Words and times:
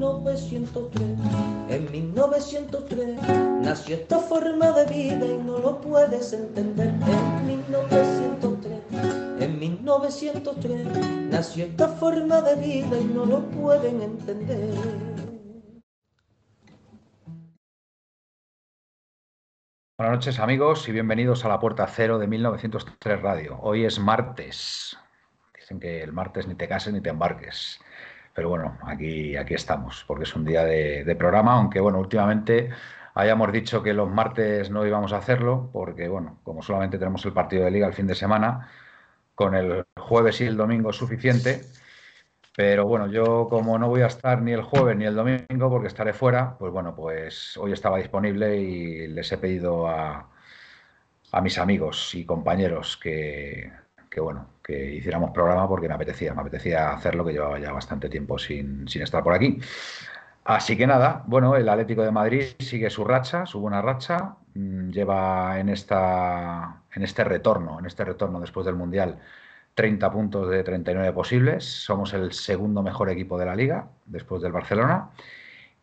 1903. 0.00 1.02
En 1.68 1.92
1903 1.92 3.18
nació 3.60 3.96
esta 3.96 4.18
forma 4.18 4.70
de 4.72 4.86
vida 4.86 5.26
y 5.26 5.36
no 5.36 5.58
lo 5.58 5.78
puedes 5.78 6.32
entender. 6.32 6.88
En 6.88 7.46
1903, 7.46 8.80
en 9.40 9.58
1903 9.58 10.86
nació 11.30 11.66
esta 11.66 11.88
forma 11.88 12.40
de 12.40 12.56
vida 12.56 12.98
y 12.98 13.04
no 13.04 13.26
lo 13.26 13.42
pueden 13.50 14.00
entender. 14.00 14.74
Buenas 19.98 20.16
noches 20.16 20.38
amigos 20.38 20.88
y 20.88 20.92
bienvenidos 20.92 21.44
a 21.44 21.48
la 21.48 21.60
Puerta 21.60 21.86
Cero 21.86 22.18
de 22.18 22.26
1903 22.26 23.20
Radio. 23.20 23.58
Hoy 23.60 23.84
es 23.84 23.98
martes. 23.98 24.96
Dicen 25.54 25.78
que 25.78 26.02
el 26.02 26.14
martes 26.14 26.46
ni 26.48 26.54
te 26.54 26.66
cases 26.66 26.94
ni 26.94 27.02
te 27.02 27.10
embarques. 27.10 27.78
Pero 28.34 28.48
bueno, 28.48 28.78
aquí, 28.82 29.36
aquí 29.36 29.54
estamos, 29.54 30.04
porque 30.06 30.24
es 30.24 30.34
un 30.36 30.44
día 30.44 30.64
de, 30.64 31.16
programa, 31.16 31.54
aunque 31.54 31.80
bueno, 31.80 31.98
últimamente 31.98 32.70
hayamos 33.14 33.52
dicho 33.52 33.82
que 33.82 33.92
los 33.92 34.10
martes 34.10 34.70
no 34.70 34.86
íbamos 34.86 35.12
a 35.12 35.18
hacerlo, 35.18 35.70
porque 35.72 36.08
bueno, 36.08 36.38
como 36.44 36.62
solamente 36.62 36.98
tenemos 36.98 37.24
el 37.26 37.32
partido 37.32 37.64
de 37.64 37.70
liga 37.72 37.86
el 37.86 37.94
fin 37.94 38.06
de 38.06 38.14
semana, 38.14 38.68
con 39.34 39.54
el 39.54 39.84
jueves 39.96 40.40
y 40.40 40.46
el 40.46 40.56
domingo 40.56 40.90
es 40.90 40.96
suficiente. 40.96 41.62
Pero 42.56 42.86
bueno, 42.86 43.06
yo 43.08 43.48
como 43.48 43.78
no 43.78 43.88
voy 43.88 44.02
a 44.02 44.06
estar 44.06 44.42
ni 44.42 44.52
el 44.52 44.62
jueves 44.62 44.96
ni 44.96 45.04
el 45.06 45.14
domingo 45.14 45.70
porque 45.70 45.88
estaré 45.88 46.12
fuera, 46.12 46.56
pues 46.58 46.72
bueno, 46.72 46.94
pues 46.94 47.56
hoy 47.56 47.72
estaba 47.72 47.98
disponible 47.98 48.56
y 48.58 49.06
les 49.08 49.30
he 49.32 49.38
pedido 49.38 49.88
a, 49.88 50.28
a 51.32 51.40
mis 51.40 51.58
amigos 51.58 52.14
y 52.14 52.24
compañeros 52.24 52.96
que, 52.96 53.72
que, 54.10 54.20
bueno, 54.20 54.48
hiciéramos 54.70 55.30
programa 55.30 55.68
porque 55.68 55.88
me 55.88 55.94
apetecía, 55.94 56.34
me 56.34 56.40
apetecía 56.42 56.92
hacerlo, 56.92 57.24
que 57.24 57.32
llevaba 57.32 57.58
ya 57.58 57.72
bastante 57.72 58.08
tiempo 58.08 58.38
sin, 58.38 58.86
sin 58.88 59.02
estar 59.02 59.22
por 59.22 59.34
aquí. 59.34 59.58
Así 60.44 60.76
que 60.76 60.86
nada, 60.86 61.22
bueno, 61.26 61.54
el 61.56 61.68
Atlético 61.68 62.02
de 62.02 62.10
Madrid 62.10 62.44
sigue 62.58 62.90
su 62.90 63.04
racha, 63.04 63.46
su 63.46 63.60
buena 63.60 63.82
racha, 63.82 64.36
lleva 64.54 65.60
en, 65.60 65.68
esta, 65.68 66.82
en 66.94 67.02
este 67.02 67.24
retorno, 67.24 67.78
en 67.78 67.86
este 67.86 68.04
retorno 68.04 68.40
después 68.40 68.66
del 68.66 68.74
Mundial, 68.74 69.18
30 69.74 70.10
puntos 70.10 70.50
de 70.50 70.64
39 70.64 71.12
posibles. 71.12 71.64
Somos 71.64 72.14
el 72.14 72.32
segundo 72.32 72.82
mejor 72.82 73.10
equipo 73.10 73.38
de 73.38 73.46
la 73.46 73.54
liga 73.54 73.88
después 74.06 74.42
del 74.42 74.52
Barcelona. 74.52 75.10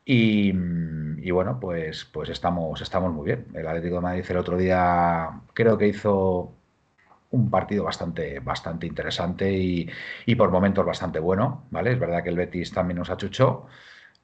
Y, 0.03 0.49
y, 0.49 1.31
bueno, 1.31 1.59
pues, 1.59 2.05
pues 2.05 2.29
estamos, 2.29 2.81
estamos 2.81 3.13
muy 3.13 3.25
bien. 3.25 3.45
El 3.53 3.67
Atlético 3.67 3.95
de 3.95 4.01
Madrid 4.01 4.25
el 4.29 4.37
otro 4.37 4.57
día 4.57 5.29
creo 5.53 5.77
que 5.77 5.87
hizo 5.87 6.56
un 7.31 7.49
partido 7.49 7.83
bastante, 7.83 8.39
bastante 8.39 8.87
interesante 8.87 9.51
y, 9.51 9.89
y, 10.25 10.35
por 10.35 10.51
momentos 10.51 10.85
bastante 10.85 11.19
bueno. 11.19 11.65
¿vale? 11.71 11.91
Es 11.93 11.99
verdad 11.99 12.23
que 12.23 12.29
el 12.29 12.37
Betis 12.37 12.71
también 12.71 12.97
nos 12.99 13.09
achuchó. 13.09 13.67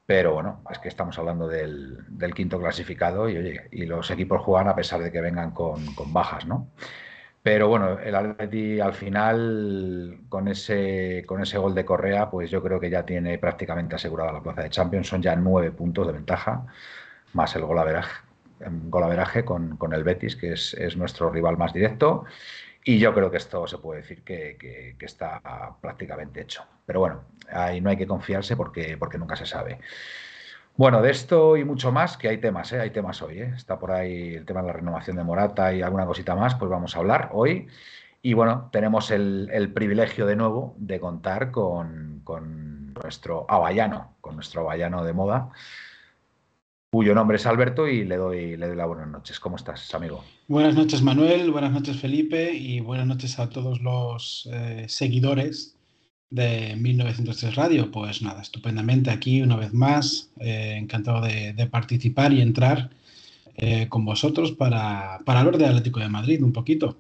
Pero 0.05 0.33
bueno, 0.33 0.61
es 0.69 0.79
que 0.79 0.89
estamos 0.89 1.17
hablando 1.17 1.47
del, 1.47 2.05
quinto 2.35 2.59
clasificado 2.59 3.29
y, 3.29 3.38
oye, 3.38 3.69
y 3.72 3.85
los 3.85 4.11
equipos 4.11 4.41
juegan 4.41 4.67
a 4.67 4.75
pesar 4.75 5.01
de 5.01 5.11
que 5.11 5.22
vengan 5.22 5.51
con, 5.51 5.95
con 5.95 6.11
bajas, 6.11 6.45
¿no? 6.45 6.72
Pero 7.44 7.67
bueno, 7.67 8.00
el 8.00 8.16
Atleti 8.16 8.79
al 8.79 8.94
final, 8.94 10.22
con 10.29 10.47
ese, 10.47 11.25
con 11.28 11.41
ese 11.41 11.57
gol 11.57 11.75
de 11.75 11.83
Correa, 11.85 12.29
pues 12.29 12.49
yo 12.49 12.63
creo 12.63 12.79
que 12.79 12.89
ya 12.89 13.05
tiene 13.05 13.38
prácticamente 13.38 13.95
asegurada 13.95 14.31
la 14.31 14.41
plaza 14.41 14.63
de 14.63 14.69
Champions. 14.69 15.07
Son 15.07 15.22
ya 15.22 15.35
nueve 15.35 15.72
puntos 15.72 16.07
de 16.07 16.13
ventaja, 16.13 16.66
más 17.33 17.55
el 17.57 17.66
golaveraje, 17.66 18.23
golaveraje 18.88 19.44
con, 19.44 19.75
con 19.78 19.94
el 19.94 20.05
Betis, 20.05 20.38
que 20.38 20.53
es, 20.53 20.73
es, 20.75 20.95
nuestro 20.95 21.29
rival 21.31 21.57
más 21.57 21.73
directo. 21.73 22.23
Y 22.85 22.99
yo 22.99 23.13
creo 23.13 23.31
que 23.31 23.38
esto 23.38 23.66
se 23.66 23.77
puede 23.77 24.01
decir 24.01 24.23
que, 24.23 24.57
que, 24.59 25.05
está 25.05 25.41
prácticamente 25.81 26.41
hecho. 26.41 26.63
Pero 26.85 26.99
bueno, 26.99 27.23
ahí 27.51 27.79
no 27.79 27.89
hay 27.89 27.97
que 27.97 28.07
confiarse 28.07 28.55
porque, 28.57 28.97
porque 28.97 29.17
nunca 29.17 29.35
se 29.35 29.45
sabe. 29.45 29.79
Bueno, 30.75 31.01
de 31.01 31.11
esto 31.11 31.55
y 31.55 31.63
mucho 31.63 31.91
más, 31.91 32.17
que 32.17 32.27
hay 32.29 32.39
temas, 32.39 32.73
¿eh? 32.73 32.81
hay 32.81 32.89
temas 32.89 33.22
hoy. 33.22 33.39
¿eh? 33.39 33.53
Está 33.55 33.79
por 33.79 33.91
ahí 33.91 34.35
el 34.35 34.45
tema 34.45 34.61
de 34.61 34.67
la 34.67 34.73
renovación 34.73 35.16
de 35.16 35.23
Morata 35.23 35.73
y 35.73 35.81
alguna 35.81 36.05
cosita 36.05 36.35
más, 36.35 36.55
pues 36.55 36.69
vamos 36.69 36.95
a 36.95 36.99
hablar 36.99 37.29
hoy. 37.33 37.67
Y 38.22 38.33
bueno, 38.33 38.69
tenemos 38.72 39.11
el, 39.11 39.49
el 39.53 39.72
privilegio 39.72 40.25
de 40.25 40.35
nuevo 40.35 40.75
de 40.77 40.99
contar 40.99 41.51
con, 41.51 42.22
con 42.23 42.93
nuestro 42.93 43.45
avallano, 43.49 44.16
con 44.22 44.35
nuestro 44.35 44.61
avallano 44.61 45.03
de 45.03 45.13
moda, 45.13 45.49
cuyo 46.93 47.15
nombre 47.15 47.37
es 47.37 47.47
Alberto 47.47 47.87
y 47.87 48.05
le 48.05 48.17
doy, 48.17 48.55
le 48.55 48.67
doy 48.67 48.75
las 48.75 48.87
buenas 48.87 49.07
noches. 49.07 49.39
¿Cómo 49.39 49.55
estás, 49.55 49.95
amigo? 49.95 50.23
Buenas 50.47 50.75
noches, 50.75 51.01
Manuel, 51.01 51.49
buenas 51.49 51.71
noches, 51.71 51.97
Felipe, 51.99 52.53
y 52.53 52.81
buenas 52.81 53.07
noches 53.07 53.39
a 53.39 53.49
todos 53.49 53.81
los 53.81 54.47
eh, 54.53 54.85
seguidores 54.87 55.75
de 56.29 56.75
1903 56.75 57.55
Radio. 57.55 57.89
Pues 57.89 58.21
nada, 58.21 58.43
estupendamente 58.43 59.09
aquí 59.09 59.41
una 59.41 59.55
vez 59.55 59.73
más, 59.73 60.29
eh, 60.39 60.75
encantado 60.77 61.21
de, 61.21 61.53
de, 61.53 61.65
participar 61.65 62.31
y 62.31 62.41
entrar 62.41 62.91
eh, 63.55 63.89
con 63.89 64.05
vosotros 64.05 64.51
para, 64.51 65.19
para 65.25 65.39
hablar 65.39 65.57
de 65.57 65.65
Atlético 65.65 65.99
de 65.99 66.09
Madrid 66.09 66.43
un 66.43 66.53
poquito. 66.53 66.95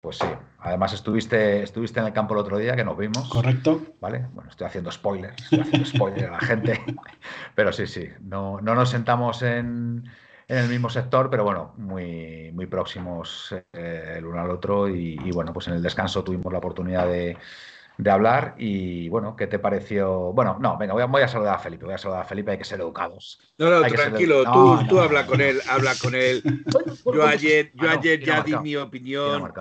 Pues 0.00 0.18
sí, 0.18 0.26
además 0.68 0.92
estuviste, 0.92 1.62
estuviste 1.62 2.00
en 2.00 2.06
el 2.06 2.12
campo 2.12 2.34
el 2.34 2.40
otro 2.40 2.58
día 2.58 2.76
que 2.76 2.84
nos 2.84 2.96
vimos. 2.96 3.28
Correcto. 3.28 3.80
Vale, 4.00 4.26
bueno, 4.32 4.50
estoy 4.50 4.66
haciendo 4.66 4.90
spoilers, 4.90 5.42
estoy 5.42 5.60
haciendo 5.60 5.86
spoiler 5.86 6.26
a 6.26 6.32
la 6.32 6.40
gente, 6.40 6.80
pero 7.54 7.72
sí, 7.72 7.86
sí, 7.86 8.08
no, 8.20 8.60
no 8.60 8.74
nos 8.74 8.90
sentamos 8.90 9.42
en, 9.42 10.04
en, 10.46 10.58
el 10.58 10.68
mismo 10.68 10.88
sector, 10.88 11.30
pero 11.30 11.44
bueno, 11.44 11.74
muy, 11.76 12.52
muy 12.52 12.66
próximos 12.66 13.54
eh, 13.72 14.14
el 14.16 14.26
uno 14.26 14.40
al 14.40 14.50
otro 14.50 14.88
y, 14.88 15.18
y 15.24 15.30
bueno, 15.30 15.52
pues 15.52 15.68
en 15.68 15.74
el 15.74 15.82
descanso 15.82 16.22
tuvimos 16.22 16.52
la 16.52 16.58
oportunidad 16.58 17.06
de 17.06 17.36
de 17.98 18.10
hablar 18.12 18.54
y 18.58 19.08
bueno, 19.08 19.34
¿qué 19.34 19.48
te 19.48 19.58
pareció? 19.58 20.32
Bueno, 20.32 20.56
no, 20.60 20.78
venga, 20.78 20.94
voy 20.94 21.02
a, 21.02 21.06
voy 21.06 21.22
a, 21.22 21.28
saludar 21.28 21.56
a 21.56 21.58
Felipe, 21.58 21.84
voy 21.84 21.94
a 21.94 21.98
saludar 21.98 22.22
a 22.22 22.24
Felipe, 22.24 22.52
hay 22.52 22.58
que 22.58 22.64
ser 22.64 22.80
educados. 22.80 23.40
No, 23.58 23.68
no, 23.68 23.86
tranquilo, 23.88 24.44
tú, 24.44 24.50
no, 24.50 24.86
tú 24.88 24.94
no, 24.94 25.02
habla 25.02 25.26
con 25.26 25.40
él, 25.40 25.60
habla 25.68 25.94
con 26.00 26.14
él. 26.14 26.42
Yo 27.04 27.26
ayer, 27.26 27.72
yo 27.74 27.88
ah, 27.88 27.94
ayer 27.94 28.20
ya 28.20 28.42
di 28.42 28.56
mi 28.58 28.76
opinión. 28.76 29.52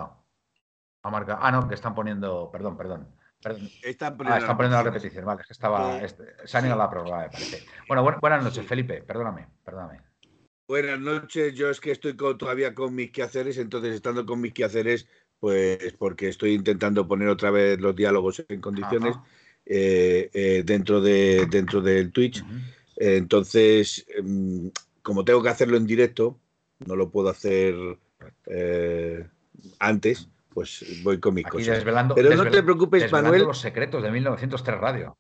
Ha 1.07 1.12
marcado? 1.12 1.40
Ah, 1.41 1.51
no, 1.51 1.68
que 1.68 1.75
están 1.75 1.95
poniendo, 1.95 2.50
perdón, 2.51 2.78
perdón. 2.78 3.07
perdón. 3.41 3.69
Están 3.81 4.18
poniendo, 4.18 4.35
ah, 4.35 4.40
están 4.40 4.57
poniendo 4.57 4.78
la 4.78 4.84
repetición, 4.84 5.25
vale, 5.25 5.41
es 5.41 5.47
que 5.47 5.53
estaba, 5.53 6.00
este, 6.00 6.23
se 6.45 6.57
han 6.57 6.66
ido 6.66 6.73
a 6.73 6.78
la 6.78 6.90
prórroga, 6.90 7.19
me 7.19 7.29
parece. 7.29 7.66
Bueno, 7.88 8.03
bu 8.03 8.12
buenas 8.19 8.44
noches, 8.44 8.66
Felipe, 8.66 9.01
perdóname, 9.03 9.47
perdóname. 9.63 10.01
Buenas 10.67 11.00
noches, 11.00 11.53
yo 11.56 11.69
es 11.69 11.79
que 11.79 11.91
estoy 11.91 12.17
con, 12.17 12.38
todavía 12.38 12.75
con 12.75 12.94
mis 12.94 13.12
quehaceres, 13.12 13.57
entonces 13.57 13.96
estando 13.96 14.25
con 14.25 14.41
mis 14.41 14.53
quehaceres, 14.53 15.07
pues 15.40 15.94
porque 15.94 16.28
estoy 16.28 16.53
intentando 16.53 17.07
poner 17.07 17.29
otra 17.29 17.51
vez 17.51 17.79
los 17.79 17.96
diálogos 17.96 18.44
en 18.50 18.59
condiciones 18.59 19.16
eh, 19.66 20.29
eh, 20.34 20.63
dentro, 20.66 21.00
de, 21.00 21.47
dentro 21.50 21.81
del 21.81 22.12
Twitch. 22.12 22.44
Entonces, 22.97 24.06
eh, 24.09 24.72
como 25.01 25.23
tengo 25.23 25.41
que 25.41 25.50
hacerlo 25.50 25.78
en 25.78 25.88
directo, 25.88 26.38
no 26.85 26.96
lo 26.96 27.09
puedo 27.11 27.29
hacer 27.29 27.76
eh, 28.46 29.26
antes, 29.79 30.29
pues 30.57 31.03
voy 31.03 31.19
con 31.19 31.37
Aquí. 31.37 31.61
Desvelando, 31.61 32.15
Pero 32.15 32.29
desvelando, 32.29 32.45
no 32.45 32.57
te 32.57 32.63
preocupes, 32.63 33.11
Manuel. 33.11 33.43
los 33.43 33.59
secretos 33.59 34.01
de 34.01 34.09
1903 34.09 34.79
Radio. 34.79 35.15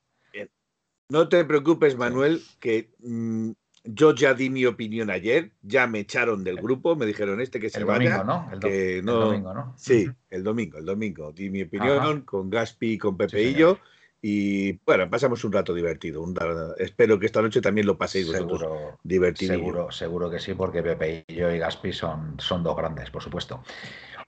No 1.09 1.29
te 1.29 1.45
preocupes, 1.45 1.95
Manuel, 1.95 2.41
que 2.59 2.89
mmm, 3.03 3.51
yo 3.83 4.15
ya 4.15 4.33
di 4.33 4.49
mi 4.49 4.65
opinión 4.65 5.11
ayer, 5.11 5.51
ya 5.61 5.85
me 5.85 5.99
echaron 5.99 6.43
del 6.43 6.55
grupo, 6.55 6.95
me 6.95 7.05
dijeron 7.05 7.39
este 7.39 7.59
que 7.59 7.69
se 7.69 7.77
el 7.77 7.85
vaya. 7.85 8.17
Domingo, 8.17 8.23
¿no? 8.23 8.51
El, 8.51 8.59
do 8.59 8.67
que 8.67 9.01
no, 9.03 9.13
el 9.13 9.19
domingo, 9.19 9.53
¿no? 9.53 9.75
Sí, 9.77 10.09
el 10.31 10.43
domingo, 10.43 10.79
el 10.79 10.85
domingo. 10.85 11.31
Di 11.31 11.51
mi 11.51 11.61
opinión 11.61 11.99
Ajá. 11.99 12.21
con 12.25 12.49
Gaspi, 12.49 12.97
con 12.97 13.15
Pepe 13.15 13.37
sí, 13.37 13.49
y 13.49 13.53
yo. 13.53 13.77
Y 14.19 14.79
bueno, 14.87 15.07
pasamos 15.07 15.43
un 15.43 15.51
rato 15.51 15.71
divertido. 15.71 16.23
Un, 16.23 16.35
espero 16.79 17.19
que 17.19 17.27
esta 17.27 17.43
noche 17.43 17.61
también 17.61 17.85
lo 17.85 17.95
paséis 17.95 18.25
vosotros 18.25 18.59
seguro, 18.59 18.99
divertido. 19.03 19.53
Seguro, 19.53 19.91
seguro 19.91 20.31
que 20.31 20.39
sí, 20.39 20.55
porque 20.55 20.81
Pepe 20.81 21.25
y 21.27 21.35
yo 21.35 21.51
y 21.51 21.59
Gaspi 21.59 21.93
son, 21.93 22.39
son 22.39 22.63
dos 22.63 22.75
grandes, 22.75 23.11
por 23.11 23.21
supuesto. 23.21 23.61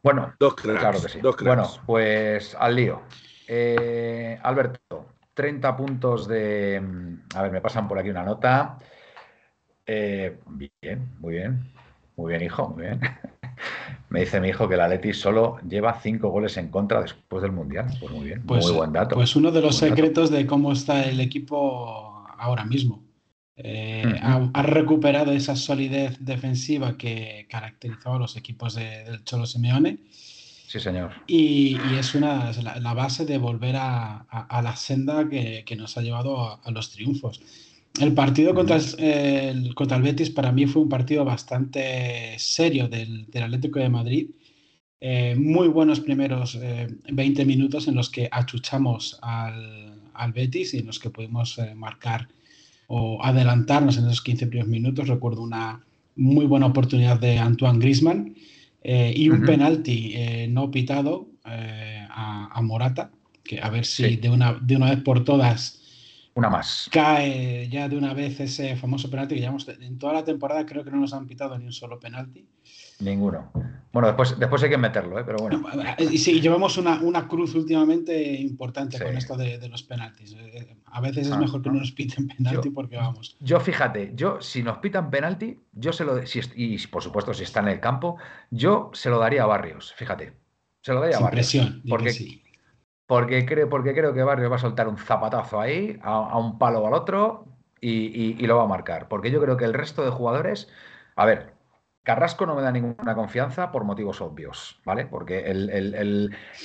Bueno, 0.01 0.33
dos 0.39 0.55
cracks, 0.55 0.79
claro 0.79 1.01
que 1.01 1.09
sí. 1.09 1.19
Dos 1.19 1.35
bueno, 1.43 1.67
pues 1.85 2.55
al 2.55 2.75
lío. 2.75 3.01
Eh, 3.47 4.39
Alberto, 4.41 5.07
30 5.33 5.75
puntos 5.75 6.27
de. 6.27 6.81
A 7.35 7.41
ver, 7.43 7.51
me 7.51 7.61
pasan 7.61 7.87
por 7.87 7.99
aquí 7.99 8.09
una 8.09 8.23
nota. 8.23 8.77
Eh, 9.85 10.37
bien, 10.47 11.09
muy 11.19 11.33
bien. 11.35 11.73
Muy 12.15 12.31
bien, 12.31 12.43
hijo, 12.43 12.69
muy 12.69 12.83
bien. 12.83 12.99
Me 14.09 14.21
dice 14.21 14.41
mi 14.41 14.49
hijo 14.49 14.67
que 14.67 14.73
el 14.73 14.81
Atleti 14.81 15.13
solo 15.13 15.59
lleva 15.67 15.99
cinco 16.01 16.29
goles 16.29 16.57
en 16.57 16.69
contra 16.69 17.01
después 17.01 17.43
del 17.43 17.51
Mundial. 17.51 17.87
Pues 17.99 18.11
muy 18.11 18.25
bien, 18.25 18.43
pues, 18.45 18.65
muy 18.65 18.75
buen 18.75 18.91
dato. 18.91 19.15
Pues 19.15 19.35
uno 19.35 19.51
de 19.51 19.61
los 19.61 19.77
secretos 19.77 20.29
dato. 20.29 20.41
de 20.41 20.47
cómo 20.47 20.71
está 20.71 21.03
el 21.03 21.19
equipo 21.19 22.25
ahora 22.37 22.65
mismo. 22.65 23.03
Eh, 23.61 24.17
ha, 24.21 24.63
recuperado 24.63 25.33
esa 25.33 25.57
solidez 25.57 26.17
defensiva 26.21 26.97
que 26.97 27.45
caracterizaba 27.49 28.15
a 28.15 28.19
los 28.19 28.37
equipos 28.37 28.75
del 28.75 29.23
Cholo 29.25 29.45
Simeone. 29.45 29.99
Sí, 30.67 30.79
señor. 30.79 31.11
Y, 31.27 31.75
es 31.97 32.15
una 32.15 32.51
la, 32.53 32.93
base 32.93 33.25
de 33.25 33.37
volver 33.37 33.75
a, 33.77 34.25
la 34.63 34.75
senda 34.77 35.27
que, 35.27 35.75
nos 35.77 35.97
ha 35.97 36.01
llevado 36.01 36.61
a, 36.63 36.71
los 36.71 36.91
triunfos. 36.91 37.41
El 37.99 38.13
partido 38.13 38.53
contra, 38.53 38.77
el, 38.97 39.75
contra 39.75 39.97
el 39.97 40.03
Betis 40.03 40.29
para 40.29 40.53
mí 40.53 40.65
fue 40.65 40.81
un 40.81 40.89
partido 40.89 41.25
bastante 41.25 42.35
serio 42.37 42.87
del, 42.87 43.27
Atlético 43.33 43.79
de 43.79 43.89
Madrid. 43.89 44.29
Eh, 45.01 45.35
muy 45.37 45.67
buenos 45.67 45.99
primeros 45.99 46.57
20 47.11 47.45
minutos 47.45 47.87
en 47.89 47.95
los 47.95 48.09
que 48.09 48.29
achuchamos 48.31 49.17
al, 49.21 49.99
al 50.13 50.31
Betis 50.31 50.73
y 50.75 50.79
en 50.79 50.87
los 50.87 50.99
que 50.99 51.09
pudimos 51.09 51.59
marcar 51.75 52.29
o 52.91 53.23
adelantarnos 53.23 53.97
en 53.97 54.05
esos 54.05 54.21
15 54.21 54.47
primeros 54.47 54.69
minutos. 54.69 55.07
Recuerdo 55.07 55.43
una 55.43 55.85
muy 56.15 56.45
buena 56.45 56.65
oportunidad 56.65 57.19
de 57.19 57.37
Antoine 57.37 57.79
Grisman 57.79 58.35
eh, 58.81 59.13
y 59.15 59.29
un 59.29 59.43
penalti 59.43 60.13
eh, 60.15 60.47
no 60.49 60.71
pitado 60.71 61.27
eh, 61.45 62.05
a, 62.09 62.59
Morata, 62.63 63.11
que 63.43 63.61
a 63.61 63.69
ver 63.69 63.85
si 63.85 64.17
de, 64.17 64.29
una, 64.29 64.53
de 64.59 64.75
una 64.75 64.89
vez 64.89 65.01
por 65.01 65.23
todas 65.23 65.79
una 66.33 66.49
más. 66.49 66.89
Cae 66.91 67.69
ya 67.69 67.87
de 67.87 67.95
una 67.95 68.13
vez 68.13 68.39
ese 68.39 68.75
famoso 68.75 69.09
penalti 69.09 69.35
que 69.35 69.41
llevamos 69.41 69.67
en 69.67 69.99
toda 69.99 70.13
la 70.13 70.23
temporada, 70.23 70.65
creo 70.65 70.83
que 70.83 70.91
no 70.91 70.97
nos 70.97 71.13
han 71.13 71.27
pitado 71.27 71.57
ni 71.57 71.65
un 71.65 71.73
solo 71.73 71.99
penalti. 71.99 72.47
Ninguno. 72.99 73.49
Bueno, 73.93 74.07
después, 74.07 74.37
después 74.37 74.61
hay 74.61 74.69
que 74.69 74.77
meterlo, 74.77 75.17
¿eh? 75.19 75.23
pero 75.25 75.39
bueno. 75.39 75.63
Y 75.97 76.17
sí, 76.17 76.41
llevamos 76.41 76.77
una, 76.77 77.01
una 77.01 77.27
cruz 77.27 77.55
últimamente 77.55 78.33
importante 78.33 78.99
con 78.99 79.15
esto 79.15 79.37
de, 79.37 79.67
los 79.69 79.83
penaltis. 79.83 80.35
Eh, 80.37 80.75
a 80.85 81.01
veces 81.01 81.27
es 81.27 81.33
ah, 81.33 81.39
mejor 81.39 81.61
que 81.61 81.69
no 81.69 81.79
nos 81.79 81.91
piten 81.93 82.27
penalti 82.27 82.69
porque 82.69 82.97
vamos. 82.97 83.37
Yo 83.39 83.59
fíjate, 83.59 84.11
yo 84.15 84.41
si 84.41 84.63
nos 84.63 84.77
pitan 84.79 85.09
penalti, 85.09 85.57
yo 85.71 85.93
se 85.93 86.03
lo 86.03 86.25
si, 86.27 86.41
y 86.55 86.77
por 86.87 87.01
supuesto 87.01 87.33
si 87.33 87.43
está 87.43 87.61
en 87.61 87.69
el 87.69 87.79
campo, 87.79 88.17
yo 88.51 88.91
se 88.93 89.09
lo 89.09 89.17
daría 89.17 89.43
a 89.43 89.47
Barrios, 89.47 89.93
fíjate. 89.93 90.33
Se 90.81 90.93
lo 90.93 90.99
daría 90.99 91.17
a 91.17 91.21
Barrios. 91.21 91.49
Presión, 91.49 91.81
porque, 91.89 92.11
sí. 92.11 92.43
porque, 93.07 93.45
creo, 93.45 93.69
porque 93.69 93.93
creo 93.93 94.13
que 94.13 94.23
Barrios 94.23 94.51
va 94.51 94.57
a 94.57 94.59
soltar 94.59 94.87
un 94.89 94.97
zapatazo 94.97 95.59
ahí, 95.59 95.97
a, 96.03 96.37
un 96.37 96.59
palo 96.59 96.81
o 96.81 96.87
al 96.87 96.93
otro, 96.93 97.45
y 97.81 98.45
lo 98.45 98.57
va 98.57 98.63
a 98.63 98.67
marcar. 98.67 99.07
Porque 99.07 99.31
yo 99.31 99.41
creo 99.41 99.55
que 99.55 99.65
el 99.65 99.73
resto 99.73 100.03
de 100.03 100.11
jugadores, 100.11 100.69
a 101.15 101.25
ver, 101.25 101.58
Carrasco 102.09 102.47
no 102.47 102.55
me 102.55 102.63
da 102.63 102.71
ninguna 102.71 103.13
confianza 103.13 103.71
por 103.71 103.83
motivos 103.83 104.19
obvios, 104.19 104.79
¿vale? 104.83 105.05
Porque 105.05 105.41
el, 105.41 105.69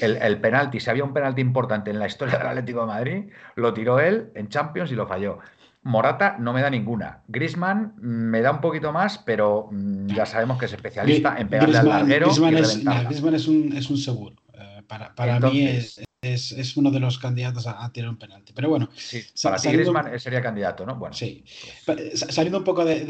el, 0.01 0.41
penalti, 0.41 0.81
si 0.81 0.89
había 0.89 1.05
un 1.05 1.13
penalti 1.13 1.43
importante 1.43 1.91
en 1.91 1.99
la 1.99 2.07
historia 2.07 2.39
del 2.39 2.47
Atlético 2.47 2.81
de 2.81 2.87
Madrid, 2.87 3.25
lo 3.55 3.75
tiró 3.75 4.01
él 4.01 4.31
en 4.37 4.49
Champions 4.49 4.91
y 4.91 4.95
lo 4.95 5.07
falló. 5.07 5.41
Morata 5.83 6.37
no 6.39 6.55
me 6.55 6.63
da 6.63 6.71
ninguna. 6.71 7.25
Grisman 7.29 7.93
me 7.99 8.41
da 8.41 8.53
un 8.53 8.63
poquito 8.63 8.91
más, 8.91 9.19
pero 9.19 9.69
mm, 9.71 10.07
ya 10.15 10.25
sabemos 10.25 10.59
que 10.59 10.65
es 10.65 10.73
especialista 10.73 11.37
en 11.37 11.49
pegarle 11.49 11.77
al 11.77 11.89
larguero. 11.91 12.29
Griezmann, 12.29 13.35
es, 13.35 13.47
un, 13.47 13.77
es 13.77 13.91
un 13.91 13.99
seguro. 13.99 14.37
Eh, 14.55 14.83
para, 14.89 15.15
para 15.15 15.41
mí 15.41 15.67
es, 15.67 16.03
es, 16.33 16.77
uno 16.77 16.91
de 16.91 17.01
los 17.01 17.19
candidatos 17.19 17.67
a, 17.67 17.91
tirar 17.93 18.11
un 18.11 18.17
penalti. 18.17 18.53
Pero 18.53 18.69
bueno, 18.69 18.89
sí, 18.95 19.23
para 19.43 19.57
ti 19.57 19.69
Griezmann 19.71 20.19
sería 20.19 20.41
candidato, 20.41 20.87
¿no? 20.87 20.97
Bueno, 20.97 21.15
sí. 21.15 21.45
Pues. 21.85 22.21
Saliendo 22.29 22.59
un 22.59 22.65
poco 22.65 22.85
de, 22.85 23.03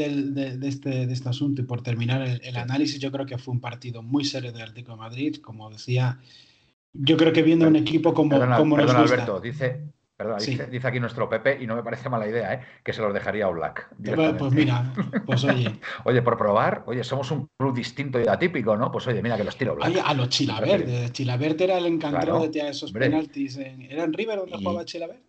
este, 0.63 1.07
de, 1.07 1.13
este, 1.13 1.29
asunto 1.29 1.63
y 1.63 1.65
por 1.65 1.83
terminar 1.83 2.23
el, 2.23 2.57
análisis, 2.57 2.99
yo 2.99 3.11
creo 3.13 3.27
que 3.27 3.39
fue 3.39 3.53
un 3.53 3.61
partido 3.61 4.03
muy 4.03 4.25
serio 4.25 4.53
del 4.53 4.63
Atlético 4.63 4.93
de 4.93 4.99
Madrid. 4.99 5.37
Como 5.37 5.71
decía, 5.71 6.19
yo 6.93 7.17
creo 7.17 7.33
que 7.33 7.43
viendo 7.43 7.67
un 7.67 7.77
equipo 7.77 8.15
como, 8.15 8.39
como 8.57 8.77
nos 8.77 8.87
gusta, 8.87 9.01
Alberto, 9.01 9.41
dice, 9.41 9.94
Perdón, 10.17 10.39
dice, 10.39 10.87
aquí 10.87 11.01
nuestro 11.01 11.29
Pepe, 11.29 11.59
y 11.61 11.67
no 11.67 11.75
me 11.75 11.83
parece 11.83 12.09
mala 12.09 12.29
idea, 12.29 12.55
¿eh? 12.55 12.61
que 12.85 12.93
se 12.93 13.03
los 13.03 13.13
dejaría 13.13 13.47
a 13.47 13.49
Black. 13.49 13.89
Pues 14.39 14.53
mira, 14.53 14.93
pues 15.27 15.43
oye. 15.43 15.81
oye, 16.05 16.23
por 16.23 16.39
probar, 16.39 16.85
oye, 16.87 17.03
somos 17.03 17.33
un 17.33 17.49
club 17.59 17.75
distinto 17.75 18.21
y 18.21 18.29
atípico, 18.29 18.77
¿no? 18.77 18.93
Pues 18.93 19.09
oye, 19.09 19.21
mira 19.21 19.37
que 19.37 19.43
los 19.43 19.57
tiro 19.57 19.75
Black. 19.75 19.91
Oye, 19.91 20.01
a 20.01 20.15
los 20.15 20.29
Chilabert. 20.29 21.11
Chilabert 21.11 21.61
era 21.61 21.79
el 21.79 21.87
encantado 21.87 22.43
de 22.43 22.49
tirar 22.49 22.69
esos 22.69 22.93
penaltis. 22.93 23.57
¿Era 23.57 24.05
en 24.05 24.13
River 24.13 24.39
donde 24.39 24.57
jugaba 24.57 24.85
Chilabert? 24.85 25.21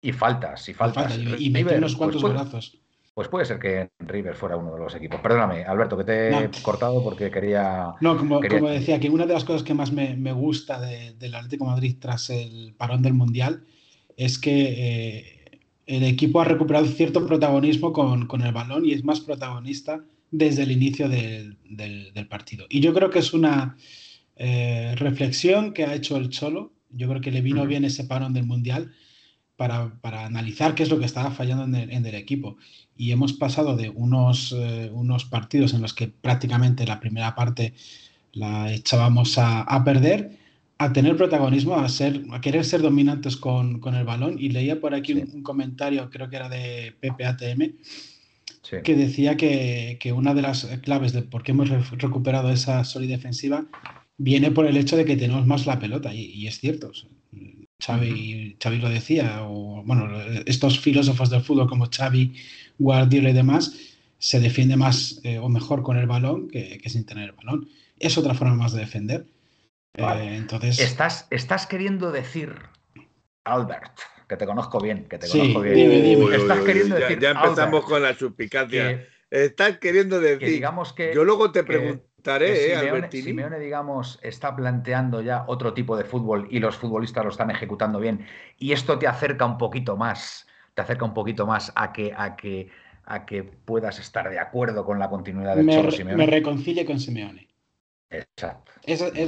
Y 0.00 0.12
faltas, 0.12 0.66
y 0.66 0.74
faltas. 0.74 1.18
Y, 1.38 1.50
metió 1.50 1.76
unos 1.76 1.94
pues 1.94 2.10
cuantos 2.16 2.22
brazos. 2.22 2.78
Pues 3.12 3.28
puede 3.28 3.44
ser 3.44 3.58
que 3.58 3.90
River 3.98 4.34
fuera 4.34 4.56
uno 4.56 4.72
de 4.72 4.80
los 4.80 4.94
equipos. 4.94 5.20
Perdóname, 5.20 5.64
Alberto, 5.64 5.98
que 5.98 6.04
te 6.04 6.30
he 6.30 6.50
cortado 6.62 7.04
porque 7.04 7.30
quería. 7.30 7.92
No, 8.00 8.16
como, 8.16 8.40
como, 8.40 8.70
decía, 8.70 8.98
que 8.98 9.10
una 9.10 9.26
de 9.26 9.34
las 9.34 9.44
cosas 9.44 9.62
que 9.62 9.74
más 9.74 9.92
me, 9.92 10.16
me 10.16 10.32
gusta 10.32 10.80
del 10.80 11.34
Atlético 11.34 11.66
Madrid 11.66 11.98
tras 12.00 12.30
el 12.30 12.74
parón 12.78 13.02
del 13.02 13.12
Mundial 13.12 13.66
es 14.16 14.38
que 14.38 14.74
eh, 14.76 15.60
el 15.86 16.04
equipo 16.04 16.40
ha 16.40 16.44
recuperado 16.44 16.86
cierto 16.86 17.26
protagonismo 17.26 17.92
con, 17.92 18.42
el 18.42 18.52
balón 18.52 18.84
y 18.86 18.92
es 18.92 19.04
más 19.04 19.20
protagonista 19.20 20.04
desde 20.30 20.62
el 20.62 20.72
inicio 20.72 21.08
del, 21.08 21.56
partido. 22.28 22.66
Y 22.70 22.80
yo 22.80 22.94
creo 22.94 23.10
que 23.10 23.18
es 23.18 23.34
una 23.34 23.76
eh, 24.36 24.94
reflexión 24.96 25.72
que 25.72 25.84
ha 25.84 25.94
hecho 25.94 26.16
el 26.16 26.30
Cholo. 26.30 26.72
Yo 26.90 27.08
creo 27.08 27.20
que 27.20 27.30
le 27.30 27.42
vino 27.42 27.66
bien 27.66 27.84
ese 27.84 28.04
parón 28.04 28.32
del 28.32 28.46
Mundial 28.46 28.92
para, 29.56 29.92
analizar 30.02 30.74
qué 30.74 30.82
es 30.82 30.88
lo 30.88 30.98
que 30.98 31.04
estaba 31.04 31.30
fallando 31.30 31.64
en 31.78 32.06
el, 32.06 32.14
equipo. 32.14 32.56
Y 32.96 33.12
hemos 33.12 33.34
pasado 33.34 33.76
de 33.76 33.90
unos, 33.90 34.54
eh, 34.56 34.90
unos 34.92 35.24
partidos 35.24 35.74
en 35.74 35.82
los 35.82 35.94
que 35.94 36.08
prácticamente 36.08 36.86
la 36.86 37.00
primera 37.00 37.34
parte 37.34 37.74
la 38.32 38.72
echábamos 38.72 39.36
a 39.36 39.82
perder 39.84 40.41
a 40.84 40.92
tener 40.92 41.16
protagonismo, 41.16 41.76
a, 41.76 41.88
ser, 41.88 42.24
a 42.32 42.40
querer 42.40 42.64
ser 42.64 42.82
dominantes 42.82 43.36
con, 43.36 43.80
el 43.94 44.04
balón. 44.04 44.36
Y 44.38 44.48
leía 44.48 44.80
por 44.80 44.94
aquí 44.94 45.12
un, 45.12 45.42
comentario, 45.42 46.10
creo 46.10 46.28
que 46.28 46.36
era 46.36 46.48
de 46.48 46.94
PPATM, 47.00 47.76
que 48.82 48.96
decía 48.96 49.36
que, 49.36 50.12
una 50.14 50.34
de 50.34 50.42
las 50.42 50.64
claves 50.82 51.12
de 51.12 51.22
por 51.22 51.42
qué 51.42 51.52
hemos 51.52 51.70
recuperado 51.98 52.50
esa 52.50 52.84
solidez 52.84 53.18
defensiva 53.18 53.66
viene 54.16 54.50
por 54.50 54.66
el 54.66 54.76
hecho 54.76 54.96
de 54.96 55.04
que 55.04 55.16
tenemos 55.16 55.46
más 55.46 55.66
la 55.66 55.78
pelota. 55.78 56.12
Y, 56.14 56.46
es 56.46 56.58
cierto. 56.58 56.90
Xavi, 57.78 58.56
lo 58.80 58.88
decía, 58.88 59.42
o 59.42 59.82
bueno, 59.84 60.08
estos 60.46 60.78
filósofos 60.78 61.30
del 61.30 61.42
fútbol 61.42 61.68
como 61.68 61.88
Xavi, 61.90 62.32
Guardiola 62.78 63.30
y 63.30 63.34
demás, 63.34 63.76
se 64.18 64.40
defiende 64.40 64.76
más 64.76 65.20
eh, 65.24 65.38
o 65.38 65.48
mejor 65.48 65.82
con 65.82 65.96
el 65.96 66.06
balón 66.06 66.48
que, 66.48 66.78
que 66.78 66.90
sin 66.90 67.04
tener 67.04 67.30
el 67.30 67.36
balón. 67.36 67.68
Es 67.98 68.18
otra 68.18 68.34
forma 68.34 68.54
más 68.54 68.72
de 68.72 68.80
defender. 68.80 69.26
Eh, 69.94 70.36
entonces... 70.36 70.78
Estás, 70.78 71.26
estás 71.30 71.66
queriendo 71.66 72.12
decir, 72.12 72.54
Albert, 73.44 73.98
que 74.28 74.36
te 74.36 74.46
conozco 74.46 74.80
bien, 74.80 75.04
que 75.04 75.18
te 75.18 75.28
conozco 75.28 75.60
bien. 75.60 76.32
Estás 76.32 76.60
queriendo 76.60 76.96
decir, 76.96 77.18
ya, 77.20 77.30
empezamos 77.32 77.84
con 77.84 78.02
la 78.02 78.14
suspicacia. 78.14 79.06
Estás 79.30 79.78
queriendo 79.78 80.20
decir. 80.20 80.48
digamos 80.48 80.92
que, 80.92 81.14
yo 81.14 81.24
luego 81.24 81.52
te 81.52 81.64
preguntaré, 81.64 82.74
eh, 82.74 83.08
Simeone, 83.10 83.58
digamos, 83.58 84.18
está 84.22 84.54
planteando 84.54 85.22
ya 85.22 85.44
otro 85.46 85.72
tipo 85.72 85.96
de 85.96 86.04
fútbol 86.04 86.48
y 86.50 86.58
los 86.58 86.76
futbolistas 86.76 87.24
lo 87.24 87.30
están 87.30 87.50
ejecutando 87.50 87.98
bien. 87.98 88.26
Y 88.58 88.72
esto 88.72 88.98
te 88.98 89.06
acerca 89.06 89.46
un 89.46 89.56
poquito 89.58 89.96
más, 89.96 90.46
te 90.74 90.82
acerca 90.82 91.04
un 91.04 91.14
poquito 91.14 91.46
más 91.46 91.72
a 91.74 91.92
que, 91.92 92.12
a 92.14 92.36
que, 92.36 92.68
a 93.04 93.24
que 93.24 93.42
puedas 93.42 93.98
estar 93.98 94.28
de 94.28 94.38
acuerdo 94.38 94.84
con 94.84 94.98
la 94.98 95.08
continuidad 95.08 95.56
del 95.56 95.64
me, 95.64 95.90
Simeone. 95.90 96.16
Me 96.16 96.26
reconcilie 96.26 96.84
con 96.84 97.00
Simeone. 97.00 97.51
Exacto. 98.12 98.72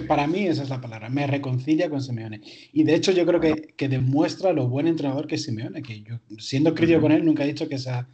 para 0.07 0.27
mí 0.27 0.47
esa 0.47 0.63
es 0.63 0.69
la 0.69 0.81
palabra, 0.81 1.09
me 1.09 1.27
reconcilia 1.27 1.89
con 1.89 2.03
Simeone. 2.03 2.41
Y 2.73 2.85
de 2.85 2.95
hecho 2.95 3.13
yo 3.13 3.25
creo 3.27 3.41
que, 3.41 3.89
demuestra 3.89 4.53
lo 4.53 4.69
buen 4.69 4.87
entrenador 4.87 5.27
que 5.27 5.37
es 5.37 5.45
Simeone, 5.45 5.83
que 5.83 6.03
yo 6.03 6.21
siendo 6.39 6.75
crítico 6.75 7.01
con 7.01 7.13
él 7.13 7.25
nunca 7.25 7.45
he 7.45 7.49
dicho 7.49 7.69
que 7.69 7.79
sea 7.79 8.09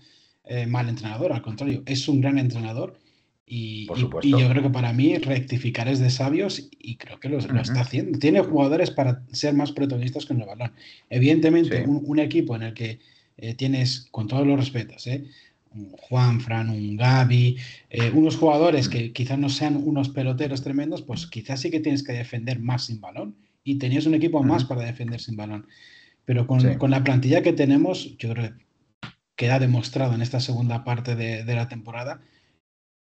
eh, 0.44 0.66
mal 0.66 0.88
entrenador, 0.88 1.32
al 1.32 1.42
contrario, 1.42 1.82
es 1.86 2.08
un 2.08 2.20
gran 2.20 2.38
entrenador. 2.38 2.98
Y, 3.46 3.88
y, 4.22 4.30
yo 4.30 4.48
creo 4.48 4.62
que 4.62 4.70
para 4.70 4.92
mí 4.92 5.18
rectificar 5.18 5.88
es 5.88 5.98
de 5.98 6.08
sabios 6.08 6.68
y 6.78 6.96
creo 6.96 7.18
que 7.18 7.28
lo, 7.28 7.38
está 7.38 7.80
haciendo. 7.80 8.16
Tiene 8.20 8.40
jugadores 8.42 8.92
para 8.92 9.24
ser 9.32 9.54
más 9.54 9.72
protagonistas 9.72 10.24
con 10.24 10.40
el 10.40 10.46
balón. 10.46 10.72
Evidentemente, 11.08 11.84
un, 11.84 12.20
equipo 12.20 12.54
en 12.54 12.62
el 12.62 12.74
que 12.74 13.00
eh, 13.38 13.54
tienes, 13.54 14.06
con 14.12 14.28
todos 14.28 14.46
los 14.46 14.56
respetos, 14.56 15.04
eh, 15.08 15.24
un 15.74 15.90
Juan, 15.90 16.40
Fran, 16.40 16.70
un 16.70 16.96
Gaby, 16.96 17.56
eh, 17.90 18.10
unos 18.14 18.36
jugadores 18.36 18.88
que 18.88 19.12
quizás 19.12 19.38
no 19.38 19.48
sean 19.48 19.76
unos 19.76 20.08
peloteros 20.08 20.62
tremendos, 20.62 21.02
pues 21.02 21.26
quizás 21.26 21.60
sí 21.60 21.70
que 21.70 21.80
tienes 21.80 22.02
que 22.02 22.12
defender 22.12 22.58
más 22.58 22.86
sin 22.86 23.00
balón 23.00 23.36
y 23.62 23.78
tenías 23.78 24.06
un 24.06 24.14
equipo 24.14 24.42
más 24.42 24.64
para 24.64 24.82
defender 24.82 25.20
sin 25.20 25.36
balón. 25.36 25.66
Pero 26.24 26.46
con, 26.46 26.62
la 26.90 27.04
plantilla 27.04 27.42
que 27.42 27.52
tenemos, 27.52 28.16
yo 28.18 28.32
creo 28.32 28.50
que 28.50 28.64
queda 29.36 29.58
demostrado 29.58 30.14
en 30.14 30.22
esta 30.22 30.40
segunda 30.40 30.84
parte 30.84 31.16
de, 31.16 31.44
la 31.54 31.68
temporada 31.68 32.20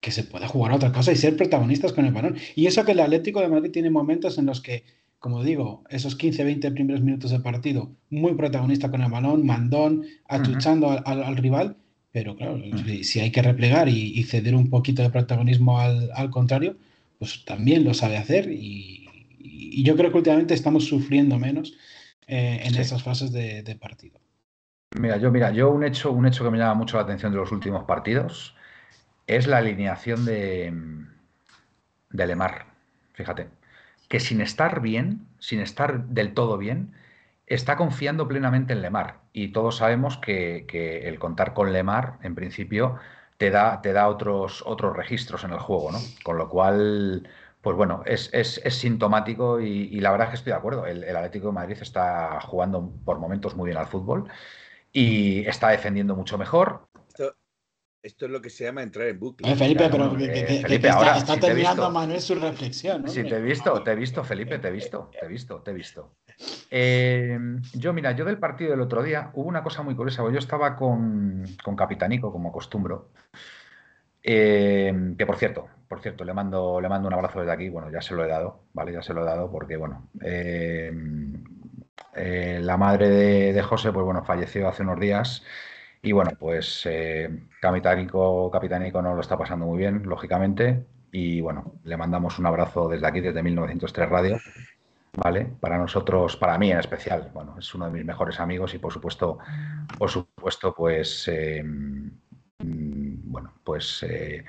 que 0.01 0.11
se 0.11 0.25
puede 0.25 0.47
jugar 0.47 0.73
a 0.73 0.77
otra 0.77 0.93
cosa 0.93 1.13
y 1.13 1.17
ser 1.17 1.37
protagonistas 1.37 1.93
con 1.93 2.05
el 2.05 2.13
balón. 2.13 2.37
Y 2.55 2.67
eso 2.67 2.85
que 2.85 2.93
el 2.93 3.01
Atlético 3.01 3.41
de 3.41 3.49
Madrid 3.49 3.71
tiene 3.71 3.91
momentos 3.91 4.39
en 4.39 4.47
los 4.47 4.61
que, 4.61 4.85
como 5.19 5.43
digo, 5.43 5.83
esos 5.89 6.19
15-20 6.19 6.73
primeros 6.73 7.03
minutos 7.03 7.31
de 7.31 7.41
partido, 7.41 7.97
muy 8.11 8.35
protagonista 8.35 8.91
con 8.91 9.03
el 9.03 9.11
balón, 9.11 9.47
mandón, 9.47 10.05
achuchando 10.29 10.91
al 10.91 11.37
rival, 11.37 11.77
pero 12.17 12.35
claro, 12.35 12.59
si 13.03 13.21
hay 13.21 13.31
que 13.31 13.43
replegar 13.43 13.91
y, 13.91 14.23
ceder 14.23 14.55
un 14.55 14.71
poquito 14.71 15.03
de 15.03 15.11
protagonismo 15.11 15.79
al, 15.79 16.31
contrario, 16.31 16.75
pues 17.19 17.45
también 17.45 17.85
lo 17.85 17.93
sabe 17.93 18.17
hacer 18.17 18.51
y, 18.51 19.05
yo 19.85 19.95
creo 19.97 20.11
que 20.11 20.17
últimamente 20.17 20.55
estamos 20.55 20.87
sufriendo 20.87 21.39
menos 21.39 21.77
eh, 22.27 22.63
en 22.65 22.75
esas 22.77 23.03
fases 23.03 23.33
de, 23.33 23.79
partido. 23.79 24.19
Mira, 24.99 25.19
yo, 25.19 25.31
mira, 25.31 25.51
yo 25.51 25.71
un 25.71 25.85
hecho, 25.85 26.11
un 26.11 26.25
hecho 26.25 26.43
que 26.43 26.51
me 26.51 26.57
llama 26.57 26.73
mucho 26.73 26.97
la 26.97 27.03
atención 27.03 27.33
de 27.33 27.37
los 27.37 27.53
últimos 27.53 27.85
partidos 27.85 28.57
es 29.27 29.47
la 29.47 29.59
alineación 29.59 30.25
de, 30.25 30.73
de 32.13 32.27
Lemar. 32.27 32.65
Fíjate, 33.13 33.49
que 34.09 34.21
sin 34.21 34.41
estar 34.41 34.81
bien, 34.81 35.27
sin 35.39 35.61
estar 35.61 36.07
del 36.07 36.33
todo 36.33 36.57
bien, 36.57 36.95
está 37.47 37.77
confiando 37.77 38.29
plenamente 38.29 38.73
en 38.73 38.83
Lemar. 38.83 39.21
Y 39.33 39.53
todos 39.53 39.77
sabemos 39.77 40.19
que, 40.19 40.67
el 41.05 41.19
contar 41.19 41.55
con 41.55 41.73
Lemar, 41.73 42.19
en 42.23 42.35
principio, 42.35 42.99
te 43.39 43.51
da, 43.51 43.81
te 43.83 43.93
da 43.93 44.09
otros, 44.09 44.63
otros 44.67 44.97
registros 44.97 45.45
en 45.45 45.53
el 45.53 45.59
juego, 45.59 45.93
¿no? 45.93 45.99
Con 46.25 46.39
lo 46.39 46.49
cual, 46.49 47.29
pues 47.61 47.77
bueno, 47.77 48.03
es, 48.07 48.31
sintomático 48.69 49.61
y, 49.61 50.01
la 50.01 50.11
verdad 50.11 50.27
es 50.27 50.31
que 50.31 50.37
estoy 50.37 50.53
de 50.53 50.59
acuerdo. 50.59 50.87
El, 50.87 51.05
el, 51.05 51.17
Atlético 51.17 51.49
de 51.49 51.53
Madrid 51.53 51.79
está 51.81 52.41
jugando 52.41 52.93
por 53.05 53.19
momentos 53.19 53.55
muy 53.57 53.69
bien 53.69 53.79
al 53.79 53.87
fútbol 53.87 54.29
y 54.93 55.47
está 55.47 55.69
defendiendo 55.69 56.17
mucho 56.17 56.39
mejor. 56.39 56.89
Esto 58.07 58.27
es 58.27 58.31
lo 58.31 58.41
que 58.41 58.51
se 58.51 58.63
llama 58.63 58.85
entrar 58.85 59.09
en 59.09 59.19
bucle. 59.19 59.51
Eh, 59.51 59.57
Felipe, 59.57 59.89
pero 59.91 60.17
eh, 60.17 60.63
Felipe, 60.63 60.89
ahora, 60.89 61.17
está, 61.19 61.41
terminando 61.41 61.91
Manuel 61.91 62.21
su 62.21 62.37
reflexión. 62.37 63.03
¿no? 63.03 63.09
Sí, 63.09 63.25
te 63.25 63.35
he 63.35 63.41
visto, 63.41 63.83
te 63.83 63.91
he 63.91 63.95
visto, 63.97 64.23
Felipe, 64.23 64.61
te 64.61 64.69
he 64.69 64.71
visto, 64.71 65.11
te 65.19 65.27
he 65.27 65.29
visto, 65.29 65.61
te 65.61 65.73
he 65.73 65.75
visto. 65.75 66.15
Eh, 66.71 67.39
yo, 67.75 67.93
mira, 67.93 68.13
yo 68.13 68.25
del 68.25 68.39
partido 68.39 68.71
del 68.71 68.81
otro 68.81 69.03
día 69.03 69.31
hubo 69.35 69.49
una 69.49 69.63
cosa 69.63 69.83
muy 69.83 69.95
curiosa. 69.95 70.23
Yo 70.31 70.39
estaba 70.39 70.77
con, 70.77 71.45
con 71.63 71.77
Capitanico, 71.77 72.33
como 72.33 72.51
acostumbro. 72.51 73.11
que 74.23 75.25
por 75.27 75.37
cierto, 75.37 75.69
por 75.89 76.01
cierto, 76.01 76.25
le 76.25 76.35
mando, 76.35 76.81
le 76.81 76.89
mando 76.89 77.09
un 77.09 77.15
abrazo 77.15 77.41
desde 77.41 77.53
aquí. 77.53 77.69
Bueno, 77.69 77.91
ya 77.91 78.01
se 78.01 78.15
lo 78.15 78.25
he 78.25 78.29
dado, 78.29 78.65
¿vale? 78.73 78.93
Ya 78.93 79.03
se 79.03 79.15
lo 79.15 79.23
he 79.23 79.25
dado 79.25 79.51
porque, 79.51 79.77
bueno, 79.77 80.09
la 82.15 82.77
madre 82.77 83.09
de, 83.09 83.53
de, 83.53 83.63
José, 83.63 83.93
pues 83.93 84.05
bueno, 84.05 84.25
falleció 84.25 84.69
hace 84.69 84.83
unos 84.83 85.01
días. 85.01 85.43
Y 86.07 86.13
bueno, 86.13 86.31
pues 86.39 86.83
eh, 86.87 87.29
Capitánico, 87.61 88.49
Capitánico 88.51 89.03
no 89.03 89.17
lo 89.17 89.21
está 89.21 89.37
pasando 89.37 89.67
muy 89.67 89.79
bien, 89.79 90.05
lógicamente. 90.05 90.87
Y 91.11 91.41
bueno, 91.41 91.75
le 91.83 91.97
mandamos 91.97 92.39
un 92.39 92.47
abrazo 92.47 92.89
desde 92.89 93.09
aquí, 93.09 93.21
desde 93.21 93.43
1903 93.43 94.09
Radio. 94.09 94.39
¿Vale? 95.17 95.47
Para 95.61 95.79
nosotros, 95.79 96.37
para 96.37 96.59
mí 96.59 96.71
en 96.71 96.79
especial, 96.79 97.31
bueno, 97.33 97.57
es 97.59 97.75
uno 97.75 97.87
de 97.87 97.93
mis 97.93 98.05
mejores 98.05 98.39
amigos 98.39 98.75
y 98.75 98.79
por 98.79 98.93
supuesto, 98.93 99.39
por 99.99 100.11
supuesto, 100.11 100.75
pues 100.75 101.27
em, 101.29 102.11
mm, 102.59 103.33
bueno, 103.33 103.55
pues 103.65 104.03
eh, 104.03 104.45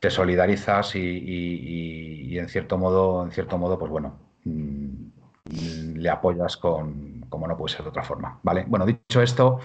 te 0.00 0.10
solidarizas 0.10 0.96
y, 0.96 2.36
en 2.36 2.48
cierto 2.48 2.78
modo, 2.78 3.24
en 3.24 3.30
cierto 3.30 3.58
modo, 3.58 3.78
pues 3.78 3.90
bueno, 3.92 4.18
mm, 4.44 5.96
le 5.96 6.10
apoyas 6.10 6.56
con, 6.56 7.26
como 7.28 7.46
no 7.46 7.56
puede 7.56 7.74
ser 7.74 7.84
de 7.84 7.90
otra 7.90 8.02
forma, 8.02 8.40
¿vale? 8.42 8.64
Bueno, 8.66 8.86
dicho 8.86 9.22
esto, 9.22 9.60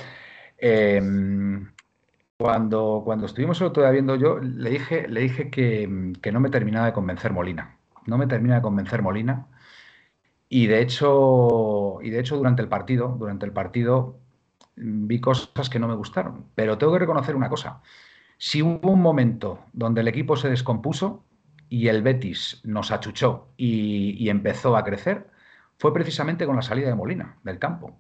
Em, 0.58 1.72
cuando, 2.38 3.02
cuando 3.06 3.26
estuvimos 3.26 3.60
el 3.62 3.68
otro 3.68 3.84
día 3.84 3.92
viendo 3.92 4.16
yo, 4.16 4.40
le 4.40 4.70
dije, 4.70 5.08
le 5.08 5.22
dije 5.22 5.50
que, 5.50 5.88
no 5.88 6.40
me 6.40 6.50
terminaba 6.50 6.88
de 6.88 6.94
convencer 6.94 7.32
Molina. 7.34 7.78
No 8.06 8.18
me 8.18 8.28
termina 8.28 8.56
de 8.56 8.62
convencer 8.62 9.02
Molina. 9.02 9.48
Y 10.50 10.68
de 10.68 10.82
hecho, 10.82 12.00
y 12.02 12.10
de 12.10 12.20
hecho 12.20 12.38
durante 12.38 12.62
el 12.62 12.70
partido, 12.70 13.16
durante 13.20 13.46
el 13.46 13.52
partido 13.52 14.20
vi 14.76 15.20
cosas 15.20 15.70
que 15.70 15.80
no 15.80 15.88
me 15.88 15.96
gustaron. 15.96 16.46
Pero 16.56 16.78
tengo 16.78 16.94
que 16.94 17.00
reconocer 17.00 17.36
una 17.36 17.50
cosa. 17.50 17.82
Si 18.38 18.62
hubo 18.62 18.92
un 18.92 19.02
momento 19.02 19.60
donde 19.74 20.02
el 20.02 20.08
equipo 20.08 20.36
se 20.36 20.50
descompuso 20.50 21.26
y 21.70 21.88
el 21.88 22.02
Betis 22.02 22.62
nos 22.64 22.92
achuchó 22.92 23.50
y, 23.58 24.16
y 24.24 24.30
empezó 24.30 24.78
a 24.78 24.84
crecer, 24.84 25.30
fue 25.78 25.94
precisamente 25.94 26.46
con 26.46 26.56
la 26.56 26.62
salida 26.62 26.88
de 26.88 26.96
Molina 26.96 27.40
del 27.44 27.60
campo. 27.60 28.00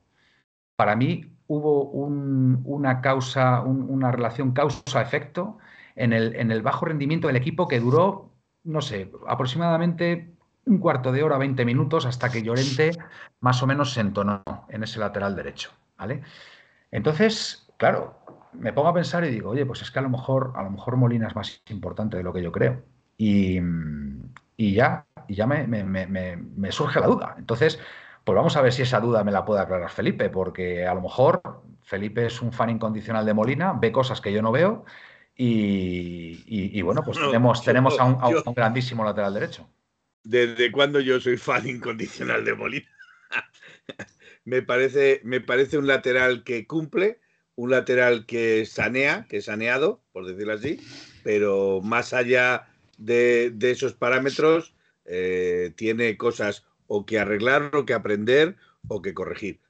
Para 0.75 0.95
mí, 0.95 1.37
hubo 1.47 1.83
una 1.89 3.01
causa, 3.01 3.61
una 3.61 4.11
relación 4.11 4.51
causa-efecto 4.51 5.57
en 5.95 6.13
el, 6.13 6.35
en 6.35 6.51
el 6.51 6.61
bajo 6.61 6.85
rendimiento 6.85 7.27
del 7.27 7.37
equipo 7.37 7.67
que 7.67 7.79
duró, 7.79 8.31
no 8.63 8.81
sé, 8.81 9.11
aproximadamente 9.27 10.36
un 10.67 10.79
cuarto 10.79 11.11
de 11.11 11.23
hora, 11.23 11.37
20 11.37 11.65
minutos, 11.65 12.05
hasta 12.05 12.29
que 12.29 12.43
Llorente 12.43 12.91
más 13.39 13.61
o 13.63 13.67
menos 13.67 13.93
se 13.93 14.01
entonó 14.01 14.43
en 14.69 14.83
ese 14.83 14.99
lateral 14.99 15.35
derecho. 15.35 15.71
¿vale? 15.97 16.21
Entonces, 16.91 17.67
claro, 17.77 18.19
me 18.53 18.73
pongo 18.73 18.89
a 18.89 18.93
pensar 18.93 19.23
y 19.25 19.29
digo, 19.29 19.51
oye, 19.51 19.65
pues 19.65 19.81
es 19.81 19.91
que 19.91 19.99
a 19.99 20.03
lo 20.03 20.09
mejor, 20.09 20.53
a 20.55 20.63
lo 20.63 20.69
mejor 20.69 20.97
Molina 20.97 21.27
es 21.27 21.35
más 21.35 21.61
importante 21.69 22.17
de 22.17 22.23
lo 22.23 22.33
que 22.33 22.43
yo 22.43 22.51
creo. 22.51 22.83
Y, 23.17 23.59
ya, 24.57 25.05
y 25.27 25.35
ya 25.35 25.47
me, 25.47 25.65
me 25.65 26.71
surge 26.71 26.99
la 26.99 27.07
duda. 27.07 27.35
Entonces, 27.37 27.79
pues 28.27 28.35
vamos 28.35 28.57
a 28.57 28.61
ver 28.61 28.73
si 28.73 28.81
esa 28.81 28.99
duda 28.99 29.23
me 29.23 29.31
la 29.31 29.45
puede 29.45 29.61
aclarar 29.61 29.89
Felipe, 29.89 30.29
porque 30.29 30.85
a 30.85 30.93
lo 30.93 30.99
mejor 30.99 31.41
Felipe 31.81 32.25
es 32.25 32.41
un 32.41 32.51
fan 32.51 32.69
incondicional 32.69 33.25
de 33.25 33.33
Molina, 33.33 33.71
ve 33.71 33.93
cosas 33.93 34.19
que 34.19 34.33
yo 34.33 34.41
no 34.41 34.51
veo 34.51 34.83
y, 35.33 36.81
bueno, 36.81 37.03
pues 37.05 37.17
tenemos, 37.17 37.63
tenemos 37.63 37.97
a, 37.97 38.03
un, 38.03 38.53
grandísimo 38.53 39.05
lateral 39.05 39.33
derecho. 39.33 39.65
¿Desde 40.27 40.73
cuándo 40.73 40.99
yo 40.99 41.21
soy 41.21 41.37
fan 41.37 41.65
incondicional 41.69 42.43
de 42.43 42.53
Molina? 42.53 42.85
me, 44.43 44.61
parece, 44.61 45.21
me 45.23 45.39
parece 45.39 45.77
un 45.77 45.87
lateral 45.87 46.43
que 46.43 46.67
cumple, 46.67 47.21
un 47.55 47.71
lateral 47.71 48.25
que 48.25 48.65
sanea, 48.65 49.25
que 49.29 49.39
saneado, 49.39 50.03
por 50.11 50.27
decirlo 50.27 50.51
así, 50.51 50.81
pero 51.23 51.79
más 51.81 52.11
allá 52.11 52.67
de, 52.97 53.55
esos 53.61 53.93
parámetros, 53.93 54.75
eh, 55.05 55.71
tiene 55.77 56.17
cosas 56.17 56.65
o 56.87 57.05
que 57.05 57.19
arreglar 57.19 57.73
o 57.73 57.85
que 57.85 57.93
aprender 57.93 58.57
o 58.89 59.01
que 59.01 59.13
corregir. 59.13 59.61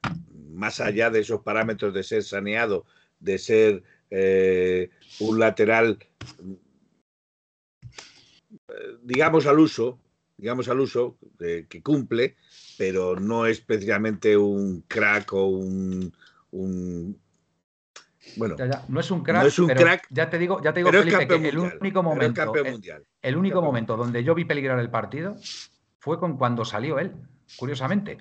Más 0.50 0.80
allá 0.80 1.12
de 1.12 1.20
esos 1.20 1.42
parámetros 1.42 1.94
de 1.94 2.02
ser 2.02 2.24
saneado, 2.24 2.88
de 3.20 3.38
ser 3.38 3.84
eh, 4.10 4.90
un 5.20 5.38
lateral, 5.38 6.00
digamos 9.04 9.46
al 9.46 9.60
uso, 9.60 10.00
digamos 10.38 10.70
al 10.70 10.80
uso, 10.80 11.18
que 11.38 11.82
cumple, 11.84 12.36
pero 12.78 13.20
no 13.20 13.46
es 13.46 13.60
precisamente 13.62 14.38
un 14.38 14.84
crack 14.88 15.34
o 15.34 15.48
un, 15.48 16.14
bueno, 18.36 18.56
no 18.88 19.00
es 19.00 19.12
un 19.12 19.24
crack, 19.24 19.46
es 19.46 19.60
un 19.60 19.68
crack 19.68 20.08
ya 20.10 20.30
te 20.30 20.38
digo, 20.38 20.62
ya 20.62 20.74
te 20.74 20.80
digo 20.80 20.92
Felipe, 20.92 21.28
que 21.28 21.50
el 21.50 21.58
único 21.58 22.04
momento, 22.04 22.54
el, 23.22 23.38
único 23.38 23.62
momento 23.62 23.98
donde 23.98 24.24
yo 24.24 24.36
vi 24.36 24.46
peligrar 24.46 24.80
el 24.80 24.90
partido 24.90 25.36
fue 26.00 26.20
con 26.20 26.38
cuando 26.38 26.66
salió 26.66 27.00
él, 27.00 27.14
curiosamente. 27.58 28.18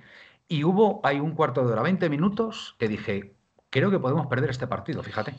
Y 0.49 0.65
hubo 0.65 1.01
ahí 1.05 1.19
un 1.19 1.33
cuarto 1.33 1.67
de 1.67 1.73
hora, 1.73 1.83
20 1.83 2.09
minutos, 2.09 2.77
que 2.79 2.89
dije, 2.89 3.35
creo 3.71 3.91
que 3.91 3.99
podemos 3.99 4.27
perder 4.29 4.51
este 4.51 4.67
partido, 4.67 5.03
fíjate. 5.03 5.35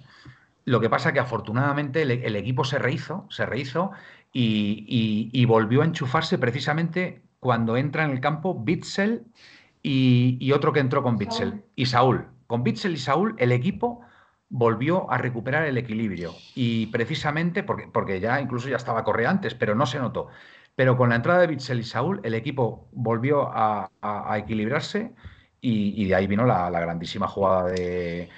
Lo 0.66 0.82
que 0.82 0.90
pasa 0.90 1.14
que 1.14 1.20
afortunadamente 1.20 2.02
el, 2.02 2.36
equipo 2.36 2.66
se 2.66 2.78
rehizo, 2.78 3.26
se 3.30 3.46
rehizo 3.46 3.92
y, 4.34 5.46
volvió 5.46 5.82
a 5.82 5.86
enchufarse 5.86 6.38
precisamente 6.38 7.22
cuando 7.40 7.78
entra 7.78 8.06
en 8.06 8.12
el 8.12 8.20
campo 8.20 8.54
Bitzel 8.56 9.26
y, 9.82 10.52
otro 10.52 10.74
que 10.74 10.80
entró 10.80 11.04
con 11.04 11.18
Bitzel, 11.18 11.64
y 11.76 11.86
Saúl. 11.86 12.28
Con 12.48 12.64
Bitzel 12.64 12.94
y 12.94 12.98
Saúl 12.98 13.36
el 13.38 13.52
equipo 13.52 14.02
volvió 14.50 15.12
a 15.12 15.18
recuperar 15.18 15.66
el 15.66 15.78
equilibrio 15.78 16.34
y 16.56 16.88
precisamente 16.88 17.64
porque, 17.64 17.88
porque 17.88 18.20
ya 18.20 18.40
incluso 18.40 18.70
ya 18.70 18.78
estaba 18.78 19.04
Correa 19.04 19.30
antes, 19.30 19.56
pero 19.56 19.76
no 19.76 19.86
se 19.86 20.00
notó. 20.00 20.28
Pero 20.76 20.96
con 20.96 21.10
la 21.10 21.16
entrada 21.16 21.42
de 21.42 21.48
Bitzel 21.48 21.80
y 21.80 21.84
Saúl, 21.84 22.22
el 22.24 22.36
equipo 22.36 22.88
volvió 22.92 23.50
a, 23.52 23.90
equilibrarse 24.38 25.12
y, 25.60 26.06
de 26.06 26.16
ahí 26.16 26.28
vino 26.28 26.46
la, 26.46 26.70
grandísima 26.70 27.28
jugada 27.28 27.70
de, 27.70 28.30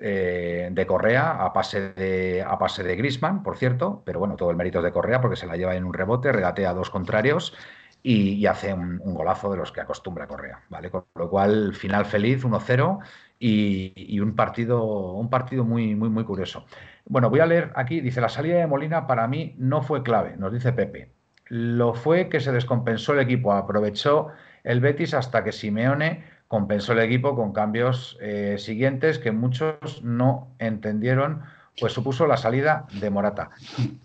eh, 0.00 0.68
de 0.70 0.86
Correa 0.86 1.44
a 1.44 1.52
pase 1.52 1.92
de, 1.92 2.44
a 2.46 2.58
pase 2.58 2.82
de 2.82 2.96
Grisman, 2.96 3.42
por 3.42 3.56
cierto, 3.56 4.02
pero 4.04 4.18
bueno, 4.18 4.36
todo 4.36 4.50
el 4.50 4.56
mérito 4.56 4.78
es 4.78 4.84
de 4.84 4.92
Correa 4.92 5.20
porque 5.20 5.36
se 5.36 5.46
la 5.46 5.56
lleva 5.56 5.74
en 5.74 5.84
un 5.84 5.94
rebote, 5.94 6.32
regatea 6.32 6.74
dos 6.74 6.90
contrarios 6.90 7.54
y, 8.02 8.46
hace 8.46 8.72
un, 8.72 8.98
golazo 8.98 9.50
de 9.50 9.56
los 9.56 9.72
que 9.72 9.80
acostumbra 9.80 10.28
Correa, 10.28 10.60
¿vale? 10.68 10.90
Con 10.90 11.06
lo 11.16 11.28
cual, 11.28 11.74
final 11.74 12.04
feliz, 12.04 12.44
1-0 12.44 12.98
y, 13.38 13.92
y, 13.96 14.20
un 14.20 14.36
partido, 14.36 15.12
un 15.12 15.28
partido 15.28 15.64
muy, 15.64 15.94
muy, 15.96 16.08
muy 16.08 16.24
curioso. 16.24 16.66
Bueno, 17.04 17.30
voy 17.30 17.40
a 17.40 17.46
leer 17.46 17.72
aquí, 17.74 18.00
dice, 18.00 18.20
la 18.20 18.28
salida 18.28 18.58
de 18.58 18.66
Molina 18.66 19.06
para 19.06 19.26
mí 19.26 19.54
no 19.58 19.82
fue 19.82 20.02
clave, 20.02 20.36
nos 20.36 20.52
dice 20.52 20.72
Pepe. 20.72 21.10
Lo 21.48 21.94
fue 21.94 22.28
que 22.28 22.40
se 22.40 22.52
descompensó 22.52 23.12
el 23.12 23.20
equipo, 23.20 23.52
aprovechó 23.52 24.28
el 24.62 24.80
Betis 24.80 25.14
hasta 25.14 25.44
que 25.44 25.52
Simeone 25.52 26.24
compensó 26.48 26.92
el 26.92 27.00
equipo 27.00 27.34
con 27.34 27.52
cambios 27.52 28.16
eh, 28.20 28.56
siguientes 28.58 29.18
que 29.18 29.32
muchos 29.32 30.02
no 30.02 30.54
entendieron, 30.58 31.42
pues 31.78 31.92
supuso 31.92 32.26
la 32.26 32.36
salida 32.36 32.86
de 33.00 33.10
Morata. 33.10 33.50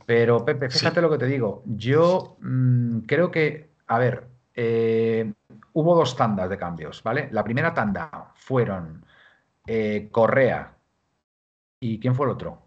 Pero 0.06 0.44
Pepe, 0.44 0.70
fíjate 0.70 1.02
lo 1.02 1.10
que 1.10 1.18
te 1.18 1.28
digo, 1.28 1.64
yo 1.66 2.38
mm, 2.42 3.00
creo 3.02 3.32
que, 3.32 3.72
a 3.88 4.00
ver, 4.00 4.28
eh, 4.56 5.34
hubo 5.74 5.96
dos 5.96 6.16
tandas 6.16 6.50
de 6.50 6.58
cambios, 6.58 7.02
¿vale? 7.04 7.30
La 7.32 7.44
primera 7.44 7.74
tanda 7.74 8.32
fueron 8.36 9.06
eh, 9.68 10.10
Correa 10.12 10.76
y 11.80 12.00
¿quién 12.00 12.16
fue 12.16 12.26
el 12.26 12.34
otro 12.34 12.62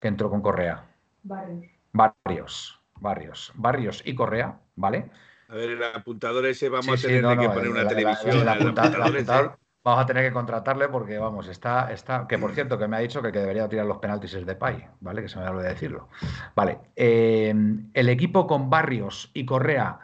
que 0.00 0.08
entró 0.08 0.30
con 0.30 0.42
Correa? 0.42 0.84
Barrios. 1.22 1.70
Barrios. 1.92 2.78
Barrios, 3.02 3.52
Barrios 3.56 4.02
y 4.06 4.14
Correa, 4.14 4.60
¿vale? 4.76 5.10
A 5.52 5.54
ver, 5.54 5.68
el 5.68 5.82
apuntador 5.82 6.46
ese 6.46 6.70
vamos 6.70 6.88
a 6.88 7.06
tener 7.06 7.38
que 7.38 7.48
poner 7.50 7.68
una 7.68 7.86
televisión. 7.86 8.38
El, 8.38 8.48
apuntador, 8.48 9.58
Vamos 9.84 10.02
a 10.02 10.06
tener 10.06 10.24
que 10.24 10.32
contratarle 10.32 10.88
porque, 10.88 11.18
vamos, 11.18 11.46
está, 11.48 11.92
está. 11.92 12.26
Que 12.26 12.38
por 12.38 12.54
cierto, 12.54 12.78
que 12.78 12.88
me 12.88 12.96
ha 12.96 13.00
dicho 13.00 13.20
que 13.20 13.26
el 13.26 13.32
que 13.34 13.40
debería 13.40 13.68
tirar 13.68 13.84
los 13.84 13.98
penaltis 13.98 14.32
es 14.32 14.46
de 14.46 14.54
Pay, 14.54 14.82
¿vale? 15.00 15.20
Que 15.20 15.28
se 15.28 15.38
me 15.38 15.46
olvidó 15.46 15.64
de 15.64 15.68
decirlo. 15.68 16.08
Vale. 16.54 16.78
Eh, 16.96 17.54
el 17.92 18.08
equipo 18.08 18.46
con 18.46 18.70
Barrios 18.70 19.30
y 19.34 19.44
Correa, 19.44 19.98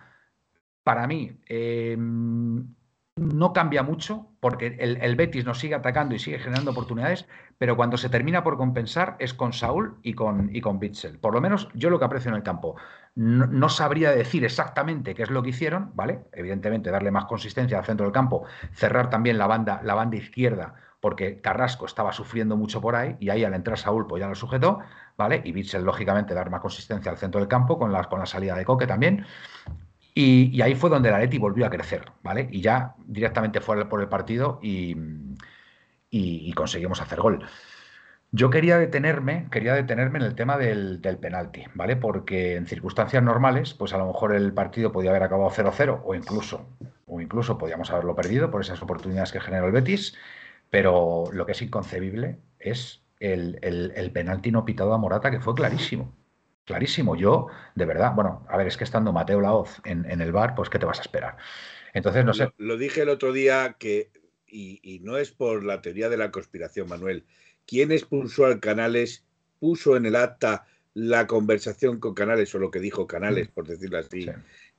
para 0.83 1.07
mí, 1.07 1.41
eh, 1.49 1.97
no 3.19 3.53
cambia 3.53 3.83
mucho 3.83 4.29
porque 4.41 4.77
el, 4.79 5.17
Betis 5.17 5.45
nos 5.45 5.59
sigue 5.59 5.75
atacando 5.75 6.15
y 6.15 6.19
sigue 6.19 6.39
generando 6.39 6.71
oportunidades, 6.71 7.27
pero 7.59 7.77
cuando 7.77 7.97
se 7.97 8.09
termina 8.09 8.45
por 8.45 8.57
compensar 8.57 9.17
es 9.19 9.35
con 9.35 9.53
Saúl 9.53 9.99
y 10.03 10.15
con, 10.15 10.55
y 10.55 10.61
con 10.61 10.79
Bitzel. 10.79 11.19
Por 11.19 11.35
lo 11.35 11.41
menos 11.41 11.69
yo 11.75 11.91
lo 11.91 11.99
que 11.99 12.05
aprecio 12.05 12.31
en 12.31 12.37
el 12.37 12.43
campo. 12.43 12.77
No, 13.21 13.69
sabría 13.69 14.13
decir 14.13 14.45
exactamente 14.45 15.13
qué 15.13 15.25
es 15.25 15.31
lo 15.31 15.43
que 15.43 15.49
hicieron, 15.49 15.91
¿vale? 15.97 16.21
Evidentemente 16.33 16.93
darle 16.93 17.11
más 17.11 17.25
consistencia 17.25 17.77
al 17.77 17.85
centro 17.85 18.07
del 18.07 18.13
campo, 18.13 18.45
cerrar 18.73 19.11
también 19.11 19.39
la 19.39 19.49
banda, 19.49 19.81
la 19.83 19.95
banda 19.95 20.17
izquierda, 20.17 20.75
porque 21.01 21.41
Carrasco 21.41 21.87
estaba 21.87 22.13
sufriendo 22.13 22.57
mucho 22.57 22.81
por 22.81 22.95
ahí 22.95 23.17
y 23.19 23.31
ahí 23.31 23.43
al 23.43 23.55
entrar 23.55 23.77
Saúl 23.77 24.07
pues 24.07 24.21
ya 24.21 24.29
lo 24.29 24.37
sujetó, 24.37 24.79
¿vale? 25.17 25.43
Y 25.45 25.51
Bitzel 25.51 25.83
lógicamente 25.83 26.33
dar 26.33 26.49
más 26.49 26.61
consistencia 26.61 27.11
al 27.11 27.19
centro 27.19 27.41
del 27.41 27.49
campo 27.49 27.77
con 27.77 27.91
la, 27.91 28.05
con 28.05 28.21
la 28.21 28.27
salida 28.27 28.55
de 28.55 28.65
Coque 28.65 28.87
también. 28.87 29.27
Y, 30.15 30.63
ahí 30.63 30.77
fue 30.77 30.89
donde 30.89 31.11
la 31.11 31.19
Leti 31.19 31.39
volvió 31.39 31.67
a 31.67 31.71
crecer, 31.71 32.13
¿vale? 32.23 32.49
Y 32.53 32.61
ya 32.61 32.95
directamente 33.05 33.61
fue 33.61 33.89
por 33.89 34.01
el 34.01 34.09
partido 34.09 34.61
y, 34.63 34.95
conseguimos 36.55 37.01
hacer 37.01 37.21
gol. 37.21 37.45
Yo 38.31 38.51
quería 38.51 38.79
detenerme, 38.79 39.49
quería 39.51 39.75
detenerme 39.75 40.19
en 40.19 40.25
el 40.27 40.35
tema 40.35 40.59
del, 40.59 41.01
penalti, 41.21 41.65
¿vale? 41.75 41.97
Porque 41.97 42.57
en 42.57 42.67
circunstancias 42.67 43.23
normales, 43.23 43.73
pues 43.73 43.95
a 43.95 43.99
lo 43.99 44.07
mejor 44.07 44.35
el 44.35 44.53
partido 44.53 44.93
podía 44.93 45.11
haber 45.11 45.23
acabado 45.23 45.51
0-0 45.51 46.03
o 46.05 46.15
incluso, 46.15 46.69
o 47.07 47.21
incluso 47.23 47.57
podíamos 47.57 47.91
haberlo 47.91 48.15
perdido 48.15 48.51
por 48.51 48.61
esas 48.61 48.83
oportunidades 48.83 49.33
que 49.33 49.41
generó 49.41 49.67
el 49.67 49.73
Betis, 49.73 50.15
pero 50.69 51.25
lo 51.33 51.47
que 51.47 51.53
es 51.53 51.63
inconcebible 51.63 52.39
es 52.59 53.03
el, 53.19 54.11
penalti 54.13 54.53
no 54.53 54.67
pitado 54.67 54.93
a 54.93 54.99
Morata, 54.99 55.31
que 55.31 55.41
fue 55.41 55.55
clarísimo 55.55 56.15
clarísimo. 56.69 57.17
Yo, 57.17 57.47
de 57.75 57.87
verdad, 57.87 58.13
bueno, 58.15 58.47
a 58.47 58.59
ver, 58.59 58.67
es 58.67 58.77
que 58.77 58.85
estando 58.85 59.11
Mateo 59.11 59.41
Laoz 59.41 59.81
en, 59.85 60.05
el 60.21 60.33
bar, 60.33 60.55
pues 60.55 60.69
¿qué 60.69 60.79
te 60.79 60.85
vas 60.85 60.99
a 60.99 61.03
esperar? 61.03 61.39
Entonces, 61.95 62.27
no 62.27 62.35
sé. 62.35 62.53
Lo, 62.59 62.77
dije 62.77 63.01
el 63.01 63.09
otro 63.09 63.33
día 63.33 63.77
que, 63.79 64.11
y, 64.47 65.01
no 65.03 65.17
es 65.17 65.31
por 65.31 65.65
la 65.65 65.81
teoría 65.81 66.11
de 66.11 66.19
la 66.19 66.31
conspiración, 66.31 66.87
Manuel, 66.87 67.25
¿quién 67.69 67.93
expulsó 67.93 68.47
al 68.47 68.59
Canales, 68.59 69.25
puso 69.61 69.97
en 69.97 70.07
el 70.07 70.17
acta 70.17 70.67
la 70.95 71.27
conversación 71.27 72.01
con 72.01 72.15
Canales, 72.15 72.53
o 72.55 72.59
lo 72.59 72.71
que 72.71 72.81
dijo 72.81 73.07
Canales, 73.07 73.49
mm. 73.49 73.53
por 73.53 73.69
decirlo 73.69 73.99
así, 73.99 74.27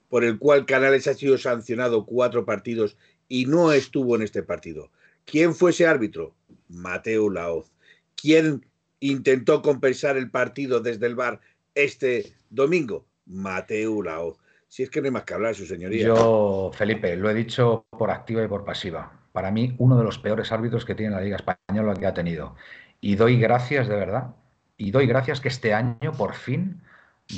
por 0.09 0.23
el 0.23 0.39
cual 0.39 0.65
Canales 0.65 1.07
ha 1.07 1.13
sido 1.13 1.37
sancionado 1.37 2.05
cuatro 2.05 2.43
partidos 2.43 2.97
y 3.29 3.45
no 3.45 3.71
estuvo 3.71 4.15
en 4.15 4.23
este 4.23 4.41
partido? 4.41 4.91
¿Quién 5.25 5.53
fue 5.53 5.69
ese 5.69 5.85
árbitro? 5.85 6.33
Mateo 6.67 7.29
Laoz. 7.29 7.71
¿Quién 8.15 8.65
intentó 8.99 9.61
compensar 9.61 10.17
el 10.17 10.31
partido 10.31 10.79
desde 10.79 11.05
el 11.05 11.15
bar 11.15 11.39
este 11.75 12.33
domingo? 12.49 13.05
Mateo 13.27 14.01
Laoz. 14.01 14.39
Si 14.67 14.81
es 14.81 14.89
que 14.89 14.99
no 14.99 15.05
hay 15.05 15.11
más 15.11 15.23
que 15.23 15.35
hablar, 15.35 15.53
su 15.53 15.65
señoría. 15.65 16.07
Yo, 16.07 16.71
Felipe, 16.73 17.15
lo 17.15 17.29
he 17.29 17.33
dicho 17.35 17.85
por 17.91 18.09
activa 18.09 18.43
y 18.43 18.47
por 18.47 18.65
pasiva. 18.65 19.18
Para 19.39 19.51
mí, 19.51 19.73
uno 19.77 19.97
de 19.97 20.03
los 20.03 20.19
peores 20.19 20.51
árbitros 20.51 20.83
que 20.83 20.95
tiene 20.95 21.15
la 21.15 21.21
Liga 21.21 21.37
Española 21.37 21.93
que 21.93 22.05
ha 22.05 22.13
tenido. 22.13 22.57
Y 22.99 23.15
doy 23.15 23.39
gracias, 23.39 23.87
de 23.87 23.95
verdad, 23.95 24.35
y 24.75 24.91
doy 24.91 25.07
gracias 25.07 25.39
que 25.39 25.47
este 25.47 25.73
año, 25.73 26.11
por 26.11 26.33
fin, 26.33 26.81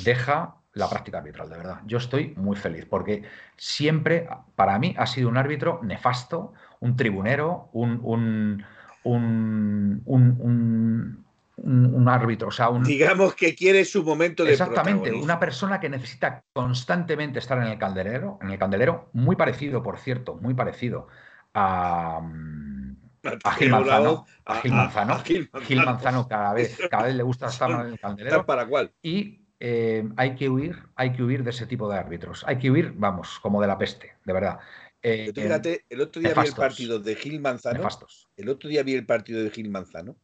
deja 0.02 0.56
la 0.72 0.90
práctica 0.90 1.18
arbitral, 1.18 1.48
de 1.48 1.58
verdad. 1.58 1.76
Yo 1.86 1.98
estoy 1.98 2.34
muy 2.36 2.56
feliz 2.56 2.86
porque 2.90 3.22
siempre, 3.56 4.28
para 4.56 4.80
mí, 4.80 4.96
ha 4.98 5.06
sido 5.06 5.28
un 5.28 5.36
árbitro 5.36 5.78
nefasto, 5.84 6.54
un 6.80 6.96
tribunero, 6.96 7.68
un, 7.72 8.00
un, 8.02 8.64
un 9.04 10.02
un, 11.54 12.08
árbitro, 12.08 12.48
o 12.48 12.50
sea, 12.50 12.68
un... 12.68 12.82
Digamos 12.82 13.36
que 13.36 13.54
quiere 13.54 13.84
su 13.84 14.02
momento 14.02 14.42
de 14.42 14.50
Exactamente, 14.50 15.12
una 15.12 15.38
persona 15.38 15.78
que 15.78 15.88
necesita 15.88 16.42
constantemente 16.52 17.38
estar 17.38 17.58
en 17.58 17.68
el 17.68 17.78
candelero, 17.78 18.40
en 18.42 18.50
el 18.50 18.58
candelero, 18.58 19.08
muy 19.12 19.36
parecido, 19.36 19.84
por 19.84 19.98
cierto, 19.98 20.34
muy 20.34 20.54
parecido 20.54 21.06
a, 21.54 22.20
a 23.44 23.52
Gil 23.52 23.70
Manzano, 23.70 24.26
a 24.44 24.56
Gil 24.60 24.72
Manzano, 24.72 25.18
Gil 25.20 25.84
Manzano 25.84 26.28
cada 26.28 26.54
vez, 26.54 26.78
cada 26.90 27.04
vez 27.04 27.14
le 27.14 27.22
gusta 27.22 27.46
estar 27.46 27.70
en 27.70 27.92
el 27.92 28.00
candelero. 28.00 28.44
¿Para 28.44 28.66
cuál? 28.66 28.92
Y 29.02 29.42
eh, 29.60 30.08
hay 30.16 30.34
que 30.34 30.48
huir, 30.48 30.76
hay 30.96 31.12
que 31.12 31.22
huir 31.22 31.44
de 31.44 31.50
ese 31.50 31.66
tipo 31.66 31.88
de 31.88 31.98
árbitros. 31.98 32.42
Hay 32.46 32.58
que 32.58 32.70
huir, 32.70 32.92
vamos, 32.96 33.38
como 33.40 33.60
de 33.60 33.68
la 33.68 33.78
peste, 33.78 34.16
de 34.24 34.32
verdad. 34.32 34.58
Eh, 35.00 35.32
fíjate, 35.34 35.84
el 35.88 36.00
otro 36.00 36.22
día 36.22 36.34
vi 36.34 36.48
el 36.48 36.54
partido 36.54 36.98
de 36.98 37.14
Gil 37.16 37.40
Manzano. 37.40 37.88
El 38.36 38.48
otro 38.48 38.68
día 38.68 38.82
vi 38.82 38.94
el 38.94 39.06
partido 39.06 39.42
de 39.42 39.50
Gil 39.50 39.70
Manzano 39.70 40.16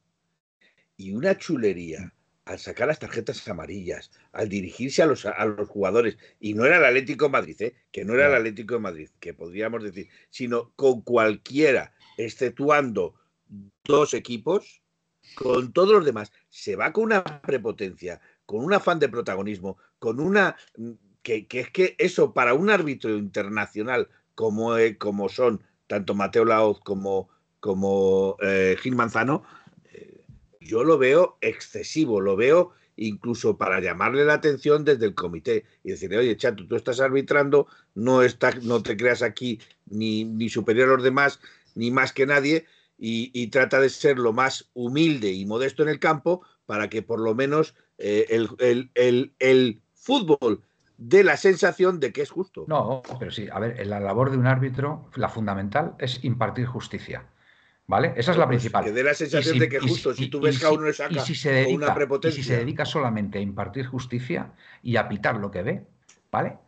y 0.97 1.13
una 1.13 1.37
chulería 1.37 2.13
al 2.49 2.59
sacar 2.59 2.89
las 2.89 2.99
tarjetas 2.99 3.47
amarillas, 3.47 4.11
al 4.33 4.49
dirigirse 4.49 5.03
a 5.03 5.07
los, 5.07 5.27
a 5.27 5.45
los 5.45 5.69
jugadores, 5.69 6.17
y 6.41 6.55
no 6.55 6.65
era 6.65 6.79
el 6.79 6.85
Atlético 6.87 7.27
de 7.27 7.31
Madrid, 7.31 7.61
¿eh? 7.61 7.75
que 7.93 8.07
no 8.07 8.15
era 8.15 8.29
el 8.29 8.35
Atlético 8.37 8.75
de 8.75 8.81
Madrid, 8.81 9.11
que 9.21 9.35
podríamos 9.35 9.85
decir, 9.85 10.09
sino 10.31 10.73
con 10.75 11.03
cualquiera, 11.03 11.93
exceptuando 12.17 13.15
dos 13.85 14.15
equipos, 14.15 14.81
con 15.35 15.75
todos 15.75 15.91
los 15.91 16.07
demás, 16.07 16.33
se 16.49 16.75
va 16.75 16.91
con 16.91 17.05
una 17.05 17.23
prepotencia, 17.23 18.19
con 18.47 18.65
un 18.65 18.73
afán 18.73 18.99
de 18.99 19.11
protagonismo, 19.11 19.77
con 19.99 20.19
una... 20.19 20.57
Mm, 20.79 20.93
que, 21.23 21.47
es 21.51 21.71
que 21.71 21.97
eso 21.99 22.33
para 22.33 22.55
un 22.55 22.71
árbitro 22.71 23.11
internacional 23.11 24.09
como, 24.35 24.79
eh, 24.79 24.97
como 24.97 25.29
son 25.29 25.63
tanto 25.87 26.15
Mateo 26.15 26.47
Laoz 26.47 26.81
como, 26.81 27.29
como 27.61 28.39
eh, 28.41 28.79
Gil 28.81 28.97
Manzano, 28.97 29.43
yo 30.69 30.85
lo 30.85 30.99
veo 30.99 31.39
excesivo, 31.41 32.21
lo 32.21 32.37
veo 32.37 32.73
incluso 32.97 33.57
para 33.57 33.81
llamarle 33.81 34.25
la 34.25 34.35
atención 34.35 34.85
desde 34.85 35.07
el 35.07 35.15
comité 35.15 35.65
y 35.83 35.91
decirle, 35.91 36.19
oye, 36.19 36.37
chato, 36.37 36.67
tú 36.67 36.77
estás 36.77 37.01
arbitrando, 37.01 37.67
no, 37.95 38.21
no 38.63 38.83
te 38.83 38.97
creas 38.97 39.23
aquí 39.23 39.61
ni, 39.87 40.25
ni, 40.25 40.49
superior 40.49 40.91
a 40.91 40.93
los 40.95 41.03
demás, 41.03 41.41
ni 41.75 41.91
más 41.91 42.13
que 42.13 42.27
nadie, 42.27 42.67
y, 42.99 43.47
trata 43.47 43.81
de 43.81 43.89
ser 43.89 44.19
lo 44.19 44.33
más 44.33 44.69
humilde 44.75 45.33
y 45.33 45.47
modesto 45.47 45.85
en 45.85 45.89
el 45.89 46.01
campo 46.01 46.43
para 46.67 46.89
que 46.91 47.01
por 47.01 47.21
lo 47.21 47.35
menos 47.35 47.75
eh, 47.97 48.27
el, 48.29 48.91
el 49.39 49.81
fútbol 49.95 50.63
dé 50.99 51.23
la 51.23 51.37
sensación 51.37 52.01
de 52.01 52.13
que 52.13 52.23
es 52.23 52.31
justo. 52.31 52.65
No, 52.67 53.03
pero 53.19 53.31
sí, 53.31 53.49
a 53.51 53.61
ver, 53.61 53.87
la 53.87 54.01
labor 54.01 54.33
de 54.33 54.37
un 54.37 54.47
árbitro, 54.47 55.09
la 55.15 55.29
fundamental 55.29 55.95
es 55.99 56.23
impartir 56.25 56.67
justicia. 56.67 57.25
¿Vale? 57.89 58.13
Esa 58.17 58.33
es 58.33 58.37
la 58.37 58.45
pues, 58.45 58.59
principal. 58.59 58.85
Que 58.85 58.93
dé 58.93 59.03
la 59.03 59.15
sensación 59.15 59.59
de 59.59 59.69
que 59.69 59.81
justo, 59.81 60.15
si, 60.15 60.29
tú 60.29 60.41
ves 60.41 60.59
que 60.59 60.67
a 60.67 60.71
uno 60.71 60.85
le 60.85 60.93
saca 60.93 61.21
si 61.21 61.35
se 61.35 61.51
dedica, 61.51 61.87
una 61.87 61.95
prepotencia. 61.95 62.39
Y 62.39 62.43
si 62.43 62.49
se 62.49 62.59
dedica 62.59 62.85
solamente 62.85 63.39
a 63.39 63.41
impartir 63.41 63.87
justicia 63.87 64.53
y 64.83 64.97
a 64.97 65.09
pitar 65.09 65.37
lo 65.37 65.51
que 65.51 65.63
ve, 65.63 65.87
¿vale? 66.31 66.59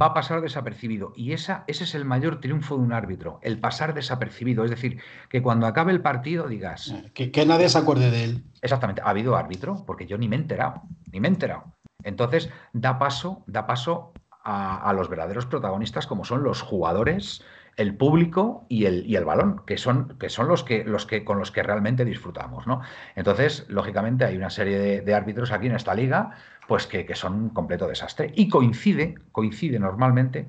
Va 0.00 0.06
a 0.06 0.14
pasar 0.14 0.40
desapercibido. 0.40 1.12
Y 1.14 1.32
esa, 1.32 1.64
ese 1.66 1.84
es 1.84 1.94
el 1.94 2.06
mayor 2.06 2.40
triunfo 2.40 2.78
de 2.78 2.84
un 2.84 2.94
árbitro, 2.94 3.38
el 3.42 3.60
pasar 3.60 3.92
desapercibido. 3.92 4.64
Es 4.64 4.70
decir, 4.70 4.98
que 5.28 5.42
cuando 5.42 5.66
acabe 5.66 5.92
el 5.92 6.00
partido 6.00 6.48
digas. 6.48 6.88
Eh, 6.88 7.10
que, 7.12 7.30
que 7.30 7.44
nadie 7.44 7.68
se 7.68 7.76
acuerde 7.76 8.10
de 8.10 8.24
él. 8.24 8.44
Exactamente. 8.62 9.02
¿Ha 9.02 9.10
habido 9.10 9.36
árbitro? 9.36 9.84
Porque 9.86 10.06
yo 10.06 10.16
ni 10.16 10.26
me 10.26 10.36
he 10.36 10.38
enterado. 10.38 10.82
Ni 11.12 11.20
me 11.20 11.28
he 11.28 11.30
enterado. 11.30 11.74
Entonces, 12.02 12.48
da 12.72 12.98
paso, 12.98 13.44
da 13.46 13.66
paso 13.66 14.14
a, 14.42 14.88
a 14.88 14.92
los 14.94 15.10
verdaderos 15.10 15.44
protagonistas, 15.44 16.06
como 16.06 16.24
son 16.24 16.44
los 16.44 16.62
jugadores 16.62 17.44
el 17.78 17.94
público 17.94 18.66
y 18.68 18.86
el, 18.86 19.06
y 19.06 19.14
el 19.14 19.24
balón, 19.24 19.62
que 19.64 19.78
son, 19.78 20.18
que 20.18 20.28
son 20.28 20.48
los, 20.48 20.64
que, 20.64 20.82
los 20.84 21.06
que 21.06 21.24
con 21.24 21.38
los 21.38 21.52
que 21.52 21.62
realmente 21.62 22.04
disfrutamos. 22.04 22.66
¿no? 22.66 22.82
Entonces, 23.14 23.66
lógicamente, 23.68 24.24
hay 24.24 24.36
una 24.36 24.50
serie 24.50 25.00
de, 25.00 25.14
árbitros 25.14 25.52
aquí 25.52 25.68
en 25.68 25.76
esta 25.76 25.94
liga 25.94 26.32
pues 26.66 26.86
que, 26.88 27.06
son 27.14 27.34
un 27.34 27.48
completo 27.50 27.86
desastre. 27.86 28.32
Y 28.34 28.48
coincide, 28.48 29.14
coincide 29.30 29.78
normalmente 29.78 30.48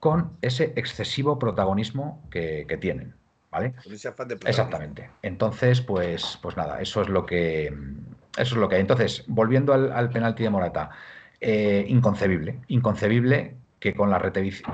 con 0.00 0.32
ese 0.40 0.72
excesivo 0.74 1.38
protagonismo 1.38 2.26
que, 2.30 2.66
tienen. 2.80 3.14
¿Vale? 3.50 3.74
Exactamente. 4.46 5.10
Entonces, 5.20 5.82
pues, 5.82 6.38
pues 6.40 6.56
nada, 6.56 6.80
eso 6.80 7.02
es 7.02 7.10
lo 7.10 7.26
que 7.26 7.66
eso 8.38 8.54
es 8.54 8.60
lo 8.60 8.66
que 8.70 8.76
hay. 8.76 8.80
Entonces, 8.80 9.24
volviendo 9.26 9.74
al, 9.74 10.08
penalti 10.08 10.42
de 10.42 10.48
Morata, 10.48 10.88
eh, 11.38 11.84
inconcebible, 11.86 12.60
inconcebible 12.68 13.56
que 13.78 13.94
con, 13.94 14.10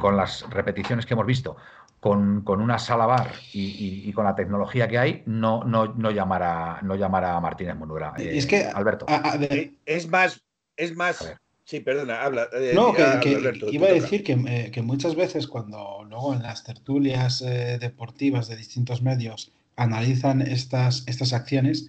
con 0.01 0.17
las 0.17 0.49
repeticiones 0.51 1.07
que 1.07 1.15
hemos 1.15 1.27
visto 1.27 1.57
con, 2.01 2.45
una 2.47 2.79
sala 2.79 3.07
bar 3.07 3.33
y, 3.53 4.13
con 4.13 4.25
la 4.25 4.35
tecnología 4.35 4.89
que 4.89 4.99
hay, 4.99 5.23
no, 5.27 5.65
no, 5.65 5.95
no, 5.95 6.11
llamar, 6.11 6.43
a, 6.43 6.81
no 6.83 6.95
llamar 6.95 7.25
a 7.25 7.41
Martínez 7.41 7.77
Munura. 7.77 8.15
es 8.19 8.47
que, 8.47 8.61
eh, 8.61 8.71
Alberto. 8.73 9.07
Eh, 9.41 9.75
es 9.85 10.09
más, 10.09 10.41
es 10.77 10.95
más. 10.95 11.35
Sí, 11.65 11.81
perdona, 11.81 12.23
habla. 12.23 12.49
Eh, 12.53 12.73
no, 12.75 12.95
que, 12.95 13.39
iba 13.71 13.89
a 13.89 13.93
decir 13.93 14.23
que, 14.23 14.83
muchas 14.83 15.17
veces 15.17 15.49
cuando 15.49 16.05
luego 16.09 16.35
en 16.35 16.43
las 16.43 16.65
tertulias 16.65 17.41
deportivas 17.81 18.49
de 18.49 18.57
distintos 18.57 19.03
medios 19.03 19.53
analizan 19.77 20.41
estas, 20.41 21.05
estas 21.07 21.33
acciones, 21.33 21.89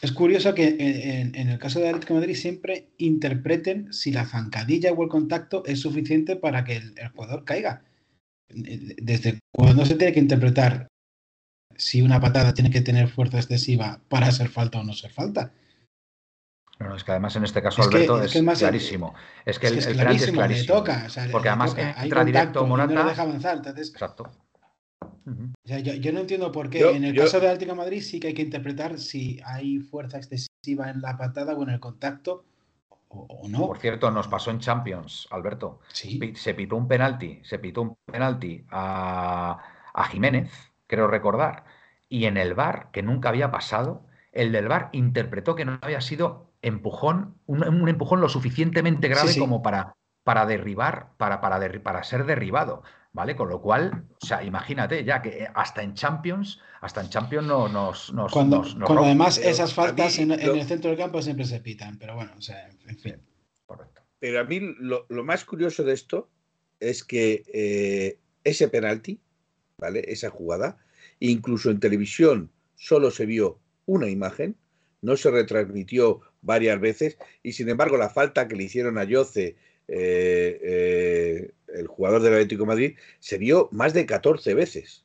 es 0.00 0.12
curioso 0.12 0.54
que 0.54 0.76
en, 0.78 1.48
el 1.48 1.58
caso 1.58 1.80
de 1.80 1.88
Atlético 1.88 2.14
de 2.14 2.20
Madrid 2.20 2.34
siempre 2.34 2.88
interpreten 2.98 3.92
si 3.92 4.10
la 4.10 4.24
zancadilla 4.24 4.92
o 4.92 5.02
el 5.02 5.08
contacto 5.08 5.64
es 5.66 5.80
suficiente 5.80 6.36
para 6.36 6.64
que 6.64 6.76
el 6.76 7.08
jugador 7.14 7.44
caiga 7.44 7.82
desde 8.48 9.38
cuando 9.54 9.84
se 9.84 9.96
tiene 9.96 10.12
que 10.12 10.20
interpretar 10.20 10.88
si 11.76 12.02
una 12.02 12.20
patada 12.20 12.54
tiene 12.54 12.70
que 12.70 12.80
tener 12.80 13.08
fuerza 13.08 13.38
excesiva 13.38 14.00
para 14.08 14.30
ser 14.32 14.48
falta 14.48 14.80
o 14.80 14.84
no 14.84 14.92
ser 14.92 15.12
falta. 15.12 15.52
No, 16.80 16.94
es 16.94 17.02
que 17.02 17.10
además 17.10 17.34
en 17.36 17.44
este 17.44 17.60
caso, 17.60 17.82
Alberto, 17.82 18.22
es, 18.22 18.32
clarísimo. 18.58 19.14
Es 19.44 19.58
que 19.58 19.66
el, 19.66 19.78
penalti 19.78 20.24
es 20.24 20.30
clarísimo. 20.30 20.74
toca, 20.74 21.08
porque 21.32 21.48
además 21.48 21.74
entra 21.76 22.24
directo 22.24 22.66
Morata. 22.66 22.94
No 22.94 23.08
deja 23.08 23.22
avanzar, 23.22 23.56
entonces... 23.56 23.90
Exacto. 23.90 24.30
yo, 25.64 26.12
no 26.12 26.20
entiendo 26.20 26.52
por 26.52 26.70
qué. 26.70 26.88
en 26.90 27.04
el 27.04 27.16
caso 27.16 27.40
de 27.40 27.48
Atlético 27.48 27.74
Madrid 27.74 28.02
sí 28.02 28.20
que 28.20 28.28
hay 28.28 28.34
que 28.34 28.42
interpretar 28.42 28.98
si 28.98 29.40
hay 29.44 29.80
fuerza 29.80 30.18
excesiva 30.18 30.88
en 30.90 31.00
la 31.00 31.16
patada 31.16 31.54
o 31.54 31.62
en 31.64 31.70
el 31.70 31.80
contacto 31.80 32.44
o, 33.08 33.48
no. 33.48 33.66
Por 33.66 33.78
cierto, 33.78 34.10
nos 34.10 34.28
pasó 34.28 34.50
en 34.50 34.60
Champions, 34.60 35.26
Alberto. 35.30 35.80
¿Sí? 35.88 36.20
Se 36.36 36.54
pitó 36.54 36.76
un 36.76 36.88
penalti, 36.88 37.40
se 37.44 37.58
pitó 37.58 37.82
un 37.82 37.96
penalti 38.04 38.64
a, 38.70 39.58
a 39.92 40.04
Jiménez, 40.04 40.72
creo 40.86 41.06
recordar, 41.06 41.64
y 42.08 42.26
en 42.26 42.36
el 42.36 42.54
bar, 42.54 42.90
que 42.92 43.02
nunca 43.02 43.28
había 43.28 43.50
pasado, 43.50 44.04
el 44.32 44.52
del 44.52 44.68
bar 44.68 44.88
interpretó 44.92 45.54
que 45.54 45.64
no 45.64 45.78
había 45.80 46.00
sido 46.00 46.50
empujón, 46.62 47.36
un, 47.46 47.88
empujón 47.88 48.20
lo 48.20 48.28
suficientemente 48.28 49.08
grave 49.08 49.36
como 49.38 49.62
para, 49.62 49.96
para 50.24 50.46
derribar, 50.46 51.10
para, 51.16 51.40
para, 51.40 51.60
para 51.82 52.04
ser 52.04 52.24
derribado. 52.24 52.82
¿Vale? 53.18 53.34
Con 53.34 53.48
lo 53.48 53.60
cual, 53.60 54.04
o 54.22 54.24
sea, 54.24 54.44
imagínate 54.44 55.02
ya 55.02 55.20
que 55.20 55.48
hasta 55.52 55.82
en 55.82 55.94
Champions, 55.94 56.60
hasta 56.80 57.00
en 57.00 57.08
Champions 57.08 57.48
no, 57.48 57.68
nos, 57.68 58.12
nos, 58.12 58.30
Cuando, 58.30 58.62
cuando 58.62 59.06
además 59.06 59.38
esas 59.38 59.74
faltas 59.74 60.20
en, 60.20 60.30
el 60.30 60.62
centro 60.62 60.90
del 60.90 61.00
campo 61.00 61.20
siempre 61.20 61.44
se 61.44 61.58
pitan, 61.58 61.98
pero 61.98 62.14
bueno, 62.14 62.30
o 62.38 62.40
sea, 62.40 62.70
en 62.86 62.96
fin. 62.96 63.16
Correcto. 63.66 64.02
Pero 64.20 64.38
a 64.38 64.44
mí 64.44 64.60
lo, 64.60 65.04
más 65.24 65.44
curioso 65.44 65.82
de 65.82 65.94
esto 65.94 66.28
es 66.78 67.02
que 67.02 67.42
eh, 67.52 68.20
ese 68.44 68.68
penalti, 68.68 69.18
¿vale? 69.78 70.04
Esa 70.06 70.30
jugada, 70.30 70.78
incluso 71.18 71.72
en 71.72 71.80
televisión 71.80 72.52
solo 72.76 73.10
se 73.10 73.26
vio 73.26 73.58
una 73.86 74.08
imagen, 74.08 74.54
no 75.02 75.16
se 75.16 75.32
retransmitió 75.32 76.20
varias 76.40 76.78
veces 76.78 77.18
y 77.42 77.54
sin 77.54 77.68
embargo 77.68 77.96
la 77.96 78.10
falta 78.10 78.46
que 78.46 78.54
le 78.54 78.62
hicieron 78.62 78.96
a 78.96 79.02
Yoce, 79.02 79.56
eh, 79.88 80.60
eh, 80.62 81.50
el 81.74 81.86
jugador 81.86 82.22
del 82.22 82.34
Atlético 82.34 82.62
de 82.62 82.68
Madrid, 82.68 82.98
se 83.18 83.38
vio 83.38 83.68
más 83.72 83.92
de 83.94 84.06
14 84.06 84.54
veces. 84.54 85.04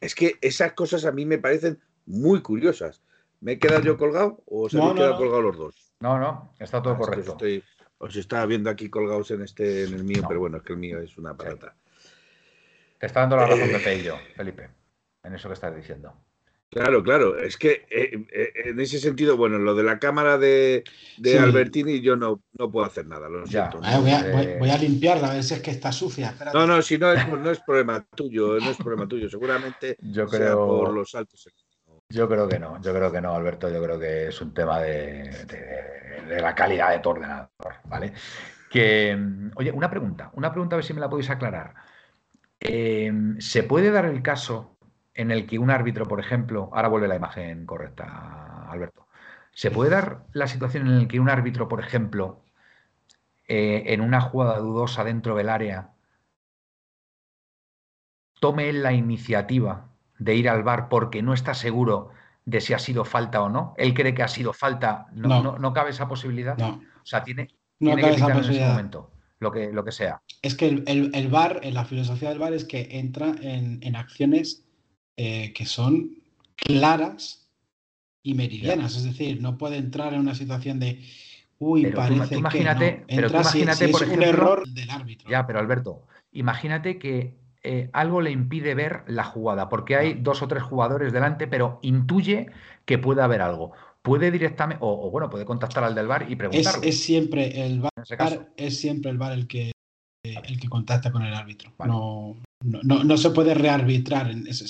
Es 0.00 0.14
que 0.14 0.38
esas 0.40 0.72
cosas 0.72 1.04
a 1.04 1.12
mí 1.12 1.26
me 1.26 1.38
parecen 1.38 1.80
muy 2.06 2.42
curiosas. 2.42 3.02
¿Me 3.40 3.52
he 3.52 3.58
quedado 3.58 3.82
yo 3.82 3.96
colgado 3.96 4.42
o 4.46 4.68
se 4.68 4.80
han 4.80 4.94
quedado 4.94 5.16
colgados 5.16 5.44
los 5.44 5.56
dos? 5.56 5.92
No, 6.00 6.18
no, 6.18 6.54
está 6.58 6.82
todo 6.82 6.94
ah, 6.94 6.98
correcto. 6.98 7.36
Os, 7.98 8.16
estaba 8.16 8.46
viendo 8.46 8.70
aquí 8.70 8.88
colgados 8.88 9.30
en 9.30 9.42
este 9.42 9.84
en 9.84 9.94
el 9.94 10.04
mío, 10.04 10.22
pero 10.26 10.40
bueno, 10.40 10.58
es 10.58 10.62
que 10.62 10.72
el 10.72 10.78
mío 10.78 11.00
es 11.00 11.18
una 11.18 11.36
parata. 11.36 11.76
Te 12.98 13.06
está 13.06 13.20
dando 13.20 13.36
la 13.36 13.46
razón 13.46 13.72
de 13.72 13.78
Peillo, 13.78 14.16
Felipe, 14.36 14.70
en 15.22 15.34
eso 15.34 15.48
que 15.48 15.54
estás 15.54 15.74
diciendo. 15.74 16.14
Claro, 16.70 17.02
claro. 17.02 17.36
Es 17.36 17.56
que 17.56 17.84
eh, 17.90 18.24
eh, 18.30 18.52
en 18.66 18.78
ese 18.78 19.00
sentido, 19.00 19.36
bueno, 19.36 19.58
lo 19.58 19.74
de 19.74 19.82
la 19.82 19.98
cámara 19.98 20.38
de, 20.38 20.84
de 21.18 21.38
Albertini 21.38 22.00
yo 22.00 22.14
no, 22.14 22.42
no 22.56 22.70
puedo 22.70 22.86
hacer 22.86 23.06
nada, 23.06 23.28
lo 23.28 23.44
siento. 23.44 23.80
Ah, 23.82 23.98
voy, 23.98 24.70
a, 24.70 24.78
limpiarla, 24.78 25.32
a 25.32 25.34
ver 25.34 25.42
si 25.42 25.54
es 25.54 25.60
que 25.62 25.72
está 25.72 25.90
sucia. 25.90 26.32
No, 26.54 26.68
no, 26.68 26.80
si 26.80 26.96
no 26.96 27.12
es, 27.12 27.28
no 27.28 27.50
es 27.50 27.58
problema 27.60 28.06
tuyo, 28.14 28.60
no 28.60 28.70
es 28.70 28.76
problema 28.76 29.08
tuyo. 29.08 29.28
Seguramente 29.28 29.96
yo 30.00 30.26
creo, 30.28 30.64
por 30.64 30.94
los 30.94 31.10
saltos. 31.10 31.48
Yo 32.08 32.28
creo 32.28 32.48
que 32.48 32.60
no, 32.60 32.80
yo 32.80 32.94
creo 32.94 33.10
que 33.10 33.20
no, 33.20 33.34
Alberto. 33.34 33.68
Yo 33.68 33.82
creo 33.82 33.98
que 33.98 34.28
es 34.28 34.40
un 34.40 34.54
tema 34.54 34.80
de, 34.80 35.28
la 36.40 36.54
calidad 36.54 36.92
de 36.92 37.00
tu 37.00 37.10
ordenador, 37.10 37.48
¿vale? 37.84 38.12
Que, 38.70 39.18
oye, 39.56 39.72
una 39.72 39.90
pregunta, 39.90 40.30
una 40.34 40.52
pregunta 40.52 40.76
a 40.76 40.78
ver 40.78 40.84
si 40.84 40.94
me 40.94 41.00
la 41.00 41.10
podéis 41.10 41.30
aclarar. 41.30 41.74
Eh, 42.60 43.12
¿Se 43.38 43.64
puede 43.64 43.90
dar 43.90 44.04
el 44.04 44.22
caso 44.22 44.76
en 45.20 45.30
el 45.30 45.46
que 45.46 45.58
un 45.58 45.70
árbitro, 45.70 46.06
por 46.06 46.18
ejemplo, 46.18 46.70
ahora 46.72 46.88
vuelve 46.88 47.06
la 47.06 47.16
imagen 47.16 47.66
correcta, 47.66 48.66
Alberto, 48.70 49.06
¿se 49.52 49.70
puede 49.70 49.90
dar 49.90 50.24
la 50.32 50.46
situación 50.46 50.86
en 50.86 51.02
la 51.02 51.08
que 51.08 51.20
un 51.20 51.28
árbitro, 51.28 51.68
por 51.68 51.80
ejemplo, 51.80 52.42
eh, 53.46 53.82
en 53.88 54.00
una 54.00 54.22
jugada 54.22 54.58
dudosa 54.58 55.04
dentro 55.04 55.36
del 55.36 55.50
área, 55.50 55.90
tome 58.40 58.72
la 58.72 58.94
iniciativa 58.94 59.88
de 60.18 60.36
ir 60.36 60.48
al 60.48 60.62
bar 60.62 60.88
porque 60.88 61.20
no 61.20 61.34
está 61.34 61.52
seguro 61.52 62.08
de 62.46 62.62
si 62.62 62.72
ha 62.72 62.78
sido 62.78 63.04
falta 63.04 63.42
o 63.42 63.50
no? 63.50 63.74
¿Él 63.76 63.92
cree 63.92 64.14
que 64.14 64.22
ha 64.22 64.28
sido 64.28 64.54
falta? 64.54 65.06
¿No, 65.12 65.58
no. 65.58 65.72
cabe 65.74 65.90
esa 65.90 66.08
posibilidad? 66.08 66.56
No. 66.56 66.80
O 67.02 67.06
sea, 67.06 67.22
tiene, 67.22 67.48
que 67.78 67.90
evitar 67.90 68.30
en 68.30 68.38
ese 68.38 68.66
momento 68.66 69.10
lo 69.38 69.52
que, 69.52 69.70
lo 69.70 69.84
que 69.84 69.92
sea. 69.92 70.22
Es 70.40 70.54
que 70.54 70.68
el, 70.68 71.10
el, 71.14 71.28
bar, 71.28 71.60
en 71.62 71.74
la 71.74 71.84
filosofía 71.84 72.30
del 72.30 72.38
bar 72.38 72.54
es 72.54 72.64
que 72.64 72.88
entra 72.98 73.34
en, 73.42 73.80
en 73.82 73.96
acciones 73.96 74.64
eh, 75.16 75.52
que 75.52 75.66
son 75.66 76.10
claras 76.56 77.48
y 78.22 78.34
meridianas. 78.34 78.96
Es 78.96 79.04
decir, 79.04 79.40
no 79.40 79.58
puede 79.58 79.76
entrar 79.76 80.14
en 80.14 80.20
una 80.20 80.34
situación 80.34 80.78
de 80.78 81.02
uy, 81.58 81.86
parece 81.92 82.36
imagínate, 82.36 83.04
que 83.06 83.16
Pero 83.16 83.28
imagínate, 83.28 83.88
por 83.88 84.02
ejemplo, 84.02 84.28
un 84.28 84.34
error 84.34 84.68
del 84.68 84.90
árbitro. 84.90 85.30
Ya, 85.30 85.46
pero 85.46 85.58
Alberto, 85.58 86.06
imagínate 86.32 86.98
que 86.98 87.34
eh, 87.62 87.90
algo 87.92 88.22
le 88.22 88.30
impide 88.30 88.74
ver 88.74 89.04
la 89.06 89.24
jugada, 89.24 89.68
porque 89.68 89.96
hay 89.96 90.14
dos 90.14 90.42
o 90.42 90.48
tres 90.48 90.62
jugadores 90.62 91.12
delante, 91.12 91.46
pero 91.46 91.78
intuye 91.82 92.46
que 92.86 92.98
puede 92.98 93.22
haber 93.22 93.42
algo. 93.42 93.72
Puede 94.02 94.30
directamente, 94.30 94.82
o, 94.82 95.10
bueno, 95.10 95.28
puede 95.28 95.44
contactar 95.44 95.84
al 95.84 95.94
del 95.94 96.06
bar 96.06 96.24
y 96.30 96.36
preguntarle. 96.36 96.88
Es, 96.88 97.02
siempre 97.02 97.66
el 97.66 97.80
bar, 97.80 98.52
es 98.56 98.80
siempre 98.80 99.10
el 99.10 99.18
bar 99.18 99.32
el 99.32 99.46
que 99.46 99.72
el 100.22 100.60
que 100.60 100.68
contacta 100.68 101.12
con 101.12 101.22
el 101.22 101.34
árbitro. 101.34 101.72
No, 101.84 102.36
no, 102.62 103.04
no, 103.04 103.16
se 103.16 103.30
puede 103.30 103.54
rearbitrar, 103.54 104.30
en 104.30 104.46
ese, 104.46 104.66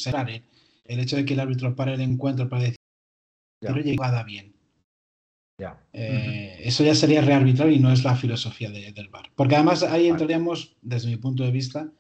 el 0.84 1.00
hecho 1.00 1.16
de 1.16 1.24
que 1.24 1.34
el 1.34 1.40
árbitro 1.40 1.74
pare 1.74 1.94
el 1.94 2.00
encuentro 2.00 2.48
para 2.48 2.62
decir, 2.62 2.76
pero 3.60 3.80
llegada 3.80 4.22
bien. 4.22 4.54
Eh, 5.92 6.62
eso 6.64 6.84
ya 6.84 6.94
sería 6.94 7.20
rearbitrar 7.20 7.70
y 7.70 7.78
no 7.78 7.92
es 7.92 8.02
la 8.04 8.16
filosofía 8.16 8.70
del 8.70 9.08
VAR. 9.08 9.30
Porque 9.34 9.56
además 9.56 9.82
ahí 9.82 10.08
entraríamos, 10.08 10.76
desde 10.80 11.08
mi 11.08 11.16
punto 11.16 11.42
de 11.44 11.50
vista, 11.50 11.92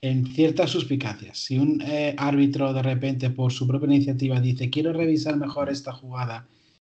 en 0.00 0.26
ciertas 0.26 0.70
suspicacias. 0.70 1.38
Si 1.38 1.58
un 1.58 1.82
eh, 1.82 2.14
árbitro 2.16 2.72
de 2.72 2.82
repente 2.82 3.30
por 3.30 3.52
su 3.52 3.66
propia 3.66 3.86
iniciativa 3.86 4.40
dice 4.40 4.70
quiero 4.70 4.92
revisar 4.92 5.36
mejor 5.36 5.70
esta 5.70 5.92
jugada 5.92 6.46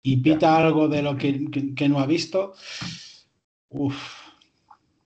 y 0.03 0.17
pita 0.17 0.57
algo 0.57 0.87
de 0.87 1.01
lo 1.01 1.17
que, 1.17 1.73
que 1.75 1.89
no 1.89 1.99
ha 1.99 2.05
visto, 2.05 2.53
uff, 3.69 4.26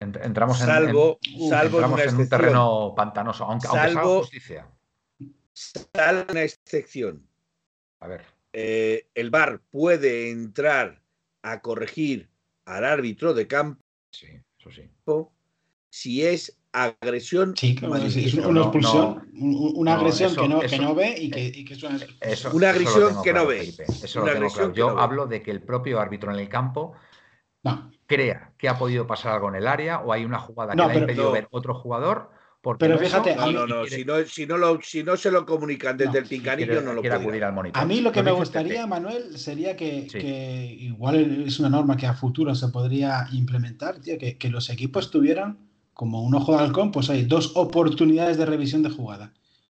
Entramos 0.01 0.59
en, 0.61 0.67
salvo, 0.67 1.19
en, 1.23 2.17
un 2.17 2.29
terreno 2.29 2.95
pantanoso, 2.97 3.45
aunque, 3.45 3.69
salvo, 3.69 4.21
justicia. 4.21 4.67
Salvo 5.53 6.33
una 6.33 6.43
excepción. 6.43 7.29
A 8.01 8.09
ver. 8.09 8.25
Eh, 8.55 9.09
el 9.15 9.29
VAR 9.31 9.61
puede 9.71 10.31
entrar 10.31 11.03
a 11.43 11.61
corregir 11.61 12.31
al 12.65 12.87
árbitro 12.87 13.35
de 13.35 13.47
campo. 13.47 13.83
Sí, 14.11 14.29
eso 14.59 14.71
sí. 14.71 14.91
Si 15.91 16.25
es 16.25 16.57
agresión. 16.73 17.55
Sí, 17.55 17.77
es 17.83 18.35
una 18.35 18.61
expulsión, 18.61 19.29
una 19.35 19.97
agresión 19.97 20.35
que, 20.35 20.49
no, 20.49 20.61
que, 20.61 20.79
no, 20.79 20.95
ve 20.95 21.15
y 21.19 21.31
que, 21.31 21.45
y 21.45 21.65
que 21.65 21.75
es 21.75 21.83
una, 21.83 21.99
eso, 22.21 22.51
una 22.55 22.71
agresión 22.71 23.23
que 23.23 23.33
no 23.35 23.47
ve. 23.47 23.75
Eso 23.87 24.21
lo 24.21 24.33
tengo 24.33 24.49
claro. 24.49 24.73
Yo 24.73 24.99
hablo 24.99 25.27
de 25.27 25.43
que 25.43 25.51
el 25.51 25.63
propio 25.63 26.01
árbitro 26.01 26.33
en 26.33 26.41
el 26.41 26.49
campo 26.49 26.95
crea 28.11 28.51
que 28.59 28.69
ha 28.69 28.77
podido 28.77 29.07
pasar 29.07 29.35
algo 29.35 29.49
en 29.51 29.55
el 29.55 29.69
área 29.69 30.01
o 30.01 30.13
hay 30.13 30.25
una 30.25 30.41
jugada 30.41 30.73
que 30.73 30.77
le 30.79 30.83
ha 30.83 30.99
impedido 30.99 31.31
ver 31.31 31.47
otro 31.53 31.75
jugador. 31.75 32.31
Porque 32.61 32.85
pero 32.85 32.99
fíjate, 32.99 33.37
no, 33.37 33.53
no, 33.53 33.67
no, 33.67 33.87
si, 33.87 34.05
no, 34.05 34.23
si, 34.27 34.47
no 34.47 34.59
lo, 34.59 34.81
si 34.83 35.03
no 35.03 35.17
se 35.17 35.31
lo 35.31 35.47
comunican 35.47 35.97
desde 35.97 36.19
el 36.19 36.27
pinganillo, 36.27 36.83
no 36.83 36.93
lo 36.93 37.01
puede 37.01 37.15
acudir 37.15 37.45
al 37.45 37.55
monitor. 37.55 37.81
A 37.81 37.87
mí 37.87 38.03
lo 38.03 38.13
que 38.13 38.23
me 38.23 38.33
gustaría, 38.33 38.87
Manuel, 38.87 39.39
sería 39.39 39.77
que, 39.77 40.07
que, 40.09 40.77
igual 40.79 41.45
es 41.47 41.59
una 41.59 41.71
norma 41.71 41.97
que 41.97 42.07
a 42.07 42.13
futuro 42.13 42.55
se 42.55 42.69
podría 42.69 43.29
implementar, 43.33 44.01
tío, 44.01 44.19
que, 44.19 44.37
que, 44.37 44.51
los 44.51 44.69
equipos 44.69 45.11
tuvieran 45.11 45.59
como 45.95 46.23
un 46.23 46.35
ojo 46.35 46.55
de 46.55 46.65
halcón, 46.65 46.91
pues 46.93 47.09
hay 47.09 47.25
dos 47.25 47.53
oportunidades 47.55 48.37
de 48.37 48.45
revisión 48.45 48.83
de 48.83 48.91
jugada. 48.91 49.33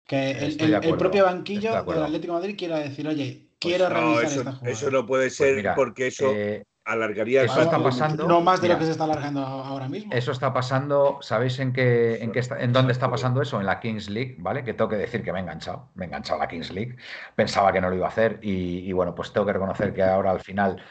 Que 0.06 0.32
el, 0.32 0.62
el, 0.62 0.98
propio 0.98 1.24
banquillo 1.24 1.84
del 1.86 2.04
Atlético 2.04 2.34
de 2.34 2.40
Madrid 2.40 2.56
quiera 2.58 2.80
decir, 2.80 3.08
oye, 3.08 3.48
pues 3.60 3.76
quiero 3.76 3.88
revisar 3.88 4.26
eso, 4.26 4.40
esta 4.40 4.52
jugada. 4.52 4.72
Eso 4.74 4.92
no 4.92 5.06
puede 5.06 5.28
pues 5.28 5.36
ser 5.36 5.74
porque 5.76 6.08
eso. 6.08 6.34
Eh, 6.34 6.66
alargaría 6.86 7.44
eso 7.44 7.62
está 7.62 7.82
pasando. 7.82 8.28
No 8.28 8.42
más 8.42 8.62
de 8.62 8.70
lo 8.70 8.78
que 8.78 8.86
se 8.86 8.92
está 8.92 9.06
alargando 9.06 9.42
ahora 9.42 9.88
mismo. 9.88 10.14
Eso 10.14 10.32
está 10.32 10.54
pasando 10.54 11.20
sabéis 11.22 11.60
en 11.60 11.74
qué 11.74 12.22
en 12.22 12.32
qué 12.32 12.40
está, 12.40 12.60
en 12.60 12.74
dónde 12.74 12.92
está 12.92 13.10
pasando 13.10 13.42
eso 13.42 13.60
en 13.60 13.66
la 13.66 13.80
Kings 13.80 14.10
League 14.10 14.36
vale 14.40 14.64
que 14.64 14.74
tengo 14.74 14.90
que 14.90 14.98
decir 14.98 15.24
que 15.24 15.32
me 15.32 15.40
he 15.40 15.42
enganchado 15.42 15.90
me 15.96 16.06
he 16.06 16.08
enganchado 16.08 16.42
a 16.42 16.44
la 16.44 16.50
Kings 16.50 16.72
League. 16.72 16.98
Pensaba 17.36 17.72
que 17.72 17.82
no 17.82 17.90
lo 17.90 17.96
iba 17.96 18.06
a 18.06 18.10
hacer 18.10 18.40
y, 18.42 18.92
bueno 18.92 19.16
pues 19.16 19.32
tengo 19.32 19.46
que 19.46 19.54
reconocer 19.54 19.94
que 19.94 20.04
ahora 20.04 20.32
al 20.32 20.42
final 20.42 20.82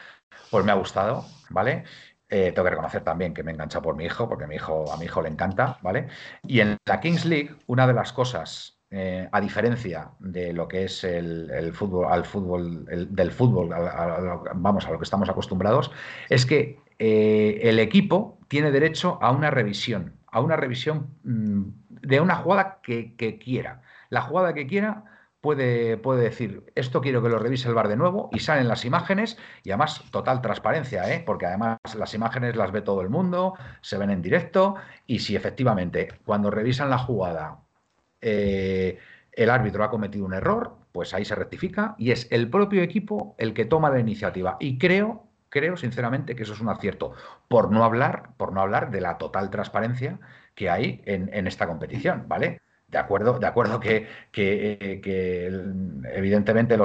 pues 0.49 0.65
me 0.65 0.71
ha 0.71 0.75
gustado 0.75 1.25
vale 1.49 1.83
eh, 2.29 2.51
tengo 2.51 2.63
que 2.63 2.71
reconocer 2.71 3.03
también 3.03 3.33
que 3.33 3.43
me 3.43 3.51
he 3.51 3.53
enganchado 3.53 3.83
por 3.83 3.95
mi 3.95 4.05
hijo 4.05 4.27
porque 4.27 4.45
a 4.45 4.47
mi 4.47 4.55
hijo 4.55 4.91
a 4.91 4.97
mi 4.97 5.05
hijo 5.05 5.21
le 5.21 5.29
encanta 5.29 5.77
vale 5.81 6.07
y 6.47 6.59
en 6.59 6.77
la 6.85 6.99
Kings 6.99 7.25
League 7.25 7.55
una 7.67 7.85
de 7.85 7.93
las 7.93 8.13
cosas 8.13 8.72
eh, 8.95 9.27
a 9.31 9.41
diferencia 9.41 10.11
de 10.19 10.53
lo 10.53 10.67
que 10.67 10.83
es 10.83 11.03
el, 11.03 11.73
fútbol, 11.73 12.13
al 12.13 12.25
fútbol, 12.25 12.85
del 12.85 13.31
fútbol, 13.31 13.69
vamos, 14.53 14.85
a 14.85 14.91
lo 14.91 14.99
que 14.99 15.03
estamos 15.03 15.27
acostumbrados, 15.29 15.89
es 16.29 16.45
que 16.45 16.77
eh, 16.99 17.59
el 17.63 17.79
equipo 17.79 18.37
tiene 18.47 18.69
derecho 18.69 19.17
a 19.19 19.31
una 19.31 19.49
revisión, 19.49 20.13
a 20.27 20.41
una 20.41 20.57
revisión 20.57 21.07
mm, 21.23 21.63
de 22.03 22.21
una 22.21 22.35
jugada 22.35 22.81
que, 22.83 23.15
quiera. 23.43 23.81
la 24.11 24.21
jugada 24.21 24.53
que 24.53 24.67
quiera, 24.67 25.05
puede, 25.41 25.97
puede 25.97 26.21
decir, 26.21 26.63
esto 26.75 27.01
quiero 27.01 27.23
que 27.23 27.29
lo 27.29 27.39
revise 27.39 27.67
el 27.69 27.73
bar 27.73 27.87
de 27.87 27.97
nuevo 27.97 28.29
y 28.31 28.41
salen 28.41 28.67
las 28.67 28.85
imágenes 28.85 29.39
y 29.63 29.71
además 29.71 30.03
total 30.11 30.39
transparencia, 30.43 31.11
¿eh? 31.11 31.23
porque 31.25 31.47
además 31.47 31.79
las 31.97 32.13
imágenes 32.13 32.55
las 32.55 32.71
ve 32.71 32.83
todo 32.83 33.01
el 33.01 33.09
mundo, 33.09 33.55
se 33.81 33.97
ven 33.97 34.11
en 34.11 34.21
directo 34.21 34.75
y 35.07 35.17
si 35.17 35.35
efectivamente 35.35 36.09
cuando 36.25 36.51
revisan 36.51 36.91
la 36.91 36.99
jugada 36.99 37.62
eh, 38.23 38.97
el 39.33 39.49
árbitro 39.49 39.83
ha 39.83 39.89
cometido 39.89 40.25
un 40.25 40.33
error, 40.33 40.77
pues 40.91 41.13
ahí 41.13 41.25
se 41.25 41.35
rectifica 41.35 41.95
y 41.97 42.11
es 42.11 42.27
el 42.31 42.49
propio 42.49 42.81
equipo 42.81 43.35
el 43.37 43.53
que 43.53 43.65
toma 43.65 43.89
la 43.89 43.99
iniciativa. 43.99 44.57
Y 44.59 44.77
creo, 44.77 45.27
creo 45.49 45.75
sinceramente 45.75 46.35
que 46.35 46.43
eso 46.43 46.53
es 46.53 46.61
un 46.61 46.69
acierto, 46.69 47.13
por 47.47 47.71
no 47.71 47.83
hablar, 47.83 48.29
por 48.37 48.53
no 48.53 48.61
hablar 48.61 48.91
de 48.91 49.01
la 49.01 49.17
total 49.17 49.49
transparencia 49.49 50.19
que 50.55 50.69
hay 50.69 51.01
en, 51.05 51.47
esta 51.47 51.67
competición, 51.67 52.25
¿vale? 52.27 52.61
De 52.87 52.99
acuerdo, 52.99 53.39
de 53.39 53.47
acuerdo 53.47 53.79
que, 53.79 54.07
que, 54.31 55.47
evidentemente 56.13 56.77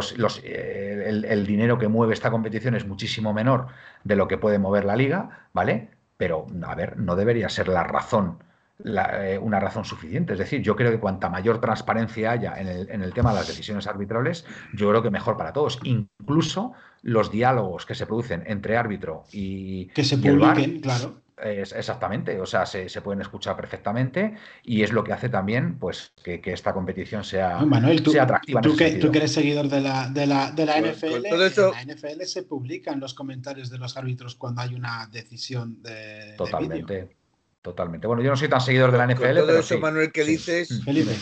eh, 0.44 1.04
el, 1.06 1.46
dinero 1.46 1.78
que 1.78 1.88
mueve 1.88 2.14
esta 2.14 2.30
competición 2.30 2.74
es 2.74 2.86
muchísimo 2.86 3.34
menor 3.34 3.66
de 4.04 4.16
lo 4.16 4.26
que 4.26 4.38
puede 4.38 4.58
mover 4.58 4.86
la 4.86 4.96
liga, 4.96 5.48
¿vale? 5.52 5.90
Pero, 6.16 6.46
a 6.66 6.74
ver, 6.74 6.96
no 6.96 7.14
debería 7.14 7.50
ser 7.50 7.68
la 7.68 7.84
razón, 7.84 8.42
eh, 8.84 9.38
una 9.40 9.60
razón 9.60 9.84
suficiente. 9.84 10.34
Es 10.34 10.38
decir, 10.38 10.62
yo 10.62 10.76
creo 10.76 10.90
que 10.90 11.00
cuanta 11.00 11.28
mayor 11.28 11.60
transparencia 11.60 12.32
haya 12.32 12.60
en 12.60 12.68
el, 12.68 12.90
en 12.90 13.02
el 13.02 13.12
tema 13.12 13.30
de 13.30 13.36
las 13.36 13.48
decisiones 13.48 13.86
arbitrales, 13.86 14.44
yo 14.74 14.88
creo 14.90 15.02
que 15.02 15.10
mejor 15.10 15.36
para 15.36 15.52
todos. 15.52 15.78
Incluso 15.84 16.72
los 17.02 17.30
diálogos 17.30 17.86
que 17.86 17.94
se 17.94 18.06
producen 18.06 18.44
entre 18.46 18.76
árbitro 18.76 19.24
y. 19.32 19.86
Que 19.88 20.04
se 20.04 20.18
publiquen, 20.18 20.80
claro 20.80 21.22
exactamente, 21.42 22.40
o 22.40 22.46
sea, 22.46 22.66
se, 22.66 22.88
pueden 23.00 23.20
escuchar 23.20 23.56
perfectamente 23.56 24.34
y 24.64 24.82
es 24.82 24.92
lo 24.92 25.04
que 25.04 25.12
hace 25.12 25.28
también 25.28 25.78
pues 25.78 26.12
que, 26.22 26.40
esta 26.44 26.72
competición 26.72 27.24
sea, 27.24 27.60
atractiva. 27.60 28.60
Tú, 28.60 28.76
que, 28.76 28.92
tú, 28.92 29.10
eres 29.12 29.32
seguidor 29.32 29.68
de 29.68 29.80
la, 29.80 30.08
de 30.08 30.26
la, 30.26 30.50
de 30.50 30.66
la 30.66 30.80
NFL, 30.80 31.26
en 31.26 31.38
la 31.38 31.94
NFL 31.94 32.22
se 32.24 32.42
publican 32.42 33.00
los 33.00 33.14
comentarios 33.14 33.70
de 33.70 33.78
los 33.78 33.96
árbitros 33.96 34.34
cuando 34.34 34.62
hay 34.62 34.74
una 34.74 35.06
decisión 35.12 35.82
de. 35.82 36.34
Totalmente. 36.36 37.17
Totalmente. 37.62 38.06
Bueno, 38.06 38.22
yo 38.22 38.30
no 38.30 38.36
soy 38.36 38.48
tan 38.48 38.60
seguidor 38.60 38.92
de 38.92 38.98
la 38.98 39.06
NFL. 39.06 39.22
Con 39.22 39.46
todo 39.46 39.58
eso, 39.58 39.78
Manuel, 39.78 40.12
que 40.12 40.24
dices. 40.24 40.70
Mm, 40.70 40.84
Felipe. 40.84 41.12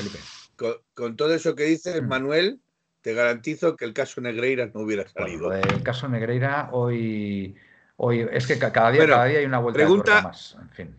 Con, 0.94 1.16
todo 1.16 1.34
eso 1.34 1.54
que 1.54 1.64
dices, 1.64 2.02
mm. 2.02 2.06
Manuel, 2.06 2.60
te 3.02 3.14
garantizo 3.14 3.76
que 3.76 3.84
el 3.84 3.92
caso 3.92 4.20
Negreira 4.20 4.70
no 4.72 4.80
hubiera 4.80 5.06
salido. 5.08 5.52
el 5.52 5.82
caso 5.82 6.08
Negreira 6.08 6.70
hoy 6.72 7.56
Oye, 7.96 8.28
es 8.30 8.46
que 8.46 8.58
cada 8.58 8.90
día, 8.90 9.06
cada 9.06 9.24
día 9.24 9.38
hay 9.38 9.46
una 9.46 9.58
vuelta 9.58 9.78
pregunta, 9.78 10.16
de 10.16 10.22
más. 10.22 10.56
En 10.60 10.70
fin. 10.70 10.96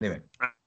Dime. 0.00 0.22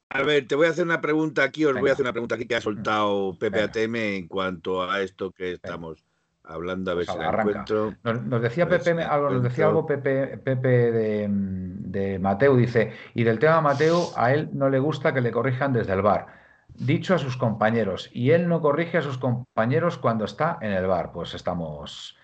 A 0.09 0.21
ver, 0.21 0.47
te 0.47 0.53
voy 0.53 0.67
a 0.67 0.69
hacer 0.69 0.85
una 0.85 1.01
pregunta 1.01 1.43
aquí, 1.43 1.65
os 1.65 1.73
voy 1.73 1.89
a 1.89 1.93
hacer 1.93 2.03
una 2.03 2.13
pregunta 2.13 2.35
aquí 2.35 2.45
que 2.45 2.55
ha 2.55 2.61
soltado 2.61 3.35
PPATM 3.39 3.95
en 3.95 4.27
cuanto 4.27 4.83
a 4.83 5.01
esto 5.01 5.31
que 5.31 5.53
estamos 5.53 6.05
hablando, 6.43 6.91
a 6.91 6.93
ver 6.95 7.05
pues 7.05 7.17
si 7.17 7.23
la 7.23 7.29
encuentro. 7.29 7.93
Nos, 8.03 8.41
decía 8.41 8.67
Pepe 8.67 8.91
algo, 9.03 9.29
nos 9.29 9.43
decía 9.43 9.67
algo 9.67 9.85
Pepe, 9.85 10.37
Pepe 10.37 10.91
de, 10.91 11.27
de, 11.29 12.19
Mateo, 12.19 12.55
dice, 12.55 12.93
y 13.13 13.23
del 13.23 13.39
tema 13.39 13.61
Mateo, 13.61 14.11
a 14.15 14.33
él 14.33 14.49
no 14.53 14.69
le 14.69 14.79
gusta 14.79 15.13
que 15.13 15.21
le 15.21 15.31
corrijan 15.31 15.73
desde 15.73 15.93
el 15.93 16.01
bar. 16.01 16.27
Dicho 16.67 17.13
a 17.15 17.19
sus 17.19 17.37
compañeros, 17.37 18.09
y 18.13 18.31
él 18.31 18.47
no 18.47 18.61
corrige 18.61 18.97
a 18.97 19.01
sus 19.01 19.17
compañeros 19.17 19.97
cuando 19.97 20.25
está 20.25 20.57
en 20.61 20.71
el 20.71 20.87
bar. 20.87 21.11
Pues 21.11 21.33
estamos, 21.33 22.17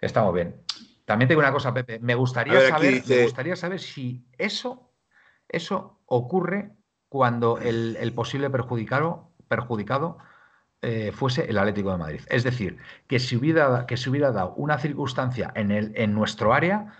estamos 0.00 0.32
bien. 0.32 0.62
También 1.04 1.28
tengo 1.28 1.40
una 1.40 1.52
cosa, 1.52 1.74
Pepe. 1.74 1.98
Me 1.98 2.14
gustaría, 2.14 2.68
saber, 2.68 3.02
me 3.08 3.22
gustaría 3.24 3.56
saber 3.56 3.80
si 3.80 4.24
eso, 4.38 4.92
eso 5.48 6.00
ocurre 6.06 6.70
cuando 7.10 7.58
el, 7.58 8.12
posible 8.14 8.48
perjudicado, 8.48 9.32
perjudicado 9.48 10.18
eh, 10.82 11.12
fuese 11.12 11.44
el 11.44 11.58
Atlético 11.58 11.92
de 11.92 11.98
Madrid. 11.98 12.20
Es 12.28 12.42
decir, 12.42 12.78
que 13.06 13.18
si 13.18 13.36
hubiera, 13.36 13.86
que 13.86 13.96
hubiera 14.08 14.32
dado 14.32 14.54
una 14.54 14.78
circunstancia 14.78 15.52
en, 15.54 15.70
el, 15.70 15.92
en 15.94 16.14
nuestro 16.14 16.54
área 16.54 16.94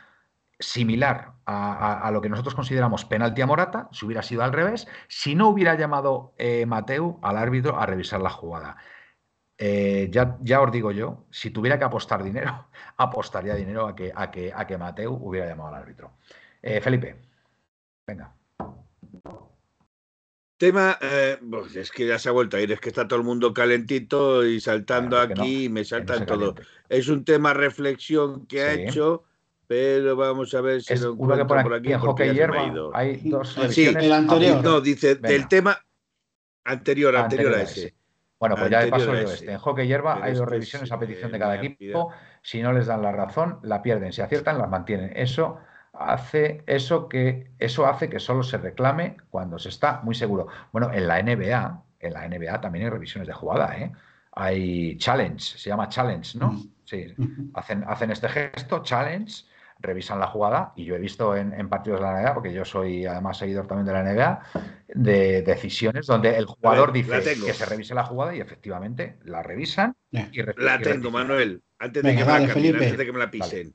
similar 0.59 1.33
a, 1.47 2.11
lo 2.13 2.21
que 2.21 2.29
nosotros 2.29 2.55
consideramos 2.55 3.07
penalti 3.07 3.41
a 3.41 3.47
Morata, 3.47 3.89
si 3.93 4.05
hubiera 4.05 4.23
sido 4.23 4.43
al 4.43 4.53
revés, 4.53 4.87
si 5.09 5.35
no 5.35 5.49
hubiera 5.49 5.75
llamado 5.75 6.35
eh, 6.37 6.67
Mateu 6.67 7.19
al 7.23 7.39
árbitro 7.39 7.81
a 7.81 7.87
revisar 7.87 8.21
la 8.21 8.31
jugada. 8.31 8.77
Eh, 9.57 10.09
ya, 10.13 10.37
ya, 10.43 10.61
os 10.61 10.71
digo 10.71 10.91
yo, 10.93 11.25
si 11.31 11.51
tuviera 11.51 11.79
que 11.79 11.85
apostar 11.85 12.23
dinero, 12.23 12.69
apostaría 12.99 13.55
dinero 13.55 13.87
a 13.87 13.97
que, 13.97 14.13
a 14.15 14.31
que, 14.31 14.53
a 14.55 14.67
que 14.67 14.79
Mateu 14.79 15.15
hubiera 15.15 15.49
llamado 15.49 15.71
al 15.71 15.83
árbitro. 15.83 16.13
Felipe, 16.83 17.17
venga. 18.07 18.35
Tema, 20.61 20.99
eh, 21.01 21.39
pues 21.51 21.75
es 21.75 21.91
que 21.91 22.07
ya 22.07 22.19
se 22.19 22.29
ha 22.29 22.33
vuelto 22.33 22.59
a 22.59 22.61
ir, 22.61 22.71
es 22.71 22.81
que 22.81 22.91
está 22.91 23.09
todo 23.09 23.19
el 23.19 23.25
mundo 23.25 23.55
calentito 23.55 24.45
y 24.45 24.61
saltando 24.61 25.19
aquí 25.19 25.65
y 25.65 25.69
me 25.71 25.87
saltan 25.87 26.27
todo. 26.27 26.55
Es 26.87 27.09
un 27.09 27.25
tema 27.25 27.55
reflexión 27.55 28.45
que 28.45 28.61
ha 28.61 28.75
hecho, 28.75 29.25
pero 29.67 30.17
vamos 30.17 30.53
a 30.53 30.61
ver 30.61 30.83
si 30.83 30.95
lo 30.99 31.15
encuentro 31.15 31.47
por 31.47 31.73
aquí. 31.73 31.95
En 31.95 32.01
hockey 32.01 32.35
hierba 32.35 32.91
hay 32.93 33.23
dos 33.25 33.59
Sí, 33.71 33.87
el 33.87 34.13
anterior. 34.13 34.63
No, 34.63 34.83
dice, 34.83 35.15
del 35.15 35.49
tema 35.49 35.79
anterior, 36.65 37.17
anterior, 37.17 37.55
a 37.55 37.63
ese. 37.63 37.95
Bueno, 38.39 38.55
pues 38.57 38.71
ya 38.71 38.85
de 38.85 38.91
paso 38.91 39.07
yo 39.07 39.15
este. 39.15 39.53
En 39.53 39.59
hockey 39.59 39.87
hierba 39.87 40.23
hay 40.23 40.35
dos 40.35 40.47
revisiones 40.47 40.93
a 40.93 40.99
petición 40.99 41.33
de 41.33 41.39
cada 41.39 41.57
equipo. 41.57 42.13
Si 42.43 42.61
no 42.61 42.75
les 42.75 42.85
dan 42.85 43.01
la 43.01 43.13
razón, 43.13 43.61
la 43.63 43.81
pierden. 43.81 44.13
Si 44.13 44.21
aciertan, 44.21 44.59
las 44.59 44.69
mantienen. 44.69 45.11
Eso 45.17 45.57
hace, 46.01 46.63
eso 46.67 47.09
que, 47.09 47.51
eso 47.59 47.87
hace 47.87 48.09
que 48.09 48.19
solo 48.19 48.43
se 48.43 48.59
reclame 48.59 49.17
cuando 49.31 49.59
se 49.59 49.69
está 49.69 50.01
muy 50.03 50.15
seguro. 50.15 50.49
Bueno, 50.73 50.93
en 50.93 51.07
la 51.07 51.23
NBA, 51.23 51.83
en 52.01 52.13
la 52.13 52.29
NBA 52.29 52.61
también 52.61 52.87
hay 52.87 52.91
revisiones 52.91 53.29
de 53.29 53.35
jugada, 53.35 53.77
¿eh? 53.79 53.93
Hay 54.33 54.97
challenge, 54.97 55.59
se 55.59 55.69
llama 55.69 55.89
challenge, 55.89 56.39
¿no? 56.39 56.57
Sí. 56.85 57.15
Hacen, 57.55 57.85
hacen 57.87 58.11
este 58.11 58.29
gesto, 58.29 58.83
challenge, 58.83 59.45
revisan 59.81 60.21
la 60.21 60.27
jugada 60.27 60.73
y 60.77 60.85
yo 60.85 60.95
he 60.95 60.99
visto 60.99 61.37
en, 61.37 61.69
partidos 61.69 62.01
de 62.01 62.07
la 62.07 62.21
NBA, 62.21 62.35
porque 62.35 62.53
yo 62.53 62.65
soy 62.65 63.07
además 63.07 63.39
seguidor 63.39 63.67
también 63.67 63.87
de 63.87 63.93
la 63.93 64.03
NBA, 64.03 64.43
de 64.95 65.43
decisiones 65.43 66.07
donde 66.07 66.37
el 66.37 66.47
jugador 66.47 66.93
dice 66.93 67.21
que 67.23 67.53
se 67.53 67.67
revise 67.67 67.95
la 67.95 68.05
jugada 68.05 68.35
y 68.35 68.41
efectivamente 68.41 69.19
la 69.25 69.43
revisan. 69.43 69.95
Y 70.11 70.43
la 70.57 70.79
tengo, 70.81 71.11
Manuel, 71.11 71.63
antes 71.79 72.03
de, 72.03 72.17
que, 72.17 72.25
me 72.25 72.33
antes 72.33 72.97
de 72.97 73.07
que 73.07 73.13
me 73.13 73.19
la 73.19 73.31
pisen. 73.31 73.75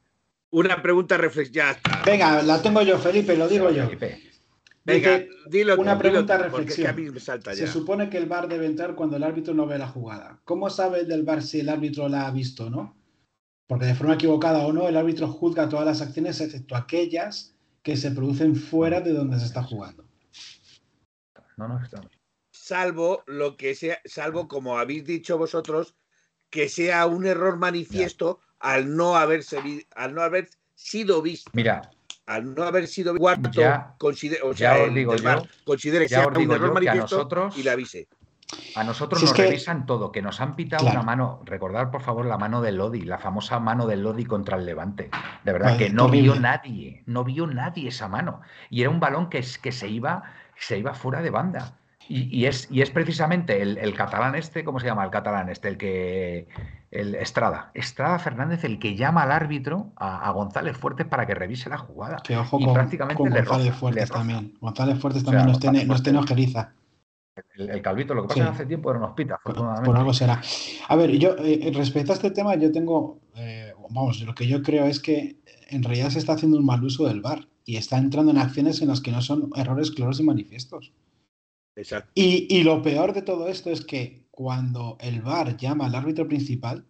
Una 0.55 0.81
pregunta 0.81 1.17
reflexiva. 1.17 1.77
Venga, 2.05 2.41
la 2.41 2.61
tengo 2.61 2.81
yo, 2.81 2.97
Felipe, 2.97 3.35
lo 3.35 3.49
digo 3.49 3.71
yo. 3.71 3.89
Venga, 4.85 5.25
dilo 5.47 5.75
Una 5.77 5.97
pregunta 5.97 6.37
reflexiva. 6.37 6.95
Se 7.53 7.67
supone 7.67 8.09
que 8.09 8.17
el 8.17 8.25
VAR 8.25 8.47
debe 8.47 8.65
entrar 8.65 8.95
cuando 8.95 9.17
el 9.17 9.23
árbitro 9.23 9.53
no 9.53 9.67
ve 9.67 9.77
la 9.77 9.89
jugada. 9.89 10.39
¿Cómo 10.45 10.69
sabe 10.69 11.01
el 11.01 11.09
del 11.09 11.23
VAR 11.23 11.43
si 11.43 11.59
el 11.59 11.67
árbitro 11.67 12.07
la 12.07 12.25
ha 12.25 12.31
visto 12.31 12.69
no? 12.69 12.95
Porque 13.67 13.87
de 13.87 13.95
forma 13.95 14.13
equivocada 14.13 14.65
o 14.65 14.71
no, 14.71 14.87
el 14.87 14.95
árbitro 14.95 15.27
juzga 15.27 15.67
todas 15.67 15.85
las 15.85 16.01
acciones 16.01 16.39
excepto 16.39 16.77
aquellas 16.77 17.53
que 17.83 17.97
se 17.97 18.11
producen 18.11 18.55
fuera 18.55 19.01
de 19.01 19.11
donde 19.11 19.37
se 19.39 19.47
está 19.47 19.61
jugando. 19.61 20.07
No, 21.57 21.67
no, 21.67 21.83
está. 21.83 21.99
Salvo 22.51 23.23
lo 23.27 23.57
que 23.57 23.75
sea, 23.75 23.99
salvo 24.05 24.47
como 24.47 24.77
habéis 24.77 25.03
dicho 25.03 25.37
vosotros, 25.37 25.97
que 26.49 26.69
sea 26.69 27.07
un 27.07 27.25
error 27.25 27.57
manifiesto 27.57 28.39
al 28.59 28.95
no 28.95 29.15
haberse 29.15 29.85
al 29.95 30.13
no 30.13 30.21
haber 30.21 30.49
sido 30.75 31.21
visto. 31.21 31.51
Mira, 31.53 31.89
al 32.25 32.55
no 32.55 32.63
haber 32.63 32.87
sido 32.87 33.15
cuarto, 33.15 33.49
considere, 33.97 34.41
o 34.41 34.55
sea, 34.55 34.77
considere 35.63 36.05
que 36.05 36.09
sea 36.09 36.27
un 36.27 36.51
error 36.51 36.73
manifiesto 36.73 37.17
nosotros, 37.17 37.57
y 37.57 37.63
la 37.63 37.73
avise. 37.73 38.07
A 38.75 38.83
nosotros 38.83 39.21
nos 39.23 39.35
revisan 39.35 39.85
todo, 39.85 40.11
que 40.11 40.21
nos 40.21 40.39
han 40.39 40.55
pitado 40.55 40.85
una 40.85 41.01
mano. 41.01 41.41
Recordar, 41.45 41.89
por 41.89 42.01
favor, 42.01 42.25
la 42.25 42.37
mano 42.37 42.61
de 42.61 42.71
Lodi, 42.71 43.01
la 43.01 43.17
famosa 43.17 43.59
mano 43.59 43.87
de 43.87 43.97
Lodi 43.97 44.25
contra 44.25 44.57
el 44.57 44.65
Levante. 44.65 45.09
De 45.43 45.51
verdad 45.51 45.77
que 45.77 45.89
no 45.89 46.09
vio 46.09 46.35
nadie, 46.35 47.03
no 47.05 47.23
vio 47.23 47.47
nadie 47.47 47.89
esa 47.89 48.07
mano. 48.07 48.41
Y 48.69 48.81
era 48.81 48.91
un 48.91 48.99
balón 48.99 49.29
que, 49.29 49.43
que 49.61 49.71
se, 49.71 49.87
iba, 49.87 50.23
se 50.57 50.77
iba 50.77 50.93
fuera 50.93 51.21
de 51.21 51.31
banda. 51.31 51.73
Y, 52.07 52.45
es, 52.45 52.67
y 52.69 52.81
es 52.81 52.91
precisamente 52.91 53.61
el, 53.61 53.93
catalán 53.95 54.35
este, 54.35 54.63
¿cómo 54.63 54.79
se 54.79 54.85
llama 54.85 55.03
el 55.03 55.09
catalán 55.09 55.49
este? 55.49 55.69
El 55.69 55.77
que. 55.77 56.47
El 56.91 57.15
Estrada. 57.15 57.71
Estrada 57.73 58.19
Fernández, 58.19 58.63
el 58.63 58.79
que 58.79 58.95
llama 58.95 59.23
al 59.23 59.31
árbitro, 59.31 59.91
a, 59.97 60.29
González 60.31 60.77
Fuertes, 60.77 61.05
para 61.07 61.25
que 61.25 61.35
revise 61.35 61.69
la 61.69 61.77
jugada. 61.77 62.17
Que 62.23 62.37
ojo 62.37 62.59
con, 62.59 62.73
prácticamente 62.73 63.21
González 63.21 63.75
Fuertes 63.75 64.11
también. 64.11 64.53
González 64.61 64.99
Fuertes 64.99 65.23
también 65.23 65.47
nos, 65.47 65.59
tiene, 65.59 65.83
nos 65.85 66.03
tiene 66.03 66.19
ojeriza. 66.19 66.73
El, 67.57 67.81
calvito, 67.81 68.13
lo 68.13 68.21
que 68.21 68.27
pasa 68.29 68.39
es 68.39 68.45
que 68.45 68.51
hace 68.53 68.65
tiempo 68.65 68.89
era 68.91 68.99
unos 68.99 69.13
pita, 69.13 69.35
afortunadamente. 69.35 69.85
Por, 69.85 69.97
algo 69.97 70.13
será. 70.13 70.41
A 70.87 70.95
ver, 70.95 71.11
yo, 71.17 71.35
eh, 71.39 71.69
respecto 71.75 72.13
a 72.13 72.15
este 72.15 72.31
tema, 72.31 72.55
yo 72.55 72.71
tengo, 72.71 73.19
eh, 73.35 73.73
vamos, 73.89 74.21
lo 74.21 74.33
que 74.33 74.47
yo 74.47 74.61
creo 74.61 74.85
es 74.85 75.01
que 75.01 75.37
en 75.69 75.83
realidad 75.83 76.11
se 76.11 76.19
está 76.19 76.33
haciendo 76.33 76.57
un 76.57 76.65
mal 76.65 76.81
uso 76.83 77.05
del 77.07 77.19
VAR 77.19 77.47
y 77.65 77.75
está 77.75 77.97
entrando 77.97 78.31
en 78.31 78.37
acciones 78.37 78.81
en 78.81 78.87
las 78.87 79.01
que 79.01 79.11
no 79.11 79.21
son 79.21 79.49
errores 79.55 79.91
claros 79.91 80.19
y 80.21 80.23
manifiestos. 80.23 80.93
Exacto. 81.75 82.11
Y, 82.15 82.47
y 82.49 82.63
lo 82.63 82.81
peor 82.81 83.13
de 83.13 83.21
todo 83.21 83.47
esto 83.47 83.69
es 83.69 83.81
que 83.81 84.27
cuando 84.31 84.97
el 84.99 85.21
VAR 85.21 85.57
llama 85.57 85.85
al 85.87 85.95
árbitro 85.95 86.27
principal, 86.27 86.85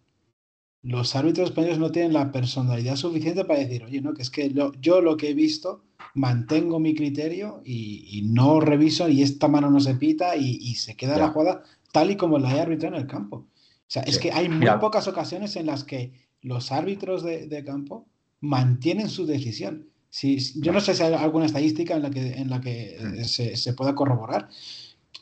los 0.85 1.15
árbitros 1.15 1.49
españoles 1.49 1.79
no 1.79 1.91
tienen 1.91 2.13
la 2.13 2.31
personalidad 2.31 2.95
suficiente 2.95 3.43
para 3.43 3.59
decir, 3.59 3.83
oye, 3.83 4.01
no, 4.01 4.13
que 4.13 4.21
es 4.21 4.29
que 4.29 4.53
yo 4.79 5.01
lo 5.01 5.17
que 5.17 5.29
he 5.29 5.33
visto, 5.33 5.83
mantengo 6.13 6.79
mi 6.79 6.93
criterio 6.93 7.61
y, 7.65 8.21
no 8.25 8.59
reviso 8.59 9.09
y 9.09 9.23
esta 9.23 9.47
mano 9.47 9.71
no 9.71 9.79
se 9.79 9.95
pita 9.95 10.35
y, 10.35 10.75
se 10.75 10.95
queda 10.95 11.17
la 11.17 11.29
jugada 11.29 11.63
tal 11.91 12.11
y 12.11 12.17
como 12.17 12.37
la 12.37 12.49
hay 12.49 12.59
arbitrado 12.59 12.95
en 12.95 13.01
el 13.01 13.07
campo. 13.07 13.37
O 13.37 13.87
sea, 13.87 14.03
es 14.03 14.19
que 14.19 14.31
hay 14.31 14.47
muy 14.47 14.67
pocas 14.79 15.07
ocasiones 15.07 15.55
en 15.55 15.65
las 15.65 15.83
que 15.83 16.11
los 16.41 16.71
árbitros 16.71 17.23
de, 17.23 17.63
campo 17.65 18.07
mantienen 18.39 19.09
su 19.09 19.25
decisión. 19.25 19.89
Si, 20.15 20.37
yo 20.61 20.71
no 20.71 20.79
sé 20.79 20.93
si 20.93 21.03
hay 21.03 21.13
alguna 21.13 21.45
estadística 21.45 21.93
en 21.93 22.01
la 22.01 22.09
que, 22.09 22.35
en 22.35 22.49
la 22.49 22.61
que 22.61 22.97
mm. 22.97 23.23
se, 23.25 23.57
se, 23.57 23.73
pueda 23.73 23.93
corroborar, 23.93 24.47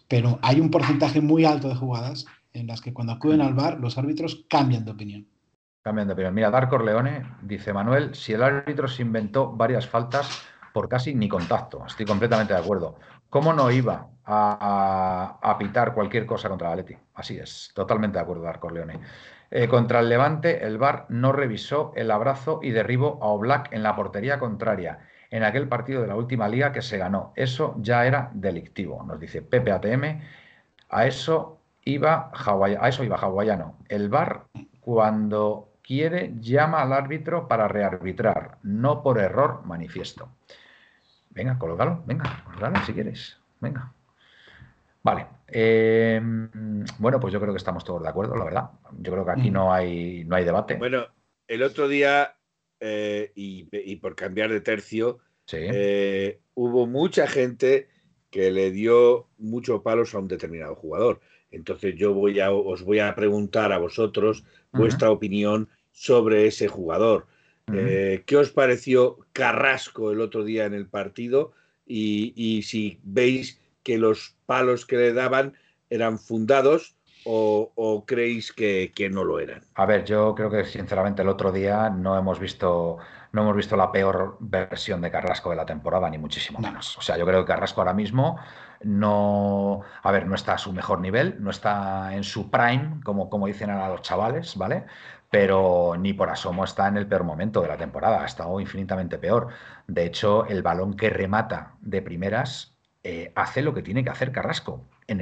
pero 0.08 0.38
hay 0.44 0.60
un 0.60 0.70
porcentaje 0.70 1.20
muy 1.20 1.46
alto 1.46 1.68
de 1.68 1.74
jugadas 1.74 2.28
en 2.54 2.68
las 2.68 2.80
que 2.80 2.94
cuando 2.94 3.14
acuden 3.14 3.40
mm. 3.40 3.42
al 3.42 3.54
bar 3.56 3.80
los 3.80 3.98
árbitros 3.98 4.46
cambian 4.48 4.86
de 4.86 4.92
opinión. 4.92 5.26
Cambian 5.82 6.06
de 6.06 6.14
opinión. 6.14 6.36
Mira, 6.36 6.52
Darko 6.52 6.78
Leone 6.78 7.26
dice 7.42 7.74
Manuel, 7.74 8.14
si 8.14 8.34
el 8.34 8.44
árbitro 8.44 8.88
se 8.88 9.02
inventó 9.02 9.52
varias 9.52 9.88
faltas 9.88 10.44
por 10.76 10.88
casi 10.88 11.16
ni 11.16 11.28
contacto, 11.28 11.84
estoy 11.88 12.06
completamente 12.06 12.54
de 12.54 12.60
acuerdo. 12.60 13.00
¿Cómo 13.32 13.52
no 13.52 13.72
iba 13.72 14.10
a, 14.26 15.56
pitar 15.58 15.96
cualquier 15.96 16.28
cosa 16.28 16.50
contra 16.50 16.76
Leti? 16.76 16.96
Así 17.16 17.40
es, 17.40 17.72
totalmente 17.74 18.20
de 18.20 18.22
acuerdo, 18.22 18.44
Darko 18.44 18.70
Leone. 18.70 19.00
Eh, 19.56 19.68
contra 19.68 20.00
el 20.00 20.10
Levante, 20.10 20.66
el 20.66 20.80
VAR 20.80 21.06
no 21.10 21.32
revisó 21.32 21.94
el 21.96 22.10
abrazo 22.10 22.60
y 22.64 22.72
derribo 22.72 23.20
a 23.22 23.28
Oblak 23.28 23.72
en 23.72 23.84
la 23.84 23.96
portería 23.96 24.40
contraria 24.40 25.08
en 25.30 25.44
aquel 25.44 25.68
partido 25.68 26.02
de 26.02 26.08
la 26.08 26.16
última 26.16 26.48
liga 26.48 26.72
que 26.72 26.82
se 26.82 26.98
ganó. 26.98 27.34
Eso 27.36 27.76
ya 27.78 28.08
era 28.08 28.32
delictivo, 28.34 29.04
nos 29.04 29.20
dice 29.20 29.44
Pepe 29.44 29.72
ATM. 29.72 30.22
A 30.90 31.06
eso 31.06 31.60
iba 31.86 32.32
a 32.34 32.90
eso 32.90 33.04
iba 33.04 33.16
hawaiano. 33.16 33.78
El 33.90 34.10
VAR, 34.10 34.46
cuando 34.82 35.70
quiere, 35.84 36.34
llama 36.40 36.82
al 36.82 36.92
árbitro 36.92 37.48
para 37.48 37.68
rearbitrar, 37.68 38.58
no 38.64 39.04
por 39.04 39.20
error 39.20 39.62
manifiesto. 39.66 40.30
Venga, 41.30 41.60
colócalo, 41.60 42.02
venga, 42.08 42.42
colócalo 42.44 42.84
si 42.88 42.94
quieres. 42.94 43.38
Venga. 43.60 43.94
Vale. 45.04 45.28
Em, 45.48 46.50
bueno, 46.98 47.20
pues 47.20 47.34
yo 47.34 47.40
creo 47.40 47.54
que 47.54 47.58
estamos 47.58 47.84
todos 47.84 48.02
de 48.02 48.10
acuerdo, 48.10 48.36
la 48.36 48.46
verdad. 48.46 48.70
Yo 49.00 49.12
creo 49.12 49.26
que 49.26 49.32
aquí 49.32 49.52
mm. 49.52 49.54
no 49.54 49.74
hay, 49.74 50.24
no 50.24 50.36
hay 50.36 50.46
debate. 50.46 50.76
Bueno, 50.76 51.06
el 51.48 51.62
otro 51.62 51.88
día, 51.88 52.36
eh, 52.80 53.32
y, 53.36 53.96
por 53.98 54.16
cambiar 54.16 54.50
de 54.50 54.62
tercio, 54.62 55.20
eh, 55.52 56.40
hubo 56.56 56.88
mucha 56.88 57.28
gente 57.28 57.90
que 58.32 58.50
le 58.50 58.72
dio 58.72 59.28
muchos 59.38 59.82
palos 59.82 60.16
a 60.16 60.20
un 60.20 60.28
determinado 60.28 60.76
jugador. 60.76 61.20
Entonces 61.52 61.96
yo 61.96 62.14
voy 62.14 62.40
a, 62.40 62.52
os 62.52 62.82
voy 62.82 63.00
a 63.00 63.14
preguntar 63.14 63.72
a 63.74 63.78
vosotros 63.78 64.44
vuestra 64.72 65.12
opinión 65.12 65.70
sobre 65.92 66.48
ese 66.48 66.68
jugador. 66.68 67.28
Eh, 67.72 68.24
¿Qué 68.26 68.38
os 68.38 68.50
pareció 68.50 69.20
Carrasco 69.34 70.12
el 70.12 70.20
otro 70.20 70.44
día 70.44 70.66
en 70.66 70.74
el 70.74 70.88
partido? 70.88 71.52
y 71.86 72.62
si 72.64 72.98
veis 73.04 73.60
que 73.84 73.98
los 73.98 74.36
palos 74.46 74.86
que 74.86 74.98
le 74.98 75.14
daban 75.14 75.54
eran 75.90 76.18
fundados 76.18 76.96
o, 77.26 78.04
creéis 78.06 78.52
que, 78.52 78.92
no 79.12 79.24
lo 79.24 79.40
eran? 79.40 79.64
A 79.76 79.86
ver, 79.86 80.04
yo 80.04 80.36
creo 80.36 80.50
que 80.50 80.66
sinceramente 80.66 81.22
el 81.22 81.30
otro 81.30 81.52
día 81.52 81.90
no 81.90 82.18
hemos 82.18 82.40
visto 82.40 82.98
no 83.32 83.42
hemos 83.42 83.56
visto 83.56 83.76
la 83.76 83.92
peor 83.92 84.38
versión 84.40 85.02
de 85.02 85.10
Carrasco 85.10 85.50
de 85.50 85.56
la 85.56 85.66
temporada, 85.66 86.08
ni 86.08 86.20
muchísimo 86.20 86.60
menos. 86.60 86.96
O 87.00 87.02
sea, 87.02 87.18
yo 87.18 87.26
creo 87.26 87.40
que 87.40 87.52
Carrasco 87.52 87.82
ahora 87.82 87.94
mismo 87.94 88.38
no, 88.84 89.82
a 90.04 90.12
ver, 90.12 90.28
no 90.28 90.36
está 90.36 90.54
a 90.54 90.58
su 90.60 90.72
mejor 90.72 91.00
nivel, 91.00 91.38
no 91.40 91.50
está 91.50 92.14
en 92.14 92.24
su 92.24 92.52
prime, 92.52 93.00
como, 93.04 93.32
como 93.32 93.48
dicen 93.48 93.72
ahora 93.72 93.90
los 93.90 94.04
chavales, 94.04 94.56
¿vale? 94.56 94.86
Pero 95.32 95.96
ni 95.98 96.14
por 96.14 96.30
asomo 96.30 96.64
está 96.64 96.88
en 96.88 96.98
el 96.98 97.08
peor 97.08 97.24
momento 97.24 97.60
de 97.62 97.70
la 97.70 97.78
temporada, 97.78 98.22
ha 98.22 98.26
estado 98.26 98.60
infinitamente 98.60 99.18
peor. 99.18 99.48
De 99.88 100.06
hecho, 100.06 100.46
el 100.46 100.62
balón 100.62 100.96
que 100.96 101.10
remata 101.10 101.74
de 101.82 102.04
primeras 102.04 102.73
eh, 103.06 103.32
hace 103.36 103.62
lo 103.62 103.74
que 103.74 103.82
tiene 103.82 104.04
que 104.04 104.10
hacer 104.10 104.32
Carrasco 104.32 104.86
en, 105.08 105.20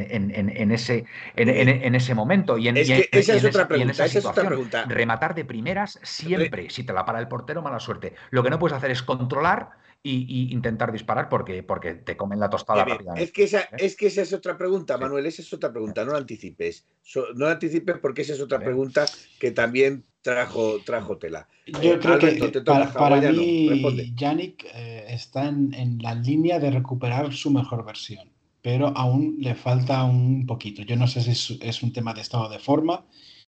ese, 0.72 1.06
en, 1.36 1.96
ese 1.96 2.14
momento. 2.14 2.58
Y 2.58 2.68
en, 2.68 2.78
esa 2.78 2.96
es 2.96 3.44
otra 3.44 3.68
pregunta. 3.68 4.06
Esa 4.06 4.20
es 4.20 4.26
otra 4.26 4.46
pregunta. 4.46 4.86
Rematar 4.88 5.34
de 5.34 5.46
primeras 5.46 6.00
siempre. 6.04 6.70
Si 6.70 6.84
te 6.84 6.94
la 6.94 7.06
para 7.06 7.20
el 7.20 7.28
portero, 7.28 7.64
mala 7.64 7.80
suerte. 7.80 8.14
Lo 8.30 8.44
que 8.44 8.52
no 8.52 8.60
puedes 8.60 8.78
hacer 8.78 8.92
es 8.92 9.02
controlar 9.02 9.72
y, 10.04 10.52
intentar 10.52 10.92
disparar 10.92 11.30
porque, 11.30 11.64
porque 11.64 11.94
te 11.94 12.18
comen 12.18 12.40
la 12.40 12.50
tostada 12.50 12.86
rápidamente. 12.86 13.24
Es 13.24 13.32
que, 13.32 13.44
esa, 13.44 13.62
¿eh? 13.62 13.68
es 13.80 13.96
que 13.96 14.08
esa 14.08 14.22
es 14.22 14.34
otra 14.34 14.58
pregunta, 14.58 14.98
Manuel. 14.98 15.26
Esa 15.26 15.42
es 15.42 15.54
otra 15.54 15.72
pregunta. 15.72 16.04
No 16.04 16.14
la 16.14 16.18
anticipes. 16.20 16.86
no 17.36 17.46
la 17.46 17.52
anticipes 17.52 17.98
porque 18.00 18.24
esa 18.24 18.34
es 18.34 18.42
otra 18.42 18.60
pregunta 18.60 19.06
que 19.40 19.52
también 19.52 20.04
trajo, 20.22 20.80
trajo 20.84 21.18
tela. 21.18 21.48
Yo 21.82 22.00
creo 22.00 22.18
que 22.18 22.62
para, 22.94 23.32
mí, 23.32 24.14
Yannick 24.16 24.66
eh, 24.74 25.06
está 25.10 25.48
en, 25.48 26.00
la 26.02 26.16
línea 26.16 26.60
de 26.60 26.72
recuperar 26.72 27.32
su 27.34 27.52
mejor 27.52 27.86
versión, 27.86 28.32
pero 28.62 28.88
aún 28.96 29.38
le 29.40 29.56
falta 29.56 30.04
un 30.04 30.46
poquito. 30.46 30.82
Yo 30.82 30.96
no 30.96 31.08
sé 31.08 31.22
si 31.22 31.60
es, 31.62 31.84
un 31.84 31.94
tema 31.94 32.14
de 32.14 32.22
estado 32.22 32.50
de 32.50 32.60
forma, 32.60 33.06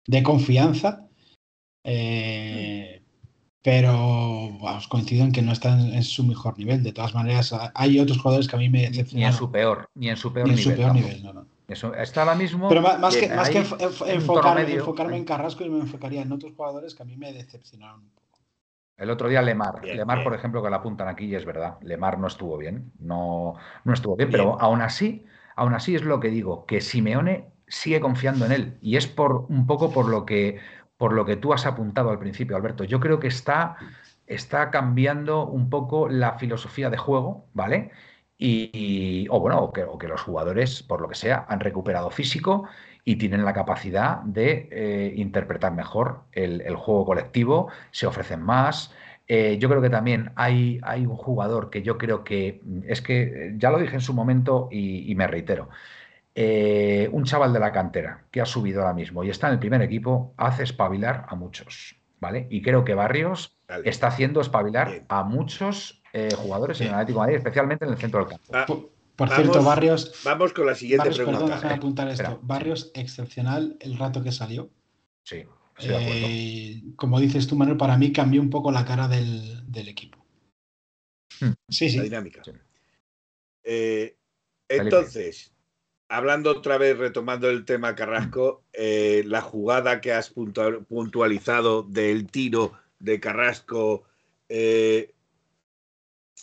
de 0.07 0.23
confianza, 0.23 1.09
eh, 1.85 3.02
pero 3.63 4.59
os 4.61 4.89
coincido 4.89 5.25
en 5.25 5.33
que 5.33 5.43
no 5.43 5.53
está 5.53 5.79
en, 5.79 6.03
su 6.03 6.25
mejor 6.25 6.59
nivel. 6.59 6.83
De 6.83 6.93
todas 6.93 7.15
maneras, 7.15 7.55
hay 7.75 8.01
otros 8.01 8.19
jugadores 8.19 8.49
que 8.49 8.57
a 8.57 8.59
mí 8.59 8.69
me 8.69 8.83
decepcionan. 8.83 9.21
Ni 9.21 9.25
en 9.25 9.33
su 9.33 9.51
peor, 9.51 9.89
ni 9.95 10.09
en 10.11 10.17
su 10.17 10.33
peor 10.33 10.49
nivel. 10.49 10.63
Su 10.63 10.75
peor 10.75 10.95
nivel 10.95 11.23
no, 11.23 11.33
no. 11.33 11.47
Eso 11.69 11.95
está 11.95 12.23
ahora 12.23 12.35
mismo. 12.35 12.69
Pero 12.69 12.83
más, 12.83 13.17
que, 13.17 13.29
más 13.29 13.49
que 13.49 13.65
enfocarme 14.07 15.17
en 15.17 15.25
Carrasco, 15.25 15.65
y 15.65 15.71
me 15.71 15.81
enfocaría 15.81 16.23
en 16.23 16.33
otros 16.33 16.53
jugadores 16.55 16.95
que 16.95 17.03
a 17.03 17.07
mí 17.07 17.17
me 17.17 17.33
decepcionaron 17.33 18.01
un 18.01 18.11
poco. 18.11 18.41
El 18.97 19.11
otro 19.11 19.29
día 19.29 19.43
Lemar. 19.43 19.85
Lemar, 19.85 20.23
por 20.23 20.35
ejemplo, 20.35 20.63
que 20.63 20.71
la 20.71 20.77
apuntan 20.77 21.09
aquí 21.09 21.27
y 21.27 21.35
es 21.35 21.45
verdad. 21.45 21.79
Lemar 21.83 22.19
no 22.19 22.27
estuvo 22.27 22.59
bien. 22.59 22.93
No, 22.99 23.55
no 23.85 23.93
estuvo 23.95 24.17
bien, 24.17 24.31
pero 24.31 24.61
aún 24.61 24.83
así, 24.83 25.25
aún 25.57 25.75
así 25.75 25.95
es 25.95 26.03
lo 26.03 26.21
que 26.21 26.29
digo, 26.29 26.67
que 26.67 26.81
Simeone 26.81 27.53
sigue 27.67 28.01
confiando 28.01 28.45
en 28.45 28.53
él. 28.53 28.79
Y 28.83 28.97
es 28.97 29.07
por 29.07 29.47
un 29.49 29.67
poco 29.67 29.93
por 29.93 30.09
lo 30.09 30.27
que, 30.27 30.61
por 31.03 31.15
lo 31.15 31.25
que 31.25 31.35
tú 31.35 31.53
has 31.53 31.67
apuntado 31.67 32.11
al 32.11 32.21
principio, 32.21 32.55
Alberto. 32.55 32.85
Yo 32.85 33.01
creo 33.01 33.19
que 33.19 33.27
está, 33.27 33.77
está 34.29 34.71
cambiando 34.71 35.49
un 35.49 35.69
poco 35.69 36.09
la 36.09 36.39
filosofía 36.39 36.91
de 36.91 36.97
juego, 36.97 37.49
¿vale? 37.55 37.91
y, 38.39 39.27
o 39.31 39.41
bueno, 39.41 39.59
o 39.65 39.73
que, 39.99 40.07
los 40.07 40.23
jugadores, 40.23 40.85
por 40.85 41.01
lo 41.01 41.09
que 41.09 41.17
sea, 41.17 41.45
han 41.49 41.59
recuperado 41.59 42.09
físico 42.11 42.69
y 43.05 43.17
tienen 43.17 43.45
la 43.45 43.53
capacidad 43.53 44.21
de 44.23 44.69
eh, 44.71 45.13
interpretar 45.17 45.73
mejor 45.73 46.21
el, 46.31 46.77
juego 46.77 47.05
colectivo, 47.05 47.67
se 47.91 48.07
ofrecen 48.07 48.41
más. 48.41 48.95
Eh, 49.27 49.59
yo 49.59 49.69
creo 49.69 49.83
que 49.83 49.91
también 49.91 50.31
hay, 50.37 50.79
hay, 50.85 51.05
un 51.05 51.17
jugador 51.17 51.69
que 51.69 51.83
yo 51.83 51.99
creo 51.99 52.23
que, 52.23 52.63
es 52.87 53.03
que 53.03 53.55
ya 53.57 53.71
lo 53.71 53.79
dije 53.81 53.97
en 53.97 54.01
su 54.01 54.15
momento 54.15 54.69
y, 54.71 55.13
me 55.17 55.27
reitero, 55.27 55.69
eh, 56.35 57.09
un 57.13 57.25
chaval 57.25 57.53
de 57.53 57.61
la 57.61 57.73
cantera 57.73 58.25
que 58.31 58.41
ha 58.41 58.47
subido 58.47 58.81
ahora 58.81 58.95
mismo 58.95 59.23
y 59.23 59.31
está 59.31 59.49
en 59.49 59.55
el 59.55 59.59
primer 59.59 59.83
equipo 59.83 60.33
hace 60.37 60.63
espabilar 60.63 61.27
a 61.29 61.35
muchos, 61.35 61.97
¿vale? 62.21 62.47
Y 62.51 62.63
creo 62.63 62.85
que 62.85 62.95
Barrios 62.95 63.59
está 63.85 64.07
haciendo 64.07 64.41
espabilar 64.41 65.05
a 65.09 65.25
muchos 65.25 66.03
eh, 66.15 66.31
jugadores 66.37 66.81
en 66.81 66.89
el 66.89 66.95
Atlético 66.95 67.19
de 67.19 67.23
Madrid, 67.23 67.37
especialmente 67.37 67.85
en 67.85 67.91
el 67.93 67.99
centro 67.99 68.25
del 68.25 68.39
campo. 68.39 68.91
por, 69.17 69.29
cierto, 69.31 69.63
Barrios. 69.63 70.23
Vamos 70.25 70.53
con 70.53 70.67
la 70.67 70.75
siguiente 70.75 71.11
pregunta. 71.11 71.41
Perdón, 71.41 71.73
apuntar 71.73 72.09
esto. 72.09 72.39
Barrios 72.43 72.91
excepcional 72.95 73.77
el 73.81 73.99
rato 73.99 74.23
que 74.23 74.33
salió. 74.33 74.71
Sí. 75.25 75.45
Eh, 75.81 76.83
como 76.97 77.19
dices 77.21 77.47
tú, 77.47 77.57
Manuel, 77.57 77.77
para 77.77 77.97
mí 77.97 78.13
cambió 78.13 78.41
un 78.41 78.51
poco 78.51 78.71
la 78.71 78.85
cara 78.85 79.09
del, 79.09 79.89
equipo. 79.89 80.25
Hmm. 81.41 81.53
Sí, 81.69 81.91
sí. 81.91 81.97
La 81.97 82.05
dinámica. 82.05 82.43
Eh, 83.65 84.17
entonces, 84.69 85.52
hablando 86.17 86.51
otra 86.51 86.79
vez, 86.79 86.99
retomando 86.99 87.49
el 87.51 87.65
tema 87.65 87.95
Carrasco, 87.95 88.65
la 88.73 89.41
jugada 89.41 90.01
que 90.01 90.13
has 90.13 90.31
puntualizado 90.31 91.83
del 91.83 92.31
tiro 92.31 92.73
de 92.99 93.21
Carrasco 93.21 94.05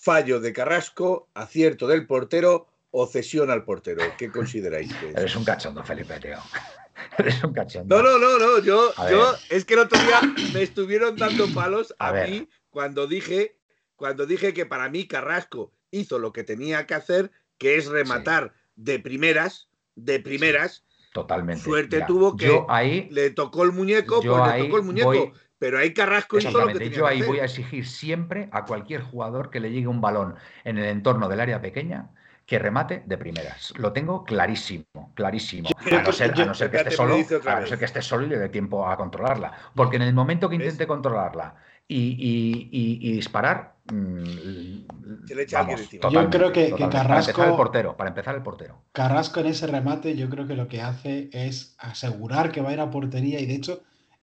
fallo 0.01 0.39
de 0.39 0.53
Carrasco, 0.53 1.29
acierto 1.33 1.87
del 1.87 2.07
portero 2.07 2.67
o 2.91 3.05
cesión 3.07 3.51
al 3.51 3.63
portero. 3.63 4.03
¿Qué 4.17 4.31
consideráis 4.31 4.93
que 4.95 5.09
es? 5.09 5.15
Eres 5.15 5.35
un 5.35 5.43
cachondo, 5.43 5.83
Felipe, 5.83 6.19
tío. 6.19 6.37
Eres 7.17 7.43
un 7.43 7.53
cachondo. 7.53 8.01
No, 8.01 8.17
no, 8.17 8.17
no, 8.17 8.39
no. 8.39 8.59
Yo, 8.63 8.91
yo 9.09 9.33
es 9.49 9.65
que 9.65 9.75
el 9.75 9.81
otro 9.81 9.99
día 9.99 10.21
me 10.53 10.63
estuvieron 10.63 11.15
dando 11.15 11.47
palos 11.53 11.93
a, 11.99 12.11
mí 12.13 12.49
cuando 12.69 13.07
dije, 13.07 13.57
cuando 13.95 14.25
dije 14.25 14.53
que 14.53 14.65
para 14.65 14.89
mí 14.89 15.07
Carrasco 15.07 15.73
hizo 15.91 16.19
lo 16.19 16.33
que 16.33 16.43
tenía 16.43 16.85
que 16.85 16.95
hacer, 16.95 17.31
que 17.57 17.77
es 17.77 17.87
rematar 17.87 18.53
de 18.75 18.99
primeras, 18.99 19.68
de 20.03 20.19
primeras. 20.19 20.85
Totalmente. 21.13 21.63
Suerte 21.63 22.03
tuvo 22.05 22.37
que 22.37 22.63
ahí, 22.67 23.07
le 23.11 23.31
tocó 23.31 23.63
el 23.63 23.71
muñeco, 23.71 24.21
pues 24.21 24.53
le 24.53 24.63
tocó 24.63 24.77
el 24.77 24.83
muñeco. 24.83 25.33
Pero 25.57 25.77
hay 25.77 25.93
Carrasco 25.93 26.39
y 26.39 26.43
todo 26.43 26.65
lo 26.65 26.79
que 26.79 26.89
Yo 26.89 27.05
ahí 27.05 27.21
voy 27.21 27.39
a 27.39 27.45
exigir 27.45 27.85
siempre 27.85 28.47
a 28.51 28.63
cualquier 28.65 29.01
jugador 29.01 29.49
que 29.49 29.59
le 29.59 29.71
llegue 29.71 29.87
un 29.87 29.99
balón 29.99 30.35
en 30.63 30.77
el 30.77 30.85
entorno 30.85 31.27
del 31.27 31.41
área 31.41 31.61
pequeña 31.61 32.11
que 32.49 32.57
remate 32.57 33.03
de 33.05 33.15
primeras. 33.15 33.73
Lo 33.77 33.93
tengo 33.93 34.23
clarísimo, 34.23 35.11
clarísimo. 35.13 35.69
A 35.69 36.01
no 36.01 36.11
ser, 36.11 36.33
que 36.33 36.77
esté 36.77 36.89
solo, 36.89 37.13
a 37.13 37.59
no 37.59 37.67
ser 37.67 37.77
que 37.77 37.85
esté 37.85 38.01
solo 38.01 38.25
y 38.25 38.29
le 38.29 38.39
dé 38.39 38.49
tiempo 38.49 38.87
a 38.87 38.97
controlarla. 38.97 39.53
Porque 39.75 39.97
en 39.97 40.01
el 40.01 40.15
momento 40.15 40.49
que 40.49 40.55
intente 40.55 40.87
controlarla 40.87 41.55
y, 41.87 43.11
disparar, 43.13 43.75
mm, 43.91 45.27
Se 45.27 45.35
le 45.35 45.43
echa 45.43 45.59
alguien 45.59 45.77
vamos, 45.77 45.81
encima. 45.93 46.09
Yo 46.09 46.29
creo 46.29 46.51
que- 46.51 46.65
que 46.65 46.69
totalmente. 46.71 46.97
Para 46.97 47.03
Carrasco- 47.07 47.29
empezar 47.31 47.49
el 47.49 47.55
portero, 47.55 47.97
para 47.97 48.09
empezar 48.09 48.35
el 48.35 48.41
portero. 48.43 48.81
Carrasco 48.91 49.39
en 49.39 49.45
ese 49.47 49.67
remate 49.67 50.15
yo 50.15 50.29
creo 50.29 50.47
que 50.47 50.55
lo 50.55 50.67
que 50.67 50.81
hace 50.81 51.29
es 51.31 51.75
asegurar 51.79 52.51
que 52.51 52.61
va 52.61 52.69
a 52.69 52.73
ir 52.73 52.79
a 52.79 52.89
portería 52.89 53.39
y 53.39 53.45
de 53.45 53.55
hecho 53.55 53.81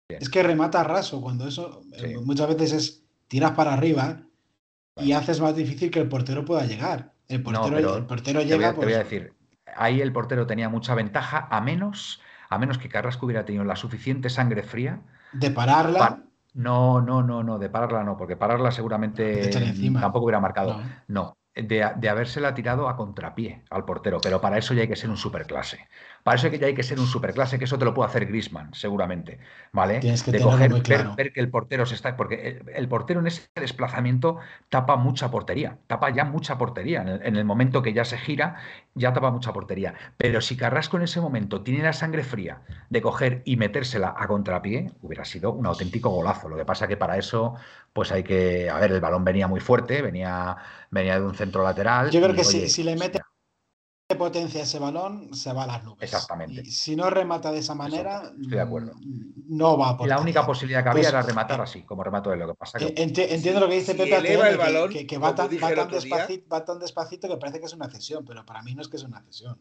Bien. 0.09 0.21
es 0.21 0.29
que 0.29 0.43
remata 0.43 0.83
raso 0.83 1.21
cuando 1.21 1.47
eso 1.47 1.81
eh, 1.93 2.13
Sí. 2.17 2.25
muchas 2.25 2.47
veces 2.49 2.71
es 2.73 3.03
tiras 3.27 3.51
para 3.51 3.73
arriba 3.73 4.21
y 4.95 5.11
haces 5.11 5.39
más 5.41 5.55
difícil 5.55 5.91
que 5.91 5.99
el 5.99 6.09
portero 6.09 6.43
pueda 6.45 6.65
llegar. 6.65 7.11
El 7.27 7.43
No, 7.43 7.51
portero, 7.61 7.75
pero 7.75 7.97
el 7.97 8.05
portero 8.05 8.39
Te 8.39 8.45
voy, 8.45 8.53
llega 8.53 8.69
a, 8.69 8.73
te 8.73 8.77
voy 8.85 8.93
a 8.93 8.97
pues, 8.97 9.09
decir, 9.09 9.33
ahí 9.75 10.01
el 10.01 10.13
portero 10.13 10.47
tenía 10.47 10.69
mucha 10.69 10.95
ventaja, 10.95 11.47
a 11.51 11.59
menos, 11.61 12.21
a 12.49 12.57
menos 12.57 12.77
que 12.77 12.87
Carrasco 12.89 13.25
hubiera 13.25 13.43
tenido 13.45 13.65
la 13.65 13.75
suficiente 13.75 14.29
sangre 14.29 14.63
fría. 14.63 15.01
de 15.33 15.51
pararla. 15.51 15.99
Pa- 15.99 16.19
No, 16.53 17.01
no, 17.01 17.21
no, 17.21 17.43
no, 17.43 17.59
de 17.59 17.69
pararla 17.69 18.03
no, 18.03 18.17
porque 18.17 18.35
pararla 18.35 18.71
seguramente 18.71 19.49
tampoco 19.99 20.25
hubiera 20.25 20.39
marcado. 20.39 20.79
No. 20.79 20.87
No, 21.07 21.37
de, 21.53 21.91
de 21.95 22.09
habérsela 22.09 22.53
tirado 22.53 22.87
a 22.89 22.95
contrapié 22.95 23.63
al 23.69 23.85
portero, 23.85 24.19
pero 24.21 24.41
para 24.41 24.57
eso 24.57 24.73
ya 24.73 24.81
hay 24.81 24.87
que 24.87 24.95
ser 24.95 25.09
un 25.09 25.17
superclase. 25.17 25.87
Para 26.23 26.35
eso 26.35 26.49
que 26.49 26.59
ya 26.59 26.67
hay 26.67 26.75
que 26.75 26.83
ser 26.83 26.99
un 26.99 27.07
superclase, 27.07 27.57
que 27.57 27.65
eso 27.65 27.77
te 27.77 27.85
lo 27.85 27.93
puede 27.93 28.09
hacer 28.09 28.25
Grisman, 28.25 28.73
seguramente. 28.73 29.39
¿Vale? 29.71 29.99
Tienes 29.99 30.23
que 30.23 30.31
de 30.31 30.39
coger, 30.41 30.69
muy 30.71 30.81
ver- 30.81 30.83
claro. 30.97 31.15
ver, 31.15 31.31
que 31.31 31.39
el 31.39 31.49
portero 31.49 31.85
se 31.85 31.95
está. 31.95 32.17
Porque 32.17 32.61
el, 32.65 32.69
el 32.75 32.87
portero 32.87 33.19
en 33.19 33.27
ese 33.27 33.47
desplazamiento 33.55 34.37
tapa 34.69 34.95
mucha 34.97 35.31
portería, 35.31 35.77
tapa 35.87 36.09
ya 36.09 36.25
mucha 36.25 36.57
portería. 36.57 37.01
En 37.01 37.07
el, 37.07 37.21
en 37.25 37.35
el 37.37 37.45
momento 37.45 37.81
que 37.81 37.93
ya 37.93 38.03
se 38.05 38.17
gira, 38.17 38.57
ya 38.95 39.13
tapa 39.13 39.31
mucha 39.31 39.53
portería. 39.53 39.93
Pero 40.17 40.41
si 40.41 40.57
Carrasco 40.57 40.97
en 40.97 41.03
ese 41.03 41.21
momento 41.21 41.61
tiene 41.61 41.83
la 41.83 41.93
sangre 41.93 42.23
fría 42.23 42.61
de 42.89 43.01
coger 43.01 43.41
y 43.45 43.55
metérsela 43.57 44.13
a 44.17 44.27
contrapié, 44.27 44.91
hubiera 45.01 45.23
sido 45.25 45.51
un 45.53 45.65
auténtico 45.65 46.09
golazo. 46.09 46.49
Lo 46.49 46.57
que 46.57 46.65
pasa 46.65 46.87
que 46.87 46.97
para 46.97 47.17
eso, 47.17 47.55
pues 47.93 48.11
hay 48.11 48.23
que. 48.23 48.69
A 48.69 48.79
ver, 48.79 48.91
el 48.91 49.01
balón 49.01 49.23
venía 49.23 49.47
muy 49.47 49.59
fuerte, 49.59 50.01
venía, 50.01 50.57
venía 50.91 51.19
de 51.19 51.25
un 51.25 51.35
centro 51.35 51.63
lateral. 51.63 52.09
Yo 52.11 52.19
creo 52.21 52.33
y, 52.33 52.35
que 52.37 52.43
si- 52.43 52.57
oye, 52.57 52.69
si 52.69 52.83
le 52.83 52.95
pues, 52.95 53.09
mete- 53.09 53.21
potencia 54.15 54.63
ese 54.63 54.79
balón, 54.79 55.33
se 55.33 55.51
va 55.51 55.63
a 55.63 55.67
las 55.67 55.83
nubes. 55.83 56.03
Exactamente. 56.03 56.61
Y 56.61 56.71
si 56.71 56.95
no 56.95 57.09
remata 57.09 57.51
de 57.51 57.59
esa 57.59 57.75
manera, 57.75 58.31
estoy 58.39 58.57
de 58.57 58.61
acuerdo. 58.61 58.93
mm, 58.95 59.57
no 59.57 59.77
va 59.77 59.89
a 59.89 59.97
Y 60.03 60.07
la 60.07 60.19
única 60.19 60.45
posibilidad 60.45 60.81
que 60.83 60.89
había 60.89 61.01
Pues, 61.01 61.13
era 61.13 61.21
rematar 61.21 61.59
así, 61.61 61.81
como 61.83 62.03
remató 62.03 62.31
él. 62.31 62.39
Lo 62.39 62.47
que 62.47 62.53
pasa 62.55 62.79
que. 62.79 62.85
Eh, 62.85 62.95
enti- 62.95 63.27
entiendo 63.29 63.59
lo 63.59 63.67
que 63.67 63.75
dice 63.75 63.91
si 63.93 63.97
Pepe 63.97 64.33
el 64.49 64.57
balón, 64.57 64.89
que, 64.89 65.05
que 65.05 65.17
va, 65.17 65.35
tan, 65.35 65.47
va 65.47 65.85
despacito, 65.85 66.47
va 66.49 66.63
tan 66.63 66.79
despacito 66.79 67.27
que 67.27 67.37
parece 67.37 67.59
que 67.59 67.65
es 67.65 67.73
una 67.73 67.89
cesión, 67.89 68.23
pero 68.25 68.45
para 68.45 68.61
mí 68.63 68.73
no 68.73 68.81
es 68.81 68.87
que 68.87 68.95
es 68.97 69.03
una 69.03 69.21
cesión. 69.21 69.59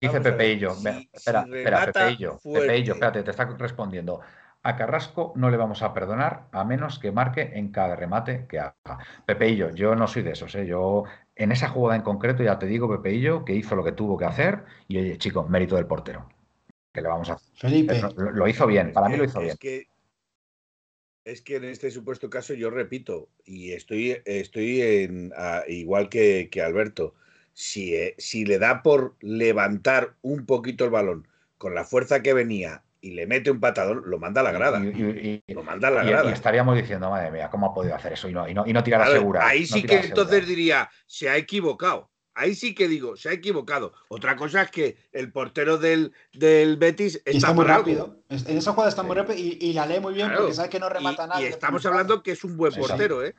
Dice 0.00 0.18
Vamos 0.18 0.26
a 0.26 0.30
ver, 0.30 0.32
Pepeillo, 0.38 0.74
si- 0.74 1.08
espera, 1.12 1.40
espera, 1.52 1.84
Pepeillo, 1.84 2.38
fuerte. 2.38 2.66
Pepeillo, 2.68 2.92
espérate, 2.94 3.22
te 3.22 3.30
está 3.30 3.44
respondiendo. 3.44 4.20
A 4.62 4.76
Carrasco 4.76 5.32
no 5.36 5.50
le 5.50 5.58
vamos 5.58 5.82
a 5.82 5.92
perdonar 5.92 6.48
a 6.52 6.64
menos 6.64 6.98
que 6.98 7.12
marque 7.12 7.52
en 7.54 7.70
cada 7.70 7.96
remate 7.96 8.46
que 8.46 8.60
haga. 8.60 8.98
Pepeillo, 9.26 9.70
yo 9.70 9.94
no 9.94 10.06
soy 10.06 10.22
de 10.22 10.32
esos, 10.32 10.54
¿eh? 10.54 10.64
yo 10.66 11.04
en 11.36 11.52
esa 11.52 11.68
jugada 11.68 11.96
en 11.96 12.02
concreto 12.02 12.42
ya 12.42 12.58
te 12.58 12.66
digo, 12.66 12.88
Pepeillo, 12.88 13.44
que 13.44 13.54
hizo 13.54 13.74
lo 13.74 13.82
que 13.84 13.92
tuvo 13.92 14.16
que 14.16 14.24
hacer 14.24 14.64
y 14.88 14.98
oye, 14.98 15.18
chico, 15.18 15.42
mérito 15.48 15.76
del 15.76 15.86
portero. 15.86 16.28
Que 16.92 17.02
le 17.02 17.08
vamos 17.08 17.28
a 17.30 17.38
Felipe, 17.56 18.00
Lo, 18.16 18.30
lo 18.30 18.46
hizo 18.48 18.66
bien, 18.68 18.92
para 18.92 19.06
Es 19.06 19.10
mí 19.10 19.14
que- 19.14 19.18
lo 19.18 19.24
hizo 19.24 19.38
es 19.40 19.44
bien. 19.46 19.56
Que, 19.58 19.88
es 21.24 21.42
que 21.42 21.56
en 21.56 21.64
este 21.64 21.90
supuesto 21.90 22.30
caso 22.30 22.54
yo 22.54 22.70
repito, 22.70 23.28
y 23.44 23.72
estoy, 23.72 24.16
estoy 24.26 24.82
en, 24.82 25.32
a- 25.36 25.64
igual 25.66 26.08
que, 26.08 26.48
que 26.52 26.62
Alberto, 26.62 27.14
si, 27.52 27.96
eh, 27.96 28.14
si 28.18 28.44
le 28.44 28.58
da 28.58 28.82
por 28.82 29.16
levantar 29.20 30.14
un 30.22 30.46
poquito 30.46 30.84
el 30.84 30.90
balón 30.90 31.26
con 31.58 31.74
la 31.74 31.84
fuerza 31.84 32.22
que 32.22 32.32
venía 32.34 32.83
y 33.04 33.10
le 33.12 33.26
mete 33.26 33.50
un 33.50 33.60
patadón, 33.60 34.02
lo 34.06 34.18
manda 34.18 34.40
a 34.40 34.44
la 34.44 34.52
grada. 34.52 34.80
Y, 34.82 34.88
y- 34.88 35.42
y- 35.46 35.52
Lo 35.54 35.62
manda 35.62 35.88
a 35.88 35.90
la 35.90 36.04
y- 36.04 36.08
grada. 36.08 36.32
estaríamos 36.32 36.74
diciendo, 36.76 37.10
madre 37.10 37.30
mía, 37.30 37.50
¿cómo 37.50 37.66
ha 37.66 37.74
podido 37.74 37.94
hacer 37.94 38.14
eso? 38.14 38.28
Y 38.28 38.32
no, 38.32 38.48
y 38.48 38.54
no, 38.54 38.64
y 38.66 38.72
no 38.72 38.82
tirar 38.82 39.02
a 39.02 39.04
Claro, 39.04 39.20
segura. 39.20 39.46
ahí 39.46 39.60
no 39.60 39.66
sí 39.66 39.82
que 39.82 39.96
entonces 39.96 40.34
segura. 40.36 40.46
diría, 40.48 40.90
se 41.06 41.28
ha 41.28 41.36
equivocado. 41.36 42.10
Ahí 42.36 42.54
sí 42.54 42.74
que 42.74 42.88
digo, 42.88 43.14
se 43.16 43.28
ha 43.28 43.32
equivocado. 43.32 43.92
Otra 44.08 44.34
cosa 44.36 44.62
es 44.62 44.70
que 44.70 44.96
el 45.12 45.30
portero 45.30 45.78
del, 45.78 46.12
del 46.32 46.76
Betis 46.78 47.16
está, 47.24 47.30
está 47.30 47.52
muy 47.52 47.64
rápido. 47.64 48.16
En 48.28 48.56
esa 48.58 48.72
jugada 48.72 48.88
está 48.88 49.02
Sí. 49.02 49.06
muy 49.06 49.16
rápido 49.16 49.38
y, 49.38 49.58
y 49.60 49.72
la 49.72 49.86
lee 49.86 50.00
muy 50.00 50.14
bien 50.14 50.26
Claro. 50.28 50.40
porque 50.42 50.54
sabe 50.56 50.68
que 50.70 50.80
no 50.80 50.88
remata 50.88 51.24
Y- 51.24 51.28
nada. 51.28 51.42
Y, 51.42 51.44
estamos 51.44 51.84
hablando 51.86 52.22
que 52.24 52.32
es 52.32 52.42
un 52.42 52.56
buen 52.56 52.74
portero, 52.74 53.24
¿eh? 53.24 53.34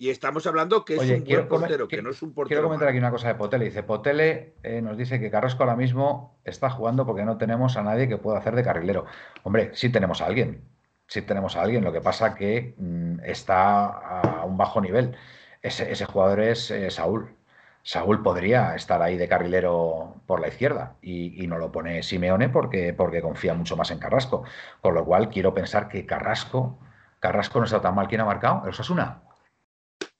Y 0.00 0.10
estamos 0.10 0.46
hablando 0.46 0.84
que 0.84 0.94
es 0.94 1.00
un 1.00 1.24
buen 1.24 1.48
portero, 1.48 1.88
que 1.88 2.00
no 2.00 2.10
es 2.10 2.22
un 2.22 2.32
portero. 2.32 2.60
Quiero 2.60 2.62
comentar 2.62 2.86
malo. 2.86 2.90
aquí 2.90 2.98
una 2.98 3.10
cosa 3.10 3.28
de 3.28 3.34
Potele. 3.34 3.64
Dice, 3.64 3.82
Potele 3.82 4.54
eh, 4.62 4.80
nos 4.80 4.96
dice 4.96 5.18
que 5.18 5.28
Carrasco 5.28 5.64
ahora 5.64 5.74
mismo 5.74 6.38
está 6.44 6.70
jugando 6.70 7.04
porque 7.04 7.24
no 7.24 7.36
tenemos 7.36 7.76
a 7.76 7.82
nadie 7.82 8.08
que 8.08 8.16
pueda 8.16 8.38
hacer 8.38 8.54
de 8.54 8.62
carrilero. 8.62 9.06
Hombre, 9.42 9.72
sí 9.74 9.90
tenemos 9.90 10.22
a 10.22 10.26
alguien. 10.26 10.62
Sí 11.08 11.22
tenemos 11.22 11.56
a 11.56 11.62
alguien. 11.62 11.82
Lo 11.82 11.92
que 11.92 12.00
pasa 12.00 12.36
que 12.36 12.74
mm, 12.78 13.20
está 13.24 13.86
a 13.86 14.44
un 14.44 14.56
bajo 14.56 14.80
nivel. 14.80 15.16
Ese, 15.62 15.90
ese 15.90 16.04
jugador 16.04 16.40
es 16.40 16.70
eh, 16.70 16.90
Saúl. 16.92 17.34
Saúl 17.82 18.22
podría 18.22 18.76
estar 18.76 19.02
ahí 19.02 19.16
de 19.16 19.28
carrilero 19.28 20.14
por 20.26 20.40
la 20.40 20.48
izquierda 20.48 20.94
y, 21.02 21.42
y 21.42 21.48
no 21.48 21.58
lo 21.58 21.72
pone 21.72 22.04
Simeone 22.04 22.48
porque, 22.50 22.92
porque 22.92 23.20
confía 23.22 23.54
mucho 23.54 23.76
más 23.76 23.90
en 23.90 23.98
Carrasco. 23.98 24.44
Con 24.80 24.94
lo 24.94 25.04
cual 25.04 25.28
quiero 25.28 25.54
pensar 25.54 25.88
que 25.88 26.06
Carrasco, 26.06 26.78
Carrasco 27.18 27.58
no 27.58 27.64
está 27.64 27.80
tan 27.80 27.96
mal. 27.96 28.06
¿Quién 28.06 28.20
ha 28.20 28.24
marcado? 28.24 28.62
¿El 28.62 28.70
Osasuna? 28.70 29.22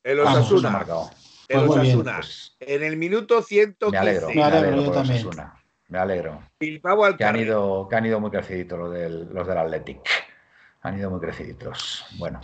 El 0.09 0.19
Vamos, 0.19 0.39
Osasuna 0.39 0.39
ha 0.39 0.41
Osasuna. 0.41 0.71
marcado. 0.71 1.11
El 1.49 1.67
Pues. 1.67 1.81
Osasuna. 1.81 2.15
Pues, 2.17 2.57
En 2.61 2.83
el 2.83 2.97
minuto 2.97 3.43
115. 3.43 3.91
me 3.93 3.99
alegro, 3.99 4.29
Me 4.29 4.35
me 4.37 4.43
alegro, 4.45 4.69
alegro 4.69 4.95
yo. 4.95 5.01
Osasuna. 5.01 5.55
Me 5.89 5.99
alegro. 5.99 6.43
Bilbao 6.61 7.05
al 7.05 7.17
Que 7.17 7.25
han 7.25 7.37
ido, 7.37 7.87
que 7.89 7.97
han 7.97 8.07
ido 8.07 8.21
muy 8.21 8.31
creciditos 8.31 8.79
los 8.79 8.93
del, 8.93 9.29
los 9.33 9.47
del 9.47 9.59
Athletic. 9.59 10.01
Han 10.83 10.99
ido 10.99 11.11
muy 11.11 11.21
creciditos. 11.21 12.05
Bueno, 12.19 12.41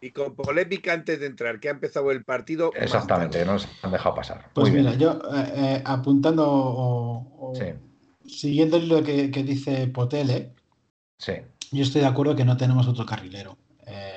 Y 0.00 0.10
con 0.12 0.34
polémica 0.36 0.92
antes 0.92 1.18
de 1.20 1.26
entrar, 1.26 1.58
que 1.60 1.68
ha 1.68 1.72
empezado 1.72 2.10
el 2.12 2.24
partido. 2.24 2.70
exactamente, 2.74 3.44
no 3.44 3.54
nos 3.54 3.68
han 3.82 3.90
dejado 3.90 4.14
pasar. 4.14 4.50
Pues 4.54 4.68
Muy 4.70 4.78
mira, 4.78 4.90
bien. 4.92 5.00
yo 5.00 5.12
eh, 5.34 5.52
eh, 5.56 5.82
apuntando 5.84 6.44
o, 6.48 7.50
o 7.50 7.54
Sí, 7.54 7.72
siguiendo 8.26 8.78
lo 8.78 9.02
que, 9.02 9.30
que 9.30 9.42
dice 9.42 9.86
Potele, 9.88 10.52
sí. 11.18 11.32
yo 11.72 11.82
estoy 11.82 12.02
de 12.02 12.06
acuerdo 12.06 12.36
que 12.36 12.44
no 12.44 12.56
tenemos 12.56 12.86
otro 12.86 13.04
carrilero. 13.06 13.56
Eh, 13.86 14.15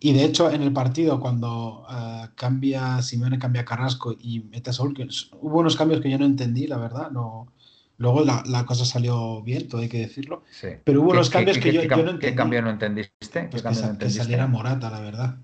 y 0.00 0.12
de 0.12 0.24
hecho, 0.24 0.50
en 0.50 0.62
el 0.62 0.72
partido, 0.72 1.20
cuando 1.20 1.86
eh, 1.90 2.28
cambia 2.34 3.00
Simeone, 3.02 3.38
cambia 3.38 3.64
Carrasco 3.64 4.14
y 4.20 4.40
mete 4.40 4.70
a 4.70 4.72
Saúl, 4.72 4.94
que 4.94 5.06
hubo 5.40 5.58
unos 5.60 5.76
cambios 5.76 6.00
que 6.00 6.10
yo 6.10 6.18
no 6.18 6.26
entendí, 6.26 6.66
la 6.66 6.76
verdad. 6.78 7.10
No, 7.10 7.52
luego 7.98 8.24
la, 8.24 8.42
la 8.46 8.66
cosa 8.66 8.84
salió 8.84 9.42
bien, 9.42 9.68
todo 9.68 9.80
hay 9.80 9.88
que 9.88 9.98
decirlo. 10.00 10.42
sí. 10.50 10.68
Pero 10.84 11.00
hubo 11.00 11.08
¿Qué- 11.10 11.16
unos 11.16 11.28
qué- 11.28 11.32
cambios 11.32 11.56
qué- 11.58 11.62
que 11.62 11.72
yo, 11.72 11.80
qué 11.82 11.88
yo 11.88 11.96
no 11.96 12.02
¿Qué 12.04 12.10
entendí. 12.12 12.36
cambio 12.36 12.62
no 12.62 12.70
entendiste? 12.70 13.12
¿Qué 13.30 13.48
Pues 13.48 13.62
que, 13.62 13.68
no 13.68 13.74
sa- 13.74 13.80
que 13.86 13.92
entendiste? 13.92 14.22
saliera 14.22 14.46
Morata, 14.46 14.90
la 14.90 15.00
verdad. 15.00 15.38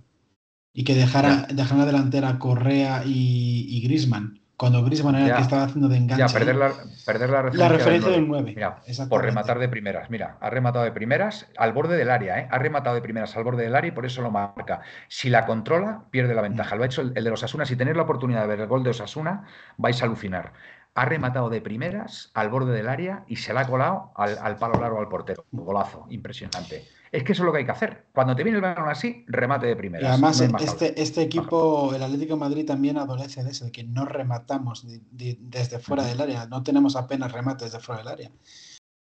Y 0.74 0.84
que 0.84 0.94
dejara, 0.94 1.46
dejara 1.52 1.86
delantera 1.86 2.38
Correa 2.38 3.04
y, 3.06 3.66
y 3.70 3.80
Grisman. 3.82 4.41
Cuando 4.62 4.84
Grisman 4.84 5.16
era 5.16 5.26
Ya, 5.26 5.32
el 5.32 5.36
que 5.38 5.42
estaba 5.42 5.64
haciendo 5.64 5.88
de 5.88 5.96
enganche. 5.96 6.24
Ya, 6.24 6.32
perder 6.32 6.54
la, 6.54 6.72
perder 7.04 7.30
la 7.30 7.42
referencia, 7.42 7.64
la 7.64 7.68
del 7.68 7.78
referencia 7.78 8.12
del 8.12 8.28
9. 8.28 8.52
Mira, 8.54 8.76
por 9.08 9.22
rematar 9.22 9.58
de 9.58 9.68
primeras. 9.68 10.08
Mira, 10.08 10.36
ha 10.40 10.50
rematado 10.50 10.84
de 10.84 10.92
primeras 10.92 11.48
al 11.58 11.72
borde 11.72 11.96
del 11.96 12.08
área, 12.08 12.38
¿eh? 12.38 12.48
Ha 12.48 12.60
rematado 12.60 12.94
de 12.94 13.02
primeras 13.02 13.36
al 13.36 13.42
borde 13.42 13.64
del 13.64 13.74
área 13.74 13.88
y 13.88 13.90
por 13.90 14.06
eso 14.06 14.22
lo 14.22 14.30
marca. 14.30 14.82
Si 15.08 15.30
la 15.30 15.46
controla, 15.46 16.04
pierde 16.12 16.32
la 16.36 16.42
ventaja. 16.42 16.76
Lo 16.76 16.84
ha 16.84 16.86
hecho 16.86 17.00
el, 17.00 17.12
el 17.16 17.24
de 17.24 17.30
los 17.30 17.42
Asuna. 17.42 17.66
Si 17.66 17.74
tenéis 17.74 17.96
la 17.96 18.04
oportunidad 18.04 18.42
de 18.42 18.46
ver 18.46 18.60
el 18.60 18.68
gol 18.68 18.84
de 18.84 18.90
Osasuna, 18.90 19.48
vais 19.78 20.00
a 20.00 20.04
alucinar. 20.04 20.52
Ha 20.94 21.06
rematado 21.06 21.50
de 21.50 21.60
primeras 21.60 22.30
al 22.32 22.48
borde 22.48 22.72
del 22.72 22.88
área 22.88 23.24
y 23.26 23.36
se 23.36 23.52
la 23.52 23.62
ha 23.62 23.66
colado 23.66 24.12
al, 24.14 24.38
al 24.40 24.58
palo 24.58 24.80
largo 24.80 25.00
al 25.00 25.08
portero. 25.08 25.44
Golazo, 25.50 26.06
impresionante. 26.08 26.84
Es 27.12 27.24
que 27.24 27.32
eso 27.32 27.42
es 27.42 27.46
lo 27.46 27.52
que 27.52 27.58
hay 27.58 27.64
que 27.66 27.72
hacer. 27.72 28.06
Cuando 28.14 28.34
te 28.34 28.42
viene 28.42 28.56
el 28.56 28.62
balón 28.62 28.88
así, 28.88 29.22
remate 29.28 29.66
de 29.66 29.72
Y 29.72 29.76
primeras. 29.76 30.10
además, 30.12 30.40
No 30.50 30.58
este, 30.58 31.00
este 31.00 31.20
equipo, 31.20 31.94
el 31.94 32.02
Atlético 32.02 32.34
de 32.34 32.40
Madrid, 32.40 32.66
también 32.66 32.96
adolece 32.96 33.44
de 33.44 33.50
eso, 33.50 33.66
de 33.66 33.70
que 33.72 33.84
no 33.84 34.06
rematamos 34.06 34.86
de- 34.88 35.02
de- 35.10 35.36
desde 35.38 35.78
fuera 35.78 36.04
del 36.04 36.22
área. 36.22 36.46
No 36.46 36.62
tenemos 36.62 36.96
apenas 36.96 37.30
remates 37.30 37.70
desde 37.70 37.84
fuera 37.84 37.98
del 38.00 38.08
área. 38.08 38.30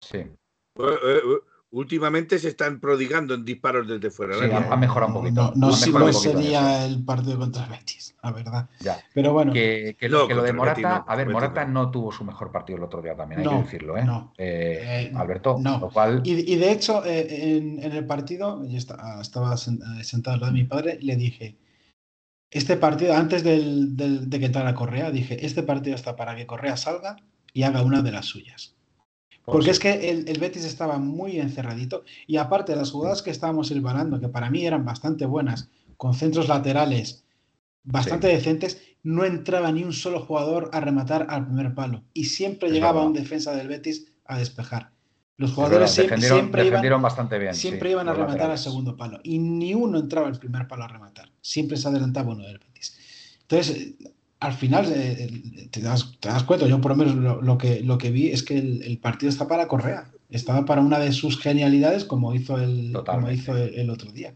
Sí, 0.04 0.18
Eh, 0.18 0.28
eh, 0.80 1.22
eh, 1.24 1.39
Últimamente 1.76 2.38
se 2.38 2.50
están 2.50 2.80
prodigando 2.80 3.34
en 3.34 3.44
disparos 3.44 3.88
desde 3.88 4.12
fuera. 4.12 4.36
Sí, 4.38 4.46
ha- 4.46 4.72
ha 4.72 4.78
mejorado 4.78 5.08
un 5.12 5.22
poquito. 5.22 5.54
No, 5.56 5.68
no 5.72 5.76
poquito 5.76 6.08
en 6.08 6.14
sería 6.14 6.86
el 6.86 7.04
partido 7.04 7.40
contra 7.40 7.64
el 7.64 7.72
Betis, 7.72 8.16
la 8.22 8.32
verdad. 8.32 8.70
ya. 8.80 9.00
Pero 9.12 9.34
bueno, 9.34 9.52
Que, 9.52 9.96
que 10.00 10.08
No, 10.08 10.20
lo, 10.20 10.28
que 10.28 10.36
lo 10.36 10.44
de 10.44 10.54
Morata, 10.54 10.82
no, 11.00 11.06
a 11.12 11.16
ver, 11.16 11.30
Morata 11.30 11.66
no 11.66 11.90
tuvo 11.90 12.12
su 12.12 12.24
mejor 12.24 12.52
partido 12.52 12.78
el 12.78 12.84
otro 12.84 13.02
día 13.02 13.16
también, 13.16 13.40
hay 13.40 13.46
No, 13.46 13.58
que 13.58 13.64
decirlo, 13.64 13.98
¿eh? 13.98 14.04
no. 14.06 14.34
Eh, 14.38 15.10
Eh, 15.10 15.12
Alberto, 15.16 15.58
no. 15.60 15.80
lo 15.80 15.90
cual, 15.90 16.22
Y, 16.24 16.54
y 16.54 16.58
de 16.58 16.72
hecho, 16.72 17.04
eh, 17.06 17.58
en, 17.58 17.82
en 17.82 17.92
el 17.92 18.06
partido, 18.06 18.64
yo 18.68 18.78
esta- 18.78 19.20
estaba 19.20 19.56
eh, 19.56 20.04
sentado 20.04 20.36
al 20.36 20.42
lado 20.42 20.54
de 20.54 20.60
mi 20.60 20.66
padre, 20.66 21.00
le 21.02 21.16
dije, 21.16 21.56
este 22.52 22.78
partido, 22.78 23.16
antes 23.16 23.44
del- 23.44 23.98
del- 23.98 24.30
de 24.30 24.40
que 24.40 24.46
entrara 24.46 24.76
Correa, 24.76 25.10
dije, 25.10 25.44
este 25.44 25.64
partido 25.64 25.96
está 25.96 26.16
para 26.16 26.36
que 26.36 26.46
Correa 26.46 26.78
salga 26.78 27.16
y 27.52 27.64
haga 27.64 27.82
una 27.82 28.04
de 28.04 28.12
las 28.12 28.28
suyas. 28.28 28.76
Porque 29.46 29.66
sí, 29.66 29.72
es 29.72 29.80
que 29.80 30.10
el, 30.10 30.28
el 30.28 30.39
Betis 30.39 30.64
estaba 30.64 30.98
muy 30.98 31.39
encerradito 31.39 32.04
y 32.28 32.38
aparte 32.38 32.76
las 32.76 32.91
jugadas 32.91 33.22
que 33.22 33.32
estábamos 33.32 33.68
silvanando, 33.68 34.20
que 34.20 34.30
para 34.30 34.50
mí 34.50 34.66
eran 34.66 34.86
bastante 34.86 35.26
buenas, 35.26 35.70
con 35.98 36.14
centros 36.14 36.48
laterales 36.48 37.24
bastante 37.84 38.28
decentes, 38.28 38.82
no 39.04 39.26
entraba 39.26 39.72
ni 39.72 39.84
un 39.84 39.94
solo 39.94 40.22
jugador 40.22 40.70
a 40.74 40.80
rematar 40.80 41.28
al 41.30 41.46
primer 41.46 41.76
palo 41.76 42.04
y 42.14 42.26
siempre 42.26 42.70
Es 42.70 42.74
llegaba 42.74 42.94
verdad. 43.02 43.08
un 43.08 43.14
defensa 43.14 43.54
del 43.54 43.68
Betis 43.68 44.08
a 44.26 44.38
despejar. 44.38 44.91
Los 45.36 45.52
jugadores 45.54 45.91
siempre, 45.91 46.16
defendieron, 46.16 46.86
iban, 46.86 47.02
bastante 47.02 47.38
bien. 47.39 47.54
Siempre 47.54 47.91
iban 47.91 48.08
a 48.08 48.14
rematar 48.14 48.52
al 48.52 48.58
segundo 48.58 48.96
palo 48.96 49.20
y 49.24 49.39
ni 49.39 49.74
uno 49.74 50.00
entraba 50.00 50.28
al 50.28 50.39
primer 50.39 50.68
palo 50.68 50.84
a 50.84 50.88
rematar. 50.88 51.30
Siempre 51.41 51.76
se 51.76 51.88
adelantaba 51.88 52.32
uno 52.32 52.44
del 52.44 52.60
Betis. 52.60 52.98
Entonces, 53.41 53.96
al 54.44 54.54
final 54.54 54.91
eh, 54.94 55.68
te, 55.72 55.82
das, 55.82 56.18
te, 56.20 56.30
das, 56.30 56.44
cuenta, 56.44 56.68
yo 56.68 56.82
por 56.82 56.91
lo 56.91 56.98
menos 56.98 57.44
lo, 57.44 57.58
que, 57.58 57.82
lo 57.82 57.98
que 57.98 58.12
vi 58.12 58.30
es 58.30 58.44
que 58.44 58.58
el, 58.58 59.00
partido 59.02 59.30
está 59.30 59.48
para 59.48 59.68
Correa. 59.68 60.12
Estaba 60.30 60.66
para 60.66 60.82
una 60.82 61.00
de 61.00 61.12
sus 61.12 61.39
genialidades 61.39 62.06
como 62.06 62.34
hizo 62.34 62.58
el, 62.58 62.91
como 63.06 63.32
hizo 63.32 63.56
el, 63.56 63.89
otro 63.89 64.12
día. 64.12 64.34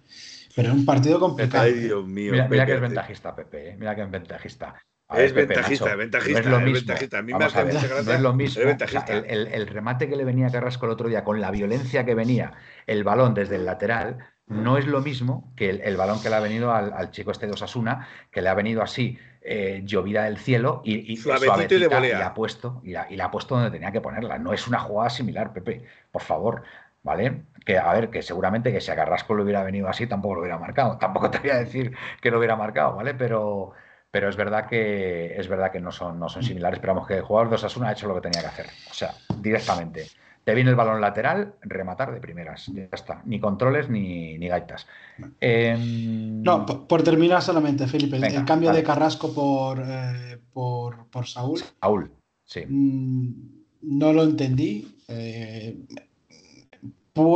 Pero 0.55 0.70
es 0.70 0.76
un 0.76 0.86
partido 0.86 1.20
complicado. 1.20 1.66
Ay, 1.66 1.74
Dios 1.74 2.05
mío. 2.08 2.34
Mira, 2.49 2.66
que 2.66 2.74
es 2.74 2.82
ventajista, 2.82 3.36
Pepe. 3.36 3.70
Eh, 3.70 3.78
mira 3.78 3.95
que 3.95 4.03
es 4.03 4.12
ventajista 4.12 4.76
es 5.16 5.34
ventajista, 5.34 5.95
ventajista, 5.95 6.41
no 6.41 6.45
es 6.45 6.51
lo 6.51 6.60
mismo. 6.60 6.93
A 6.93 7.22
mí 7.22 7.34
me 7.34 7.45
hace 7.45 7.64
no 8.03 8.14
es 8.14 8.20
lo 8.20 8.34
mismo. 8.34 8.62
el, 8.62 9.68
remate 9.68 10.10
que 10.10 10.16
le 10.16 10.26
venía 10.26 10.47
a 10.47 10.51
Carrasco 10.51 10.86
el 10.86 10.91
otro 10.91 11.08
día, 11.08 11.24
con 11.24 11.39
la 11.39 11.51
violencia 11.51 12.05
que 12.05 12.14
venía 12.14 12.53
el 12.86 13.03
balón 13.03 13.34
desde 13.34 13.55
el 13.55 13.66
lateral, 13.66 14.18
no 14.47 14.78
es 14.78 14.86
lo 14.86 15.01
mismo 15.01 15.53
que 15.55 15.70
el, 15.70 15.97
balón 15.97 16.22
que 16.22 16.30
le 16.30 16.36
ha 16.36 16.39
venido 16.39 16.74
al, 16.74 17.12
chico 17.12 17.32
este 17.32 17.47
de 17.47 17.53
Osasuna, 17.53 18.08
que 18.32 18.41
le 18.41 18.49
ha 18.49 18.53
venido 18.53 18.82
así, 18.82 19.18
eh, 19.50 19.82
llovida 19.86 20.26
del 20.26 20.38
cielo 20.38 20.82
y, 20.84 21.14
y, 21.14 21.16
suavecito 21.16 21.76
y, 21.76 21.80
de 21.80 21.86
y 21.86 22.12
la 22.12 22.28
ha 22.28 22.34
puesto 22.34 22.82
y 22.84 22.91
la, 22.91 23.26
ha 23.26 23.32
puesto 23.32 23.56
donde 23.56 23.72
tenía 23.72 23.93
que 23.93 24.02
ponerla. 24.02 24.38
No 24.38 24.52
es 24.52 24.68
una 24.68 24.80
jugada 24.80 25.10
similar, 25.10 25.54
Pepe, 25.54 25.86
por 26.12 26.22
favor. 26.22 26.64
¿Vale? 27.04 27.43
Que 27.66 27.78
a 27.78 27.93
ver, 27.93 28.10
que 28.10 28.22
seguramente 28.22 28.74
que 28.74 28.82
si 28.82 28.91
a 28.91 28.95
Carrasco 28.95 29.34
le 29.34 29.43
hubiera 29.43 29.64
venido 29.64 29.88
así, 29.88 30.08
tampoco 30.08 30.36
lo 30.36 30.41
hubiera 30.41 30.58
marcado. 30.58 30.98
Tampoco 31.00 31.32
te 31.32 31.39
voy 31.39 31.52
a 31.52 31.60
decir 31.60 31.95
que 32.22 32.30
lo 32.30 32.39
hubiera 32.39 32.58
marcado, 32.58 32.98
¿vale? 32.98 33.14
Pero, 33.14 33.72
pero 34.12 34.28
es 34.28 34.36
verdad 34.36 34.68
que 34.68 35.39
es 35.39 35.48
verdad 35.48 35.72
que 35.72 35.80
no 35.80 35.93
son, 35.93 36.20
no 36.20 36.28
son 36.28 36.43
similares. 36.43 36.80
Pero 36.80 36.93
vamos, 36.93 37.08
que 37.08 37.16
el 37.16 37.22
jugador 37.22 37.48
de 37.48 37.56
Osasuna 37.56 37.88
ha 37.89 37.91
hecho 37.93 38.08
lo 38.08 38.16
que 38.16 38.22
tenía 38.22 38.41
que 38.41 38.48
hacer. 38.48 38.66
O 38.91 38.93
sea, 38.93 39.14
directamente. 39.38 40.08
Te 40.48 40.56
viene 40.56 40.70
el 40.70 40.78
balón 40.78 41.02
lateral, 41.02 41.56
rematar 41.60 42.14
de 42.14 42.22
primeras. 42.22 42.68
Ya 42.68 42.88
está. 42.93 43.22
Ni 43.26 43.38
controles 43.38 43.89
ni, 43.89 44.38
ni 44.38 44.48
gaitas. 44.48 44.88
Em, 45.41 46.41
no, 46.41 46.66
por, 46.66 47.04
terminar 47.04 47.41
solamente, 47.41 47.86
Felipe. 47.86 48.16
el 48.16 48.45
cambio 48.45 48.72
de 48.72 48.82
Carrasco 48.82 49.34
por, 49.34 49.84
eh, 49.86 50.39
por, 50.54 51.10
por, 51.10 51.28
Saúl. 51.28 51.60
Saúl, 51.82 52.14
sí. 52.45 52.62
Mm, 52.66 53.34
no 53.82 54.14
lo 54.14 54.24
entendí. 54.24 54.88
Eh, 55.10 55.84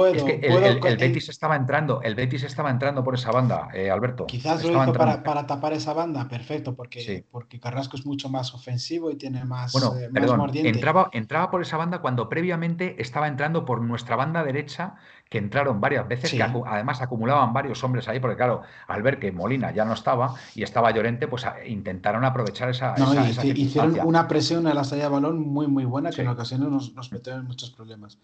es 0.08 0.24
que 0.24 0.40
el, 0.44 0.98
Betis 0.98 1.30
estaba 1.30 1.56
entrando, 1.56 2.02
el 2.02 2.16
Betis 2.16 2.44
estaba 2.44 2.70
entrando 2.70 3.04
por 3.04 3.16
esa 3.16 3.32
banda, 3.32 3.70
eh, 3.74 3.90
Alberto. 3.90 4.26
Quizás 4.26 4.64
lo 4.64 4.82
hizo 4.82 4.94
para, 4.94 5.48
tapar 5.48 5.74
esa 5.74 5.94
banda, 5.94 6.28
perfecto, 6.28 6.76
porque, 6.76 7.26
porque 7.32 7.60
Carrasco 7.60 7.98
es 7.98 8.06
mucho 8.06 8.30
más 8.30 8.54
ofensivo 8.54 9.12
y 9.12 9.16
tiene 9.16 9.44
más, 9.46 9.74
bueno, 9.74 9.98
eh, 9.98 10.10
entraba, 10.68 11.10
entraba 11.14 11.52
por 11.52 11.62
esa 11.62 11.78
banda 11.78 12.00
cuando 12.00 12.30
previamente 12.30 13.02
estaba 13.02 13.28
entrando 13.28 13.66
por 13.66 13.82
nuestra 13.82 14.16
banda 14.16 14.44
derecha, 14.44 14.96
que 15.32 15.38
entraron 15.38 15.80
varias 15.80 16.06
veces, 16.10 16.32
que 16.32 16.44
además 16.44 17.02
acumulaban 17.02 17.54
varios 17.54 17.82
hombres 17.86 18.08
ahí, 18.10 18.20
porque 18.20 18.36
claro, 18.36 18.64
al 18.88 19.02
ver 19.02 19.18
que 19.18 19.32
Molina 19.32 19.72
ya 19.72 19.86
no 19.86 19.94
estaba 19.94 20.36
y 20.56 20.64
estaba 20.64 20.92
Llorente, 20.92 21.28
pues 21.30 21.46
intentaron 21.66 22.26
aprovechar 22.26 22.70
esa. 22.70 22.96
No, 22.98 23.14
hicieron 23.26 23.98
una 24.04 24.28
presión 24.28 24.68
a 24.68 24.74
la 24.74 24.84
salida 24.84 25.06
de 25.06 25.12
balón 25.12 25.40
muy, 25.40 25.68
muy 25.68 25.86
buena, 25.86 26.10
que 26.10 26.22
en 26.22 26.28
ocasiones 26.28 26.68
nos, 26.68 26.94
nos 26.96 27.14
metió 27.14 27.34
en 27.34 27.46
muchos 27.46 27.72
problemas. 27.72 28.20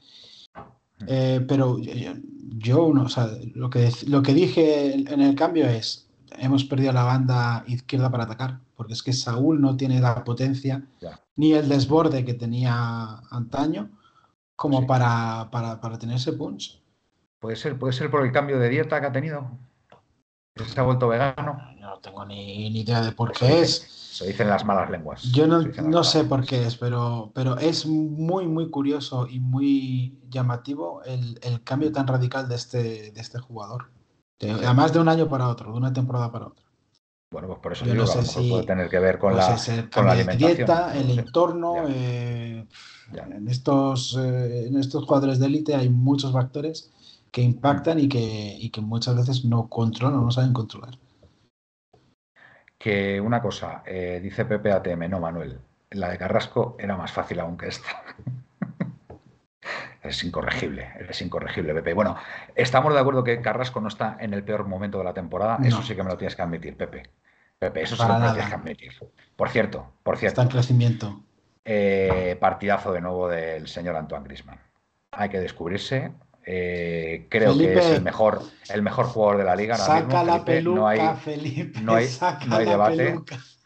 Eh, 1.06 1.45
pero 1.48 1.78
yo, 1.80 2.91
no, 2.93 3.04
o 3.04 3.10
sea, 3.10 3.30
lo 3.54 3.70
que, 3.70 3.91
lo 4.08 4.24
que 4.24 4.34
dije 4.34 4.93
en 4.93 5.22
el 5.22 5.36
cambio 5.36 5.68
es, 5.68 6.10
hemos 6.39 6.64
perdido 6.64 6.91
la 6.93 7.04
banda 7.04 7.64
izquierda 7.68 8.10
para 8.10 8.24
atacar, 8.24 8.60
porque 8.76 8.93
es 8.93 9.04
que 9.04 9.14
Saúl 9.14 9.62
no 9.62 9.78
tiene 9.78 10.00
la 10.00 10.24
potencia 10.24 10.84
ni 11.36 11.54
el 11.54 11.70
desborde 11.70 12.26
que 12.26 12.34
tenía 12.34 13.20
antaño 13.30 13.91
como 14.56 14.88
para, 14.88 15.50
para, 15.52 15.80
para, 15.80 16.00
tener 16.00 16.16
ese 16.16 16.34
punch. 16.34 16.82
Puede 17.39 17.56
ser, 17.56 17.78
puede 17.78 17.93
ser 17.93 18.10
por 18.10 18.26
el 18.26 18.32
cambio 18.32 18.60
de 18.60 18.70
dieta 18.70 19.00
que 19.00 19.08
ha 19.08 19.12
tenido. 19.12 19.52
Se 20.56 20.80
ha 20.80 20.84
vuelto 20.84 21.08
vegano. 21.08 21.62
No 21.98 22.02
tengo 22.02 22.26
ni, 22.26 22.70
ni 22.70 22.82
idea 22.82 23.02
de 23.02 23.12
por 23.12 23.32
qué 23.32 23.62
es. 23.62 23.80
Se 24.12 24.28
dicen 24.28 24.50
las 24.50 24.64
malas 24.64 24.91
lenguas. 24.91 25.24
Yo 25.32 25.48
no, 25.48 26.04
sé 26.04 26.26
por 26.26 26.45
qué 26.45 26.68
es, 26.68 26.76
pero, 26.76 27.32
pero 27.34 27.58
es 27.58 27.88
muy, 27.88 28.45
muy 28.45 28.70
curioso 28.70 29.28
y 29.28 29.39
muy 29.39 30.20
llamativo 30.30 31.02
el, 31.06 31.39
cambio 31.64 31.91
tan 31.91 32.06
radical 32.06 32.48
de 32.48 32.54
este, 32.54 33.12
de 33.12 33.20
este 33.20 33.39
jugador. 33.39 33.89
además 34.39 34.93
de 34.93 35.00
un 35.00 35.10
año 35.10 35.28
para 35.28 35.50
otro, 35.50 35.72
de 35.72 35.78
una 35.80 35.91
temporada 35.91 36.32
para 36.32 36.48
otra. 36.48 36.66
Bueno, 37.32 37.48
pues 37.48 37.60
por 37.62 37.74
eso 37.74 37.86
digo, 37.86 37.95
no 37.95 38.06
sé 38.06 38.24
si 38.24 38.48
puede 38.48 38.64
tener 38.64 38.89
que 38.89 39.00
ver 39.00 39.18
con 39.18 39.36
la, 39.36 39.58
con 39.91 40.06
la 40.06 40.12
alimentación. 40.12 40.56
dieta, 40.56 40.95
el 40.95 41.18
entorno. 41.18 41.74
Eh, 41.88 42.68
en, 43.12 43.48
estos, 43.48 44.16
eh, 44.20 44.68
en 44.68 44.78
estos 44.78 45.04
jugadores 45.04 45.39
de 45.39 45.48
élite 45.48 45.74
hay 45.74 45.89
muchos 45.89 46.32
factores 46.32 46.91
que 47.32 47.41
impactan 47.41 48.00
y 48.00 48.08
que, 48.08 48.56
y 48.60 48.70
que 48.70 48.82
muchas 48.82 49.16
veces 49.16 49.45
no 49.45 49.68
controlan, 49.68 50.24
no 50.24 50.30
saben 50.30 50.54
controlar 50.54 51.00
que 52.78 53.20
una 53.20 53.42
cosa, 53.42 53.84
eh, 53.86 54.20
dice 54.22 54.46
Pepe 54.46 54.72
ATM, 54.72 55.10
no 55.10 55.20
Manuel, 55.20 55.60
la 55.92 56.10
de 56.10 56.18
Carrasco 56.18 56.76
era 56.80 56.96
más 56.96 57.12
fácil 57.12 57.40
aún 57.40 57.58
que 57.58 57.68
esta. 57.68 58.04
es 60.04 60.24
incorregible, 60.24 60.90
es 61.10 61.22
incorregible, 61.22 61.74
Pepe. 61.74 61.94
Bueno, 61.94 62.16
estamos 62.56 62.94
de 62.94 63.00
acuerdo 63.00 63.24
que 63.24 63.42
Carrasco 63.42 63.82
no 63.82 63.88
está 63.88 64.18
en 64.20 64.34
el 64.34 64.44
peor 64.44 64.68
momento 64.68 64.98
de 64.98 65.04
la 65.04 65.14
temporada, 65.14 65.60
eso 65.64 65.82
sí 65.82 65.96
que 65.96 66.04
me 66.04 66.10
lo 66.10 66.18
tienes 66.18 66.36
que 66.36 66.42
admitir, 66.42 66.78
Pepe. 66.78 67.04
Pepe, 67.60 67.82
eso 67.82 67.96
sí 67.96 68.04
que 68.04 68.14
me 68.14 68.20
lo 68.20 68.34
tienes 68.34 68.50
que 68.50 68.56
admitir. 68.56 68.94
Por 69.36 69.50
cierto, 69.50 69.94
por 70.04 70.18
cierto. 70.18 70.42
Está 70.42 70.44
en 70.44 70.50
crecimiento. 70.50 71.24
Eh, 71.66 72.38
partidazo 72.40 72.94
de 72.94 73.02
nuevo 73.02 73.28
del 73.28 73.68
señor 73.68 73.96
Antoine 73.96 74.24
Grisman. 74.24 74.60
Hay 75.12 75.30
que 75.30 75.40
descubrirse, 75.40 76.12
eh, 76.50 77.26
creo 77.28 77.58
que 77.58 77.74
es 77.74 77.86
el 77.88 78.02
mejor, 78.02 78.41
el 78.74 78.82
mejor 78.82 79.08
jugador 79.08 79.39
de 79.39 79.43
la 79.43 79.54
liga. 79.54 79.76
saca 79.76 80.24
la 80.24 80.45
peluca, 80.45 80.80
no 80.80 80.88
hay, 80.88 81.02
Felipe, 81.22 81.82
no 81.82 81.93
hay, 81.93 82.08
debate. 82.66 83.20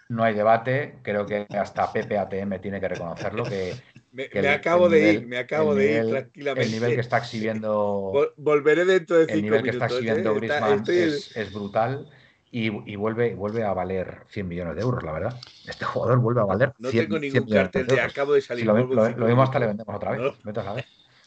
No 0.09 0.23
hay 0.23 0.33
debate. 0.33 0.95
Creo 1.03 1.27
que 1.27 1.45
hasta 1.49 1.93
Pepe 1.93 2.17
ATM 2.17 2.59
tiene 2.59 2.81
que 2.81 2.87
reconocerlo. 2.87 3.43
Que, 3.43 3.75
me, 4.11 4.49
acabo 4.49 4.89
de 4.89 5.13
ir, 5.13 5.27
me 5.27 5.37
acabo 5.37 5.75
de 5.75 5.93
ir 5.93 6.09
tranquilamente. 6.09 6.65
El 6.65 6.71
nivel 6.71 6.95
que 6.95 7.01
está 7.01 7.19
exhibiendo. 7.19 8.13
Volveré 8.37 8.83
dentro 8.85 9.17
de 9.17 9.25
cinco 9.25 9.35
El 9.35 9.41
nivel 9.43 9.63
que 9.63 9.69
está 9.69 9.85
exhibiendo 9.85 10.31
¿eh? 10.31 10.35
Griezmann 10.37 10.83
es, 10.87 11.53
brutal. 11.53 12.09
Y, 12.49 12.95
vuelve, 12.95 13.35
vuelve 13.35 13.63
a 13.63 13.73
valer 13.73 14.23
100 14.29 14.47
millones 14.47 14.75
de 14.75 14.81
euros, 14.81 15.03
la 15.03 15.11
verdad. 15.11 15.39
Este 15.67 15.85
jugador 15.85 16.17
vuelve 16.17 16.41
a 16.41 16.45
valer. 16.45 16.73
No 16.79 16.89
tengo 16.89 17.19
ningún 17.19 17.47
cartel 17.47 17.85
de, 17.85 18.01
acabo 18.01 18.33
de 18.33 18.41
salir. 18.41 18.65
lo, 18.65 18.73
mismo 18.73 19.43
hasta 19.43 19.59
le 19.59 19.67
vendemos 19.67 19.95
otra 19.95 20.11
vez. 20.13 20.33
a 20.57 20.73
ver. 20.73 20.85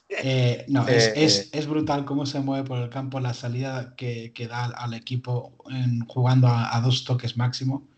Eh, 0.09 0.65
no, 0.69 0.87
es, 0.89 1.09
eh, 1.17 1.49
es, 1.53 1.67
brutal 1.67 2.05
cómo 2.05 2.27
se 2.27 2.41
mueve 2.41 2.67
por 2.67 2.79
el 2.79 2.91
campo 2.91 3.21
la 3.21 3.35
salida 3.35 3.95
que, 3.97 4.33
que 4.33 4.49
da 4.49 4.67
al 4.67 4.95
equipo 4.95 5.57
en, 5.71 6.01
jugando 6.07 6.49
a, 6.49 6.81
dos 6.83 7.05
toques 7.05 7.37
máximo. 7.37 7.89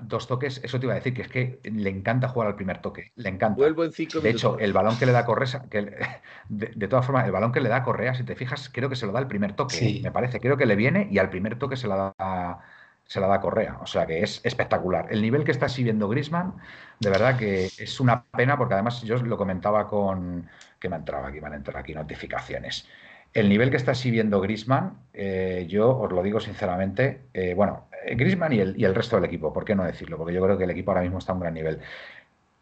Dos 0.00 0.28
toques, 0.28 0.60
eso 0.62 0.78
te 0.78 0.86
iba 0.86 0.92
a 0.92 0.96
decir, 0.96 1.12
que 1.12 1.22
es 1.22 1.28
que 1.28 1.58
le 1.64 1.90
encanta 1.90 2.28
jugar 2.28 2.48
al 2.48 2.54
primer 2.54 2.80
toque, 2.80 3.10
le 3.16 3.30
encanta. 3.30 3.56
Vuelvo 3.56 3.84
en 3.84 3.90
de 3.90 4.30
hecho, 4.30 4.56
el 4.60 4.72
balón 4.72 4.96
que 4.96 5.06
le 5.06 5.12
da 5.12 5.24
Correa, 5.24 5.64
que 5.68 5.96
de, 6.48 6.88
todas 6.88 7.04
formas, 7.04 7.26
el 7.26 7.32
balón 7.32 7.50
que 7.50 7.60
le 7.60 7.68
da 7.68 7.82
Correa, 7.82 8.14
si 8.14 8.22
te 8.22 8.36
fijas, 8.36 8.70
creo 8.72 8.88
que 8.88 8.94
se 8.94 9.06
lo 9.06 9.12
da 9.12 9.18
el 9.18 9.26
primer 9.26 9.54
toque, 9.54 10.00
me 10.00 10.12
parece, 10.12 10.38
creo 10.38 10.56
que 10.56 10.66
le 10.66 10.76
viene 10.76 11.08
y 11.10 11.18
al 11.18 11.30
primer 11.30 11.58
toque 11.58 11.76
se 11.76 11.88
la 11.88 12.14
da 12.16 12.60
se 13.08 13.20
la 13.20 13.26
da 13.26 13.40
Correa. 13.40 13.78
O 13.80 13.86
sea 13.86 14.06
que 14.06 14.22
es 14.22 14.40
espectacular. 14.44 15.06
El 15.10 15.22
nivel 15.22 15.42
que 15.42 15.50
está 15.50 15.66
exhibiendo 15.66 16.08
Grisman, 16.08 16.54
de 17.00 17.10
verdad 17.10 17.36
que 17.38 17.64
es 17.64 18.00
una 18.00 18.24
pena, 18.24 18.56
porque 18.58 18.74
además 18.74 19.02
yo 19.02 19.16
lo 19.16 19.38
comentaba 19.38 19.88
con, 19.88 20.46
que 20.78 20.88
me 20.88 20.96
entraba 20.96 21.28
aquí, 21.28 21.40
van 21.40 21.52
a 21.52 21.56
entrar 21.56 21.76
aquí 21.76 21.94
notificaciones. 21.94 22.88
El 23.34 23.48
nivel 23.48 23.70
que 23.70 23.76
está 23.76 23.92
exhibiendo 23.92 24.40
Grisman, 24.40 24.94
eh, 25.12 25.66
yo 25.68 25.96
os 25.98 26.10
lo 26.10 26.22
digo 26.22 26.40
sinceramente, 26.40 27.22
eh, 27.34 27.54
bueno, 27.54 27.88
eh, 28.04 28.14
Grisman 28.14 28.52
y 28.52 28.60
el, 28.60 28.80
y 28.80 28.84
el, 28.84 28.94
resto 28.94 29.16
del 29.16 29.26
equipo, 29.26 29.52
¿por 29.52 29.64
qué 29.64 29.74
no 29.74 29.84
decirlo? 29.84 30.16
Porque 30.16 30.34
yo 30.34 30.42
creo 30.42 30.56
que 30.56 30.64
el 30.64 30.70
equipo 30.70 30.90
ahora 30.90 31.02
mismo 31.02 31.18
está 31.18 31.32
a 31.32 31.34
un 31.34 31.40
gran 31.40 31.54
nivel. 31.54 31.80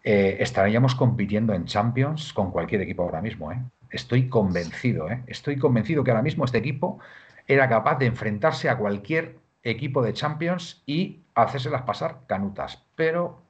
estaríamos 0.02 0.94
compitiendo 0.94 1.52
en 1.52 1.64
Champions 1.64 2.32
con 2.32 2.50
cualquier 2.52 2.80
equipo 2.80 3.02
ahora 3.02 3.20
mismo. 3.20 3.52
Estoy 3.90 4.28
convencido, 4.28 5.08
estoy 5.26 5.56
convencido 5.58 6.04
que 6.04 6.10
ahora 6.10 6.22
mismo 6.22 6.44
este 6.44 6.58
equipo 6.58 6.98
era 7.48 7.68
capaz 7.68 7.98
de 7.98 8.06
enfrentarse 8.06 8.68
a 8.68 8.76
cualquier 8.76 9.36
equipo 9.62 10.02
de 10.02 10.12
Champions 10.12 10.82
y 10.86 11.22
hacérselas 11.34 11.82
pasar 11.82 12.20
canutas. 12.26 12.84
Pero 12.94 13.42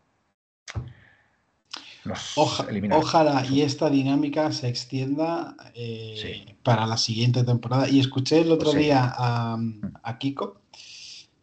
ojalá 2.36 3.46
y 3.50 3.62
esta 3.62 3.90
dinámica 3.90 4.52
se 4.52 4.68
extienda 4.68 5.56
eh, 5.74 6.56
para 6.62 6.86
la 6.86 6.96
siguiente 6.96 7.44
temporada. 7.44 7.88
Y 7.88 8.00
escuché 8.00 8.40
el 8.40 8.52
otro 8.52 8.70
pues 8.72 8.84
día 8.84 9.14
a, 9.16 10.18
Kiko, 10.18 10.60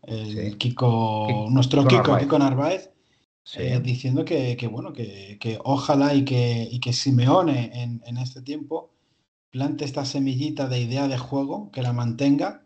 el 0.03 0.57
Kiko, 0.57 1.47
nuestro 1.49 1.86
Kiko, 1.86 2.18
Kiko 2.18 2.39
Narváez, 2.39 2.91
eh, 3.55 3.80
diciendo 3.84 4.24
que, 4.26 4.55
bueno, 4.72 4.93
que, 4.93 5.59
ojalá 5.64 6.14
y 6.14 6.24
que, 6.26 6.68
y 6.72 6.80
que 6.80 6.93
Simeone 6.93 7.72
en, 7.74 8.18
este 8.18 8.41
tiempo 8.41 8.91
plante 9.49 9.86
esta 9.86 10.05
semillita 10.05 10.68
de 10.68 10.80
idea 10.80 11.07
de 11.07 11.18
juego, 11.18 11.70
que 11.72 11.82
la 11.82 11.93
mantenga 11.93 12.64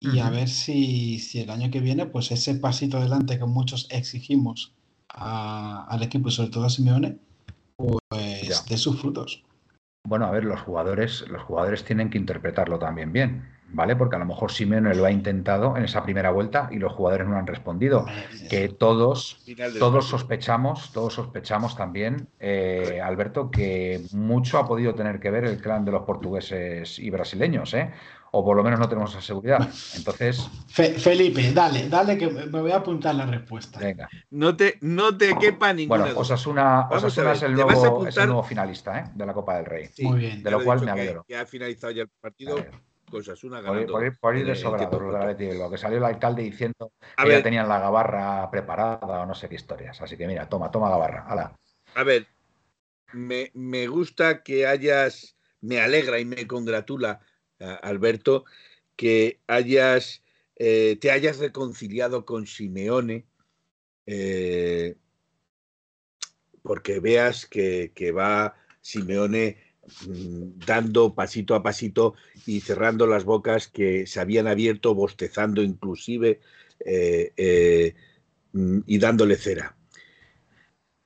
y 0.00 0.20
a 0.20 0.30
ver 0.30 0.48
si, 0.48 1.18
si, 1.18 1.40
el 1.40 1.50
año 1.50 1.70
que 1.70 1.80
viene, 1.80 2.06
pues 2.06 2.30
ese 2.30 2.54
pasito 2.54 2.98
adelante 2.98 3.38
que 3.38 3.44
muchos 3.44 3.88
exigimos 3.90 4.77
al 5.14 6.02
equipo 6.02 6.28
y 6.28 6.32
sobre 6.32 6.50
todo 6.50 6.64
a 6.64 6.70
Simeone, 6.70 7.18
pues 7.76 8.66
de 8.68 8.76
sus 8.76 9.00
frutos. 9.00 9.44
Bueno, 10.06 10.26
a 10.26 10.30
ver, 10.30 10.44
los 10.44 10.60
jugadores, 10.60 11.26
los 11.28 11.42
jugadores 11.42 11.84
tienen 11.84 12.10
que 12.10 12.18
interpretarlo 12.18 12.78
también 12.78 13.12
bien. 13.12 13.58
¿vale? 13.70 13.96
Porque 13.96 14.16
a 14.16 14.18
lo 14.18 14.24
mejor 14.24 14.50
Simeone 14.50 14.94
lo 14.94 15.04
ha 15.04 15.10
intentado 15.10 15.76
en 15.76 15.84
esa 15.84 16.02
primera 16.02 16.30
vuelta 16.30 16.68
y 16.70 16.78
los 16.78 16.92
jugadores 16.92 17.28
no 17.28 17.36
han 17.36 17.46
respondido. 17.46 18.06
Que 18.48 18.68
todos, 18.68 19.44
todos 19.78 20.08
sospechamos, 20.08 20.92
todos 20.92 21.14
sospechamos 21.14 21.76
también, 21.76 22.28
eh, 22.40 23.00
Alberto, 23.02 23.50
que 23.50 24.02
mucho 24.12 24.58
ha 24.58 24.66
podido 24.66 24.94
tener 24.94 25.20
que 25.20 25.30
ver 25.30 25.44
el 25.44 25.60
clan 25.60 25.84
de 25.84 25.92
los 25.92 26.02
portugueses 26.02 26.98
y 26.98 27.10
brasileños, 27.10 27.74
¿eh? 27.74 27.92
O 28.32 28.44
por 28.44 28.56
lo 28.56 28.62
menos 28.62 28.78
no 28.78 28.88
tenemos 28.88 29.10
esa 29.10 29.22
seguridad. 29.22 29.68
Entonces. 29.96 30.48
Felipe, 30.68 31.52
dale, 31.52 31.88
dale 31.88 32.18
que 32.18 32.28
me 32.28 32.60
voy 32.60 32.70
a 32.70 32.76
apuntar 32.76 33.14
la 33.14 33.26
respuesta. 33.26 33.78
Venga. 33.78 34.08
No 34.30 34.56
te, 34.56 34.78
no 34.80 35.16
te 35.16 35.36
quepa 35.38 35.72
ninguna. 35.72 36.04
Bueno, 36.04 36.20
Osasuna, 36.20 36.88
Osasuna 36.90 37.32
es, 37.32 37.42
el 37.42 37.54
nuevo, 37.54 38.06
es 38.06 38.16
el 38.16 38.26
nuevo 38.26 38.42
finalista 38.42 38.98
¿eh? 38.98 39.04
de 39.14 39.26
la 39.26 39.34
Copa 39.34 39.56
del 39.56 39.66
Rey. 39.66 39.90
Muy 40.00 40.18
bien. 40.18 40.42
De 40.42 40.50
lo 40.50 40.62
cual 40.62 40.82
me 40.82 40.90
alegro. 40.90 41.24
Que, 41.26 41.36
ha 41.36 41.46
finalizado 41.46 41.92
ya 41.92 42.02
el 42.02 42.08
partido 42.20 42.56
cosas. 43.08 43.42
Una 43.44 43.62
por, 43.62 43.86
por, 43.86 44.04
ir, 44.04 44.18
por 44.18 44.36
ir 44.36 44.46
de 44.46 44.54
sobrado, 44.54 45.00
lo 45.00 45.70
que 45.70 45.78
salió 45.78 45.98
el 45.98 46.04
alcalde 46.04 46.42
diciendo 46.42 46.92
que 47.16 47.28
ya 47.28 47.42
tenían 47.42 47.68
la 47.68 47.80
gabarra 47.80 48.50
preparada 48.50 49.22
o 49.22 49.26
no 49.26 49.34
sé 49.34 49.48
qué 49.48 49.56
historias. 49.56 50.00
Así 50.00 50.16
que 50.16 50.26
mira, 50.26 50.48
toma, 50.48 50.70
toma 50.70 50.90
gabarra. 50.90 51.56
A 51.94 52.04
ver, 52.04 52.26
me, 53.12 53.50
me, 53.54 53.86
gusta 53.86 54.42
que 54.42 54.66
hayas, 54.66 55.36
me 55.60 55.80
alegra 55.80 56.18
y 56.18 56.24
me 56.24 56.46
congratula, 56.46 57.20
Alberto, 57.60 58.44
que 58.96 59.40
eh, 60.56 60.98
te 61.00 61.10
hayas 61.10 61.38
reconciliado 61.38 62.24
con 62.24 62.46
Simeone. 62.46 63.26
Eh, 64.06 64.96
porque 66.62 67.00
veas 67.00 67.46
que, 67.46 67.92
va 68.14 68.56
Simeone 68.80 69.68
Mm, 70.06 70.58
dando 70.66 71.14
pasito 71.14 71.54
a 71.54 71.62
pasito 71.62 72.14
y 72.46 72.60
cerrando 72.60 73.06
las 73.06 73.24
bocas 73.24 73.68
que 73.68 74.06
se 74.06 74.20
habían 74.20 74.46
abierto, 74.46 74.94
bostezando 74.94 75.62
inclusive 75.62 76.40
eh, 76.84 77.94
mm, 78.52 78.80
y 78.86 78.98
dándole 78.98 79.36
cera. 79.36 79.76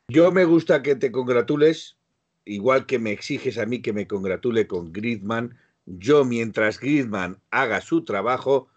Yo 0.09 0.33
me 0.33 0.45
gusta 0.45 0.83
que 0.83 0.97
te 0.97 1.13
congratules, 1.13 1.97
igual 2.45 2.87
que 2.87 2.99
me 2.99 3.13
exiges 3.13 3.57
a 3.59 3.67
mí 3.67 3.81
que 3.81 3.93
me 3.93 4.07
congratule 4.07 4.67
con 4.67 4.93
Griezmann. 4.93 5.57
Yo, 5.85 6.25
mientras 6.25 6.79
Griezmann 6.79 7.43
haga 7.51 7.81
su 7.81 8.05
trabajo, 8.05 8.69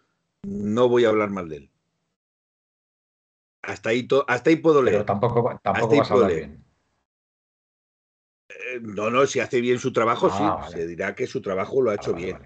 no 0.44 0.90
voy 0.90 1.06
a 1.06 1.10
hablar 1.10 1.30
mal 1.30 1.50
de 1.50 1.58
él. 1.58 1.72
Hasta 3.62 3.90
ahí, 3.90 4.08
hasta 4.28 4.50
ahí 4.50 4.56
puedo 4.58 4.82
leer. 4.82 4.98
Pero 4.98 5.06
tampoco, 5.06 5.60
tampoco 5.64 5.98
vas 5.98 6.12
a 6.12 6.14
hablar 6.14 6.34
bien. 6.34 6.66
Eh, 8.50 8.80
no, 8.82 9.10
no, 9.10 9.26
si 9.26 9.40
hace 9.40 9.60
bien 9.60 9.80
su 9.80 9.92
trabajo, 9.92 10.30
sí. 10.30 10.44
Ah, 10.44 10.68
se 10.70 10.86
dirá 10.88 11.16
que 11.16 11.28
su 11.28 11.42
trabajo 11.42 11.82
lo 11.82 11.92
ha 11.92 11.96
hecho 11.96 12.14
bien. 12.14 12.38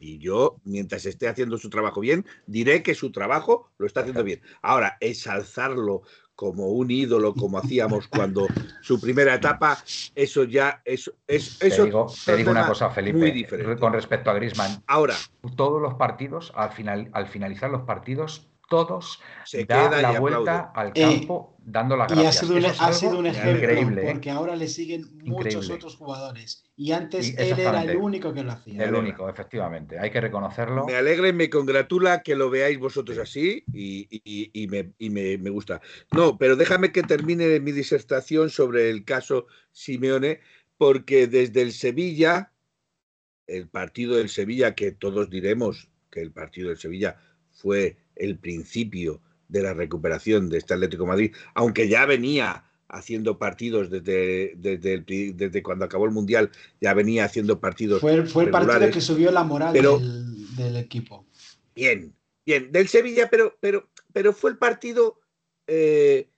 y 0.00 0.18
yo, 0.18 0.60
mientras 0.64 1.06
esté 1.06 1.28
haciendo 1.28 1.56
su 1.58 1.70
trabajo 1.70 2.00
bien, 2.00 2.26
diré 2.46 2.82
que 2.82 2.94
su 2.94 3.10
trabajo 3.10 3.70
lo 3.78 3.86
está 3.86 4.00
haciendo 4.00 4.24
bien. 4.24 4.42
Ahora, 4.62 4.96
ensalzarlo 5.00 6.02
como 6.34 6.68
un 6.68 6.90
ídolo, 6.90 7.34
como 7.34 7.58
hacíamos 7.58 8.08
cuando 8.08 8.46
su 8.80 9.00
primera 9.00 9.34
etapa, 9.34 9.78
eso 10.14 10.44
ya 10.44 10.82
es, 10.84 11.10
es 11.26 11.60
eso. 11.62 11.82
Te 11.82 11.84
digo, 11.84 12.12
te 12.24 12.36
digo 12.36 12.50
una 12.50 12.66
cosa, 12.66 12.90
Felipe, 12.90 13.46
con 13.78 13.92
respecto 13.92 14.30
a 14.30 14.34
Grisman. 14.34 14.82
Ahora, 14.86 15.14
todos 15.56 15.80
los 15.80 15.94
partidos, 15.94 16.52
al 16.54 16.70
final, 16.70 17.08
al 17.12 17.26
finalizar 17.26 17.70
los 17.70 17.82
partidos, 17.82 18.48
todos 18.68 19.20
se 19.44 19.64
da 19.64 19.90
la 20.00 20.18
vuelta 20.18 20.72
al 20.74 20.92
eh, 20.94 21.00
campo 21.00 21.54
dando 21.64 21.96
la 21.96 22.06
gracias. 22.06 22.24
Y 22.24 22.26
ha 22.26 22.32
sido 22.32 22.56
un, 22.56 22.64
ha 22.64 22.92
sido 22.92 23.18
un 23.18 23.26
ejemplo, 23.26 23.52
increíble, 23.52 24.02
¿eh? 24.02 24.12
porque 24.12 24.30
ahora 24.30 24.56
le 24.56 24.68
siguen 24.68 25.18
muchos 25.24 25.70
otros 25.70 25.96
jugadores. 25.96 26.64
Y 26.76 26.92
antes 26.92 27.34
él 27.38 27.58
era 27.58 27.82
el 27.82 27.96
único 27.96 28.32
que 28.34 28.42
lo 28.42 28.52
hacía. 28.52 28.84
El 28.84 28.94
único, 28.94 29.28
efectivamente. 29.28 29.98
Hay 29.98 30.10
que 30.10 30.20
reconocerlo. 30.20 30.84
Me 30.86 30.96
alegra 30.96 31.28
y 31.28 31.32
me 31.32 31.48
congratula 31.48 32.22
que 32.22 32.34
lo 32.34 32.50
veáis 32.50 32.78
vosotros 32.78 33.18
así 33.18 33.64
y, 33.72 34.08
y, 34.52 34.66
me, 34.68 34.92
y 34.98 35.10
me, 35.10 35.38
me, 35.38 35.50
gusta. 35.50 35.80
No, 36.12 36.36
pero 36.36 36.56
déjame 36.56 36.92
que 36.92 37.02
termine 37.02 37.60
mi 37.60 37.72
disertación 37.72 38.50
sobre 38.50 38.90
el 38.90 39.04
caso 39.04 39.46
Simeone, 39.72 40.40
porque 40.76 41.26
desde 41.26 41.62
el 41.62 41.72
Sevilla, 41.72 42.52
el 43.46 43.68
partido 43.68 44.16
del 44.16 44.28
Sevilla, 44.28 44.74
que 44.74 44.92
todos 44.92 45.30
diremos 45.30 45.88
que 46.10 46.20
el 46.20 46.32
partido 46.32 46.68
del 46.68 46.78
Sevilla 46.78 47.16
fue 47.52 47.96
el 48.16 48.38
principio 48.38 49.20
de 49.48 49.62
la 49.62 49.74
recuperación 49.74 50.48
de 50.48 50.58
este 50.58 50.74
Atlético 50.74 51.06
Madrid, 51.06 51.34
aunque 51.54 51.88
ya 51.88 52.06
venía 52.06 52.64
haciendo 52.88 53.38
partidos 53.38 53.90
desde, 53.90 54.54
desde, 54.56 55.62
cuando 55.62 55.84
acabó 55.84 56.04
el 56.04 56.12
Mundial, 56.12 56.50
ya 56.80 56.94
venía 56.94 57.24
haciendo 57.24 57.58
partidos. 57.60 58.00
Fue, 58.00 58.24
fue 58.26 58.44
el 58.44 58.50
partido 58.50 58.90
que 58.90 59.00
subió 59.00 59.30
la 59.30 59.44
moral 59.44 59.72
del, 59.72 60.76
equipo. 60.76 61.26
Bien, 61.74 62.14
bien, 62.46 62.70
del 62.70 62.88
Sevilla, 62.88 63.28
pero, 63.30 63.56
pero, 63.60 63.88
pero 64.12 64.32
fue 64.32 64.50
el 64.52 64.58
partido 64.58 65.18
eh, 65.66 66.28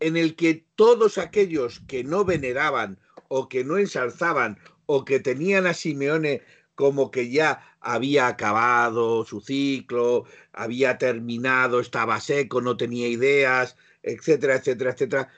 en 0.00 0.16
el 0.16 0.36
que 0.36 0.64
todos 0.74 1.18
aquellos 1.18 1.80
que 1.80 2.04
no 2.04 2.24
veneraban 2.24 2.98
o 3.28 3.48
que 3.48 3.64
no 3.64 3.78
ensalzaban 3.78 4.58
o 4.86 5.04
que 5.04 5.20
tenían 5.20 5.66
a 5.66 5.74
Simeone 5.74 6.42
como 6.76 7.10
que 7.10 7.30
ya 7.30 7.76
había 7.80 8.28
acabado 8.28 9.24
su 9.24 9.40
ciclo, 9.40 10.26
había 10.52 10.98
terminado, 10.98 11.80
estaba 11.80 12.20
seco, 12.20 12.60
no 12.60 12.76
tenía 12.76 13.08
ideas, 13.08 13.76
etcétera, 14.02 14.56
etcétera, 14.56 14.92
etcétera, 14.92 15.32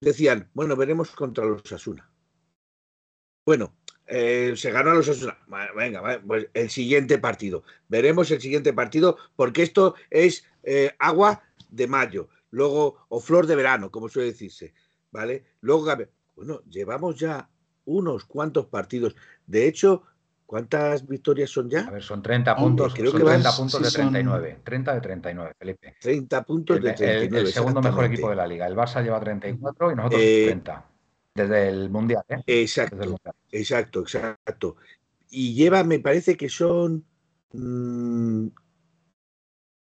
decían, 0.00 0.50
bueno, 0.52 0.76
veremos 0.76 1.12
contra 1.12 1.44
los 1.46 1.70
Asuna. 1.72 2.10
Bueno, 3.46 3.74
eh, 4.06 4.54
se 4.56 4.72
ganó 4.72 4.90
a 4.90 4.94
los 4.94 5.08
Asuna. 5.08 5.38
Venga, 5.76 6.20
pues 6.26 6.48
el 6.52 6.68
siguiente 6.68 7.18
partido. 7.18 7.62
Veremos 7.88 8.30
el 8.32 8.40
siguiente 8.40 8.72
partido, 8.72 9.16
porque 9.36 9.62
esto 9.62 9.94
es 10.10 10.44
eh, 10.64 10.90
agua 10.98 11.44
de 11.70 11.86
mayo, 11.86 12.28
luego, 12.50 13.06
o 13.08 13.20
flor 13.20 13.46
de 13.46 13.56
verano, 13.56 13.90
como 13.90 14.08
suele 14.08 14.32
decirse. 14.32 14.74
¿Vale? 15.12 15.44
Luego, 15.60 15.86
bueno, 16.34 16.62
llevamos 16.68 17.16
ya 17.20 17.48
unos 17.84 18.24
cuantos 18.24 18.66
partidos. 18.66 19.14
De 19.46 19.66
hecho, 19.66 20.02
¿Cuántas 20.52 21.08
victorias 21.08 21.48
son 21.48 21.70
ya? 21.70 21.80
A 21.80 21.90
ver, 21.92 22.02
son 22.02 22.22
30 22.22 22.54
puntos, 22.56 22.92
creo 22.92 23.10
que 23.10 23.24
30 23.24 23.56
puntos 23.56 23.82
de 23.82 23.90
39. 23.90 24.60
30 24.62 24.94
de 24.96 25.00
39, 25.00 25.54
Felipe. 25.58 25.96
30 25.98 26.44
puntos 26.44 26.76
de 26.76 26.92
39. 26.92 27.38
El, 27.38 27.46
segundo 27.46 27.80
mejor 27.80 28.04
equipo 28.04 28.28
de 28.28 28.36
la 28.36 28.46
liga. 28.46 28.66
El 28.66 28.76
Barça 28.76 29.02
lleva 29.02 29.18
34 29.18 29.92
y 29.92 29.94
nosotros 29.94 30.20
30. 30.20 30.72
Eh, 30.74 30.92
desde 31.34 31.68
el 31.70 31.88
Mundial, 31.88 32.22
¿eh? 32.28 32.42
Exacto, 32.46 33.16
exacto, 33.50 34.00
exacto. 34.00 34.76
Y 35.30 35.54
lleva, 35.54 35.84
me 35.84 36.00
parece 36.00 36.36
que 36.36 36.50
son 36.50 37.02
mmm, 37.54 38.48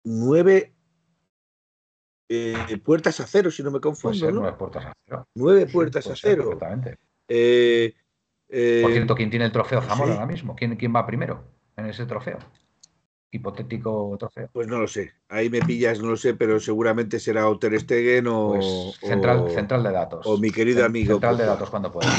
nueve 0.03 0.75
eh, 2.29 2.81
puertas 2.85 3.21
a 3.21 3.29
cero, 3.29 3.53
si 3.53 3.63
no 3.63 3.71
me 3.71 3.79
confundo. 3.79 4.19
Puede 4.19 4.33
nueve 4.33 4.57
puertas 4.59 4.87
a 4.87 4.93
cero. 5.07 5.29
Nueve 5.37 5.67
puertas 5.67 6.07
a 6.09 6.17
cero. 6.17 6.59
Eh, 7.29 7.95
eh, 8.49 8.81
Por 8.83 8.93
cierto, 8.93 9.15
¿quién 9.15 9.31
tiene 9.31 9.45
el 9.45 9.53
trofeo 9.53 9.83
Zamora 9.83 10.15
ahora 10.15 10.27
mismo? 10.27 10.57
¿Quién, 10.57 10.77
¿Quién 10.77 10.95
va 10.95 11.07
primero 11.07 11.45
en 11.77 11.87
ese 11.87 12.07
trofeo? 12.07 12.39
Hipotético 13.31 14.17
trofeo. 14.19 14.49
Pues 14.53 14.69
no 14.69 14.79
lo 14.79 14.89
sé. 14.89 15.13
Ahí 15.29 15.51
me 15.51 15.61
pillas, 15.61 16.01
no 16.01 16.09
lo 16.09 16.17
sé, 16.17 16.35
pero 16.35 16.59
seguramente 16.59 17.21
será 17.21 17.49
o 17.49 17.59
Ter 17.59 17.79
Stegen 17.79 18.27
o, 18.27 18.55
pues 18.55 18.99
central, 19.01 19.51
central 19.51 19.83
de 19.83 19.93
datos. 19.93 20.27
O 20.27 20.39
mi 20.39 20.51
querido 20.51 20.85
amigo. 20.85 21.13
Central 21.13 21.37
de 21.37 21.45
datos 21.45 21.69
cuando 21.69 21.93
pueda. 21.93 22.11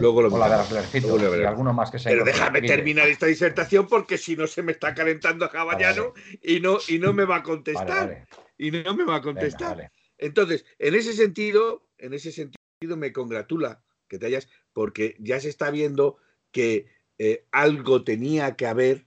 Luego 0.00 0.22
lo 0.22 0.34
o 0.34 0.38
la 0.38 0.64
de 0.80 1.42
y 1.42 1.44
alguno 1.44 1.74
más 1.74 1.90
que 1.90 1.98
sea. 1.98 2.10
Pero 2.10 2.24
déjame 2.24 2.62
terminar 2.62 3.06
esta 3.06 3.26
disertación 3.26 3.86
porque 3.86 4.16
si 4.16 4.34
no 4.34 4.46
se 4.46 4.62
me 4.62 4.72
está 4.72 4.94
calentando 4.94 5.44
a 5.44 5.50
Caballano 5.50 6.14
y, 6.42 6.60
no, 6.60 6.78
y 6.88 6.98
no 6.98 7.12
me 7.12 7.26
va 7.26 7.36
a 7.36 7.42
contestar. 7.42 8.26
Y 8.56 8.70
no 8.70 8.94
me 8.94 9.04
va 9.04 9.16
a 9.16 9.20
contestar. 9.20 9.92
Entonces, 10.16 10.64
en 10.78 10.94
ese 10.94 11.12
sentido, 11.12 11.86
en 11.98 12.14
ese 12.14 12.32
sentido 12.32 12.96
me 12.96 13.12
congratula 13.12 13.82
que 14.08 14.18
te 14.18 14.26
hayas, 14.26 14.48
porque 14.72 15.16
ya 15.18 15.40
se 15.40 15.48
está 15.48 15.70
viendo 15.70 16.18
que 16.52 16.86
eh, 17.18 17.46
algo 17.50 18.04
tenía 18.04 18.56
que 18.56 18.66
haber 18.66 19.06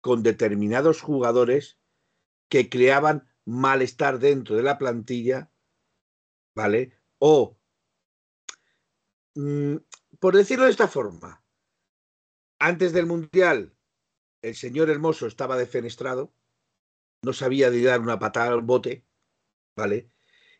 con 0.00 0.22
determinados 0.22 1.00
jugadores 1.00 1.78
que 2.48 2.68
creaban 2.68 3.28
malestar 3.44 4.18
dentro 4.18 4.56
de 4.56 4.62
la 4.62 4.78
plantilla, 4.78 5.50
¿vale? 6.54 6.98
O, 7.18 7.58
mm, 9.34 9.76
por 10.20 10.36
decirlo 10.36 10.64
de 10.64 10.70
esta 10.70 10.88
forma, 10.88 11.44
antes 12.58 12.92
del 12.92 13.06
Mundial, 13.06 13.76
el 14.42 14.54
señor 14.54 14.90
Hermoso 14.90 15.26
estaba 15.26 15.56
defenestrado, 15.56 16.32
no 17.22 17.32
sabía 17.32 17.70
de 17.70 17.82
dar 17.82 18.00
una 18.00 18.18
patada 18.18 18.52
al 18.52 18.60
bote, 18.60 19.06
¿vale? 19.76 20.10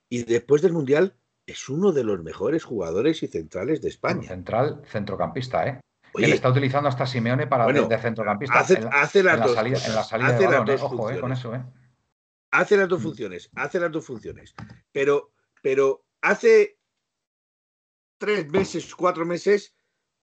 Y 0.08 0.24
después 0.24 0.62
del 0.62 0.72
Mundial 0.72 1.18
es 1.46 1.68
uno 1.68 1.92
de 1.92 2.04
los 2.04 2.22
mejores 2.22 2.64
jugadores 2.64 3.22
y 3.22 3.28
centrales 3.28 3.82
de 3.82 3.88
España. 3.88 4.28
Central, 4.28 4.82
centrocampista, 4.86 5.66
¿eh? 5.66 5.80
que 6.14 6.28
le 6.28 6.34
está 6.34 6.50
utilizando 6.50 6.88
hasta 6.88 7.06
Simeone 7.06 7.46
para 7.46 7.66
de 7.66 7.98
centrocampista. 7.98 8.60
Hace, 8.60 9.22
las 9.22 9.42
dos 9.42 9.54
salida, 9.54 9.78
en 9.84 9.94
la 9.94 10.04
salida 10.04 10.28
hace 10.28 10.48
las 10.48 10.64
dos 10.64 10.82
Ojo, 10.82 11.10
eh, 11.10 11.20
con 11.20 11.32
eso, 11.32 11.54
¿eh? 11.54 11.64
Hace 12.52 12.76
las 12.76 12.88
dos 12.88 13.02
funciones, 13.02 13.50
hace 13.56 13.80
las 13.80 13.90
dos 13.90 14.06
funciones. 14.06 14.54
Pero, 14.92 15.32
pero 15.60 16.04
hace 16.22 16.78
tres 18.18 18.48
meses, 18.48 18.94
cuatro 18.94 19.26
meses, 19.26 19.74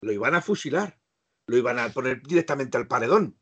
lo 0.02 0.12
iban 0.12 0.36
a 0.36 0.42
fusilar, 0.42 1.00
lo 1.48 1.58
iban 1.58 1.80
a 1.80 1.90
poner 1.90 2.22
directamente 2.22 2.78
al 2.78 2.88
paredón. 2.88 3.36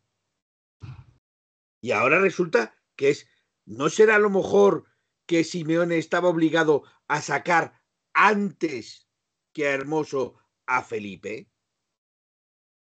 Y 1.81 1.91
ahora 1.91 2.19
resulta 2.19 2.73
que 2.95 3.09
es, 3.09 3.27
¿no 3.65 3.89
será 3.89 4.15
a 4.15 4.19
lo 4.19 4.29
mejor 4.29 4.85
que 5.27 5.43
Simeone 5.43 5.97
estaba 5.97 6.29
obligado 6.29 6.83
a 7.07 7.21
sacar 7.21 7.79
antes 8.13 9.07
que 9.53 9.67
a 9.67 9.73
Hermoso 9.73 10.35
a 10.65 10.83
Felipe? 10.83 11.49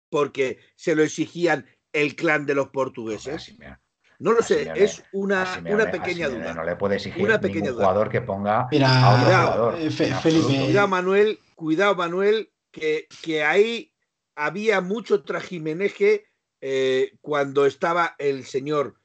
Porque 0.08 0.58
se 0.76 0.94
lo 0.94 1.02
exigían 1.02 1.66
el 1.92 2.16
clan 2.16 2.46
de 2.46 2.54
los 2.54 2.68
portugueses. 2.68 3.54
No 4.18 4.32
lo 4.32 4.42
sé, 4.42 4.70
es 4.74 5.02
una, 5.12 5.62
una 5.66 5.90
pequeña 5.90 6.28
duda. 6.28 6.52
No 6.52 6.64
le 6.64 6.76
puede 6.76 6.96
exigir 6.96 7.24
una 7.24 7.40
pequeña 7.40 7.72
jugador 7.72 8.10
que 8.10 8.20
ponga 8.20 8.62
a 8.62 9.14
otro 9.14 9.24
cuidado, 9.24 9.76
eh, 9.76 9.90
Felipe. 9.90 10.64
Cuidado, 10.64 10.88
Manuel, 10.88 11.38
cuidado, 11.54 11.94
Manuel, 11.94 12.52
que, 12.70 13.08
que 13.22 13.42
ahí 13.42 13.94
había 14.34 14.80
mucho 14.82 15.22
trajimeneje 15.22 16.26
eh, 16.60 17.12
cuando 17.22 17.64
estaba 17.64 18.14
el 18.18 18.44
señor 18.44 19.00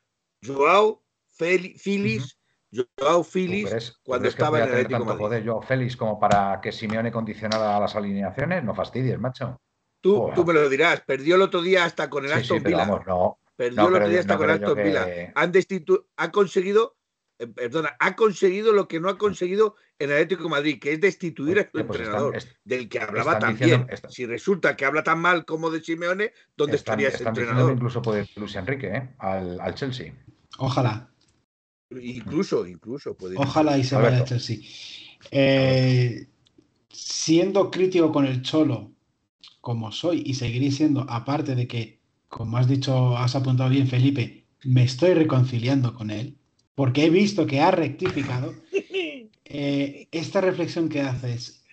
Joao 0.46 1.02
Félix, 1.30 2.38
Joao 2.76 3.24
Félix, 3.24 4.00
cuando 4.04 4.28
estaba 4.28 4.60
en 4.60 4.64
el 4.66 4.70
Atlético 4.70 5.00
tanto 5.06 5.18
poder 5.18 5.46
Joao 5.46 5.62
Félix 5.62 5.96
como 5.96 6.20
para 6.20 6.60
que 6.62 6.72
Simeone 6.72 7.12
condicionara 7.12 7.80
las 7.80 7.96
alineaciones, 7.96 8.64
no 8.64 8.74
fastidies, 8.74 9.20
macho. 9.20 9.60
Tú, 10.02 10.30
tú 10.36 10.46
me 10.46 10.54
lo 10.54 10.70
dirás, 10.70 11.02
perdió 11.02 11.36
el 11.36 11.42
otro 11.42 11.62
día 11.62 11.84
hasta 11.84 12.10
con 12.10 12.26
el 12.26 12.34
Aston 12.34 12.62
Villa. 12.62 12.86
no, 12.86 13.40
Perdió 13.56 13.88
el 13.88 13.96
otro 13.96 14.10
día 14.10 14.20
hasta 14.20 14.38
con 14.38 14.50
Aston 14.50 14.78
Villa. 14.84 15.32
Han 15.34 15.52
ha 16.18 16.32
conseguido, 16.32 16.98
eh, 17.40 17.48
perdona, 17.48 17.96
ha 18.00 18.16
conseguido 18.16 18.74
lo 18.74 18.88
que 18.88 19.00
no 19.00 19.10
ha 19.10 19.18
conseguido 19.18 19.76
en 19.98 20.10
el 20.10 20.16
Atlético 20.18 20.44
de 20.44 20.50
Madrid, 20.50 20.80
que 20.80 20.94
es 20.94 21.02
destituir 21.02 21.60
a 21.60 21.64
su 21.64 21.72
pues 21.72 21.86
entrenador, 21.86 22.38
del 22.64 22.90
que 22.90 23.00
hablaba 23.00 23.40
tan 23.40 23.58
bien. 23.58 23.88
Si 24.10 24.26
resulta 24.26 24.76
que 24.76 24.86
habla 24.86 25.04
tan 25.04 25.20
mal 25.20 25.46
como 25.46 25.72
de 25.72 25.82
Simeone, 25.82 26.34
¿dónde 26.56 26.76
estaría 26.76 27.08
ese 27.08 27.24
entrenador? 27.24 27.72
Incluso 27.72 28.02
puede 28.02 28.28
Luis 28.36 28.56
Enrique, 28.56 28.88
¿eh? 28.88 29.16
al, 29.20 29.74
Chelsea. 29.76 30.14
Ojalá. 30.58 31.10
Incluso, 31.90 32.66
incluso 32.66 33.16
puede. 33.16 33.36
Ojalá 33.38 33.78
y 33.78 33.84
se 33.84 33.96
vaya 33.96 34.18
al 34.18 34.26
Chelsea. 34.26 34.58
Eh, 35.32 36.28
siendo 36.90 37.72
crítico 37.72 38.12
con 38.12 38.26
el 38.26 38.42
Cholo, 38.42 38.92
como 39.62 39.92
soy, 39.92 40.24
y 40.26 40.34
seguiré 40.34 40.72
siendo, 40.72 41.02
aparte 41.10 41.56
de 41.56 41.68
que 41.68 41.96
como 42.36 42.58
has 42.58 42.68
dicho, 42.68 43.18
has 43.18 43.34
apuntado 43.34 43.70
bien, 43.70 43.88
Felipe, 43.88 44.46
me 44.64 44.84
estoy 44.84 45.14
reconciliando 45.14 45.94
con 45.94 46.12
él, 46.12 46.38
porque 46.76 47.06
he 47.06 47.10
visto 47.10 47.48
que 47.48 47.62
ha 47.62 47.72
rectificado. 47.72 48.54
Eh, 49.48 50.08
esta 50.12 50.42
reflexión 50.42 50.90
que 50.90 51.02
haces. 51.02 51.64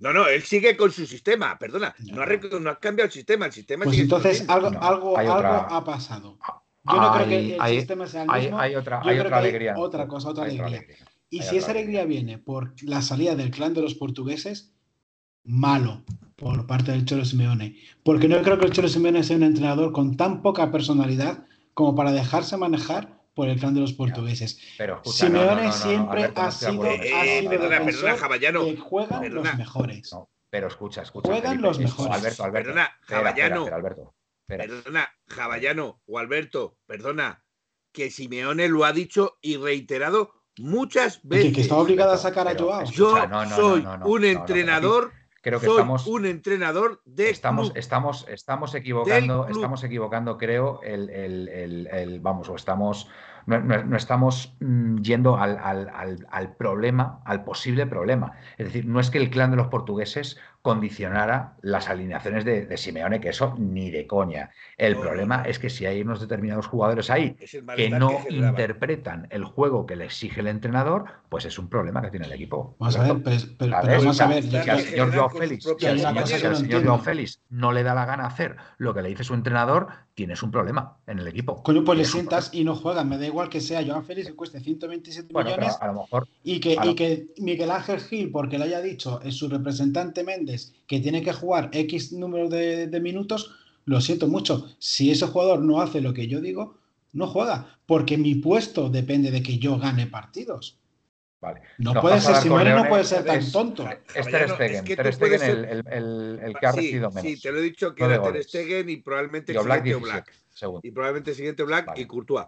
No, 0.00 0.12
no, 0.12 0.26
él 0.26 0.42
sigue 0.42 0.76
con 0.76 0.90
su 0.90 1.06
sistema, 1.06 1.56
perdona, 1.56 1.94
no, 2.00 2.20
ha, 2.20 2.78
cambiado 2.80 3.06
el 3.06 3.12
sistema, 3.12 3.46
el 3.46 3.52
sistema 3.52 3.84
Pues 3.84 4.00
entonces 4.00 4.44
algo, 4.48 4.66
algo, 4.82 5.16
algo 5.16 5.32
ha 5.32 5.84
pasado. 5.84 6.36
Yo 6.84 7.00
no 7.00 7.12
creo 7.12 7.26
que 7.28 7.56
el 7.56 7.78
sistema 7.78 8.06
sea 8.06 8.22
el 8.24 8.30
mismo. 8.30 8.58
Hay, 8.58 8.74
otra, 8.74 9.00
hay 9.04 9.18
otra 9.18 9.38
alegría. 9.38 9.74
otra 9.76 10.08
cosa, 10.08 10.30
otra 10.30 10.44
alegría. 10.44 10.84
Y 11.30 11.42
si 11.42 11.56
esa 11.56 11.70
alegría 11.70 12.04
viene 12.04 12.38
por 12.38 12.74
la 12.82 13.00
salida 13.00 13.34
del 13.34 13.50
clan 13.50 13.72
de 13.72 13.80
los 13.82 13.94
portugueses, 13.94 14.74
malo 15.44 16.04
por 16.36 16.66
parte 16.66 16.92
del 16.92 17.04
Cholo 17.04 17.24
Simeone. 17.24 17.76
Porque 18.04 18.28
no 18.28 18.42
creo 18.42 18.58
que 18.58 18.66
el 18.66 18.72
Cholo 18.72 18.88
Simeone 18.88 19.22
sea 19.22 19.36
un 19.36 19.44
entrenador 19.44 19.92
con 19.92 20.16
tan 20.16 20.42
poca 20.42 20.70
personalidad 20.70 21.46
como 21.72 21.94
para 21.94 22.12
dejarse 22.12 22.56
manejar 22.56 23.22
por 23.34 23.48
el 23.48 23.58
clan 23.58 23.74
de 23.74 23.80
los 23.80 23.92
portugueses. 23.92 24.58
Pero 24.76 25.00
Simeone 25.04 25.72
siempre 25.72 26.32
ha 26.34 26.50
sido, 26.50 26.84
eh, 26.84 27.46
perdona, 27.48 27.84
perdona, 27.84 28.16
Javallano, 28.16 28.64
que 28.64 28.76
juegan 28.76 29.34
los 29.34 29.56
mejores. 29.56 30.14
pero 30.50 30.68
escucha, 30.68 31.02
escucha. 31.02 31.30
Juegan 31.30 31.62
los 31.62 31.78
mejores. 31.78 32.14
Alberto, 32.14 32.44
Alberto. 32.44 32.68
Perdona, 32.68 32.90
Javallano. 33.02 33.66
Alberto, 33.66 34.14
perdona, 34.56 35.08
Javallano 35.28 36.02
o 36.06 36.18
Alberto, 36.18 36.78
perdona, 36.86 37.44
que 37.92 38.10
Simeone 38.10 38.68
lo 38.68 38.84
ha 38.84 38.92
dicho 38.92 39.38
y 39.40 39.56
reiterado 39.56 40.32
muchas 40.58 41.20
veces. 41.22 41.54
Que, 41.54 41.60
está 41.62 41.76
obligado 41.76 42.12
a 42.12 42.18
sacar 42.18 42.48
a 42.48 42.58
Joao. 42.58 42.84
Yo 42.84 43.16
soy 43.54 43.86
un 44.04 44.24
entrenador 44.24 45.12
creo 45.42 45.58
que 45.58 45.66
estamos 45.66 46.06
un 46.06 46.24
entrenador 46.24 47.02
de 47.04 47.28
estamos 47.28 47.72
estamos 47.74 48.26
estamos 48.28 48.76
equivocando 48.76 49.48
estamos 49.48 49.82
equivocando 49.82 50.38
creo 50.38 50.80
el, 50.84 51.10
el, 51.10 52.20
vamos 52.20 52.48
o 52.48 52.54
estamos 52.54 53.08
no, 53.46 53.96
estamos 53.96 54.56
mm, 54.60 54.98
yendo 54.98 55.36
al, 55.36 56.56
problema, 56.58 57.20
al 57.24 57.44
posible 57.44 57.86
problema. 57.86 58.32
Es 58.56 58.66
decir, 58.66 58.86
no 58.86 59.00
es 59.00 59.10
que 59.10 59.18
el 59.18 59.30
clan 59.30 59.50
de 59.50 59.56
los 59.56 59.68
portugueses 59.68 60.38
condicionara 60.62 61.56
las 61.60 61.88
alineaciones 61.88 62.44
de, 62.44 62.76
Simeone, 62.76 63.20
que 63.20 63.30
eso 63.30 63.56
ni 63.58 63.90
de 63.90 64.06
coña. 64.06 64.50
El 64.78 64.96
problema 64.96 65.42
es 65.42 65.58
que 65.58 65.68
si 65.68 65.86
hay 65.86 66.00
unos 66.02 66.20
determinados 66.20 66.66
jugadores 66.66 67.10
ahí 67.10 67.36
que 67.76 67.90
no 67.90 68.20
interpretan 68.30 69.26
el 69.30 69.44
juego 69.44 69.86
que 69.86 69.96
le 69.96 70.04
exige 70.04 70.40
el 70.40 70.46
entrenador, 70.46 71.04
pues 71.28 71.44
es 71.46 71.58
un 71.58 71.68
problema 71.68 72.00
que 72.00 72.10
tiene 72.10 72.26
el 72.26 72.32
equipo. 72.32 72.76
Vamos 72.78 72.96
a 72.96 73.12
ver, 73.12 73.22
pero, 73.58 73.72
vamos 73.72 74.20
a 74.20 74.26
ver. 74.28 74.44
Si 74.44 74.56
al 74.56 74.80
señor 74.80 75.12
Joao 75.12 75.30
Félix, 75.30 75.68
si 75.78 75.86
al 75.86 76.56
señor 76.56 76.84
Joao 76.84 76.98
Félix 77.00 77.40
no 77.50 77.72
le 77.72 77.82
da 77.82 77.94
la 77.94 78.06
gana 78.06 78.26
hacer 78.26 78.56
lo 78.78 78.94
que 78.94 79.02
le 79.02 79.08
dice 79.08 79.24
su 79.24 79.34
entrenador, 79.34 79.88
tienes 80.14 80.44
un 80.44 80.52
problema 80.52 80.98
en 81.08 81.18
el 81.18 81.26
equipo. 81.26 81.60
Coño, 81.64 81.82
pues 81.82 81.98
le 81.98 82.04
sientas 82.04 82.50
y 82.52 82.62
no 82.62 82.76
juegas. 82.76 83.04
Me 83.04 83.18
da 83.18 83.26
igual 83.26 83.48
que 83.48 83.60
sea 83.60 83.84
Joan 83.84 84.04
Félix 84.04 84.28
que 84.28 84.36
cueste 84.36 84.60
127 84.60 85.34
millones. 85.34 85.76
A 85.80 85.88
lo 85.88 86.02
mejor, 86.02 86.28
y, 86.44 86.60
que, 86.60 86.76
y 86.84 86.94
que 86.94 87.26
Miguel 87.38 87.70
Ángel 87.72 87.98
Gil, 87.98 88.30
porque 88.30 88.58
le 88.58 88.64
haya 88.64 88.80
dicho 88.80 89.20
es 89.22 89.34
su 89.36 89.48
representante 89.48 90.22
Méndez 90.22 90.51
que 90.86 91.00
tiene 91.00 91.22
que 91.22 91.32
jugar 91.32 91.70
X 91.72 92.12
número 92.12 92.48
de, 92.48 93.00
minutos, 93.00 93.54
lo 93.84 94.00
siento 94.00 94.28
mucho. 94.28 94.74
Si 94.78 95.10
ese 95.10 95.26
jugador 95.26 95.60
no 95.60 95.80
hace 95.80 96.00
lo 96.00 96.12
que 96.12 96.28
yo 96.28 96.40
digo, 96.40 96.78
no 97.12 97.26
juega. 97.26 97.78
Porque 97.86 98.18
mi 98.18 98.36
puesto 98.36 98.88
depende 98.88 99.30
de 99.30 99.42
que 99.42 99.58
yo 99.58 99.78
gane 99.78 100.06
partidos. 100.06 100.78
Vale. 101.40 101.62
No 101.78 102.00
puede 102.00 102.20
ser, 102.20 102.36
Simone 102.36 102.70
no 102.72 102.88
puede 102.88 103.02
ser 103.02 103.24
tan 103.24 103.50
tonto. 103.50 103.84
Ter 104.14 104.48
Stegen, 104.48 104.84
Ter 104.84 105.12
Stegen 105.12 105.42
el, 105.42 105.84
el, 105.90 106.38
el, 106.40 106.54
que 106.54 106.66
ha 106.66 106.72
recibido 106.72 107.10
menos. 107.10 107.22
Sí, 107.22 107.40
te 107.40 107.50
lo 107.50 107.58
he 107.58 107.62
dicho 107.62 107.94
que 107.94 108.04
era 108.04 108.22
Ter 108.22 108.44
Stegen 108.44 108.88
y 108.88 108.98
probablemente 108.98 109.52
el 109.52 109.58
siguiente 109.58 109.94
Black. 109.96 110.32
Y 110.84 110.90
probablemente 110.92 111.30
el 111.30 111.36
siguiente 111.36 111.62
Black 111.64 111.98
y 111.98 112.06
Courtois. 112.06 112.46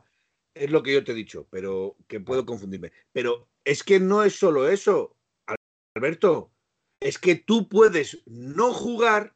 Es 0.55 0.71
lo 0.71 0.85
que 0.85 0.93
yo 0.93 1.03
te 1.03 1.11
he 1.11 1.15
dicho, 1.17 1.49
pero 1.51 1.97
que 2.07 2.21
puedo 2.21 2.47
confundirme. 2.47 2.93
Pero 3.13 3.49
es 3.65 3.83
que 3.83 3.99
no 3.99 4.23
es 4.23 4.39
solo 4.39 4.69
eso, 4.69 5.17
Alberto. 5.97 6.54
Es 7.05 7.19
que 7.19 7.35
tú 7.35 7.69
puedes 7.69 8.23
no 8.27 8.73
jugar, 8.73 9.35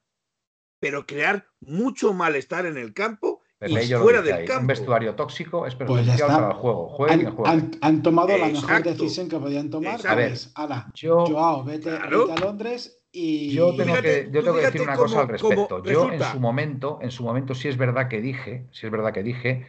pero 0.80 1.06
crear 1.06 1.46
mucho 1.60 2.14
malestar 2.14 2.64
en 2.64 2.78
el 2.78 2.94
campo 2.94 3.42
y 3.60 3.76
fuera 3.92 4.22
del 4.22 4.46
campo. 4.46 4.62
Un 4.62 4.66
vestuario 4.68 5.14
tóxico 5.14 5.66
es 5.66 5.74
pues 5.74 5.88
perjudicial 5.88 6.28
para 6.28 6.48
el 6.48 6.54
juego. 6.54 6.88
Jueguen 6.88 7.34
han, 7.44 7.70
han, 7.80 8.02
tomado 8.02 8.38
la 8.38 8.46
mejor 8.46 8.82
decisión 8.82 9.28
que 9.28 9.38
podían 9.38 9.68
tomar. 9.68 10.04
A 10.06 10.14
ver, 10.14 10.38
ala, 10.54 10.90
yo, 10.94 11.26
Joao, 11.26 11.64
vete, 11.64 11.90
a 11.90 12.08
Londres 12.40 13.02
y 13.12 13.50
yo 13.50 13.74
tengo 13.74 13.94
que, 13.96 14.28
yo 14.32 14.42
tengo 14.42 14.56
que 14.56 14.64
decir 14.64 14.82
una 14.82 14.96
cosa 14.96 15.20
al 15.20 15.28
respecto. 15.28 15.82
Yo 15.82 16.12
en 16.12 16.22
su 16.22 16.40
momento, 16.40 17.00
en 17.02 17.10
su 17.10 17.24
momento 17.24 17.54
sí 17.54 17.68
es 17.68 17.76
verdad 17.76 18.08
que 18.08 18.20
dije, 18.20 18.66
sí 18.70 18.86
es 18.86 18.92
verdad 18.92 19.12
que 19.12 19.22
dije 19.22 19.66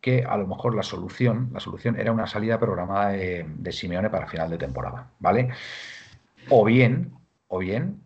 que 0.00 0.24
a 0.24 0.36
lo 0.36 0.46
mejor 0.46 0.74
la 0.74 0.82
solución, 0.82 1.50
la 1.52 1.60
solución 1.60 1.98
era 1.98 2.12
una 2.12 2.26
salida 2.26 2.58
programada 2.58 3.10
de, 3.10 3.44
de 3.48 3.72
Simeone 3.72 4.10
para 4.10 4.26
final 4.26 4.50
de 4.50 4.58
temporada, 4.58 5.10
¿vale? 5.18 5.50
O 6.48 6.64
bien, 6.64 7.15
o 7.48 7.58
bien, 7.58 8.02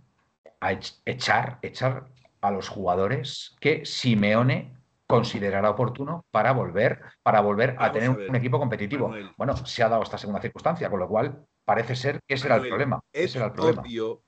a 0.61 0.73
echar, 0.73 1.59
echar 1.63 2.11
a 2.41 2.51
los 2.51 2.69
jugadores 2.69 3.57
que 3.61 3.85
Simeone 3.85 4.77
considerará 5.07 5.71
oportuno 5.71 6.25
para 6.31 6.53
volver, 6.53 7.01
para 7.23 7.41
volver 7.41 7.75
a 7.79 7.91
tener 7.93 8.11
un 8.11 8.37
equipo 8.37 8.59
competitivo. 8.59 9.13
Bueno, 9.37 9.57
se 9.57 9.83
ha 9.83 9.89
dado 9.89 10.03
esta 10.03 10.19
segunda 10.19 10.41
circunstancia, 10.41 10.89
con 10.89 11.01
lo 11.01 11.09
cual 11.09 11.45
parece 11.65 11.97
ser 11.97 12.21
que 12.27 12.35
ese 12.35 12.47
era 12.47 12.57
el 12.57 12.69
problema. 12.69 13.01
Es 13.13 13.35
el 13.35 13.51
problema. 13.53 13.83
obvio, 13.83 14.23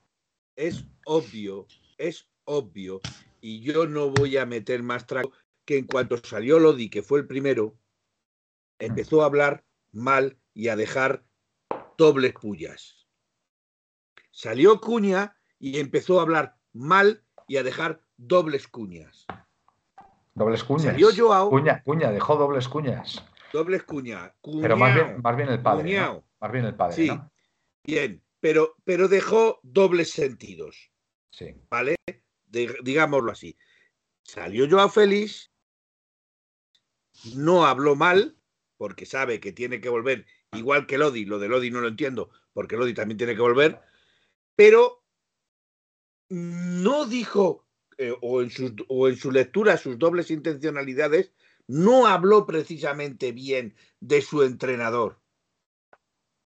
es 0.56 0.84
obvio, 1.06 1.66
es 1.98 2.28
obvio, 2.44 3.00
y 3.40 3.60
yo 3.60 3.86
no 3.86 4.10
voy 4.10 4.36
a 4.36 4.46
meter 4.46 4.82
más 4.82 5.06
trago 5.06 5.32
que 5.64 5.78
en 5.78 5.86
cuanto 5.86 6.16
salió 6.16 6.58
Lodi, 6.58 6.90
que 6.90 7.02
fue 7.02 7.20
el 7.20 7.26
primero, 7.26 7.76
empezó 8.80 9.22
a 9.22 9.26
hablar 9.26 9.64
mal 9.92 10.38
y 10.52 10.68
a 10.68 10.76
dejar 10.76 11.24
dobles 11.96 12.32
pullas. 12.32 13.01
Salió 14.33 14.80
Cuña 14.80 15.37
y 15.59 15.78
empezó 15.78 16.18
a 16.18 16.22
hablar 16.22 16.57
mal 16.72 17.22
y 17.47 17.59
a 17.59 17.62
dejar 17.62 18.03
dobles 18.16 18.66
cuñas. 18.66 19.26
Dobles 20.35 20.64
cuñas. 20.64 20.87
Salió 20.87 21.11
Joao. 21.14 21.51
Cuña, 21.51 21.83
cuña, 21.85 22.11
dejó 22.11 22.37
dobles 22.37 22.66
cuñas. 22.66 23.24
Dobles 23.53 23.83
cuñas. 23.85 24.33
Pero 24.43 24.76
más 24.76 24.95
bien, 24.95 25.20
más 25.20 25.37
bien 25.37 25.51
el 25.51 25.62
padre. 25.62 26.01
Más 26.41 26.53
bien 26.53 26.64
el 26.64 26.74
padre. 26.74 26.95
Sí. 26.95 27.11
Bien, 27.85 28.22
pero, 28.41 28.74
pero 28.85 29.09
dejó 29.09 29.61
dobles 29.62 30.11
sentidos. 30.11 30.91
Sí. 31.30 31.55
¿Vale? 31.70 31.97
digámoslo 32.83 33.33
así. 33.33 33.57
Salió 34.24 34.68
Joao 34.68 34.89
Félix, 34.89 35.51
no 37.35 37.64
habló 37.66 37.97
mal, 37.97 38.37
porque 38.76 39.07
sabe 39.07 39.41
que 39.41 39.53
tiene 39.53 39.80
que 39.80 39.89
volver, 39.89 40.26
igual 40.53 40.87
que 40.87 40.99
Lodi. 40.99 41.24
Lo 41.24 41.39
de 41.39 41.49
Lodi 41.49 41.70
no 41.70 41.80
lo 41.80 41.89
entiendo, 41.89 42.30
porque 42.53 42.76
Lodi 42.76 42.95
también 42.95 43.18
tiene 43.18 43.35
que 43.35 43.41
volver. 43.41 43.80
Pero 44.62 45.02
no 46.28 47.06
dijo 47.06 47.66
eh, 47.98 48.14
o, 48.22 48.42
en 48.42 48.50
sus, 48.52 48.72
o 48.86 49.08
en 49.08 49.16
su 49.16 49.32
lectura, 49.32 49.76
sus 49.76 49.98
dobles 49.98 50.30
intencionalidades, 50.30 51.32
no 51.66 52.06
habló 52.06 52.46
precisamente 52.46 53.32
bien 53.32 53.74
de 53.98 54.22
su 54.22 54.44
entrenador. 54.44 55.20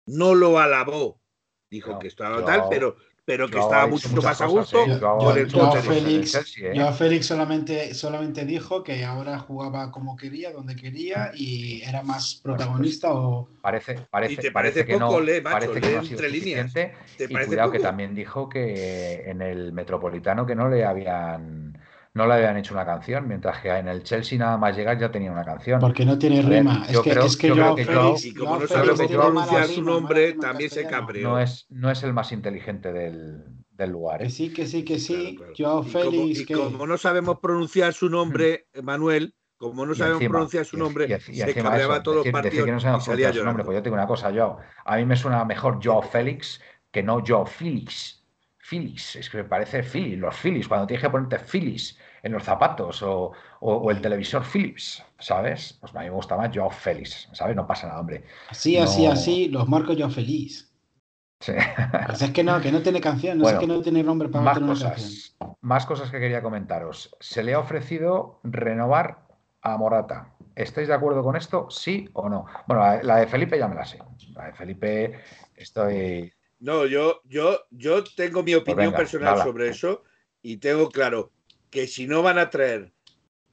No 0.06 0.36
lo 0.36 0.60
alabó. 0.60 1.22
Dijo 1.70 1.94
No, 1.94 2.00
que 2.00 2.10
estaba 2.10 2.44
tal, 2.44 2.66
pero, 2.70 2.98
pero 3.32 3.48
que 3.48 3.54
yo 3.54 3.60
estaba 3.62 3.88
mucho 3.88 4.10
más 4.22 4.42
a 4.42 4.46
gusto 4.46 4.78
¿eh? 4.84 4.98
Yo- 5.00 5.18
con 5.18 5.38
el 5.38 5.48
yo- 5.48 5.60
coche. 5.60 5.82
yo- 5.86 5.92
Félix- 5.94 6.32
Chelsea, 6.32 6.72
¿eh? 6.72 6.78
Joao 6.78 6.94
Félix 6.94 7.26
solamente, 7.26 7.94
solamente 7.94 8.44
dijo 8.46 8.84
que 8.84 9.06
ahora 9.06 9.40
jugaba 9.40 9.90
como 9.90 10.18
quería, 10.18 10.52
donde 10.52 10.76
quería 10.76 11.32
y 11.34 11.82
era 11.84 12.04
más 12.04 12.42
protagonista 12.44 13.14
o 13.14 13.48
Parece, 13.62 13.96
parece, 14.10 14.34
Y 14.34 14.36
te 14.38 14.52
parece 14.52 14.84
parece 14.84 14.86
que 14.86 14.94
poco, 15.00 15.20
no, 15.20 15.22
lee, 15.22 15.40
macho, 15.42 15.54
parece 15.54 15.82
que 15.82 15.92
no 15.94 16.00
ha 16.00 16.04
sido 16.04 16.12
entre 16.16 16.30
líneas. 16.30 16.74
¿Te 16.74 16.92
Y 17.20 17.28
parece 17.28 17.48
cuidado 17.48 17.72
que 17.72 17.80
también 17.80 18.14
dijo 18.16 18.50
que 18.50 19.24
en 19.30 19.42
el 19.42 19.72
Metropolitano 19.72 20.46
que 20.46 20.56
no 20.56 20.68
le 20.68 20.84
habían 20.84 21.71
no 22.14 22.28
le 22.28 22.34
habían 22.34 22.58
hecho 22.58 22.74
una 22.74 22.86
canción, 22.86 23.28
mientras 23.28 23.60
que 23.62 23.70
en 23.70 23.88
el 23.88 24.04
Chelsea 24.04 24.38
nada 24.38 24.58
más 24.58 24.76
llegar 24.76 25.00
ya 25.00 25.10
tenía 25.12 25.32
una 25.32 25.46
canción. 25.46 25.80
porque 25.80 26.06
no 26.06 26.18
tiene 26.18 26.42
rima. 26.42 26.84
Es 26.86 26.92
yo 26.94 27.02
que, 27.04 27.12
creo- 27.12 27.24
es 27.26 27.38
que 27.38 27.48
yo 27.48 27.54
creo 27.56 27.76
que 27.76 27.86
Joao- 27.86 28.18
Y 28.26 28.34
como 28.34 28.52
no 28.60 28.68
Félix 28.68 28.74
sabe 28.74 29.08
tiene 29.08 29.18
mala 29.18 29.30
pronunciar 29.32 29.66
su 29.68 29.82
nombre, 29.82 30.28
rima 30.32 30.42
también 30.42 30.70
se 30.70 30.86
cabreó. 30.88 31.30
No 31.30 31.40
es, 31.40 31.66
no 31.70 31.90
es 31.90 32.04
el 32.04 32.14
más 32.14 32.32
inteligente 32.32 32.92
del, 32.92 33.44
del 33.72 33.90
lugar. 33.92 34.22
¿eh? 34.22 34.26
Que 34.26 34.30
sí, 34.32 34.52
que 34.54 34.66
sí, 34.68 34.84
que 34.84 35.00
sí. 35.00 35.36
Claro, 35.38 35.54
claro. 35.54 35.54
Joao 35.58 35.84
Y 35.88 35.92
como- 35.92 36.12
Félix, 36.12 36.40
y 36.42 36.46
que 36.46 36.54
como 36.54 36.86
no 36.88 36.98
sabemos 36.98 37.40
pronunciar 37.40 37.94
su 37.94 38.10
nombre, 38.10 38.68
Manuel, 38.84 39.34
como 39.58 39.86
no 39.86 39.94
Y 39.94 39.96
sabemos 39.96 40.22
encima- 40.22 40.32
pronunciar 40.34 40.66
su 40.66 40.76
y- 40.76 40.80
nombre, 40.80 41.06
y- 41.08 41.14
y 41.14 41.36
se 41.36 41.44
encima 41.44 41.70
cabreaba 41.70 41.94
eso, 41.96 42.04
todos 42.04 42.18
los 42.18 42.28
partidos 42.32 42.66
que 42.66 42.72
no 42.72 42.78
y 42.78 42.82
sabemos 42.82 43.06
pronunciar 43.06 43.34
su 43.36 43.46
nombre. 43.46 43.64
Pues 43.64 43.78
yo 43.78 43.84
tengo 43.84 43.96
una 43.96 44.08
cosa, 44.08 44.32
Joao. 44.34 44.58
A 44.86 44.98
mí 44.98 45.06
me 45.06 45.16
suena 45.16 45.46
mejor 45.46 45.80
Joao 45.82 46.02
Félix 46.02 46.60
que 46.92 47.04
no 47.04 47.24
Joao 47.26 47.46
Félix. 47.46 48.21
Phillies, 48.64 49.16
es 49.16 49.30
que 49.30 49.38
me 49.38 49.44
parece 49.46 49.84
Phillies, 49.84 50.20
los 50.20 50.36
Phillies, 50.36 50.68
cuando 50.68 50.88
tienes 50.88 51.04
que 51.04 51.10
ponerte 51.10 51.40
Phillies 51.40 51.98
en 52.24 52.32
los 52.34 52.44
zapatos 52.44 53.02
o, 53.04 53.32
o- 53.60 53.74
o 53.76 53.92
el 53.92 54.02
televisor 54.02 54.44
Philips, 54.44 55.04
¿sabes? 55.20 55.74
Pues 55.82 55.96
a 55.96 56.00
mí 56.00 56.06
me 56.06 56.12
gusta 56.12 56.38
más 56.38 56.52
Joao 56.56 56.70
Félix, 56.70 57.28
¿sabes? 57.34 57.56
No 57.56 57.66
pasa 57.68 57.88
nada, 57.88 58.00
hombre. 58.00 58.24
así, 58.50 58.78
así, 58.78 59.06
No. 59.06 59.12
así, 59.12 59.48
los 59.50 59.68
marco 59.68 59.94
Joao 59.98 60.10
Félix. 60.10 60.72
Sí. 61.40 61.54
Pues 62.06 62.22
es 62.22 62.30
que 62.32 62.44
no, 62.44 62.62
que 62.62 62.72
no 62.72 62.82
tiene 62.82 63.02
canción, 63.02 63.38
no 63.40 63.44
Bueno, 63.46 63.60
sé 63.60 63.66
que 63.66 63.74
no 63.74 63.82
tiene 63.82 64.04
nombre 64.04 64.30
para 64.30 64.44
Más 64.46 64.54
tener 64.60 64.70
una 64.70 64.80
canción. 64.80 65.10
cosas, 65.10 65.38
más 65.62 65.86
cosas 65.88 66.12
que 66.12 66.20
quería 66.20 66.44
comentaros. 66.44 67.16
Se 67.20 67.42
le 67.44 67.56
ha 67.56 67.60
ofrecido 67.60 68.40
renovar 68.44 69.26
a 69.64 69.76
Morata. 69.78 70.34
¿Estáis 70.56 70.88
de 70.88 70.94
acuerdo 70.94 71.24
con 71.24 71.36
esto? 71.36 71.68
¿Sí 71.72 72.10
o 72.14 72.30
no? 72.30 72.46
Bueno, 72.68 72.84
la 73.02 73.16
de 73.18 73.28
Felipe 73.28 73.58
ya 73.58 73.68
me 73.68 73.74
la 73.76 73.86
sé. 73.86 74.00
La 74.36 74.46
de 74.48 74.54
Felipe 74.54 75.20
estoy... 75.56 76.32
No, 76.62 76.86
yo, 76.86 77.22
yo, 77.26 77.60
yo 77.72 78.04
tengo 78.04 78.44
mi 78.44 78.54
opinión 78.54 78.78
Pues 78.78 78.88
venga, 78.92 78.98
personal 78.98 79.42
sobre 79.44 79.70
eso 79.70 80.04
y 80.44 80.58
tengo 80.58 80.90
claro 80.90 81.32
que 81.72 81.88
si 81.88 82.06
no 82.06 82.22
van 82.22 82.38
a 82.38 82.50
traer 82.52 82.94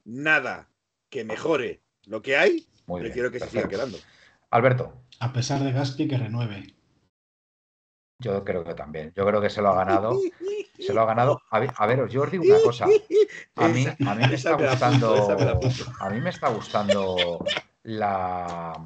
nada 0.05 0.69
que 1.09 1.23
mejore 1.25 1.81
lo 2.05 2.21
que 2.21 2.37
hay, 2.37 2.67
Muy 2.85 3.01
bien, 3.01 3.11
prefiero 3.11 3.31
que 3.31 3.39
se 3.39 3.49
siga 3.49 3.63
perfecto. 3.63 3.77
quedando. 3.77 3.97
Alberto, 4.51 4.93
A 5.19 5.33
pesar 5.33 5.61
de 5.63 5.71
Gaspi 5.71 6.07
que 6.07 6.17
renueve. 6.17 6.75
yo 8.21 8.43
creo 8.45 8.63
que 8.63 8.73
también. 8.75 9.11
Yo 9.15 9.25
creo 9.25 9.41
que 9.41 9.49
se 9.49 9.61
lo 9.61 9.69
ha 9.69 9.75
ganado. 9.75 10.19
Se 10.77 10.93
lo 10.93 11.01
ha 11.01 11.05
ganado. 11.05 11.41
A 11.49 11.59
ver, 11.59 11.71
a 11.75 11.87
veros, 11.87 12.11
yo 12.11 12.21
os 12.21 12.31
digo 12.31 12.43
una 12.45 12.61
cosa. 12.61 12.85
A 13.55 13.67
mí, 13.69 13.81
Esa- 13.81 13.97
a 14.11 14.15
mí 14.15 14.27
me 14.27 14.35
está 14.35 14.53
gustando. 14.53 15.27
A 15.99 16.09
mí 16.09 16.21
me 16.21 16.29
está 16.29 16.49
gustando 16.49 17.39
la, 17.83 18.77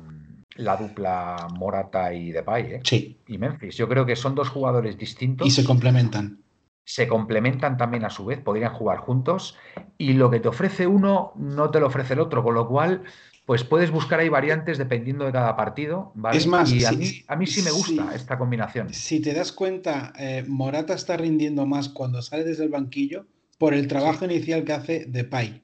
la 0.56 0.78
dupla 0.78 1.48
Morata 1.58 2.14
y 2.14 2.32
Depay, 2.32 2.74
¿eh? 2.74 2.82
Sí, 2.84 3.18
Y 3.28 3.38
Memphis. 3.38 3.76
Yo 3.76 3.88
creo 3.90 4.06
que 4.06 4.16
son 4.16 4.36
dos 4.36 4.50
jugadores 4.50 4.98
distintos. 4.98 5.48
y 5.48 5.52
se 5.52 5.64
complementan. 5.64 6.40
se 6.86 7.08
complementan 7.08 7.78
también 7.78 8.04
a 8.06 8.10
su 8.10 8.26
vez, 8.26 8.40
podrían 8.40 8.74
jugar 8.74 8.98
juntos 9.00 9.58
y 9.98 10.14
lo 10.14 10.30
que 10.30 10.40
te 10.42 10.50
ofrece 10.50 10.86
uno 10.86 11.32
no 11.38 11.72
te 11.72 11.80
lo 11.80 11.88
ofrece 11.88 12.14
el 12.14 12.20
otro, 12.20 12.44
con 12.44 12.54
lo 12.56 12.68
cual 12.68 13.04
pues 13.46 13.64
puedes 13.64 13.90
buscar 13.92 14.20
ahí 14.20 14.30
variantes 14.30 14.78
dependiendo 14.78 15.26
de 15.26 15.32
cada 15.32 15.56
partido, 15.56 16.12
¿vale? 16.16 16.38
Es 16.38 16.46
más, 16.48 16.72
y 16.72 16.84
a 16.86 16.90
sí, 16.92 16.96
mí, 16.98 17.24
a 17.28 17.36
mí 17.36 17.48
sí 17.48 17.62
me 17.62 17.72
gusta 17.72 18.10
sí. 18.10 18.16
esta 18.16 18.38
combinación. 18.38 18.94
Si 18.94 19.22
te 19.22 19.34
das 19.34 19.52
cuenta, 19.52 20.14
eh, 20.18 20.44
Morata 20.48 20.94
está 20.94 21.18
rindiendo 21.18 21.66
más 21.66 21.90
cuando 21.90 22.22
sale 22.22 22.44
desde 22.44 22.64
el 22.64 22.70
banquillo 22.70 23.26
por 23.58 23.74
el 23.74 23.88
trabajo 23.88 24.26
inicial 24.26 24.64
que 24.66 24.74
hace 24.74 25.06
Depay, 25.08 25.64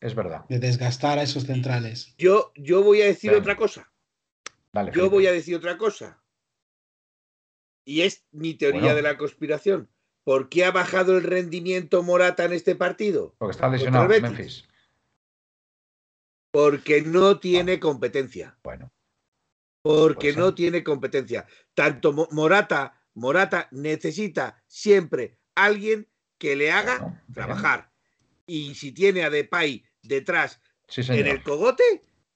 Es 0.00 0.14
verdad. 0.14 0.44
de 0.48 0.58
desgastar 0.58 1.18
a 1.18 1.22
esos 1.22 1.44
centrales. 1.44 2.14
Yo, 2.18 2.52
yo 2.56 2.82
voy 2.82 3.00
a 3.02 3.06
decir 3.06 3.32
otra 3.34 3.56
cosa. 3.56 3.88
Dale, 4.72 4.92
Yo 4.94 5.10
voy 5.10 5.26
a 5.26 5.32
decir 5.32 5.54
otra 5.56 5.76
cosa. 5.76 6.22
Y 7.84 8.02
es 8.02 8.24
mi 8.30 8.54
teoría 8.54 8.80
Bueno. 8.80 8.96
de 8.96 9.02
la 9.02 9.18
conspiración. 9.18 9.90
¿Por 10.24 10.48
qué 10.48 10.64
ha 10.64 10.70
bajado 10.70 11.16
el 11.18 11.24
rendimiento 11.24 12.02
Morata 12.02 12.44
en 12.44 12.52
este 12.52 12.76
partido? 12.76 13.34
Porque 13.38 13.52
está 13.52 13.68
lesionado. 13.68 14.08
Memphis. 14.08 14.68
Porque 16.52 17.02
no 17.02 17.40
tiene 17.40 17.80
competencia. 17.80 18.56
Bueno, 18.62 18.92
Porque 19.82 20.32
no 20.32 20.54
tiene 20.54 20.84
competencia. 20.84 21.46
Tanto 21.74 22.12
Mo- 22.12 22.28
Morata, 22.30 23.02
Morata 23.14 23.68
necesita 23.72 24.62
siempre 24.68 25.38
alguien 25.56 26.08
que 26.38 26.54
le 26.54 26.70
haga 26.70 26.98
bueno, 26.98 27.14
bien. 27.26 27.34
trabajar. 27.34 27.92
Y 28.46 28.74
si 28.76 28.92
tiene 28.92 29.24
a 29.24 29.30
Depay 29.30 29.84
detrás 30.02 30.60
Sí, 30.88 31.00
en 31.08 31.26
el 31.26 31.42
cogote, 31.42 31.82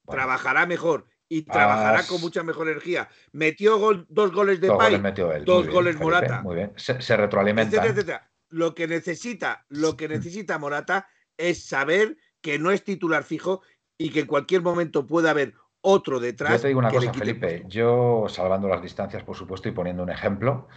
Bueno, 0.03 0.17
trabajará 0.23 0.65
mejor 0.65 1.07
y 1.29 1.41
trabajará 1.43 1.99
Has- 1.99 2.07
con 2.07 2.21
mucha 2.21 2.43
mejor 2.43 2.67
energía. 2.67 3.09
Metió 3.31 3.77
gol- 3.77 4.05
dos 4.09 4.31
goles 4.31 4.61
de 4.61 4.67
dos 4.67 4.77
goles 4.77 5.01
él. 5.35 5.45
dos 5.45 5.63
bien, 5.63 5.73
goles 5.73 5.95
Felipe, 5.95 6.03
Morata. 6.05 6.41
Muy 6.41 6.55
bien. 6.55 6.73
Se, 6.75 7.01
se 7.01 7.17
retroalimentan. 7.17 7.73
etcétera, 7.73 7.93
etcétera. 7.93 8.31
Lo 8.49 8.73
que 8.75 8.87
necesita, 8.87 9.65
lo 9.69 9.97
que 9.97 10.07
necesita 10.07 10.57
Morata 10.57 11.07
es 11.35 11.65
saber 11.65 12.17
que 12.41 12.57
no 12.59 12.71
es 12.71 12.83
titular 12.83 13.23
fijo 13.23 13.61
y 13.97 14.11
que 14.11 14.21
en 14.21 14.25
cualquier 14.27 14.61
momento 14.61 15.05
puede 15.05 15.29
haber 15.29 15.53
otro 15.81 16.19
detrás. 16.19 16.53
Yo 16.53 16.59
te 16.61 16.67
digo 16.69 16.79
una 16.79 16.91
cosa, 16.91 17.13
Felipe. 17.13 17.63
Yo, 17.67 18.25
salvando 18.29 18.67
las 18.67 18.81
distancias, 18.81 19.23
por 19.23 19.35
supuesto, 19.35 19.67
y 19.67 19.71
poniendo 19.73 20.03
un 20.03 20.09
ejemplo, 20.09 20.67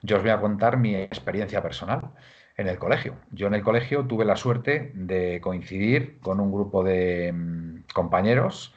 yo 0.00 0.16
os 0.16 0.22
voy 0.22 0.30
a 0.32 0.40
contar 0.40 0.76
mi 0.78 0.94
experiencia 0.96 1.62
personal 1.62 2.10
en 2.56 2.68
el 2.68 2.78
colegio. 2.78 3.16
Yo 3.30 3.46
en 3.46 3.54
el 3.54 3.62
colegio 3.62 4.04
tuve 4.06 4.24
la 4.24 4.36
suerte 4.36 4.90
de 4.94 5.40
coincidir 5.40 6.18
con 6.20 6.40
un 6.40 6.52
grupo 6.52 6.82
de 6.82 7.32
mm, 7.32 7.84
compañeros 7.94 8.74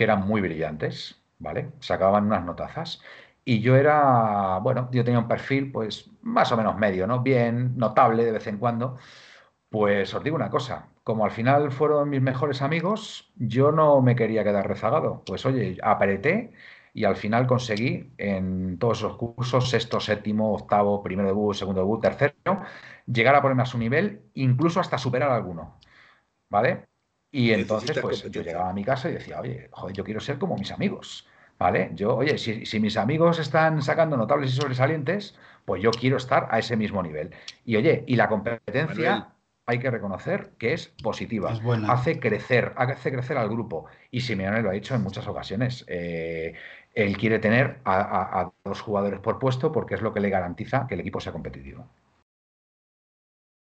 que 0.00 0.04
eran 0.04 0.26
muy 0.26 0.40
brillantes, 0.40 1.20
¿vale? 1.38 1.72
Sacaban 1.80 2.24
unas 2.24 2.42
notazas. 2.42 3.02
Y 3.44 3.60
yo 3.60 3.76
era, 3.76 4.58
bueno, 4.62 4.88
yo 4.92 5.04
tenía 5.04 5.20
un 5.20 5.28
perfil, 5.28 5.70
pues, 5.70 6.10
más 6.22 6.50
o 6.52 6.56
menos 6.56 6.78
medio, 6.78 7.06
¿no? 7.06 7.20
Bien, 7.20 7.76
notable 7.76 8.24
de 8.24 8.32
vez 8.32 8.46
en 8.46 8.56
cuando. 8.56 8.96
Pues 9.70 10.14
os 10.14 10.24
digo 10.24 10.36
una 10.36 10.50
cosa, 10.50 10.88
como 11.04 11.24
al 11.26 11.32
final 11.32 11.70
fueron 11.72 12.08
mis 12.10 12.22
mejores 12.22 12.62
amigos, 12.62 13.32
yo 13.36 13.72
no 13.72 14.00
me 14.02 14.16
quería 14.16 14.42
quedar 14.44 14.66
rezagado. 14.68 15.22
Pues 15.26 15.44
oye, 15.46 15.76
apreté 15.82 16.52
y 16.94 17.04
al 17.04 17.16
final 17.16 17.46
conseguí 17.46 18.12
en 18.18 18.78
todos 18.78 18.98
esos 19.00 19.16
cursos, 19.18 19.70
sexto, 19.70 20.00
séptimo, 20.00 20.54
octavo, 20.54 21.02
primero 21.02 21.28
debut, 21.28 21.54
segundo 21.54 21.82
debut, 21.82 22.00
tercero, 22.02 22.62
llegar 23.06 23.34
a 23.34 23.42
ponerme 23.42 23.64
a 23.64 23.66
su 23.66 23.78
nivel, 23.78 24.22
incluso 24.34 24.80
hasta 24.80 24.98
superar 24.98 25.30
alguno. 25.32 25.78
¿Vale? 26.50 26.89
Y 27.32 27.52
entonces, 27.52 27.98
pues 28.00 28.22
yo 28.30 28.42
llegaba 28.42 28.70
a 28.70 28.72
mi 28.72 28.84
casa 28.84 29.08
y 29.08 29.14
decía, 29.14 29.40
oye, 29.40 29.68
joder, 29.70 29.94
yo 29.94 30.04
quiero 30.04 30.20
ser 30.20 30.38
como 30.38 30.56
mis 30.56 30.72
amigos. 30.72 31.26
¿Vale? 31.58 31.90
Yo, 31.94 32.16
oye, 32.16 32.38
si, 32.38 32.64
si 32.64 32.80
mis 32.80 32.96
amigos 32.96 33.38
están 33.38 33.82
sacando 33.82 34.16
notables 34.16 34.50
y 34.50 34.56
sobresalientes, 34.56 35.34
pues 35.66 35.82
yo 35.82 35.90
quiero 35.90 36.16
estar 36.16 36.48
a 36.50 36.58
ese 36.58 36.74
mismo 36.74 37.02
nivel. 37.02 37.34
Y 37.66 37.76
oye, 37.76 38.02
y 38.06 38.16
la 38.16 38.30
competencia 38.30 39.10
Manuel. 39.10 39.24
hay 39.66 39.78
que 39.78 39.90
reconocer 39.90 40.52
que 40.58 40.72
es 40.72 40.88
positiva. 41.02 41.52
Es 41.52 41.62
buena. 41.62 41.92
Hace 41.92 42.18
crecer, 42.18 42.72
hace 42.76 43.12
crecer 43.12 43.36
al 43.36 43.50
grupo. 43.50 43.84
Y 44.10 44.22
Simeone 44.22 44.62
lo 44.62 44.70
ha 44.70 44.72
dicho 44.72 44.94
en 44.94 45.02
muchas 45.02 45.28
ocasiones. 45.28 45.84
Eh, 45.86 46.54
él 46.94 47.18
quiere 47.18 47.38
tener 47.38 47.80
a, 47.84 48.00
a- 48.00 48.40
a 48.40 48.52
dos 48.64 48.80
jugadores 48.80 49.20
por 49.20 49.38
puesto 49.38 49.70
porque 49.70 49.96
es 49.96 50.00
lo 50.00 50.14
que 50.14 50.20
le 50.20 50.30
garantiza 50.30 50.86
que 50.88 50.94
el 50.94 51.00
equipo 51.00 51.20
sea 51.20 51.32
competitivo. 51.32 51.86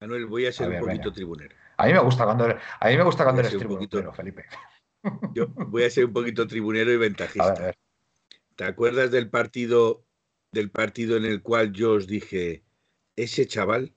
Manuel, 0.02 0.26
voy 0.26 0.46
a 0.48 0.52
ser 0.52 0.68
A 0.68 0.70
ver, 0.70 0.82
un 0.82 0.88
poquito 0.88 1.04
venga. 1.04 1.16
tribunero. 1.16 1.56
A 1.78 1.86
mí 1.88 1.94
me 1.94 2.00
gusta 2.00 2.24
cuando, 2.26 2.46
a 2.46 2.88
mí 2.90 2.98
me 2.98 3.04
gusta 3.04 3.24
cuando 3.24 3.42
eres 3.42 3.58
tribunero, 3.58 4.14
Felipe. 4.14 4.46
Yo 5.34 5.48
voy 5.48 5.84
a 5.84 5.90
ser 5.90 6.06
un 6.06 6.14
poquito 6.14 6.48
tribunero 6.48 6.92
y 6.92 6.96
A 6.96 6.98
ver, 7.00 7.06
a 7.06 7.10
ventajista. 7.10 7.54
ver. 7.62 7.78
¿Te 8.56 8.64
acuerdas 8.64 9.12
del 9.12 9.30
partido 9.30 10.04
del 10.52 10.72
partido 10.72 11.18
en 11.18 11.26
el 11.26 11.42
cual 11.42 11.74
yo 11.74 11.92
os 11.94 12.08
dije 12.08 12.64
ese 13.18 13.46
chaval 13.46 13.94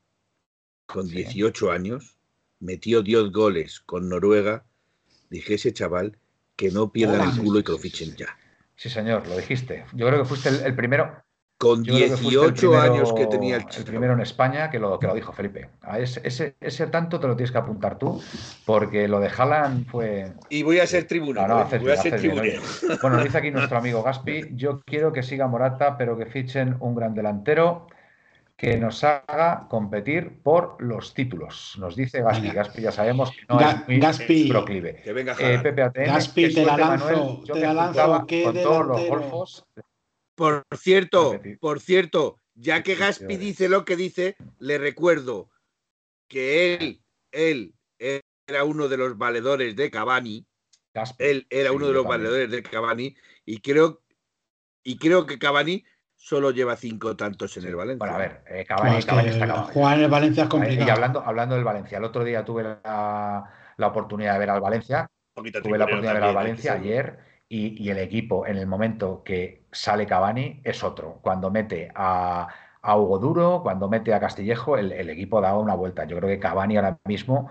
con 0.86 1.06
Sí. 1.06 1.16
18 1.16 1.70
años 1.70 2.18
metió 2.58 3.02
10 3.02 3.30
goles 3.30 3.80
con 3.80 4.08
Noruega? 4.08 4.66
Dije 5.30 5.54
ese 5.54 5.72
chaval 5.72 6.18
que 6.56 6.70
no 6.72 6.90
pierdan 6.90 7.20
Hola. 7.20 7.30
el 7.32 7.40
culo 7.40 7.60
y 7.60 7.62
que 7.62 7.72
lo 7.72 7.78
fichen 7.78 8.10
sí. 8.10 8.16
ya. 8.18 8.36
Sí, 8.74 8.88
señor, 8.90 9.26
lo 9.28 9.36
dijiste. 9.36 9.84
Yo 9.92 10.06
creo 10.08 10.20
que 10.22 10.28
fuiste 10.28 10.48
el, 10.48 10.60
el 10.62 10.74
primero. 10.74 11.22
Con 11.58 11.82
yo 11.82 11.94
creo 11.96 12.08
que 12.10 12.16
fuiste 12.16 12.34
el 12.36 12.40
18 12.52 12.70
primero- 12.70 12.80
años 12.94 13.12
que 13.14 13.26
tenía 13.26 13.56
el 13.56 13.62
el 13.62 13.68
chico. 13.68 13.86
primero 13.86 14.12
en 14.12 14.20
España 14.20 14.70
que 14.70 14.78
lo, 14.78 14.96
que 15.00 15.08
lo 15.08 15.14
dijo 15.14 15.32
Felipe. 15.32 15.68
A 15.82 15.98
ese, 15.98 16.20
ese, 16.22 16.54
ese 16.60 16.86
tanto 16.86 17.18
te 17.18 17.26
lo 17.26 17.34
tienes 17.34 17.50
que 17.50 17.58
apuntar 17.58 17.98
tú, 17.98 18.22
porque 18.64 19.08
lo 19.08 19.18
de 19.18 19.28
Haaland 19.36 19.86
fue, 19.90 20.32
Y 20.50 20.62
voy 20.62 20.78
a 20.78 20.86
ser. 20.86 21.06
No, 21.10 21.48
no, 21.48 21.58
¿eh? 21.58 21.62
haces 21.62 21.82
voy 21.82 21.90
a 21.92 21.96
ser 21.96 22.14
oye. 22.14 22.60
Bueno, 23.02 23.22
dice 23.24 23.38
aquí 23.38 23.50
nuestro 23.50 23.76
amigo 23.78 24.04
Gaspi, 24.04 24.50
yo 24.54 24.80
quiero 24.86 25.12
que 25.12 25.24
siga 25.24 25.48
Morata, 25.48 25.98
pero 25.98 26.16
que 26.16 26.26
fichen 26.26 26.76
un 26.78 26.94
gran 26.94 27.12
delantero. 27.14 27.88
que 28.56 28.76
nos 28.76 29.04
haga 29.04 29.66
competir 29.68 30.40
por 30.42 30.76
los 30.82 31.14
títulos. 31.14 31.76
Nos 31.78 31.94
dice 31.94 32.22
Gaspi. 32.22 32.50
Gaspi 32.50 32.82
ya 32.82 32.90
sabemos 32.92 33.30
que 33.30 33.42
no 33.48 33.60
es 33.60 33.86
muy 33.88 33.98
Gaspi, 34.00 34.48
proclive. 34.48 34.96
Que 34.96 35.12
venga 35.12 35.36
Eh, 35.38 35.60
Pepe 35.62 35.82
ATM, 35.82 36.06
Gaspi, 36.06 36.52
te 36.54 36.64
la 36.66 36.76
lanzo, 36.76 37.04
Manuel. 37.06 37.44
Yo 37.44 37.54
te 37.54 37.60
que 37.60 37.66
la 37.66 37.72
lanzo, 37.74 37.92
jugaba 37.92 38.26
¿qué 38.26 38.42
con 38.42 38.54
todos 38.54 38.86
los 38.86 38.96
delantero? 38.96 39.20
golfos. 39.20 39.64
Por 40.38 40.64
cierto, 40.76 41.40
por 41.58 41.80
cierto, 41.80 42.38
ya 42.54 42.84
que 42.84 42.94
Gaspi 42.94 43.36
dice 43.36 43.68
lo 43.68 43.84
que 43.84 43.96
dice, 43.96 44.36
le 44.60 44.78
recuerdo 44.78 45.50
que 46.28 46.74
él, 47.32 47.74
él 47.98 48.22
era 48.46 48.62
uno 48.62 48.86
de 48.86 48.98
los 48.98 49.18
valedores 49.18 49.74
de 49.74 49.90
Cavani, 49.90 50.46
Gaspi. 50.94 51.24
él 51.24 51.46
era 51.50 51.72
uno 51.72 51.88
de 51.88 51.92
los 51.92 52.06
valedores 52.06 52.48
de 52.52 52.62
Cavani 52.62 53.16
y 53.44 53.60
creo 53.60 54.00
y 54.84 54.96
creo 54.96 55.26
que 55.26 55.40
Cavani 55.40 55.84
solo 56.14 56.52
lleva 56.52 56.76
cinco 56.76 57.16
tantos 57.16 57.56
en 57.56 57.66
el 57.66 57.74
Valencia. 57.74 57.98
Bueno, 57.98 58.14
a 58.14 58.18
ver, 58.18 58.44
eh, 58.46 58.64
Cavani, 58.64 58.96
es 58.96 59.04
que 59.06 59.10
Cavani 59.10 59.28
está 59.30 59.44
acabado. 59.44 59.72
jugar 59.72 59.98
en 59.98 60.04
el 60.04 60.10
Valencia 60.10 60.42
es 60.44 60.48
complicado. 60.48 60.86
Y 60.86 60.90
hablando, 60.90 61.20
hablando 61.20 61.56
del 61.56 61.64
Valencia, 61.64 61.98
el 61.98 62.04
otro 62.04 62.22
día 62.22 62.44
tuve 62.44 62.62
la, 62.62 63.44
la 63.76 63.86
oportunidad 63.88 64.34
de 64.34 64.38
ver 64.38 64.50
al 64.50 64.60
Valencia, 64.60 65.08
Un 65.34 65.42
poquito 65.42 65.62
tuve 65.62 65.78
la 65.78 65.84
oportunidad 65.86 66.14
de 66.14 66.20
ver 66.20 66.28
al 66.28 66.34
Valencia 66.36 66.74
ayer 66.74 67.18
y, 67.48 67.82
y 67.82 67.90
el 67.90 67.98
equipo 67.98 68.46
en 68.46 68.56
el 68.56 68.68
momento 68.68 69.24
que 69.24 69.57
sale 69.72 70.06
Cavani 70.06 70.60
es 70.64 70.82
otro. 70.84 71.18
Cuando 71.22 71.50
mete 71.50 71.90
a, 71.94 72.48
a 72.82 72.96
Hugo 72.96 73.18
Duro, 73.18 73.60
cuando 73.62 73.88
mete 73.88 74.14
a 74.14 74.20
Castillejo, 74.20 74.76
el, 74.76 74.92
el 74.92 75.10
equipo 75.10 75.40
da 75.40 75.56
una 75.56 75.74
vuelta. 75.74 76.04
Yo 76.04 76.16
creo 76.18 76.28
que 76.30 76.38
Cavani 76.40 76.76
ahora 76.76 76.98
mismo, 77.04 77.50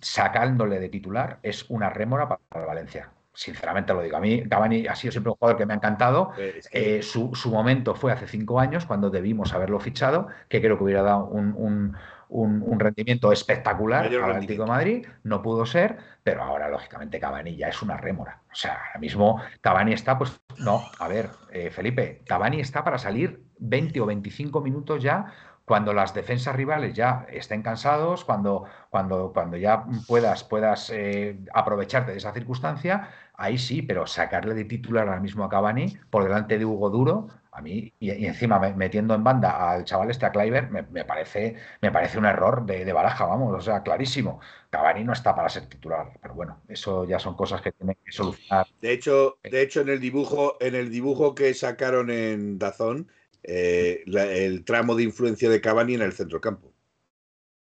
sacándole 0.00 0.78
de 0.80 0.88
titular, 0.88 1.38
es 1.42 1.68
una 1.70 1.90
rémora 1.90 2.28
para 2.28 2.66
Valencia. 2.66 3.12
Sinceramente 3.32 3.94
lo 3.94 4.02
digo. 4.02 4.16
A 4.16 4.20
mí 4.20 4.48
Cavani 4.48 4.86
ha 4.86 4.94
sido 4.96 5.12
siempre 5.12 5.30
un 5.30 5.36
jugador 5.36 5.56
que 5.58 5.66
me 5.66 5.72
ha 5.74 5.76
encantado. 5.76 6.32
Eh, 6.38 6.60
Eh, 6.72 7.02
su, 7.02 7.34
su 7.34 7.50
momento 7.50 7.94
fue 7.94 8.12
hace 8.12 8.26
cinco 8.26 8.58
años, 8.60 8.86
cuando 8.86 9.10
debimos 9.10 9.52
haberlo 9.54 9.78
fichado, 9.80 10.28
que 10.48 10.60
creo 10.60 10.76
que 10.78 10.84
hubiera 10.84 11.02
dado 11.02 11.26
un, 11.26 11.54
un- 11.56 11.96
un- 12.30 12.62
un 12.64 12.80
rendimiento 12.80 13.32
espectacular 13.32 14.04
Mayor 14.06 14.24
al 14.24 14.30
Atlético 14.36 14.62
de 14.64 14.68
Madrid. 14.68 15.06
No 15.24 15.42
pudo 15.42 15.66
ser, 15.66 15.98
pero 16.22 16.42
ahora, 16.42 16.68
lógicamente, 16.68 17.18
Cavani 17.20 17.56
ya 17.56 17.68
es 17.68 17.82
una 17.82 17.96
rémora. 17.96 18.40
O 18.50 18.54
sea, 18.54 18.74
ahora 18.86 18.98
mismo 19.00 19.40
Cavani 19.60 19.92
está, 19.92 20.16
pues, 20.16 20.40
no, 20.58 20.82
a 20.98 21.08
ver, 21.08 21.30
eh, 21.52 21.70
Felipe, 21.70 22.22
Cavani 22.26 22.60
está 22.60 22.82
para 22.84 22.98
salir 22.98 23.42
20 23.58 24.00
o 24.00 24.06
25 24.06 24.60
minutos 24.60 25.02
ya 25.02 25.26
cuando 25.64 25.92
las 25.92 26.14
defensas 26.14 26.56
rivales 26.56 26.94
ya 26.94 27.26
estén 27.30 27.62
cansados, 27.62 28.24
cuando, 28.24 28.64
cuando, 28.90 29.32
cuando 29.32 29.56
ya 29.56 29.84
puedas, 30.08 30.42
puedas 30.42 30.90
eh, 30.92 31.38
aprovecharte 31.54 32.10
de 32.10 32.18
esa 32.18 32.32
circunstancia, 32.32 33.08
ahí 33.34 33.56
sí, 33.56 33.80
pero 33.82 34.04
sacarle 34.06 34.54
de 34.54 34.64
titular 34.64 35.06
ahora 35.06 35.20
mismo 35.20 35.44
a 35.44 35.48
Cavani 35.48 35.96
por 36.10 36.24
delante 36.24 36.58
de 36.58 36.64
Hugo 36.64 36.90
Duro, 36.90 37.28
a 37.52 37.60
mí, 37.62 37.92
y, 37.98 38.10
encima 38.26 38.58
me- 38.58 38.74
metiendo 38.74 39.14
en 39.14 39.24
banda 39.24 39.70
al 39.72 39.84
chaval 39.84 40.10
este 40.10 40.26
a 40.26 40.32
Kleiber, 40.32 40.70
me, 40.70 40.82
me 40.82 41.04
parece, 41.04 41.56
me 41.82 41.90
parece 41.90 42.18
un 42.18 42.26
error 42.26 42.64
de, 42.66 42.84
de 42.84 42.92
baraja, 42.92 43.26
vamos, 43.26 43.54
o 43.56 43.60
sea, 43.60 43.82
clarísimo. 43.82 44.40
Cavani 44.70 45.04
no 45.04 45.12
está 45.12 45.34
para 45.34 45.48
ser 45.48 45.66
titular, 45.68 46.12
pero 46.22 46.34
bueno, 46.34 46.62
eso 46.68 47.04
ya 47.04 47.18
son 47.18 47.34
cosas 47.34 47.60
que 47.62 47.72
tienen 47.72 47.96
que 48.04 48.12
solucionar. 48.12 48.66
De 48.80 48.92
hecho, 48.92 49.38
de 49.42 49.62
hecho, 49.62 49.80
en 49.80 49.88
el 49.88 50.00
dibujo, 50.00 50.56
en 50.60 50.74
el 50.74 50.90
dibujo 50.90 51.34
que 51.34 51.52
sacaron 51.54 52.10
en 52.10 52.58
Dazón, 52.58 53.08
eh, 53.42 54.02
la- 54.06 54.26
el 54.26 54.64
tramo 54.64 54.94
de 54.94 55.04
influencia 55.04 55.50
de 55.50 55.60
Cavani 55.60 55.94
en 55.94 56.02
el 56.02 56.12
centrocampo. 56.12 56.72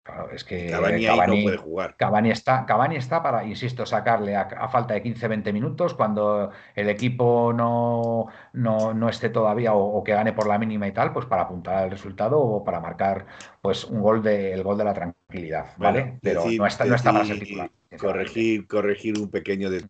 Claro, 0.04 0.30
es 0.32 0.44
que 0.44 0.66
Cavani 0.68 1.06
ahí 1.06 1.06
Cavani- 1.06 1.38
no 1.38 1.42
puede 1.44 1.56
jugar. 1.56 1.96
Cavani 1.96 2.30
está, 2.30 2.66
Cavani 2.66 2.96
está 2.96 3.22
para, 3.22 3.42
insisto, 3.46 3.86
sacarle 3.86 4.36
a, 4.36 4.42
a 4.42 4.68
falta 4.68 4.92
de 4.92 5.02
15-20 5.02 5.50
minutos 5.50 5.94
cuando 5.94 6.50
el 6.74 6.90
equipo 6.90 7.54
no, 7.54 8.26
no, 8.52 8.92
no 8.92 9.08
esté 9.08 9.30
todavía 9.30 9.72
o, 9.72 9.82
o 9.98 10.04
que 10.04 10.12
gane 10.12 10.34
por 10.34 10.46
la 10.46 10.58
mínima 10.58 10.86
y 10.86 10.92
tal, 10.92 11.10
pues 11.14 11.24
para 11.24 11.44
apuntar 11.44 11.76
al 11.76 11.90
resultado 11.90 12.38
o 12.38 12.62
para 12.62 12.80
marcar 12.80 13.24
pues 13.62 13.84
un 13.84 14.02
gol 14.02 14.22
de, 14.22 14.52
el 14.52 14.62
gol 14.62 14.76
de 14.76 14.84
la 14.84 14.92
tranquilidad, 14.92 15.72
¿vale? 15.78 16.00
Bueno, 16.02 16.18
Pero 16.22 16.44
decir- 16.44 16.58
no 16.60 16.66
está, 16.66 16.84
no 16.84 16.94
está 16.96 17.10
para 17.12 17.24
ser 17.24 17.38
titular. 17.38 17.70
Corregir, 17.98 18.66
corregir 18.66 19.18
un 19.18 19.30
pequeño 19.30 19.70
de- 19.70 19.84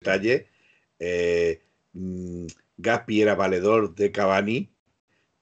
detalle. 0.00 0.46
Eh, 0.98 1.60
mm, 1.92 2.46
Gaspi 2.78 3.20
era 3.20 3.34
valedor 3.34 3.94
de 3.94 4.10
Cavani, 4.10 4.72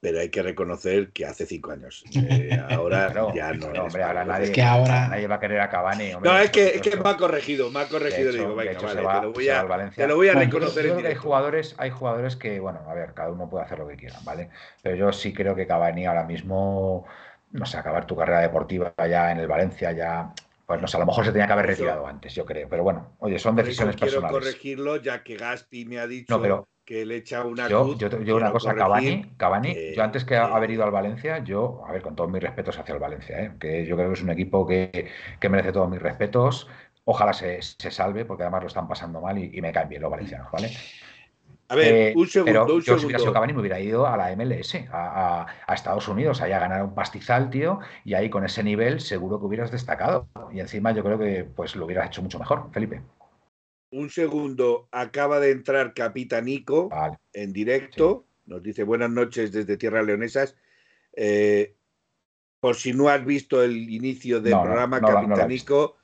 pero 0.00 0.20
hay 0.20 0.28
que 0.28 0.42
reconocer 0.42 1.10
que 1.10 1.24
hace 1.26 1.46
cinco 1.46 1.72
años. 1.72 2.04
Eh, 2.14 2.58
ahora 2.70 3.08
ya 3.34 3.52
no. 3.52 3.58
claro, 3.58 3.74
es 3.74 3.80
hombre, 3.80 4.02
ahora 4.02 4.14
valedor 4.20 4.26
nadie, 4.34 4.46
de- 4.48 4.52
que 4.52 4.62
ahora- 4.62 5.08
nadie 5.08 5.26
va 5.26 5.34
a 5.36 5.40
querer 5.40 5.60
a 5.60 5.70
Cavani. 5.70 6.14
hombre, 6.14 6.30
No, 6.30 6.38
es 6.38 6.50
que, 6.50 6.66
es 6.76 6.80
que 6.82 6.96
me 6.96 7.08
ha 7.10 7.16
corregido, 7.16 7.70
me 7.70 7.80
ha 7.80 7.88
corregido. 7.88 8.30
Hecho- 8.30 8.38
digo, 8.38 8.54
venga, 8.54 8.72
hecho, 8.72 8.82
vale, 8.86 8.92
se 8.92 8.98
te 9.00 9.04
va- 9.06 9.22
lo 9.22 9.32
voy 9.32 9.46
va 9.48 9.54
a, 9.60 9.90
te 9.90 10.06
lo 10.06 10.16
voy 10.16 10.28
a 10.28 10.34
Bueno, 10.34 10.50
Yo- 10.50 10.58
reconocer 10.58 10.84
yo 10.84 10.88
en 10.90 10.94
creo 10.96 11.02
que 11.02 11.08
hay 11.08 11.14
jugadores, 11.14 11.74
hay 11.78 11.90
jugadores 11.90 12.36
que, 12.36 12.60
bueno, 12.60 12.80
a 12.86 12.94
ver, 12.94 13.14
cada 13.14 13.30
uno 13.30 13.48
puede 13.48 13.64
hacer 13.64 13.78
lo 13.78 13.88
que 13.88 13.96
quiera, 13.96 14.18
¿vale? 14.24 14.50
Pero 14.82 14.96
yo 14.96 15.12
sí 15.12 15.32
creo 15.32 15.54
que 15.54 15.66
Cavani 15.66 16.06
ahora 16.06 16.24
mismo, 16.24 17.06
no 17.52 17.64
sé, 17.66 17.78
acabar 17.78 18.06
tu 18.06 18.14
carrera 18.16 18.40
deportiva 18.40 18.92
ya 19.08 19.32
en 19.32 19.38
el 19.38 19.46
Valencia, 19.48 19.92
ya, 19.92 20.30
pues 20.66 20.80
no 20.80 20.86
sé, 20.88 20.96
a 20.96 21.00
lo 21.00 21.06
mejor 21.06 21.24
se 21.24 21.32
tenía 21.32 21.46
que 21.46 21.52
haber 21.52 21.66
retirado 21.66 22.06
antes, 22.06 22.34
yo 22.34 22.44
creo. 22.44 22.68
Pero 22.68 22.82
bueno, 22.82 23.16
oye, 23.20 23.38
son 23.38 23.56
decisiones 23.56 23.96
quiero 23.96 24.20
personales. 24.20 24.44
corregirlo, 24.44 24.96
ya 25.02 25.22
que 25.22 25.36
Gaspi 25.36 25.84
me 25.84 25.98
ha 25.98 26.06
dicho 26.06 26.36
No, 26.36 26.42
pero 26.42 26.68
que 26.84 27.04
le 27.06 27.16
echa 27.16 27.44
una 27.44 27.68
yo, 27.68 27.82
cruz. 27.84 27.98
yo, 27.98 28.08
yo 28.22 28.36
una 28.36 28.50
cosa, 28.52 28.74
Cavani, 28.74 29.34
Cavani, 29.36 29.74
yo 29.94 30.02
antes 30.02 30.24
que 30.24 30.30
que- 30.34 30.36
haber 30.36 30.70
ido 30.70 30.84
al 30.84 30.90
Valencia, 30.90 31.38
yo, 31.44 31.84
a 31.86 31.92
ver, 31.92 32.02
con 32.02 32.14
todos 32.16 32.30
mis 32.30 32.42
respetos 32.42 32.78
hacia 32.78 32.94
el 32.94 33.00
Valencia, 33.00 33.40
¿eh? 33.42 33.52
que 33.60 33.86
yo 33.86 33.96
creo 33.96 34.08
que 34.08 34.14
es 34.14 34.22
un 34.22 34.30
equipo 34.30 34.66
que, 34.66 35.10
que 35.40 35.48
merece 35.48 35.72
todos 35.72 35.88
mis 35.90 36.00
respetos. 36.02 36.68
Ojalá 37.04 37.32
se, 37.32 37.62
se 37.62 37.90
salve, 37.92 38.24
porque 38.24 38.42
además 38.42 38.62
lo 38.62 38.66
están 38.68 38.88
pasando 38.88 39.20
mal 39.20 39.38
y, 39.38 39.50
y 39.56 39.60
me 39.62 39.72
caen 39.72 39.88
bien 39.88 40.02
los 40.02 40.10
valencianos, 40.10 40.50
¿vale? 40.50 40.70
A 41.68 41.74
ver, 41.74 41.94
Eh, 41.94 42.12
un 42.16 42.26
segundo, 42.28 42.64
pero 42.64 42.74
un 42.76 42.80
yo 42.82 42.98
si 42.98 43.06
hubiera 43.06 43.18
sido 43.18 43.18
segundo. 43.18 43.32
Cavani 43.32 43.52
me 43.52 43.60
hubiera 43.60 43.80
ido 43.80 44.06
a 44.06 44.16
la 44.16 44.30
MLS, 44.36 44.86
a, 44.92 45.40
a- 45.42 45.46
a 45.66 45.74
Estados 45.74 46.06
Unidos, 46.08 46.40
allá 46.40 46.58
a 46.58 46.60
ganar 46.60 46.82
un 46.84 46.94
pastizal, 46.94 47.50
tío, 47.50 47.80
y 48.04 48.14
ahí 48.14 48.30
con 48.30 48.44
ese 48.44 48.62
nivel 48.62 49.00
seguro 49.00 49.40
que 49.40 49.46
hubieras 49.46 49.70
destacado. 49.72 50.28
Y 50.52 50.60
encima 50.60 50.92
yo 50.92 51.02
creo 51.02 51.18
que 51.18 51.44
pues 51.44 51.74
lo 51.74 51.86
hubieras 51.86 52.06
hecho 52.06 52.22
mucho 52.22 52.38
mejor, 52.38 52.70
Felipe. 52.72 53.02
Un 53.90 54.10
segundo, 54.10 54.88
acaba 54.92 55.40
de 55.40 55.50
entrar 55.52 55.92
Capitanico 55.94 56.88
Vale. 56.88 57.18
en 57.32 57.52
directo. 57.52 58.26
Nos 58.44 58.62
dice 58.62 58.84
buenas 58.84 59.10
noches 59.10 59.50
desde 59.50 59.76
Tierras 59.76 60.04
Leonesas. 60.06 60.56
Eh, 61.14 61.74
por 62.60 62.76
si 62.76 62.92
no 62.92 63.08
has 63.08 63.24
visto 63.24 63.62
el 63.62 63.90
inicio 63.90 64.40
del 64.40 64.52
No, 64.52 64.62
programa, 64.62 65.00
no 65.00 65.08
no 65.08 65.14
Capitanico, 65.14 65.96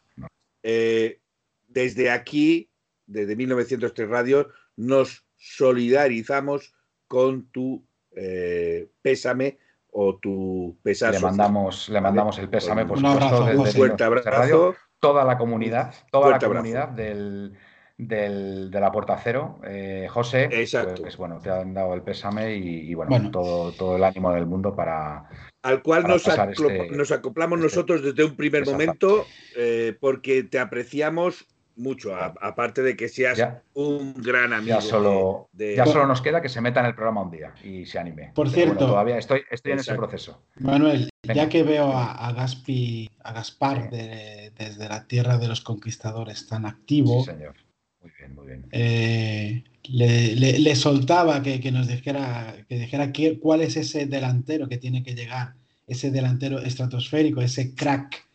eh, 0.63 1.21
desde 1.69 2.11
aquí, 2.11 2.71
desde 3.07 3.37
1903 3.37 4.09
Radio, 4.09 4.49
nos 4.77 5.25
solidarizamos 5.43 6.73
con 7.09 7.51
tu 7.51 7.85
eh, 8.15 8.89
pésame 9.03 9.59
o 9.91 10.17
tu 10.17 10.79
pesar 10.83 11.13
Le 11.13 11.21
mandamos, 11.21 11.89
le 11.89 12.01
mandamos 12.01 12.39
el 12.39 12.49
pésame, 12.49 12.87
por 12.87 12.99
Un 12.99 13.05
supuesto, 13.05 13.25
abrazo, 13.27 13.45
desde. 13.47 13.59
Un 13.59 13.67
fuerte 13.67 14.05
1903 14.05 14.25
Radio. 14.25 14.65
abrazo. 14.67 14.79
toda 15.01 15.25
la 15.25 15.37
comunidad, 15.39 15.95
toda 16.11 16.31
la 16.31 16.37
abrazo. 16.37 16.53
comunidad 16.53 16.89
del, 16.89 17.53
del- 17.99 18.71
de 18.71 18.81
la 18.81 18.91
Puerta 18.93 19.19
Cero. 19.23 19.61
Eh, 19.65 20.07
José, 20.11 20.49
Exacto. 20.53 21.03
pues 21.03 21.17
bueno, 21.17 21.41
te 21.43 21.51
han 21.51 21.75
dado 21.75 21.93
el 21.95 22.03
pésame 22.03 22.57
y, 22.57 22.91
y, 22.91 22.95
bueno, 22.95 23.11
Bueno. 23.11 23.31
Todo, 23.31 23.73
todo 23.73 23.97
el 23.97 24.05
ánimo 24.05 24.33
del 24.33 24.47
mundo 24.47 24.75
para... 24.75 25.29
al 25.63 25.83
cual 25.83 26.03
para 26.03 26.15
nos, 26.15 26.23
pasar 26.23 26.51
aclo- 26.55 26.71
este- 26.71 26.97
nos 26.97 27.11
acoplamos 27.13 27.59
este 27.59 27.67
nosotros 27.77 28.03
desde 28.03 28.25
un 28.25 28.37
primer 28.37 28.65
momento 28.65 29.27
eh, 29.57 29.97
porque 30.01 30.45
te 30.45 30.59
apreciamos 30.59 31.47
mucho, 31.77 32.15
aparte 32.15 32.83
de 32.83 32.97
que 32.97 33.09
seas 33.09 33.39
Ya, 33.39 33.63
un 33.75 34.15
gran 34.15 34.53
amigo. 34.53 34.77
ya 34.77 34.81
solo, 34.81 35.49
de- 35.53 35.69
de- 35.69 35.77
ya 35.77 35.87
solo 35.87 36.07
nos 36.07 36.21
queda 36.21 36.43
que 36.43 36.49
se 36.49 36.61
meta 36.61 36.81
en 36.81 36.87
el 36.87 36.95
programa 36.95 37.23
un 37.23 37.31
día 37.31 37.55
y 37.65 37.87
se 37.87 37.99
anime. 37.99 38.33
Por 38.35 38.51
cierto- 38.51 38.75
bueno, 38.75 38.87
todavía 38.93 39.19
estoy, 39.19 39.43
estoy 39.51 39.73
en 39.73 39.79
ese 39.79 39.95
proceso. 39.95 40.43
Manuel, 40.57 41.09
Venga. 41.23 41.35
ya 41.35 41.49
que 41.49 41.63
veo 41.63 41.93
a, 41.93 42.13
a 42.29 42.33
Gaspi, 42.33 43.11
a 43.25 43.33
Gaspar 43.33 43.91
de- 43.91 44.53
desde 44.57 44.89
la 44.89 45.07
tierra 45.07 45.39
de 45.39 45.49
los 45.49 45.61
conquistadores 45.61 46.47
tan 46.47 46.67
activo, 46.67 47.21
Sí, 47.25 47.31
señor. 47.33 47.55
Muy 48.03 48.11
bien, 48.19 48.35
muy 48.35 48.47
bien. 48.47 48.67
eh, 48.73 49.63
le, 49.85 50.35
le- 50.37 50.59
le 50.59 50.77
soltaba 50.77 51.43
que, 51.43 51.61
que 51.61 51.71
nos 51.73 51.87
dijera, 51.89 52.55
que 52.69 52.79
dijera 52.79 53.13
qué- 53.13 53.39
cuál 53.39 53.61
es 53.63 53.77
ese 53.77 54.07
delantero 54.07 54.69
que 54.69 54.77
tiene 54.79 55.03
que 55.03 55.15
llegar, 55.15 55.55
ese 55.87 56.11
delantero 56.11 56.59
estratosférico, 56.59 57.41
ese 57.41 57.75
crack. 57.75 58.27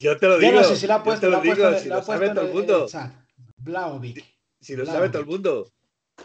Yo 0.00 0.16
te 0.16 0.26
lo 0.26 0.34
Yo 0.40 0.48
digo, 0.48 0.60
no 0.60 0.64
sé 0.64 0.76
si 0.76 0.86
lo 0.86 0.94
ha 0.94 0.98
yo 0.98 1.04
puesto, 1.04 1.26
te 1.26 1.30
lo 1.32 1.42
puesto, 1.42 1.66
digo, 1.68 1.78
si 1.80 1.88
lo 1.88 2.02
sabe 2.02 2.28
todo 2.30 2.46
el 2.46 2.52
mundo. 2.54 2.86
Blaovic. 3.58 4.24
si 4.60 4.76
lo 4.76 4.86
sabe 4.86 5.08
todo 5.08 5.22
el 5.22 5.26
mundo. 5.28 5.72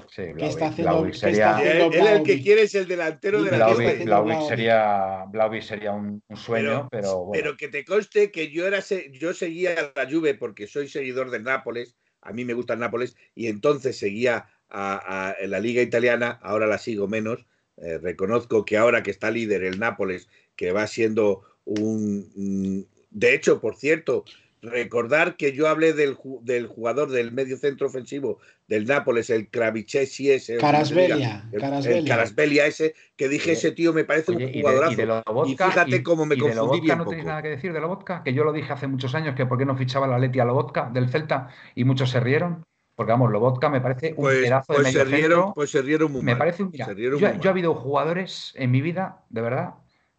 Sí, 0.09 0.24
¿Qué 0.38 0.47
está 0.47 0.69
Blauvik, 0.71 1.13
haciendo- 1.13 1.13
sería... 1.13 1.51
está 1.51 1.71
él, 1.71 1.78
él 1.78 1.84
el 1.84 1.91
que 1.91 1.99
Blaovic? 2.01 2.43
quiere 2.43 2.61
es 2.63 2.76
el 2.76 2.88
delantero 2.88 3.43
de 3.43 3.51
la 3.51 3.57
¿qué 3.57 3.57
está 3.57 3.65
Blauvik, 3.65 3.78
gente. 3.88 3.91
haciendo 3.93 4.11
Blauvik 4.11 4.34
Blauvik? 4.38 4.49
sería, 4.49 5.26
Blauvik 5.30 5.61
sería 5.61 5.91
un, 5.91 6.24
un 6.28 6.38
sueño, 6.38 6.88
Pero, 6.89 6.89
pero, 6.91 7.26
bueno. 7.26 7.32
pero 7.43 7.57
que 7.57 7.67
te 7.67 7.86
conste 7.86 8.32
que 8.32 8.49
yo 8.51 8.65
era 8.67 8.80
yo 9.11 9.34
seguía 9.36 9.93
la 9.95 10.09
Juve 10.09 10.34
porque 10.34 10.67
soy 10.67 10.88
seguidor 10.88 11.30
del 11.30 11.43
Nápoles, 11.43 11.95
a 12.21 12.32
mí 12.34 12.43
me 12.43 12.53
gusta 12.53 12.74
el 12.74 12.80
Nápoles 12.80 13.15
y 13.36 13.47
entonces 13.47 13.97
seguía 13.97 14.47
a, 14.69 15.36
la 15.45 15.59
liga 15.59 15.82
italiana, 15.84 16.39
ahora 16.41 16.65
la 16.65 16.80
sigo 16.80 17.07
menos. 17.07 17.45
Eh, 17.78 17.99
reconozco 17.99 18.65
que 18.65 18.78
ahora 18.78 19.03
que 19.03 19.11
está 19.11 19.30
líder 19.30 19.63
el 19.63 19.78
Nápoles, 19.80 20.28
que 20.55 20.71
va 20.71 20.88
siendo 20.88 21.43
un- 21.65 22.88
de 23.14 23.34
hecho, 23.34 23.59
por 23.61 23.76
cierto, 23.78 24.26
Recordar 24.66 25.36
que 25.36 25.51
yo 25.51 25.68
hablé 25.68 25.91
del, 25.91 26.16
del 26.43 26.68
jugador 26.68 27.09
del 27.11 27.34
medio 27.34 27.57
centro 27.57 27.88
ofensivo 27.88 28.39
del 28.66 28.86
Nápoles, 28.86 29.30
el 29.30 29.49
Kravichesi 29.49 30.32
ese. 30.32 30.55
Carasbelia. 30.55 31.43
El, 31.51 31.59
Carasbelia. 31.59 31.97
el 31.99 32.07
Carasbelia 32.07 32.66
ese, 32.68 32.95
que 33.18 33.28
dije, 33.28 33.51
ese 33.51 33.74
tío 33.74 33.91
me 33.91 34.05
parece 34.05 34.32
Oye, 34.32 34.45
un 34.45 34.49
y 34.51 34.53
de, 34.53 34.61
jugadorazo. 34.61 34.93
y 34.93 34.95
de 34.95 35.05
Lobotka, 35.05 35.51
Y 35.51 35.70
fíjate 35.70 36.01
cómo 36.03 36.26
me 36.26 36.38
confundí 36.38 36.55
Lobotka 36.55 36.82
bien 36.82 36.97
no 36.97 37.03
poco. 37.03 37.09
tenéis 37.09 37.28
nada 37.28 37.41
que 37.41 37.49
decir 37.49 37.74
de 37.74 37.82
Lobotka, 37.82 38.24
que 38.24 38.34
yo 38.34 38.45
lo 38.45 38.53
dije 38.53 38.72
hace 38.72 38.88
muchos 38.88 39.14
años 39.16 39.36
que 39.36 39.45
por 39.45 39.57
qué 39.57 39.66
no 39.66 39.76
fichaba 39.76 40.07
la 40.07 40.18
Leti 40.18 40.39
a 40.39 40.45
Lobotka 40.45 40.89
del 40.93 41.09
Celta 41.09 41.49
y 41.76 41.84
muchos 41.84 42.09
se 42.09 42.22
rieron, 42.22 42.64
porque 42.95 43.11
vamos, 43.11 43.32
Lobotka 43.34 43.68
me 43.68 43.82
parece 43.82 44.11
un 44.16 44.24
Pues, 44.24 44.43
pedazo 44.43 44.72
de 44.72 44.80
pues, 44.80 44.93
medio 44.93 44.99
se 44.99 45.05
rieron, 45.14 45.39
centro. 45.39 45.53
pues 45.55 45.72
se 45.72 45.82
rieron 45.82 46.09
muy 46.09 46.22
Me 46.22 46.32
mal. 46.32 46.38
parece 46.39 46.64
un. 46.64 46.70
Mira, 46.72 46.86
se 46.86 46.93
rieron 46.93 47.20
yo, 47.20 47.28
muy 47.28 47.38
yo 47.39 47.49
he 47.49 47.51
habido 47.51 47.76
jugadores 47.76 48.53
en 48.55 48.72
mi 48.72 48.80
vida, 48.80 49.26
de 49.30 49.41
verdad. 49.41 49.74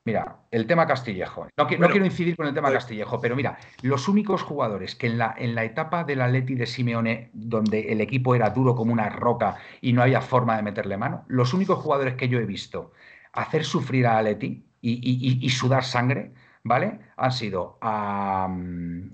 Mira, 0.07 0.36
el 0.50 0.66
tema 0.66 0.86
Castillejo. 0.86 1.48
No, 1.57 1.66
quiero 1.66 2.05
incidir 2.05 2.36
con 2.36 2.46
el 2.46 2.52
tema 2.55 2.68
pues- 2.68 2.80
Castillejo, 2.80 3.20
pero 3.20 3.34
mira, 3.36 3.57
los 3.80 4.07
únicos 4.07 4.42
jugadores 4.42 4.94
que 4.94 5.07
en 5.07 5.16
la, 5.16 5.34
en 5.38 5.55
la 5.55 5.64
etapa 5.64 6.05
del 6.05 6.20
Atleti 6.20 6.55
de 6.55 6.66
Simeone, 6.66 7.30
donde 7.32 7.90
el 7.90 8.02
equipo 8.02 8.34
era 8.34 8.50
duro 8.50 8.74
como 8.74 8.92
una 8.92 9.09
roca 9.09 9.57
y 9.80 9.94
no 9.94 10.02
había 10.02 10.20
forma 10.20 10.57
de 10.57 10.62
meterle 10.62 10.98
mano, 10.98 11.24
los 11.28 11.55
únicos 11.55 11.78
jugadores 11.78 12.14
que 12.16 12.28
yo 12.28 12.38
he 12.38 12.44
visto 12.44 12.92
hacer 13.32 13.64
sufrir 13.64 14.07
a 14.07 14.18
Atleti 14.18 14.66
y, 14.82 14.92
y- 14.92 15.28
y- 15.40 15.46
y 15.46 15.48
sudar 15.48 15.84
sangre, 15.84 16.34
¿vale? 16.62 17.00
Han 17.16 17.32
sido 17.32 17.78
a, 17.80 18.46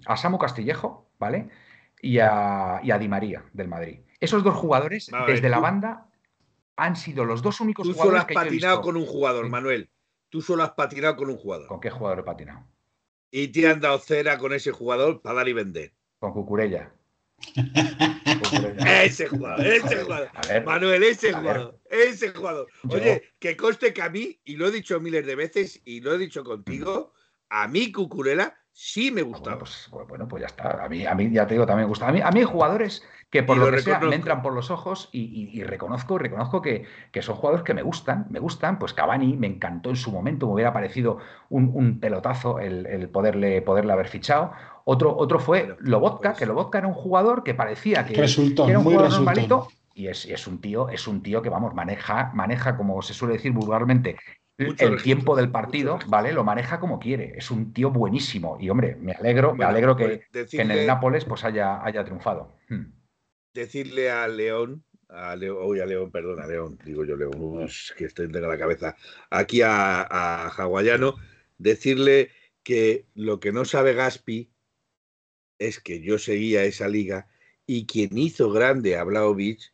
a 0.06 0.16
Samu 0.16 0.38
Castillejo, 0.38 1.08
¿vale? 1.20 1.48
Y 2.02 2.18
a, 2.18 2.80
y 2.82 2.90
a 2.90 2.98
Di 2.98 3.06
María 3.06 3.44
del 3.52 3.68
Madrid. 3.68 4.00
Esos 4.18 4.42
dos 4.42 4.56
jugadores, 4.56 5.08
ver, 5.12 5.26
desde 5.26 5.48
la 5.48 5.60
banda, 5.60 6.06
han 6.76 6.96
sido 6.96 7.24
los 7.24 7.42
dos 7.42 7.60
únicos 7.60 7.86
Tú 7.86 7.92
solo 7.92 8.02
jugadores 8.10 8.20
has 8.22 8.26
que 8.26 8.34
yo 8.34 8.40
he 8.40 8.44
patinado 8.44 8.76
visto. 8.78 8.82
con 8.92 8.96
un 8.96 9.06
jugador. 9.06 9.48
Manuel. 9.48 9.88
Tú 10.30 10.40
solo 10.40 10.62
has 10.62 10.70
patinado 10.72 11.16
con 11.16 11.28
un 11.28 11.36
jugador. 11.36 11.66
¿Con 11.66 11.80
qué 11.80 11.90
jugador 11.90 12.20
he 12.20 12.22
patinado? 12.22 12.66
Y 13.30 13.48
te 13.48 13.68
han 13.68 13.80
dado 13.80 13.98
cera 13.98 14.38
con 14.38 14.52
ese 14.52 14.70
jugador 14.72 15.20
para 15.22 15.36
dar 15.36 15.48
y 15.48 15.52
vender. 15.52 15.92
Con 16.18 16.32
Cucurella. 16.32 16.92
Cucurella. 18.40 19.02
Ese 19.04 19.28
jugador, 19.28 19.66
ese 19.66 20.02
jugador. 20.02 20.30
Ver, 20.46 20.64
Manuel, 20.64 21.02
ese 21.02 21.32
jugador, 21.32 21.80
ese 21.90 22.30
jugador. 22.30 22.68
Yo- 22.84 22.96
Oye, 22.98 23.22
que 23.38 23.56
conste 23.56 23.92
que 23.92 24.02
a 24.02 24.10
mí, 24.10 24.38
y 24.44 24.56
lo 24.56 24.66
he 24.68 24.70
dicho 24.70 25.00
miles 25.00 25.24
de 25.26 25.34
veces, 25.34 25.80
y 25.84 26.00
lo 26.00 26.14
he 26.14 26.18
dicho 26.18 26.44
contigo, 26.44 27.12
a 27.48 27.66
mí 27.68 27.92
Cucurela 27.92 28.58
sí 28.82 29.10
me 29.10 29.22
ah, 29.32 29.38
bueno, 29.38 29.58
gustaba. 29.58 29.58
pues, 29.58 29.88
pues 29.90 30.08
bueno, 30.08 30.26
pues 30.28 30.40
ya 30.42 30.46
está. 30.46 30.84
A 30.84 30.88
mí, 30.88 31.06
a 31.06 31.14
mí 31.14 31.30
ya 31.30 31.46
te 31.46 31.54
digo, 31.54 31.66
también 31.66 31.86
me 31.86 31.88
gusta. 31.88 32.08
A 32.08 32.12
mí, 32.12 32.20
a 32.22 32.30
mí 32.30 32.40
hay 32.40 32.44
jugadores 32.46 33.02
que 33.30 33.42
por 33.44 33.56
Y 33.56 33.58
lo, 33.58 33.66
lo 33.66 33.70
que 33.70 33.78
sea 33.78 34.00
me 34.00 34.16
entran 34.16 34.42
por 34.42 34.52
los 34.54 34.70
ojos 34.70 35.08
y, 35.12 35.20
y- 35.22 35.60
y 35.60 35.64
reconozco, 35.64 36.18
reconozco 36.18 36.60
que, 36.62 36.84
que 37.12 37.22
son 37.22 37.36
jugadores 37.36 37.64
que 37.64 37.74
me 37.74 37.82
gustan, 37.82 38.26
me 38.30 38.40
gustan. 38.40 38.78
Pues 38.78 38.92
Cavani 38.94 39.36
me 39.36 39.46
encantó 39.46 39.90
en 39.90 39.96
su 39.96 40.10
momento, 40.10 40.46
me 40.46 40.54
hubiera 40.54 40.72
parecido 40.72 41.18
un, 41.48 41.70
un 41.74 42.00
pelotazo 42.00 42.58
el, 42.58 42.86
el 42.86 43.08
poderle, 43.08 43.62
poderle 43.62 43.92
haber 43.92 44.08
fichado. 44.08 44.52
Otro, 44.84 45.16
otro 45.16 45.38
fue 45.38 45.60
Bueno, 45.62 45.76
Lobotka, 45.80 46.30
pues- 46.30 46.38
que 46.38 46.46
Lobotka 46.46 46.78
era 46.78 46.88
un 46.88 46.94
jugador 46.94 47.44
que 47.44 47.54
parecía 47.54 48.04
que, 48.06 48.14
que 48.14 48.70
era 48.70 48.78
un 48.78 48.84
muy 48.84 48.92
jugador 48.92 49.10
normalito 49.12 49.68
y 49.94 50.08
es, 50.08 50.24
y 50.26 50.32
es 50.32 50.46
un 50.46 50.60
tío, 50.60 50.88
es 50.88 51.06
un 51.06 51.22
tío 51.22 51.42
que 51.42 51.50
vamos, 51.50 51.74
maneja, 51.74 52.30
maneja, 52.34 52.76
como 52.76 53.02
se 53.02 53.14
suele 53.14 53.34
decir 53.34 53.52
vulgarmente, 53.52 54.16
Mucho 54.66 54.84
registro, 54.84 55.02
tiempo 55.02 55.36
del 55.36 55.50
partido. 55.50 55.98
¿vale? 56.06 56.32
Lo 56.32 56.44
maneja 56.44 56.80
como 56.80 56.98
quiere. 56.98 57.34
Es 57.36 57.50
un 57.50 57.72
tío 57.72 57.90
buenísimo. 57.90 58.56
Y 58.60 58.70
hombre, 58.70 58.96
me 58.96 59.12
alegro, 59.12 59.54
me 59.54 59.64
alegro 59.64 59.96
que, 59.96 60.22
pues 60.32 60.50
que 60.50 60.62
en 60.62 60.70
el 60.70 60.86
Nápoles 60.86 61.24
pues 61.24 61.44
haya, 61.44 61.84
haya 61.84 62.04
triunfado. 62.04 62.56
Hmm. 62.68 62.92
decirle 63.54 64.10
a 64.10 64.28
León, 64.28 64.84
a 65.08 65.34
León, 65.34 65.58
uy, 65.62 65.80
a 65.80 65.86
León, 65.86 66.10
perdón, 66.10 66.40
a 66.40 66.46
León, 66.46 66.78
digo 66.84 67.04
yo 67.04 67.16
León, 67.16 67.34
uy, 67.36 67.70
que 67.96 68.04
estoy 68.04 68.30
tengo 68.30 68.46
la 68.46 68.58
cabeza, 68.58 68.96
aquí 69.28 69.60
a, 69.62 70.02
a 70.02 70.48
Hawaiano, 70.48 71.16
decirle 71.58 72.30
que 72.62 73.06
lo 73.14 73.40
que 73.40 73.52
no 73.52 73.64
sabe 73.64 73.94
Gaspi 73.94 74.50
es 75.58 75.80
que 75.80 76.00
yo 76.00 76.18
seguía 76.18 76.64
esa 76.64 76.88
liga 76.88 77.28
y 77.66 77.86
quien 77.86 78.18
hizo 78.18 78.50
grande 78.50 78.96
a 78.96 79.04
Blaovic 79.04 79.72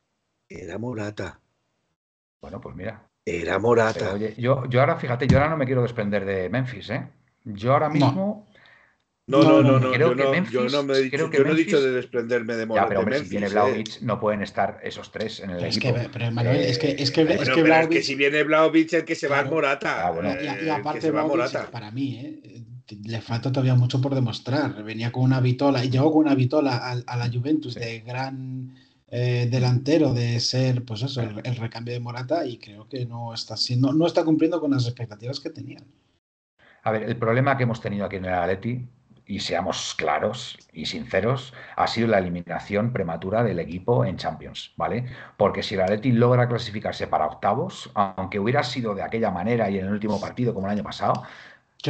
era 0.48 0.78
Morata, 0.78 1.40
Bueno, 2.40 2.60
pues 2.60 2.76
mira. 2.76 3.08
Era 3.26 3.52
Pero, 3.54 3.60
Morata. 3.60 4.12
oye, 4.14 4.34
yo, 4.38 4.64
yo 4.70 4.80
ahora, 4.80 4.96
fíjate, 4.96 5.26
yo 5.26 5.36
ahora 5.38 5.50
no 5.50 5.56
me 5.56 5.66
quiero 5.66 5.82
desprender 5.82 6.24
de 6.24 6.48
Memphis, 6.48 6.90
¿eh? 6.90 7.08
Yo 7.44 7.72
ahora 7.72 7.88
mismo. 7.90 8.46
No, 9.28 9.42
no, 9.42 9.60
no, 9.60 9.80
no, 9.80 9.90
creo 9.90 10.14
que 10.14 10.22
no, 10.22 10.30
Memphis- 10.32 10.52
yo 10.52 10.68
no 10.68 10.84
me 10.84 10.94
he 10.94 11.02
dicho, 11.02 11.16
creo 11.16 11.30
que 11.30 11.38
yo 11.38 11.44
no 11.44 11.50
he 11.50 11.56
dicho 11.56 11.80
de 11.82 11.90
desprenderme 11.90 12.54
de 12.54 12.60
Ya, 12.62 12.66
Morata. 12.66 12.88
pero 12.88 13.00
de 13.00 13.04
hombre, 13.04 13.16
si 13.16 13.20
Memphis, 13.22 13.30
viene 13.32 13.46
¿eh? 13.46 13.50
Blaovic, 13.50 14.00
no 14.02 14.20
pueden 14.20 14.42
estar 14.42 14.78
esos 14.84 15.10
tres 15.10 15.40
en 15.40 15.50
el 15.50 15.56
Pero 15.56 15.68
es 15.68 15.78
que, 15.80 15.88
equipo. 15.88 16.10
pero 16.12 16.30
Manuel, 16.30 16.56
es 16.60 16.78
que, 16.78 16.90
es 16.96 17.10
que, 17.10 17.22
Eh, 17.22 17.24
es 17.30 17.36
Bueno, 17.38 17.54
que 17.56 17.62
pero 17.62 17.74
es 17.74 17.88
que 17.88 18.02
si 18.02 18.14
viene 18.14 18.44
Blaovic, 18.44 18.92
el 18.92 19.04
que 19.04 19.16
se 19.16 19.26
va 19.26 19.40
es. 19.40 19.50
Morata. 19.50 20.06
Ah, 20.06 20.10
bueno. 20.12 20.28
Y, 20.30 20.44
y 20.44 20.46
eh, 20.46 20.58
el 20.60 20.70
aparte, 20.70 21.10
Vlahovic, 21.10 21.30
Morata. 21.36 21.70
para 21.72 21.90
mí, 21.90 22.16
¿eh? 22.22 22.62
le 23.04 23.20
falta 23.20 23.50
todavía 23.50 23.74
mucho 23.74 24.00
por 24.00 24.14
demostrar. 24.14 24.80
Venía 24.84 25.10
con 25.10 25.24
una 25.24 25.40
vitola 25.40 25.84
y 25.84 25.90
llegó 25.90 26.12
con 26.12 26.20
una 26.26 26.36
vitola 26.36 26.76
a, 26.76 26.92
a 26.92 27.16
la 27.16 27.28
Juventus 27.28 27.74
Sí. 27.74 27.80
de 27.80 28.00
gran 28.00 28.76
eh, 29.08 29.48
delantero, 29.50 30.12
de 30.12 30.40
ser, 30.40 30.84
pues 30.84 31.02
eso, 31.02 31.20
el, 31.22 31.56
recambio 31.56 31.94
de 31.94 32.00
Morata 32.00 32.44
y 32.44 32.58
creo 32.58 32.88
que 32.88 33.06
no 33.06 33.32
está 33.32 33.56
siendo, 33.56 33.92
no 33.92 34.06
está 34.06 34.24
cumpliendo 34.24 34.60
con 34.60 34.72
las 34.72 34.86
expectativas 34.86 35.40
que 35.40 35.50
tenían. 35.50 35.84
A 36.82 36.90
ver, 36.90 37.04
el 37.04 37.16
problema 37.16 37.56
que 37.56 37.64
hemos 37.64 37.80
tenido 37.80 38.06
aquí 38.06 38.16
en 38.16 38.24
el 38.24 38.34
Atleti, 38.34 38.88
y 39.26 39.40
seamos 39.40 39.94
claros 39.96 40.56
y 40.72 40.86
sinceros, 40.86 41.52
ha 41.74 41.86
sido 41.88 42.06
la 42.06 42.18
eliminación 42.18 42.92
prematura 42.92 43.42
del 43.42 43.58
equipo 43.58 44.04
en 44.04 44.16
Champions, 44.16 44.72
¿vale? 44.76 45.06
Porque 45.36 45.64
si 45.64 45.74
el 45.74 45.80
Atleti 45.80 46.12
logra 46.12 46.48
clasificarse 46.48 47.08
para 47.08 47.26
octavos, 47.26 47.90
aunque 47.94 48.38
hubiera 48.38 48.62
sido 48.62 48.94
de 48.94 49.02
aquella 49.02 49.32
manera 49.32 49.68
y 49.68 49.78
en 49.78 49.86
el 49.86 49.92
último 49.92 50.20
partido 50.20 50.54
como 50.54 50.68
el 50.68 50.74
año 50.74 50.84
pasado, 50.84 51.24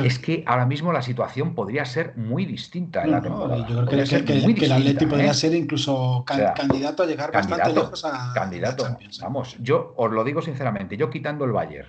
Yo- 0.02 0.06
es 0.08 0.18
que 0.18 0.42
ahora 0.46 0.66
mismo 0.66 0.92
la 0.92 1.02
situación 1.02 1.54
podría 1.54 1.84
ser 1.84 2.16
muy 2.16 2.44
distinta 2.46 3.02
en 3.04 3.10
no, 3.10 3.12
la 3.12 3.18
no, 3.20 3.22
temporada. 3.24 3.56
yo 3.68 3.86
creo 3.86 3.86
que, 3.86 4.64
el 4.64 4.72
Atleti 4.72 5.06
podría 5.06 5.30
¿eh? 5.30 5.34
ser 5.34 5.54
incluso 5.54 6.24
can- 6.26 6.36
O 6.36 6.40
sea, 6.40 6.54
candidato 6.54 7.02
a 7.02 7.06
llegar 7.06 7.32
bastante 7.32 7.72
lejos 7.72 8.04
a, 8.04 8.30
a 8.30 8.34
Candidato. 8.34 8.84
Champions. 8.84 9.18
¿eh? 9.18 9.22
Vamos, 9.24 9.56
yo 9.60 9.94
os 9.96 10.10
lo 10.12 10.24
digo 10.24 10.42
sinceramente, 10.42 10.96
yo 10.96 11.10
quitando 11.10 11.44
el 11.44 11.52
Bayern, 11.52 11.88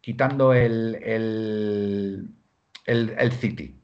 quitando 0.00 0.52
el, 0.54 0.96
el, 1.02 2.28
el, 2.84 3.14
el 3.18 3.32
City, 3.32 3.74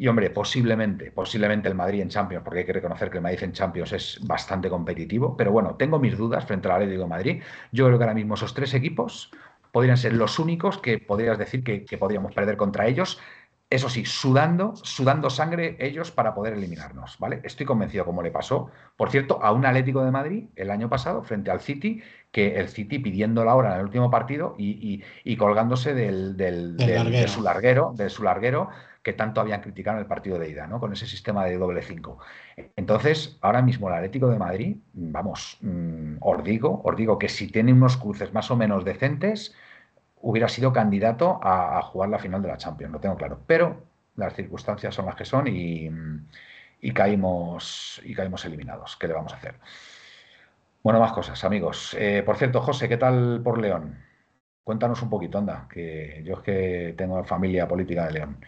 y 0.00 0.06
hombre, 0.06 0.30
posiblemente, 0.30 1.10
posiblemente 1.10 1.66
el 1.68 1.74
Madrid 1.74 2.00
en 2.02 2.08
Champions, 2.08 2.44
porque 2.44 2.60
hay 2.60 2.66
que 2.66 2.72
reconocer 2.72 3.10
que 3.10 3.16
el 3.18 3.22
Madrid 3.22 3.42
en 3.42 3.52
Champions 3.52 3.92
es 3.92 4.20
bastante 4.22 4.68
competitivo, 4.70 5.36
pero 5.36 5.50
bueno, 5.50 5.74
tengo 5.74 5.98
mis 5.98 6.16
dudas 6.16 6.44
frente 6.44 6.68
al 6.68 6.74
Atlético 6.74 7.02
de 7.02 7.08
Madrid. 7.08 7.42
Yo 7.72 7.86
creo 7.86 7.98
que 7.98 8.04
ahora 8.04 8.14
mismo 8.14 8.34
esos 8.34 8.54
tres 8.54 8.74
equipos 8.74 9.32
podrían 9.72 9.96
ser 9.96 10.12
los 10.14 10.38
únicos 10.38 10.78
que 10.78 10.98
podrías 10.98 11.38
decir 11.38 11.62
que, 11.64 11.84
que 11.84 11.98
podríamos 11.98 12.34
perder 12.34 12.56
contra 12.56 12.86
ellos. 12.86 13.18
Eso 13.70 13.90
sí, 13.90 14.06
sudando, 14.06 14.74
sudando 14.76 15.28
sangre 15.28 15.76
ellos 15.78 16.10
para 16.10 16.34
poder 16.34 16.54
eliminarnos, 16.54 17.18
¿vale? 17.18 17.40
Estoy 17.44 17.66
convencido, 17.66 18.06
como 18.06 18.22
le 18.22 18.30
pasó, 18.30 18.70
por 18.96 19.10
cierto, 19.10 19.42
a 19.42 19.52
un 19.52 19.66
Atlético 19.66 20.02
de 20.02 20.10
Madrid 20.10 20.44
el 20.56 20.70
año 20.70 20.88
pasado 20.88 21.22
frente 21.22 21.50
al 21.50 21.60
City, 21.60 22.02
que 22.32 22.56
el 22.58 22.68
City 22.68 22.98
pidiendo 22.98 23.44
la 23.44 23.54
hora 23.54 23.74
en 23.74 23.80
el 23.80 23.84
último 23.84 24.10
partido 24.10 24.54
y, 24.56 24.70
y- 24.70 25.04
y 25.22 25.36
colgándose 25.36 25.92
del, 25.92 26.34
del- 26.38 26.78
Del 26.78 26.86
del- 26.86 26.88
de 26.88 26.94
larguero. 27.04 27.28
su 27.28 27.42
larguero, 27.42 27.92
de 27.94 28.08
su 28.08 28.22
larguero, 28.22 28.70
que 29.02 29.12
tanto 29.12 29.40
habían 29.40 29.60
criticado 29.60 29.96
en 29.96 30.02
el 30.02 30.08
partido 30.08 30.38
de 30.38 30.50
ida, 30.50 30.66
¿no? 30.66 30.80
Con 30.80 30.92
ese 30.92 31.06
sistema 31.06 31.44
de 31.44 31.56
doble 31.56 31.82
cinco. 31.82 32.18
Entonces, 32.76 33.38
ahora 33.40 33.62
mismo 33.62 33.88
el 33.88 33.94
Atlético 33.94 34.28
de 34.28 34.38
Madrid, 34.38 34.76
vamos, 34.92 35.58
mm, 35.60 36.16
os 36.20 36.44
digo, 36.44 36.82
os 36.84 36.96
digo 36.96 37.18
que 37.18 37.28
si 37.28 37.48
tiene 37.48 37.72
unos 37.72 37.96
cruces 37.96 38.32
más 38.32 38.50
o 38.50 38.56
menos 38.56 38.84
decentes, 38.84 39.54
hubiera 40.20 40.48
sido 40.48 40.72
candidato 40.72 41.40
a, 41.42 41.80
jugar 41.82 42.10
la 42.10 42.18
final 42.18 42.42
de 42.42 42.48
la 42.48 42.56
Champions, 42.56 42.92
lo 42.92 43.00
tengo 43.00 43.16
claro. 43.16 43.40
Pero 43.46 43.82
las 44.16 44.34
circunstancias 44.34 44.94
son 44.94 45.06
las 45.06 45.14
que 45.16 45.24
son 45.24 45.46
y, 45.46 45.88
y 46.80 46.92
caímos, 46.92 48.00
y 48.04 48.14
caímos 48.14 48.44
eliminados. 48.44 48.96
¿Qué 48.96 49.06
le 49.08 49.14
vamos 49.14 49.32
a 49.32 49.36
hacer? 49.36 49.54
Bueno, 50.82 51.00
más 51.00 51.12
cosas, 51.12 51.42
amigos. 51.44 51.94
Eh, 51.98 52.22
por 52.24 52.36
cierto, 52.36 52.60
José, 52.60 52.88
¿qué 52.88 52.96
tal 52.96 53.40
por 53.42 53.60
León? 53.60 53.98
Cuéntanos 54.64 55.02
un 55.02 55.10
poquito, 55.10 55.38
anda, 55.38 55.66
que 55.70 56.22
yo 56.24 56.34
es 56.34 56.40
que 56.40 56.94
tengo 56.96 57.22
familia 57.24 57.66
política 57.66 58.06
de 58.06 58.12
León 58.12 58.38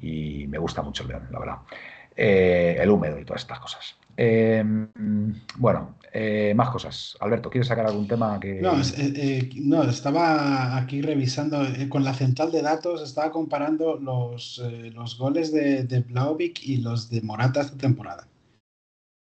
y 0.00 0.46
me 0.46 0.58
gusta 0.58 0.82
mucho 0.82 1.02
el 1.02 1.10
León, 1.10 1.28
la 1.30 1.38
verdad. 1.38 1.58
Eh, 2.16 2.76
el 2.80 2.90
húmedo 2.90 3.18
y 3.18 3.24
todas 3.24 3.42
estas 3.42 3.60
cosas. 3.60 3.96
Eh, 4.20 4.64
bueno, 5.58 5.94
eh, 6.12 6.52
más 6.56 6.70
cosas. 6.70 7.16
Alberto, 7.20 7.48
¿quieres 7.48 7.68
sacar 7.68 7.86
algún 7.86 8.08
tema 8.08 8.40
que... 8.40 8.60
No, 8.60 8.72
eh, 8.96 9.48
no, 9.54 9.84
estaba 9.84 10.76
aquí 10.76 11.00
revisando 11.02 11.64
con 11.88 12.02
la 12.02 12.12
central 12.14 12.50
de 12.50 12.60
datos, 12.60 13.00
estaba 13.00 13.30
comparando 13.30 13.96
los, 13.96 14.60
los 14.92 15.16
goles 15.18 15.52
de, 15.52 15.84
de 15.84 16.04
y 16.62 16.78
los 16.78 17.08
de 17.10 17.22
Morata 17.22 17.60
esta 17.60 17.76
temporada. 17.76 18.26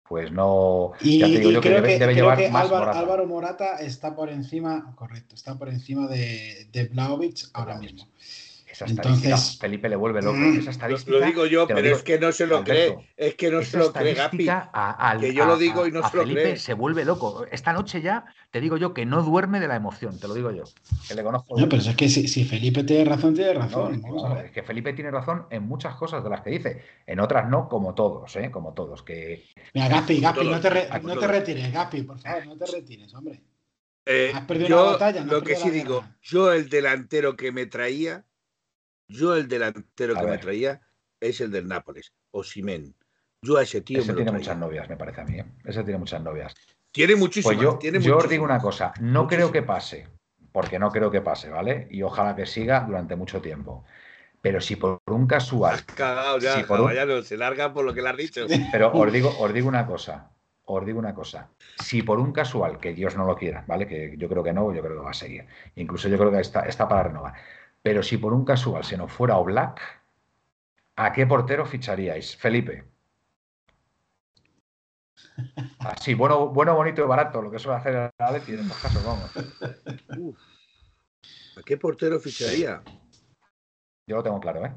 Pues 0.08 0.32
no... 0.32 0.90
Y, 1.00 1.20
ya 1.20 1.26
te 1.26 1.38
digo 1.38 1.50
y 1.50 1.54
yo 1.54 1.60
creo 1.60 1.82
que, 1.82 1.90
debe 1.90 1.98
creo 1.98 2.10
llevar 2.10 2.38
que 2.38 2.50
más 2.50 2.64
Álvaro, 2.64 2.80
Morata. 2.80 2.98
Álvaro 2.98 3.26
Morata 3.28 3.76
está 3.76 4.16
por 4.16 4.28
encima, 4.28 4.92
correcto, 4.96 5.36
está 5.36 5.56
por 5.56 5.68
encima 5.68 6.08
de, 6.08 6.66
de 6.72 6.90
ahora 7.54 7.78
mismo. 7.78 8.08
Esa 8.84 8.94
estadística, 8.94 9.28
Entonces- 9.34 9.58
Felipe 9.58 9.88
le 9.88 9.96
vuelve 9.96 10.22
loco. 10.22 10.36
Mm. 10.36 10.52
Esa 10.58 10.64
Lo, 10.64 10.70
estadística. 10.70 11.10
lo 11.18 11.26
digo 11.26 11.46
yo, 11.46 11.66
pero 11.66 11.82
digo, 11.82 11.96
es 11.96 12.02
que 12.02 12.18
no 12.18 12.32
se 12.32 12.46
lo 12.46 12.58
Alberto, 12.58 12.94
cree. 12.96 13.08
Es 13.16 13.34
que 13.34 13.50
no 13.50 13.60
esa 13.60 13.70
se 13.70 13.78
lo 13.78 13.92
cree, 13.92 14.14
Gapi. 14.14 14.48
a- 14.48 15.16
Que 15.20 15.34
yo 15.34 15.44
lo 15.44 15.54
a- 15.54 15.58
digo 15.58 15.86
y 15.86 15.92
no 15.92 16.00
a 16.04 16.10
se 16.10 16.16
lo 16.16 16.22
Felipe 16.22 16.42
cree. 16.42 16.56
se 16.56 16.74
vuelve 16.74 17.04
loco. 17.04 17.44
Esta 17.50 17.72
noche 17.72 18.00
ya 18.02 18.24
te 18.50 18.60
digo 18.60 18.76
yo 18.76 18.94
que 18.94 19.04
no 19.06 19.22
duerme 19.22 19.60
de 19.60 19.68
la 19.68 19.76
emoción, 19.76 20.18
te 20.18 20.28
lo 20.28 20.34
digo 20.34 20.50
yo. 20.50 20.64
Que 21.08 21.14
le 21.14 21.22
conozco. 21.22 21.58
No, 21.58 21.68
pero 21.68 21.82
es 21.82 21.94
que 21.96 22.08
si, 22.08 22.26
si 22.28 22.44
Felipe 22.44 22.84
tiene 22.84 23.04
razón, 23.04 23.34
tiene 23.34 23.54
No, 23.54 23.60
razón. 23.60 24.02
es, 24.44 24.50
que, 24.50 24.60
es 24.60 24.66
Felipe 24.66 24.92
tiene 24.92 25.10
razón 25.10 25.46
en 25.50 25.62
muchas 25.64 25.94
cosas 25.96 26.24
de 26.24 26.30
las 26.30 26.40
que 26.40 26.50
dice. 26.50 26.82
En 27.06 27.20
otras 27.20 27.48
no, 27.48 27.68
como 27.68 27.94
todos, 27.94 28.34
¿eh? 28.36 28.50
Como 28.50 28.72
todos. 28.72 29.02
Que 29.02 29.44
Mira, 29.74 29.88
Gaspi, 29.88 30.20
Todos, 30.34 30.46
no 30.46 30.60
te, 30.60 30.70
re- 30.70 30.88
no 31.02 31.18
te 31.18 31.26
retires, 31.26 31.72
Gaspi, 31.72 32.02
por 32.02 32.18
favor, 32.18 32.46
no 32.46 32.56
te 32.56 32.66
retires, 32.66 33.12
hombre. 33.14 33.40
Eh, 34.06 34.32
Has 34.34 34.44
perdido 34.46 34.68
yo 34.70 34.82
una 34.82 34.92
batalla, 34.92 35.20
no 35.20 35.26
has 35.26 35.32
lo 35.32 35.42
que 35.42 35.56
sí 35.56 35.70
digo, 35.70 36.02
yo 36.22 36.52
el 36.52 36.68
delantero 36.70 37.36
que 37.36 37.52
me 37.52 37.66
traía, 37.66 38.24
yo 39.10 39.34
el 39.36 39.48
delantero 39.48 40.16
A 40.16 40.20
que 40.20 40.26
me 40.26 40.38
traía 40.38 40.80
es 41.20 41.40
el 41.40 41.50
del 41.50 41.66
Nápoles, 41.68 42.12
Osimen. 42.30 42.94
Yo 43.42 43.56
a 43.56 43.62
ese 43.62 43.80
tío 43.80 43.98
ese 44.00 44.08
me 44.08 44.12
lo 44.12 44.16
tiene 44.18 44.30
traía. 44.30 44.38
muchas 44.44 44.58
novias, 44.58 44.88
me 44.88 44.96
parece 44.96 45.20
a 45.20 45.24
mí. 45.24 45.38
¿eh? 45.38 45.44
Ese 45.64 45.82
tiene 45.82 45.98
muchas 45.98 46.22
novias. 46.22 46.54
Tiene 46.92 47.16
muchísimas. 47.16 47.56
Pues 47.56 47.62
yo, 47.62 47.78
tiene 47.78 48.00
yo 48.00 48.16
os 48.16 48.28
digo 48.28 48.44
una 48.44 48.60
cosa, 48.60 48.92
no 49.00 49.26
creo 49.26 49.50
que 49.52 49.62
pase, 49.62 50.08
porque 50.52 50.78
no 50.78 50.90
creo 50.90 51.10
que 51.10 51.20
pase, 51.20 51.48
¿vale? 51.50 51.88
Y 51.90 52.02
ojalá 52.02 52.34
que 52.36 52.46
siga 52.46 52.80
durante 52.86 53.16
mucho 53.16 53.40
tiempo. 53.40 53.84
Pero 54.42 54.60
si 54.60 54.76
por 54.76 55.00
un 55.06 55.26
casual, 55.26 55.74
Has 55.74 55.82
cagado 55.82 56.38
ya, 56.38 56.54
Sí, 56.56 56.64
por 56.64 56.80
un- 56.80 56.88
Javallano, 56.88 57.22
se 57.22 57.36
larga 57.36 57.72
por 57.72 57.84
lo 57.84 57.92
que 57.94 58.02
le 58.02 58.08
has 58.08 58.16
dicho. 58.16 58.46
pero 58.72 58.92
os 58.92 59.12
digo, 59.12 59.34
os 59.38 59.52
digo 59.52 59.68
una 59.68 59.86
cosa, 59.86 60.30
os 60.64 60.84
digo 60.86 60.98
una 60.98 61.14
cosa. 61.14 61.50
Si 61.76 62.02
por 62.02 62.18
un 62.18 62.32
casual, 62.32 62.78
que 62.78 62.92
Dios 62.94 63.16
no 63.16 63.24
lo 63.26 63.36
quiera, 63.36 63.64
¿vale? 63.66 63.86
Que 63.86 64.14
yo 64.16 64.28
creo 64.28 64.42
que 64.42 64.52
no, 64.52 64.72
yo 64.74 64.82
creo 64.82 64.96
que 64.96 65.04
va 65.04 65.10
a 65.10 65.14
seguir. 65.14 65.46
Incluso 65.76 66.08
yo 66.08 66.16
creo 66.18 66.30
que 66.30 66.40
está, 66.40 66.60
está 66.62 66.88
para 66.88 67.04
renovar. 67.04 67.34
Pero 67.82 68.02
si 68.02 68.18
por 68.18 68.32
un 68.32 68.44
casual 68.44 68.84
se 68.84 68.96
nos 68.96 69.12
fuera 69.12 69.36
Oblak, 69.38 69.80
¿a 70.96 71.12
qué 71.12 71.26
portero 71.26 71.64
ficharíais? 71.64 72.36
Felipe. 72.36 72.84
Así, 75.78 76.14
bueno, 76.14 76.48
bueno, 76.48 76.74
bonito 76.74 77.02
y 77.02 77.06
barato, 77.06 77.40
lo 77.40 77.50
que 77.50 77.58
suele 77.58 77.78
hacer 77.78 77.94
el 77.94 78.10
Atleti 78.18 78.52
en 78.52 78.60
estos 78.60 78.78
casos, 78.78 79.04
vamos. 79.04 79.30
Uf. 80.18 80.38
¿A 81.56 81.62
qué 81.62 81.76
portero 81.76 82.20
ficharía? 82.20 82.82
Yo 84.06 84.16
lo 84.16 84.22
tengo 84.22 84.40
claro, 84.40 84.64
¿eh? 84.64 84.76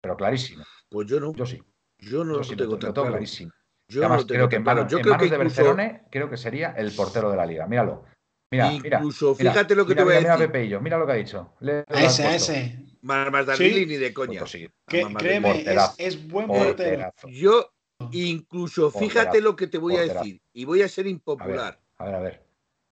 Pero 0.00 0.16
clarísimo. 0.16 0.64
Pues 0.88 1.08
yo 1.08 1.20
no. 1.20 1.32
Yo 1.34 1.46
sí. 1.46 1.62
Yo 1.98 2.24
no 2.24 2.32
Yo 2.32 2.38
lo 2.38 2.44
sí 2.44 2.50
lo, 2.52 2.56
tengo 2.56 2.72
lo 2.72 2.78
tengo 2.78 2.94
claro. 2.94 3.08
clarísimo. 3.10 3.52
Yo 3.88 4.00
no 4.00 4.06
además 4.06 4.22
lo 4.22 4.26
tengo 4.26 4.38
creo 4.38 4.48
que 4.48 4.56
en 4.56 4.62
manos, 4.64 4.90
Yo 4.90 4.98
en 4.98 5.02
creo 5.02 5.14
manos 5.14 5.26
que 5.26 5.30
de 5.30 5.38
Bercerone 5.38 6.04
creo 6.10 6.30
que 6.30 6.36
sería 6.36 6.70
el 6.72 6.92
portero 6.92 7.30
de 7.30 7.36
la 7.36 7.46
liga. 7.46 7.66
Míralo. 7.66 8.04
Mira, 8.52 8.70
mira. 8.82 8.98
incluso 8.98 9.34
mira, 9.38 9.50
fíjate 9.52 9.74
lo 9.74 9.86
que 9.86 9.94
mira, 9.94 10.00
te 10.00 10.04
voy 10.04 10.14
a 10.14 10.18
mira, 10.18 10.30
decir. 10.32 10.40
Mira 10.40 10.52
Pepeillo, 10.52 10.80
mira 10.82 10.98
lo 10.98 11.06
que 11.06 11.12
ha 11.12 11.16
dicho. 11.16 11.54
Le- 11.60 11.84
A 11.88 12.04
ese, 12.04 12.22
a 12.26 12.34
ese. 12.36 12.84
Marmasdanili 13.00 13.80
Sí. 13.80 13.86
ni 13.86 13.96
de 13.96 14.12
coña. 14.12 14.40
Pues 14.40 14.50
sí, 14.50 14.68
Que, 14.86 15.02
Mamá, 15.02 15.20
créeme, 15.20 15.62
es, 15.66 15.94
es 15.96 16.28
buen 16.28 16.46
portero. 16.48 17.10
Yo, 17.28 17.72
incluso, 18.12 18.90
fíjate 18.90 19.08
Porterazo. 19.24 19.40
lo 19.40 19.56
que 19.56 19.66
te 19.68 19.78
voy 19.78 19.96
a 19.96 20.02
decir, 20.02 20.40
y 20.52 20.64
voy 20.66 20.82
a 20.82 20.88
ser 20.88 21.06
A 21.06 21.08
impopular. 21.08 21.80
ver, 21.80 21.82
a 21.98 22.04
ver, 22.04 22.14
a 22.14 22.18
ver. 22.20 22.46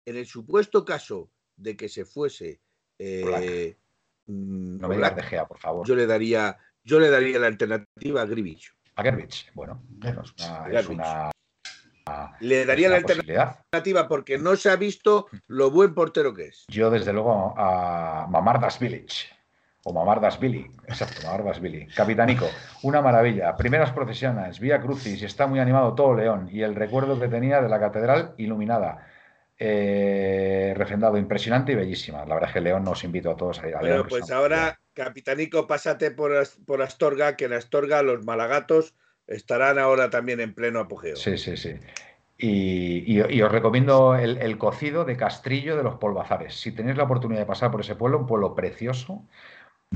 En 0.05 0.15
el 0.15 0.27
supuesto 0.27 0.85
caso 0.85 1.31
de 1.55 1.75
que 1.75 1.89
se 1.89 2.05
fuese 2.05 2.61
eh, 2.99 3.75
mm, 4.27 4.77
No 4.79 4.87
me 4.87 4.95
digas 4.95 5.11
Oblak, 5.11 5.15
de 5.15 5.23
Gea, 5.23 5.47
por 5.47 5.57
favor. 5.57 5.87
yo 5.87 5.95
le 5.95 6.05
daría, 6.05 6.55
yo 6.83 6.99
le 6.99 7.09
daría 7.09 7.39
la 7.39 7.47
alternativa 7.47 8.21
a 8.21 8.25
Grivich. 8.25 8.71
A 8.95 9.03
Gerbich. 9.03 9.51
Bueno, 9.53 9.83
es 10.03 10.15
una, 10.39 10.67
es 10.79 10.87
una, 10.87 11.31
Le 12.39 12.65
daría 12.65 12.89
la 12.89 12.97
alternativa 12.97 14.07
porque 14.07 14.37
no 14.37 14.55
se 14.55 14.69
ha 14.69 14.75
visto 14.75 15.27
lo 15.47 15.71
buen 15.71 15.93
portero 15.93 16.33
que 16.33 16.47
es. 16.47 16.65
Yo, 16.67 16.89
desde 16.89 17.13
luego, 17.13 17.53
a 17.57 18.27
Mamardas 18.29 18.79
Village. 18.79 19.37
O 19.83 19.93
Mamardas 19.93 20.37
Billy. 20.37 20.69
Exacto, 20.85 21.21
Mamardas 21.23 21.61
Billy. 21.61 21.87
Capitanico, 21.87 22.45
una 22.83 23.01
maravilla. 23.01 23.55
Primeras 23.55 23.93
procesiones, 23.93 24.59
Vía 24.59 24.81
Crucis, 24.81 25.23
está 25.23 25.47
muy 25.47 25.59
animado 25.59 25.95
todo 25.95 26.13
León. 26.13 26.49
Y 26.51 26.61
el 26.61 26.75
recuerdo 26.75 27.17
que 27.17 27.29
tenía 27.29 27.61
de 27.61 27.69
la 27.69 27.79
catedral 27.79 28.33
iluminada. 28.37 29.07
Eh, 29.57 30.73
refrendado, 30.75 31.17
impresionante 31.17 31.71
y 31.71 31.75
bellísima. 31.75 32.25
La 32.25 32.35
verdad 32.35 32.49
es 32.49 32.53
que 32.53 32.61
León 32.61 32.83
nos 32.83 33.03
invito 33.05 33.31
a 33.31 33.37
todos 33.37 33.59
a 33.59 33.69
ir 33.69 33.75
a 33.75 33.81
León. 33.81 33.97
Bueno, 33.99 34.09
pues 34.09 34.29
ahora, 34.29 34.77
Capitanico, 34.93 35.67
pásate 35.67 36.11
por, 36.11 36.33
por 36.65 36.81
Astorga, 36.81 37.37
que 37.37 37.45
en 37.45 37.53
Astorga 37.53 38.01
los 38.01 38.25
malagatos 38.25 38.93
estarán 39.27 39.77
ahora 39.79 40.09
también 40.09 40.39
en 40.39 40.53
pleno 40.53 40.79
apogeo. 40.79 41.15
Sí, 41.15 41.37
sí, 41.37 41.55
sí. 41.57 41.75
Y, 42.39 43.19
y- 43.19 43.33
y 43.35 43.41
os 43.41 43.51
recomiendo 43.51 44.15
el, 44.15 44.37
el 44.37 44.57
cocido 44.57 45.05
de 45.05 45.17
Castrillo 45.17 45.75
de 45.75 45.83
los 45.83 45.95
Polvazares. 45.95 46.59
Si 46.59 46.71
tenéis 46.71 46.97
la 46.97 47.03
oportunidad 47.03 47.41
de 47.41 47.45
pasar 47.47 47.71
por 47.71 47.81
ese 47.81 47.95
pueblo, 47.95 48.19
un 48.19 48.27
pueblo 48.27 48.53
precioso, 48.55 49.23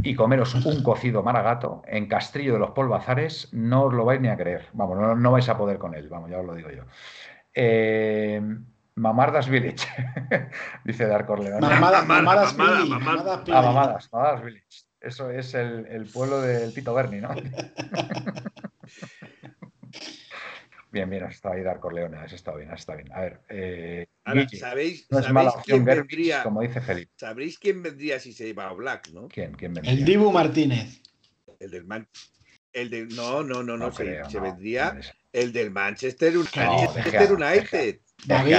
y 0.03 0.16
comeros 0.16 0.56
un 0.56 0.84
cocido 0.84 1.22
maragato 1.22 1.82
en 1.86 2.08
Castrillo 2.08 2.53
de 2.53 2.60
los 2.60 2.72
Polvazares, 2.72 3.49
no 3.52 3.84
os 3.84 3.94
lo 3.94 4.06
vais 4.06 4.22
ni 4.22 4.30
a 4.30 4.38
creer. 4.38 4.68
Vamos, 4.74 4.98
no, 4.98 5.16
no 5.16 5.32
vais 5.32 5.48
a 5.49 5.58
poder 5.58 5.78
con 5.78 5.94
él, 5.94 6.08
vamos, 6.10 6.30
ya 6.32 6.40
os 6.40 6.45
lo 6.45 6.56
digo 6.56 6.70
yo. 6.72 6.84
Eh, 7.53 8.41
Mamardas 8.95 9.48
Village, 9.49 9.88
dice 10.86 11.06
Dark 11.08 11.30
Orleans. 11.30 11.60
Mamadas. 11.62 12.08
Mamadas 12.08 12.53
Pili. 12.53 12.91
Ah, 13.53 13.62
Mamadas, 13.62 14.10
Mamadas 14.12 14.44
Village. 14.44 14.66
Eso 15.02 15.30
es 15.32 15.53
el, 15.56 15.88
el 15.88 16.06
pueblo 16.06 16.41
del 16.41 16.73
Tito 16.73 16.94
Berni, 16.94 17.19
¿no? 17.22 17.30
Bien, 20.91 21.10
bien, 21.10 21.23
has 21.23 21.36
estado 21.36 21.56
ahí 21.56 21.64
Dark 21.64 21.80
Corleone, 21.80 22.18
has 22.18 22.34
estado 22.34 22.57
bien, 22.57 22.69
has 22.69 22.82
estado 22.82 22.98
bien. 22.98 23.14
A 23.14 23.22
ver, 23.22 23.40
eh, 23.48 24.07
Ahora, 24.26 24.45
¿sabéis, 24.49 25.07
no 25.10 25.19
es 25.19 25.26
sabéis 25.26 25.34
mala 25.34 25.53
quién 25.64 25.86
vendría? 25.86 26.44
como 26.44 26.60
dice 26.61 26.82
Felipe. 26.82 27.10
¿Sabréis 27.15 27.57
quién 27.57 27.82
vendría 27.82 28.19
si 28.19 28.34
se 28.34 28.49
iba 28.49 28.68
a 28.68 28.73
Black, 28.73 29.07
no? 29.14 29.30
¿Quién? 29.30 29.53
¿Quién 29.53 29.73
vendría? 29.73 29.94
El 29.94 30.03
Dibu 30.03 30.34
Martínez. 30.34 31.02
El 31.60 31.72
del 31.72 31.86
Man 31.86 32.06
el 32.73 32.90
del 32.90 33.07
no, 33.15 33.44
no, 33.44 33.64
no, 33.64 33.78
no, 33.78 33.86
No 33.86 33.91
se, 33.91 34.03
creo, 34.03 34.30
se 34.30 34.38
no. 34.38 34.44
vendría 34.44 34.99
el 35.32 35.53
del 35.53 35.72
Manchester, 35.72 36.38
United. 36.38 36.91
De 37.03 38.02
David, 38.26 38.56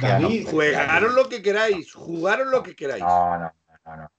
David. 0.00 0.48
Gea 0.48 0.84
Jugaron 0.86 1.14
lo 1.14 1.28
que 1.28 1.42
queráis, 1.42 1.92
jugaron 1.92 2.50
lo 2.50 2.62
que 2.62 2.74
queráis. 2.74 3.02
No, 3.02 3.38
no, 3.38 3.52
no, 3.86 3.96
no. 3.96 4.10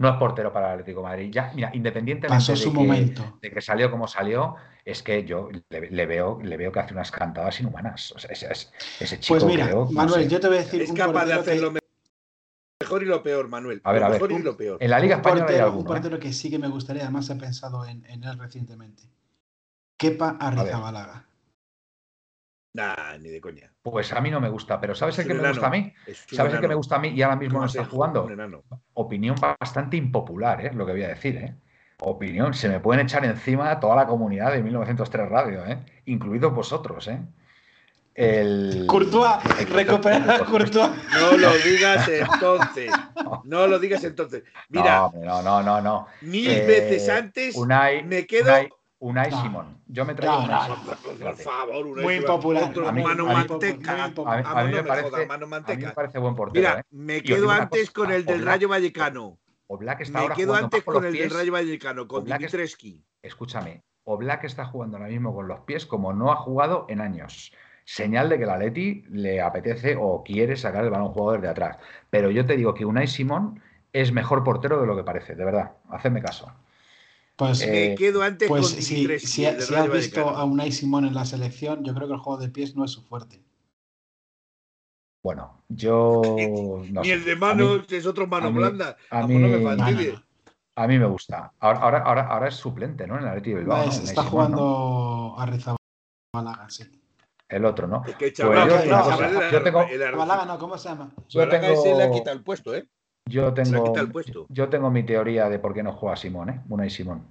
No 0.00 0.08
es 0.08 0.16
portero 0.16 0.50
para 0.50 0.68
el 0.68 0.72
Atlético 0.80 1.00
de 1.02 1.08
Madrid. 1.08 1.30
Ya, 1.30 1.52
mira, 1.54 1.70
independientemente 1.74 2.34
Pasó 2.52 2.54
de 2.54 2.64
que, 2.64 2.70
momento. 2.70 3.38
de 3.42 3.50
que 3.50 3.60
salió 3.60 3.90
como 3.90 4.08
salió, 4.08 4.56
es 4.82 5.02
que 5.02 5.26
yo 5.26 5.50
le, 5.68 5.90
le 5.90 6.06
veo, 6.06 6.40
le 6.42 6.56
veo 6.56 6.72
que 6.72 6.80
hace 6.80 6.94
unas 6.94 7.10
cantadas 7.10 7.60
inhumanas. 7.60 8.10
O 8.12 8.18
sea, 8.18 8.30
ese, 8.30 8.50
ese- 8.50 8.68
ese 8.98 9.20
chico 9.20 9.34
Pues 9.34 9.44
mira, 9.44 9.66
creo, 9.66 9.84
no 9.84 9.90
Manuel, 9.92 10.22
sé. 10.24 10.28
yo 10.30 10.40
te 10.40 10.48
voy 10.48 10.56
a 10.56 10.60
decir 10.60 10.80
es 10.80 10.88
un 10.88 10.96
capaz 10.96 11.26
de 11.26 11.34
hacer 11.34 11.56
que- 11.56 11.60
lo 11.60 11.70
me- 11.72 11.80
mejor 12.80 13.02
y 13.02 13.06
lo 13.06 13.22
peor, 13.22 13.48
Manuel. 13.48 13.82
A 13.84 13.92
ver, 13.92 14.00
lo 14.00 14.06
a 14.06 14.10
ver. 14.10 14.22
mejor 14.22 14.40
y 14.40 14.42
lo 14.42 14.56
peor. 14.56 14.78
En 14.80 14.88
la 14.90 14.98
Liga 15.00 15.16
un 15.16 15.20
Española 15.20 15.42
hay 15.42 15.46
portero, 15.48 15.66
un 15.66 15.72
alguno. 15.72 15.90
¿eh? 15.90 15.92
portero 16.00 16.18
que 16.18 16.32
sí 16.32 16.48
que 16.50 16.58
me 16.58 16.68
gustaría, 16.68 17.02
además 17.02 17.28
he 17.28 17.36
pensado 17.36 17.84
en, 17.84 18.02
en 18.06 18.24
él 18.24 18.38
recientemente. 18.38 19.02
Kepa 19.98 20.38
Arrizabalaga. 20.40 21.26
Nah, 22.72 23.18
ni 23.18 23.30
de 23.30 23.40
coña. 23.40 23.72
Pues 23.82 24.12
a 24.12 24.20
mí 24.20 24.30
no 24.30 24.40
me 24.40 24.48
gusta, 24.48 24.80
pero 24.80 24.94
¿sabes 24.94 25.18
Es 25.18 25.26
el 25.26 25.32
que 25.32 25.42
me 25.42 25.48
gusta 25.48 25.66
a 25.66 25.70
mí? 25.70 25.92
¿Sabes 26.30 26.54
el 26.54 26.60
que 26.60 26.68
me 26.68 26.74
gusta 26.74 26.96
a 26.96 26.98
mí 27.00 27.08
y 27.08 27.22
ahora 27.22 27.36
mismo 27.36 27.58
no 27.60 27.66
está 27.66 27.84
jugando? 27.84 28.28
Opinión 28.94 29.36
bastante 29.60 29.96
impopular, 29.96 30.64
¿eh? 30.64 30.70
lo 30.72 30.86
que 30.86 30.92
voy 30.92 31.02
a 31.02 31.08
decir. 31.08 31.36
¿eh? 31.36 31.54
Opinión, 32.02 32.54
se 32.54 32.68
me 32.68 32.80
pueden 32.80 33.04
echar 33.06 33.24
encima 33.24 33.70
a 33.70 33.80
toda 33.80 33.96
la 33.96 34.06
comunidad 34.06 34.52
de 34.52 34.62
1903 34.62 35.28
Radio, 35.28 35.66
¿eh? 35.66 35.78
incluidos 36.06 36.54
vosotros. 36.54 37.08
¿eh? 37.08 37.18
El... 38.14 38.84
Courtois, 38.86 39.42
recuperar 39.70 40.30
a 40.30 40.44
Courtois. 40.44 40.90
No 41.12 41.36
lo 41.36 41.52
digas 41.58 42.08
entonces. 42.08 42.90
No 43.44 43.66
lo 43.66 43.78
digas 43.78 44.04
entonces. 44.04 44.42
Mira, 44.68 45.10
No, 45.12 45.42
no, 45.42 45.42
no, 45.42 45.62
no, 45.62 45.80
no. 45.80 46.06
mil 46.20 46.48
Eh, 46.50 46.66
veces 46.66 47.08
antes 47.08 47.56
Unai, 47.56 48.02
me 48.04 48.26
quedo. 48.26 48.44
Unai, 48.44 48.68
Unai 49.00 49.30
No. 49.30 49.42
Simón. 49.42 49.78
Yo 49.86 50.04
me 50.04 50.14
traigo 50.14 50.36
No, 50.40 50.44
Unai 50.44 50.68
no, 50.68 50.76
Simón, 50.76 50.96
Por 51.20 51.36
favor, 51.36 52.02
Muy 52.02 52.20
popular. 52.20 52.64
Otro 52.64 52.88
A 52.88 52.92
mí- 52.92 53.02
mano 53.02 53.24
a 53.24 53.28
mí- 53.28 53.48
manteca. 53.48 53.92
muy 53.92 54.00
A 54.02 54.06
mí, 54.08 54.12
popular. 54.14 54.44
a 54.46 54.64
mí 54.64 54.70
no 54.70 54.76
me 54.76 54.82
me 54.82 54.88
parece, 54.88 55.10
jodas, 55.10 55.26
mano 55.28 55.32
a 55.32 55.46
mí 55.46 55.50
me 55.50 55.56
manteca. 55.66 55.94
parece 55.94 56.18
buen 56.18 56.34
portero. 56.36 56.60
Mira, 56.68 56.80
¿eh? 56.80 56.84
me 56.90 57.22
quedo 57.22 57.50
antes 57.50 57.90
cosa, 57.90 58.06
con 58.06 58.14
el 58.14 58.24
del 58.26 58.44
Rayo 58.44 58.68
Vallecano. 58.68 59.38
Oblak 59.68 60.00
está 60.02 60.18
Me 60.18 60.22
ahora 60.24 60.34
quedo 60.34 60.54
antes 60.54 60.84
con 60.84 61.04
el 61.04 61.12
del. 61.14 61.30
Rayo 61.30 61.52
Vallecano, 61.52 62.06
con 62.06 62.24
Dimitrescu. 62.24 63.02
Escúchame, 63.22 63.82
Oblak 64.04 64.44
está 64.44 64.66
jugando 64.66 64.96
ahora 64.98 65.08
mismo 65.08 65.34
con 65.34 65.48
los 65.48 65.60
pies 65.60 65.86
como 65.86 66.12
no 66.12 66.30
ha 66.32 66.36
jugado 66.36 66.84
en 66.88 67.00
años. 67.00 67.52
Señal 67.84 68.28
de 68.28 68.38
que 68.38 68.46
la 68.46 68.58
Leti 68.58 69.04
le 69.08 69.40
apetece 69.40 69.96
o 69.98 70.22
quiere 70.22 70.56
sacar 70.56 70.84
el 70.84 70.90
balón 70.90 71.08
jugado 71.12 71.32
desde 71.38 71.48
atrás. 71.48 71.78
Pero 72.10 72.30
yo 72.30 72.44
te 72.44 72.56
digo 72.56 72.74
que 72.74 72.84
Unai 72.84 73.06
Simón 73.08 73.62
es 73.92 74.12
mejor 74.12 74.44
portero 74.44 74.78
de 74.80 74.86
lo 74.86 74.94
que 74.94 75.04
parece, 75.04 75.34
de 75.34 75.44
verdad. 75.44 75.72
Hacedme 75.88 76.20
caso. 76.22 76.52
Pues, 77.40 77.62
Eh, 77.62 77.88
Me 77.90 77.94
quedo 77.94 78.22
antes 78.22 78.48
pues 78.48 78.60
con 78.74 78.82
si, 78.82 79.18
si, 79.18 79.44
el 79.46 79.56
has 79.74 79.90
visto 79.90 80.28
a 80.28 80.44
Unai 80.44 80.70
Simón 80.72 81.06
en 81.06 81.14
la 81.14 81.24
selección, 81.24 81.82
yo 81.82 81.94
creo 81.94 82.06
que 82.06 82.12
el 82.12 82.20
juego 82.20 82.38
de 82.38 82.50
pies 82.50 82.76
no 82.76 82.84
es 82.84 82.90
su 82.90 83.02
fuerte. 83.02 83.42
Bueno, 85.24 85.64
yo 85.70 86.20
no 86.92 87.00
Ni 87.00 87.10
el 87.10 87.24
de 87.24 87.32
A 87.32 87.34
mí- 87.36 87.40
manos 87.40 87.90
es 87.90 88.04
otro 88.04 88.26
mano 88.26 88.48
a 88.48 88.50
mí- 88.50 88.58
blanda. 88.58 88.94
a 89.10 89.22
no 89.22 89.28
me 89.28 89.34
mí-. 89.38 89.40
No, 89.64 89.74
no, 89.74 90.22
A 90.76 90.86
mí 90.86 90.98
me 90.98 91.06
gusta. 91.06 91.50
Ahora, 91.60 91.78
ahora, 91.80 91.98
ahora, 92.00 92.26
ahora 92.26 92.48
es 92.48 92.56
suplente, 92.56 93.06
¿no? 93.06 93.16
En 93.16 93.22
el 93.22 93.28
Atleti 93.28 93.50
de. 93.50 93.56
Bilbao. 93.60 93.78
¿no? 93.86 93.90
Es- 93.90 93.96
Unai 94.00 94.04
está 94.10 94.22
Simón, 94.22 94.50
¿no? 94.50 94.58
jugando 94.58 95.34
Arrizabalaga, 95.38 96.68
sí. 96.68 96.84
El 97.48 97.64
otro, 97.64 97.86
¿no? 97.88 98.02
Es 98.06 98.16
que 98.16 98.32
Pues 98.32 98.34
yo 98.36 98.52
Chaval, 98.52 98.68
yo 99.50 99.62
tengo- 99.62 99.80
era- 99.88 100.08
Arrizabalaga 100.08 100.44
no, 100.44 100.58
¿cómo 100.58 100.76
se 100.76 100.90
llama? 100.90 101.10
Yo 101.26 101.46
le 101.46 101.56
ha 102.04 102.10
quitado 102.10 102.36
el 102.36 102.42
puesto, 102.44 102.74
¿eh? 102.74 102.86
Yo 103.26 103.52
tengo, 103.54 103.84
quita 103.84 104.00
el 104.00 104.10
puesto. 104.10 104.46
yo 104.48 104.68
tengo 104.68 104.90
mi 104.90 105.02
teoría 105.04 105.48
de 105.48 105.58
por 105.58 105.72
qué 105.74 105.82
no 105.82 105.92
juega 105.92 106.16
Simón, 106.16 106.50
¿eh? 106.50 106.60
Unai 106.68 106.90
Simón. 106.90 107.26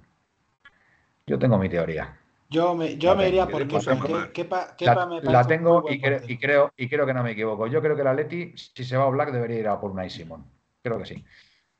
Yo 1.26 1.38
tengo 1.38 1.58
mi 1.58 1.68
teoría. 1.68 2.16
Yo 2.48 2.74
me, 2.74 2.96
yo 2.96 3.14
me 3.14 3.28
iría 3.28 3.46
por 3.46 3.66
Kepa. 3.66 3.80
Kepa- 3.80 4.32
La, 4.80 4.94
Kepa 4.96 5.06
me 5.06 5.44
tengo 5.44 5.84
y, 5.88 6.00
cre- 6.00 6.24
y 6.26 6.38
creo, 6.38 6.72
y 6.76 6.88
creo 6.88 7.06
que 7.06 7.14
no 7.14 7.22
me 7.22 7.32
equivoco. 7.32 7.66
Yo 7.66 7.80
creo 7.80 7.94
que 7.94 8.02
el 8.02 8.08
Atleti, 8.08 8.52
si 8.56 8.84
se 8.84 8.96
va 8.96 9.04
a 9.04 9.10
Black, 9.10 9.30
debería 9.30 9.58
ir 9.60 9.68
a 9.68 9.78
por 9.80 9.90
Unai 9.92 10.10
Simón. 10.10 10.44
Creo 10.82 10.98
que 10.98 11.06
sí. 11.06 11.24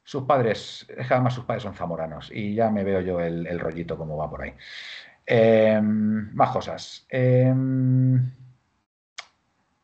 Sus 0.05 0.24
padres, 0.24 0.87
es 0.97 1.07
que 1.09 1.15
además 1.15 1.35
sus 1.35 1.45
padres 1.45 1.62
son 1.62 1.74
zamoranos 1.74 2.31
y 2.32 2.55
ya 2.55 2.70
me 2.70 2.85
veo 2.85 3.01
yo 3.01 3.20
el, 3.20 3.47
el 3.47 3.59
rollito 3.59 3.97
como 3.97 4.16
va 4.16 4.28
por 4.31 4.43
ahí. 4.43 4.53
Eh, 5.27 5.81
más 5.82 6.51
cosas. 6.51 7.07
Eh, 7.09 7.53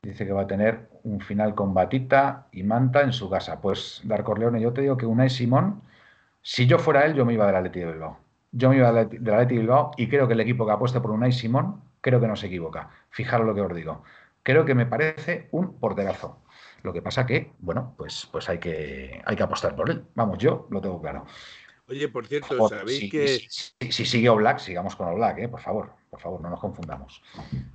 dice 0.03 0.27
que 0.27 0.33
va 0.33 0.43
a 0.43 0.47
tener 0.47 0.89
un 1.07 1.21
final 1.21 1.55
con 1.55 1.73
Batita 1.73 2.47
y 2.53 2.63
Manta 2.65 3.03
en 3.03 3.13
su 3.13 3.31
casa. 3.31 3.61
Pues, 3.61 4.01
Darko 4.05 4.35
Leone, 4.35 4.61
yo 4.61 4.73
te 4.73 4.81
digo 4.83 4.97
que 4.97 5.07
Unai 5.07 5.31
Simón, 5.31 5.83
si 6.43 6.67
yo 6.67 6.79
fuera 6.79 7.05
él, 7.07 7.15
yo 7.15 7.25
me 7.25 7.33
iba 7.35 7.47
del 7.47 7.57
Atleti 7.57 7.81
de 7.81 7.93
Bilbao. 7.93 8.19
Yo 8.53 8.71
me 8.71 8.77
iba 8.77 8.91
del 8.93 9.09
Atleti- 9.09 9.19
de 9.21 9.45
Bilbao 9.59 9.93
y 9.97 10.09
creo 10.09 10.27
que 10.27 10.35
el 10.35 10.41
equipo 10.41 10.67
que 10.67 10.73
apueste 10.73 11.01
por 11.01 11.13
Unai 11.13 11.33
Simón, 11.33 11.81
creo 12.01 12.21
que 12.21 12.27
no 12.27 12.35
se 12.37 12.47
equivoca. 12.49 12.91
Fijaros 13.11 13.47
lo 13.47 13.55
que 13.55 13.61
os 13.61 13.75
digo. 13.75 14.03
Creo 14.43 14.65
que 14.65 14.75
me 14.75 14.87
parece 14.87 15.49
un 15.53 15.79
porterazo. 15.79 16.41
Lo 16.83 16.93
que 16.93 17.03
pasa 17.03 17.25
que, 17.27 17.53
bueno, 17.61 17.95
pues, 17.97 18.29
pues 18.31 18.49
hay, 18.49 18.59
que, 18.59 19.23
hay 19.25 19.37
que 19.37 19.43
apostar 19.43 19.75
por 19.77 19.91
él. 19.91 20.05
Vamos, 20.15 20.39
yo 20.39 20.67
lo 20.71 20.81
tengo 20.81 21.01
claro. 21.01 21.25
Oye, 21.89 22.09
por 22.09 22.27
cierto, 22.27 22.69
¿sabéis 22.69 22.99
si, 22.99 23.09
que 23.11 23.29
si- 23.29 23.49
si- 23.81 23.93
si 23.93 24.05
sigue 24.05 24.29
Oblak, 24.29 24.59
sigamos 24.59 24.97
con 24.97 25.07
Oblak, 25.09 25.39
¿eh? 25.39 25.49
por 25.49 25.61
favor, 25.61 25.93
por 26.11 26.21
favor, 26.21 26.41
no 26.41 26.51
nos 26.51 26.61
confundamos. 26.61 27.23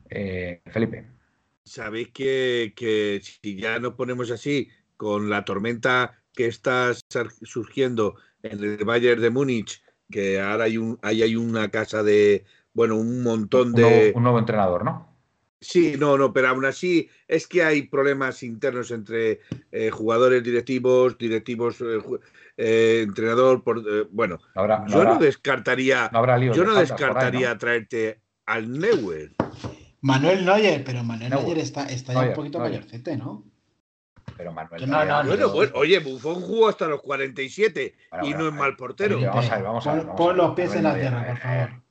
Eh, 0.09 0.61
Felipe, 0.67 1.05
sabéis 1.63 2.09
que, 2.09 2.73
que 2.75 3.21
si 3.23 3.55
ya 3.55 3.79
nos 3.79 3.93
ponemos 3.93 4.31
así 4.31 4.69
con 4.97 5.29
la 5.29 5.45
tormenta 5.45 6.21
que 6.33 6.47
está 6.47 6.93
surgiendo 7.43 8.15
en 8.43 8.63
el 8.63 8.85
Bayern 8.85 9.21
de 9.21 9.29
Múnich, 9.29 9.83
que 10.09 10.39
ahora 10.39 10.65
hay 10.65 10.77
un 10.77 10.97
ahí 11.01 11.23
hay 11.23 11.35
una 11.35 11.69
casa 11.69 12.03
de 12.03 12.45
bueno, 12.73 12.95
un 12.95 13.21
montón 13.23 13.69
un, 13.69 13.73
de 13.73 13.81
nuevo, 13.81 14.17
un 14.17 14.23
nuevo 14.23 14.39
entrenador, 14.39 14.83
¿no? 14.83 15.11
Sí, 15.59 15.93
no, 15.99 16.17
no, 16.17 16.33
pero 16.33 16.47
aún 16.47 16.65
así 16.65 17.07
es 17.27 17.47
que 17.47 17.63
hay 17.63 17.83
problemas 17.83 18.41
internos 18.41 18.89
entre 18.89 19.41
eh, 19.71 19.91
jugadores 19.91 20.43
directivos, 20.43 21.17
directivos, 21.19 21.79
eh, 21.81 21.99
eh, 22.57 23.01
entrenador, 23.03 23.63
por, 23.63 24.09
bueno, 24.09 24.39
no 24.55 24.87
yo 24.87 25.01
habrá- 25.01 25.13
no 25.13 25.19
descartaría, 25.19 26.09
no 26.11 26.25
yo 26.53 26.63
no 26.63 26.71
ahí, 26.75 26.81
descartaría 26.81 27.53
¿no? 27.53 27.57
traerte 27.59 28.21
al 28.47 28.71
Neuer. 28.71 29.33
Manuel 30.01 30.45
Neuer, 30.45 30.83
pero 30.83 31.03
Manuel 31.03 31.29
Neuer. 31.29 31.43
Neuer 31.45 31.57
está, 31.59 31.85
está 31.85 32.13
ya 32.13 32.19
un 32.29 32.33
poquito 32.33 32.57
Neuer. 32.59 32.73
mayorcete, 32.73 33.17
¿no? 33.17 33.43
Pero 34.37 34.51
Manuel 34.51 34.89
no, 34.89 34.97
Neuer- 34.97 35.07
no, 35.07 35.23
no. 35.23 35.29
Bueno, 35.29 35.49
bueno, 35.53 35.71
oye, 35.75 35.99
Buffon 35.99 36.41
jugó 36.41 36.69
hasta 36.69 36.87
los 36.87 37.01
47 37.01 37.95
Bueno, 38.11 38.25
y 38.25 38.29
bueno, 38.33 38.43
no 38.43 38.49
es 38.49 38.55
eh, 38.55 38.57
mal 38.59 38.75
portero. 38.75 39.17
oye, 39.17 39.27
vamos 39.27 39.49
a 39.49 39.55
ver, 39.55 39.63
vamos 39.63 39.87
a 39.87 39.93
ver. 39.93 40.05
Pon- 40.05 40.07
vamos 40.07 40.17
pon 40.17 40.29
a 40.29 40.33
ver. 40.33 40.37
los 40.47 40.55
pies 40.55 40.75
en 40.75 40.83
la 40.83 40.95
tierra, 40.95 41.27
por 41.27 41.37
favor. 41.37 41.69
eh, 41.69 41.81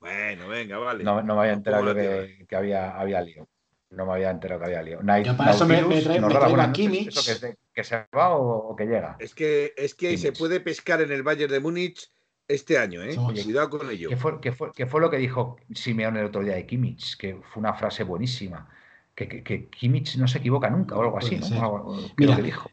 Bueno, 0.00 0.48
venga, 0.48 0.78
vale. 0.78 1.04
No, 1.04 1.22
no 1.22 1.34
me 1.34 1.40
había 1.42 1.52
enterado 1.52 1.94
que, 1.94 2.46
que 2.48 2.56
había, 2.56 2.96
había 2.98 3.20
lío. 3.22 3.48
No 3.90 4.06
me 4.06 4.12
había 4.12 4.30
enterado 4.30 4.60
que 4.60 4.66
había 4.66 4.82
lío. 4.82 5.00
Nai- 5.02 5.24
Yo 5.24 5.36
para 5.36 5.50
eso 5.50 5.66
me- 5.66 5.82
me 5.82 6.00
traigo 6.00 6.60
a. 6.60 6.72
Kimmich. 6.72 7.08
¿Eso 7.08 7.24
que, 7.24 7.32
es 7.32 7.40
de- 7.40 7.56
que 7.74 7.82
se 7.84 8.06
va 8.16 8.36
o, 8.36 8.68
o 8.70 8.76
que 8.76 8.84
llega? 8.86 9.16
Es 9.18 9.34
que, 9.34 9.74
es 9.76 9.94
que 9.96 10.16
se 10.16 10.30
puede 10.32 10.60
pescar 10.60 11.00
en 11.00 11.10
el 11.10 11.24
Bayern 11.24 11.50
de 11.52 11.58
Múnich 11.60 12.08
este 12.50 12.78
año, 12.78 13.02
¿eh? 13.02 13.12
Somos- 13.12 13.42
Cuidado 13.44 13.70
con 13.70 13.90
ello. 13.90 14.08
¿Qué 14.08 14.16
fue, 14.16 14.40
qué 14.40 14.52
fue- 14.52 14.72
qué 14.74 14.86
fue 14.86 15.00
lo 15.00 15.08
que 15.10 15.16
dijo 15.18 15.56
Simeone 15.74 16.20
el 16.20 16.26
otro 16.26 16.42
día 16.42 16.54
de 16.54 16.66
Kimmich? 16.66 17.16
Que 17.16 17.34
fue 17.52 17.60
una 17.60 17.74
frase 17.74 18.04
buenísima. 18.04 18.68
Que, 19.14 19.28
que, 19.28 19.42
que 19.42 19.68
Kimmich 19.68 20.16
no 20.16 20.26
se 20.28 20.38
equivoca 20.38 20.70
nunca 20.70 20.96
o 20.96 21.02
algo 21.02 21.18
así, 21.18 21.36
¿no? 21.36 21.46
Algo- 21.46 21.94
creo 21.94 22.10
Mira, 22.16 22.36
que 22.36 22.42
dijo. 22.42 22.70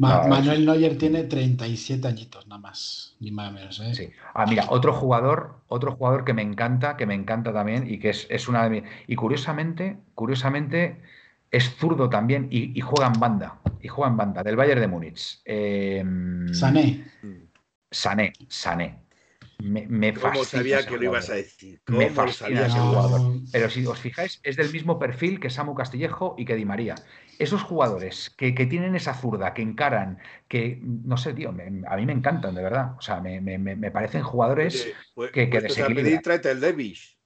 Ma- 0.00 0.22
Ah, 0.22 0.28
Manuel 0.28 0.64
Neuer 0.64 0.96
tiene 0.96 1.24
37 1.24 2.06
añitos 2.06 2.46
nada 2.46 2.60
más, 2.60 3.16
ni 3.18 3.32
más 3.32 3.52
ni 3.52 3.58
menos, 3.58 3.80
¿eh? 3.80 3.94
Sí. 3.94 4.10
Ah, 4.32 4.46
mira, 4.46 4.66
otro 4.68 4.92
jugador, 4.92 5.56
otro 5.66 5.90
jugador 5.96 6.24
que 6.24 6.32
me 6.34 6.42
encanta, 6.42 6.96
que 6.96 7.04
me 7.04 7.14
encanta 7.14 7.52
también 7.52 7.90
y 7.90 7.98
que 7.98 8.10
es, 8.10 8.26
es 8.30 8.46
una 8.46 8.62
de 8.62 8.70
mis. 8.70 8.84
Y 9.08 9.16
curiosamente, 9.16 9.98
curiosamente, 10.14 11.00
es 11.50 11.74
zurdo 11.76 12.08
también 12.08 12.46
y, 12.48 12.78
y 12.78 12.80
juega 12.80 13.08
en 13.12 13.18
banda. 13.18 13.58
Y 13.80 13.88
juega 13.88 14.08
en 14.10 14.16
banda, 14.16 14.42
del 14.44 14.54
Bayern 14.54 14.80
de 14.80 14.86
Múnich. 14.86 15.40
Eh, 15.44 16.04
Sané. 16.52 17.04
Sané, 17.90 18.32
Sané. 18.48 18.98
Me, 19.60 19.86
me 19.88 20.14
¿Cómo 20.14 20.34
fascina 20.34 20.44
sabía 20.44 20.86
que 20.86 20.96
lo 20.96 21.04
ibas 21.04 21.28
a 21.30 21.34
decir? 21.34 21.80
Me 21.88 22.08
¿Cómo 22.08 22.22
lo 22.26 22.32
fascina 22.32 22.66
ese 22.66 22.78
No. 22.78 22.90
jugador. 22.90 23.20
Pero 23.50 23.68
si 23.70 23.84
os 23.86 23.98
fijáis, 23.98 24.40
es 24.44 24.56
del 24.56 24.70
mismo 24.72 24.98
perfil 25.00 25.40
que 25.40 25.50
Samu 25.50 25.74
Castillejo 25.74 26.36
y 26.38 26.44
que 26.44 26.54
Di 26.54 26.64
María. 26.64 26.94
Esos 27.40 27.62
jugadores 27.62 28.30
que, 28.30 28.54
que 28.54 28.66
tienen 28.66 28.94
esa 28.94 29.14
zurda, 29.14 29.54
que 29.54 29.62
encaran, 29.62 30.18
que 30.46 30.78
no 30.82 31.16
sé, 31.16 31.34
tío, 31.34 31.50
me- 31.52 31.82
a 31.88 31.96
mí 31.96 32.06
me 32.06 32.12
encantan, 32.12 32.54
de 32.54 32.62
verdad. 32.62 32.94
O 32.98 33.00
sea, 33.00 33.20
me, 33.20 33.40
me- 33.40 33.58
me- 33.58 33.74
me 33.74 33.90
parecen 33.90 34.22
jugadores. 34.22 34.84
Oye, 34.84 34.94
pues, 35.14 35.30
que- 35.32 35.50
que 35.50 35.60
puestos 35.60 35.72
a 35.78 35.80
desequilibra. 35.82 36.04
pedir, 36.04 36.22
tráete 36.22 36.50
el 36.52 36.60
Davis. 36.60 37.18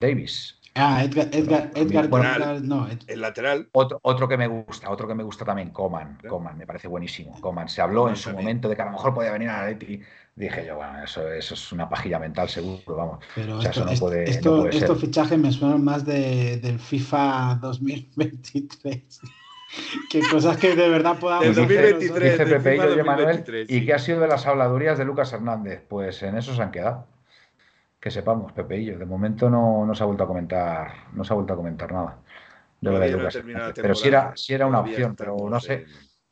Davis. 0.00 0.57
Ah, 0.74 1.02
Edgar, 1.02 1.28
Edgar, 1.32 1.70
Edgar, 1.74 2.08
Bueno, 2.08 2.28
Edgar- 2.34 2.62
no, 2.62 2.86
Ed- 2.88 3.00
El 3.08 3.20
lateral. 3.20 3.68
Otro, 3.72 3.98
otro 4.02 4.28
que 4.28 4.36
me 4.36 4.46
gusta, 4.46 4.90
otro 4.90 5.08
que 5.08 5.14
me 5.14 5.22
gusta 5.24 5.44
también, 5.44 5.70
Coman. 5.70 6.18
Coman, 6.28 6.56
me 6.56 6.66
parece 6.66 6.86
buenísimo. 6.86 7.40
Coman. 7.40 7.68
Se 7.68 7.80
habló 7.80 8.08
en 8.08 8.14
su 8.16 8.24
también. 8.30 8.44
momento 8.44 8.68
de 8.68 8.76
que 8.76 8.82
a 8.82 8.84
lo 8.84 8.92
mejor 8.92 9.12
podía 9.14 9.32
venir 9.32 9.48
a 9.50 9.66
Leti. 9.66 10.00
Dije 10.36 10.64
yo, 10.66 10.76
bueno, 10.76 11.02
eso, 11.02 11.28
eso 11.32 11.54
es 11.54 11.72
una 11.72 11.88
pajilla 11.88 12.20
mental 12.20 12.48
seguro, 12.48 12.94
vamos. 12.94 13.18
pero 13.34 13.56
O 13.58 13.60
sea, 13.60 13.70
esto- 13.72 13.86
eso 13.88 13.94
no 13.94 14.00
puede- 14.08 14.24
no 14.24 14.30
esto- 14.30 14.62
ser. 14.70 14.74
estos 14.74 15.00
fichajes 15.00 15.38
me 15.38 15.50
suenan 15.50 15.82
más 15.82 16.04
de, 16.06 16.58
del 16.58 16.78
FIFA 16.78 17.58
2023. 17.60 19.20
que 20.10 20.20
cosas 20.30 20.56
que 20.58 20.76
de 20.76 20.88
verdad 20.88 21.18
podamos 21.18 21.44
Del 21.44 21.52
hacer 21.52 21.66
2023. 21.66 22.10
nosotros. 22.10 22.30
Dice 22.38 22.46
Pepe 22.58 22.74
y 22.74 22.78
Manuel, 22.78 22.98
2023, 23.04 23.70
¿y 23.70 23.84
qué 23.84 23.94
ha 23.94 23.98
sido 23.98 24.20
de 24.20 24.28
las 24.28 24.46
habladurías 24.46 24.96
de 24.96 25.04
Lucas 25.04 25.32
Hernández? 25.32 25.82
Pues 25.88 26.22
en 26.22 26.36
eso 26.36 26.54
se 26.54 26.62
han 26.62 26.70
quedado. 26.70 27.06
Que 28.00 28.10
sepamos, 28.10 28.52
Pepeillo. 28.52 28.98
De 28.98 29.04
momento 29.06 29.50
no, 29.50 29.84
no 29.84 29.94
se 29.94 30.02
ha 30.02 30.06
vuelto 30.06 30.24
a 30.24 30.26
comentar, 30.26 30.92
no 31.12 31.24
se 31.24 31.32
ha 31.32 31.36
vuelto 31.36 31.52
a 31.52 31.56
comentar 31.56 31.92
nada. 31.92 32.18
De 32.80 32.90
lo 32.92 32.98
de 33.00 33.10
Lucas. 33.10 33.38
Pero 33.74 33.94
sí 33.94 34.08
era, 34.08 34.32
sí 34.36 34.54
era 34.54 34.66
una 34.66 34.80
opción, 34.80 35.16
pero 35.16 35.36
no 35.50 35.58
sé, 35.58 35.84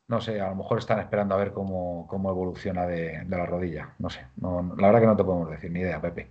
no 0.08 0.20
sé, 0.20 0.40
a 0.40 0.48
lo 0.50 0.54
mejor 0.56 0.78
están 0.78 1.00
esperando 1.00 1.34
a 1.34 1.38
ver 1.38 1.52
cómo, 1.52 2.06
cómo 2.08 2.30
evoluciona 2.30 2.86
de, 2.86 3.24
de 3.24 3.36
la 3.36 3.46
rodilla. 3.46 3.94
No 3.98 4.08
sé. 4.10 4.26
No, 4.36 4.74
la 4.78 4.86
verdad 4.86 5.00
que 5.00 5.06
no 5.06 5.16
te 5.16 5.24
podemos 5.24 5.50
decir 5.50 5.70
ni 5.72 5.80
idea, 5.80 6.00
Pepe. 6.00 6.30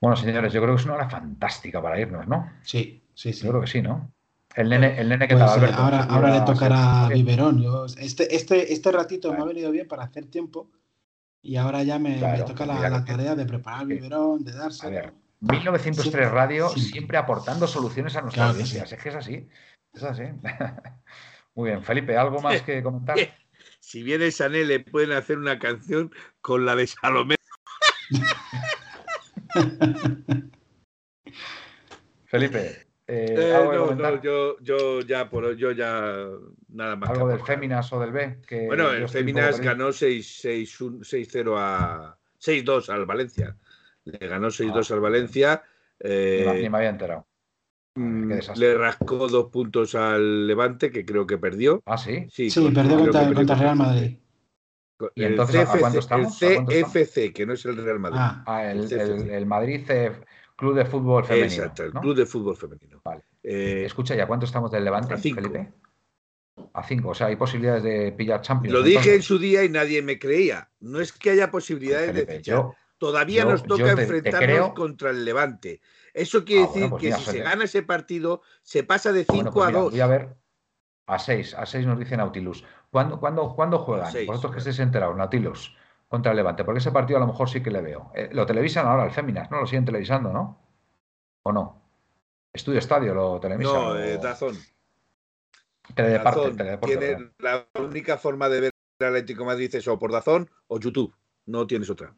Bueno, 0.00 0.16
señores, 0.16 0.52
yo 0.52 0.60
creo 0.62 0.74
que 0.74 0.80
es 0.80 0.84
una 0.86 0.94
hora 0.94 1.08
fantástica 1.10 1.80
para 1.82 2.00
irnos, 2.00 2.26
¿no? 2.28 2.50
Sí, 2.62 3.02
sí, 3.14 3.32
sí. 3.32 3.44
Yo 3.44 3.50
creo 3.50 3.60
que 3.62 3.66
sí, 3.68 3.82
¿no? 3.82 4.10
El 4.54 4.68
nene, 4.70 4.98
el 4.98 5.08
nene 5.08 5.28
que 5.28 5.36
Pues, 5.36 5.46
eh, 5.50 5.54
Alberto. 5.54 5.76
ahora, 5.82 6.02
¿Se 6.04 6.10
ahora 6.12 6.30
le 6.30 6.40
tocará 6.40 7.06
se- 7.08 7.14
biberón. 7.14 7.60
Yo, 7.62 7.84
este, 7.86 8.34
este, 8.34 8.72
este 8.72 8.90
ratito 8.92 9.32
me 9.32 9.40
ha 9.40 9.44
venido 9.44 9.70
bien 9.70 9.86
para 9.86 10.02
hacer 10.04 10.26
tiempo 10.26 10.70
y 11.42 11.56
ahora 11.56 11.82
ya 11.82 11.98
me, 11.98 12.20
toca 12.46 12.66
la, 12.66 13.04
tarea 13.04 13.34
de 13.34 13.46
preparar 13.46 13.82
el 13.82 13.88
biberón, 13.88 14.44
de 14.44 14.52
A 14.52 14.56
dárselo. 14.56 14.92
ver, 14.92 15.12
1903 15.40 16.02
Siempre, 16.02 16.28
Radio 16.28 16.68
siempre. 16.68 16.92
siempre 16.92 17.18
aportando 17.18 17.66
soluciones 17.66 18.16
a 18.16 18.22
nuestras 18.22 18.52
Claro 18.52 18.58
que 18.58 18.62
audiencias. 18.62 18.88
sí. 18.88 18.94
Es 18.96 19.02
que 19.02 19.08
es 19.08 19.14
así. 19.14 19.48
Es 19.92 20.02
así. 20.02 20.22
Muy 21.54 21.70
bien, 21.70 21.82
Felipe, 21.82 22.16
¿algo 22.16 22.40
más 22.40 22.62
que 22.62 22.82
comentar? 22.82 23.16
Si 23.80 24.02
viene 24.02 24.30
Sané, 24.30 24.64
le 24.64 24.80
pueden 24.80 25.12
hacer 25.12 25.38
una 25.38 25.58
canción 25.58 26.12
con 26.40 26.66
la 26.66 26.76
de 26.76 26.86
Salomé. 26.86 27.36
Felipe, 32.26 32.87
eh, 33.08 33.34
Eh, 33.38 33.52
¿algo, 33.54 33.72
no, 33.72 33.94
no, 33.94 34.22
yo, 34.22 34.56
yo 34.60 35.00
ya 35.00 35.28
por 35.30 35.56
yo 35.56 35.72
ya 35.72 36.26
nada 36.68 36.94
más. 36.96 37.10
¿Algo 37.10 37.28
del. 37.28 37.40
Féminas 37.40 37.90
o 37.92 38.00
del 38.00 38.12
B? 38.12 38.38
Que 38.46 38.66
Bueno, 38.66 38.90
el 38.90 39.08
Féminas 39.08 39.58
ganó 39.60 39.88
6-0 39.92 41.54
a 41.58 42.18
6-2 42.38 42.88
al 42.90 43.06
Valencia. 43.06 43.56
Le 44.04 44.18
ganó 44.28 44.50
6-2 44.50 44.90
Ah. 44.90 44.94
al 44.94 45.00
Valencia. 45.00 45.62
Eh, 46.00 46.44
me- 46.46 46.60
Ni 46.62 46.68
me 46.70 46.76
había 46.78 46.90
enterado. 46.90 47.26
mm, 47.96 48.32
le 48.56 48.74
rascó 48.78 49.26
dos 49.26 49.46
puntos 49.50 49.94
al 49.94 50.46
Levante, 50.46 50.90
que 50.92 51.04
creo 51.04 51.26
que 51.26 51.36
perdió. 51.38 51.82
Ah, 51.86 51.98
sí. 51.98 52.26
Sí, 52.30 52.48
Sí, 52.50 52.70
perdió 52.72 52.98
contra, 52.98 53.32
contra 53.32 53.56
Real 53.56 53.76
Madrid. 53.76 54.18
¿Y 55.14 55.22
el 55.24 55.30
entonces 55.32 55.56
a- 55.56 55.62
a 55.62 55.66
CFC, 55.66 55.80
cuánto 55.80 55.98
estamos? 56.00 56.42
¿A 56.42 56.46
El 56.46 56.54
cuánto 56.56 56.72
estamos? 56.72 56.92
CFC, 56.92 57.32
que 57.32 57.46
no 57.46 57.52
es 57.54 57.64
el 57.64 57.76
Real 57.76 57.98
Madrid. 58.00 58.18
Ah, 58.20 58.44
Ah, 58.46 58.70
el, 58.70 58.78
El 58.80 58.88
CFC. 58.88 59.14
el- 59.14 59.30
el 59.30 59.46
Madrid 59.46 59.90
eh, 59.90 60.12
Club 60.58 60.74
de 60.74 60.84
Fútbol 60.84 61.24
Femenino. 61.24 61.46
Exacto, 61.62 61.84
el 61.84 61.94
¿no? 61.94 62.00
Club 62.00 62.16
de 62.16 62.26
Fútbol 62.26 62.56
Femenino. 62.56 63.00
Vale. 63.04 63.22
Eh, 63.44 63.84
Escucha, 63.86 64.14
¿ya 64.16 64.26
cuánto 64.26 64.44
estamos 64.44 64.70
del 64.72 64.84
Levante, 64.84 65.14
a 65.14 65.16
cinco. 65.16 65.40
Felipe? 65.40 65.72
A 66.74 66.82
5. 66.82 67.08
O 67.10 67.14
sea, 67.14 67.28
hay 67.28 67.36
posibilidades 67.36 67.84
de 67.84 68.10
pillar 68.12 68.40
Champions. 68.42 68.72
lo 68.74 68.82
dije 68.82 69.14
en 69.14 69.22
su 69.22 69.38
día 69.38 69.62
y 69.62 69.68
nadie 69.68 70.02
me 70.02 70.18
creía. 70.18 70.68
No 70.80 71.00
es 71.00 71.12
que 71.12 71.30
haya 71.30 71.50
posibilidades 71.52 72.08
de 72.08 72.12
Felipe, 72.14 72.36
fichar. 72.38 72.56
yo, 72.56 72.74
Todavía 72.98 73.44
yo- 73.44 73.50
nos 73.50 73.62
toca 73.62 73.84
te- 73.90 73.94
te 73.94 74.02
enfrentarnos 74.02 74.42
creo- 74.42 74.74
contra 74.74 75.10
el 75.10 75.24
Levante. 75.24 75.80
Eso 76.12 76.44
quiere 76.44 76.62
Ah, 76.64 76.66
bueno, 76.66 76.74
decir 76.74 76.90
pues 76.90 77.00
que 77.00 77.06
mira, 77.06 77.18
si 77.18 77.24
se 77.30 77.38
gana 77.38 77.64
ese 77.64 77.82
partido, 77.84 78.42
se 78.62 78.82
pasa 78.82 79.12
de 79.12 79.20
5 79.24 79.34
Bueno, 79.36 79.52
pues 79.52 79.64
a 79.64 79.68
mira, 79.68 79.80
2. 79.82 79.90
voy 79.92 80.00
a 80.00 80.06
ver. 80.08 80.36
A 81.06 81.18
6, 81.20 81.54
a 81.54 81.64
6 81.64 81.86
nos 81.86 81.96
dice 82.00 82.16
Nautilus. 82.16 82.64
¿Cuándo, 82.90 83.20
cuándo, 83.20 83.54
¿cuándo 83.54 83.78
juegan? 83.78 84.10
seis, 84.10 84.26
Vosotros 84.26 84.50
que 84.52 84.58
estéis 84.58 84.80
enterados, 84.80 85.16
Nautilus, 85.16 85.76
contra 86.08 86.32
el 86.32 86.36
Levante, 86.36 86.64
porque 86.64 86.78
ese 86.78 86.90
partido 86.90 87.18
a 87.18 87.20
lo 87.20 87.26
mejor 87.26 87.48
sí 87.50 87.62
que 87.62 87.70
le 87.70 87.80
veo. 87.82 88.10
Eh, 88.14 88.30
lo 88.32 88.46
televisan 88.46 88.86
ahora, 88.86 89.04
el 89.04 89.10
Féminas, 89.10 89.50
¿no? 89.50 89.60
Lo 89.60 89.66
siguen 89.66 89.84
televisando, 89.84 90.32
¿no? 90.32 90.58
¿O 91.42 91.52
no? 91.52 91.82
Estudio 92.52 92.78
Estadio 92.78 93.14
lo 93.14 93.38
televisan. 93.38 93.74
No, 93.74 93.88
o- 93.90 93.96
eh, 93.96 94.18
Dazón. 94.18 94.56
Teledeparte, 95.94 96.40
Dazón 96.40 96.56
Teledeporte, 96.56 96.96
tiene 96.98 97.30
la 97.38 97.66
única 97.80 98.18
forma 98.18 98.48
de 98.48 98.60
ver 98.60 98.70
el 98.98 99.06
Atlético 99.06 99.40
de 99.42 99.46
Madrid 99.46 99.74
es 99.74 99.86
o 99.88 99.98
por 99.98 100.10
Dazón 100.12 100.50
o 100.66 100.78
YouTube. 100.78 101.14
No 101.46 101.66
tienes 101.66 101.88
otra. 101.88 102.14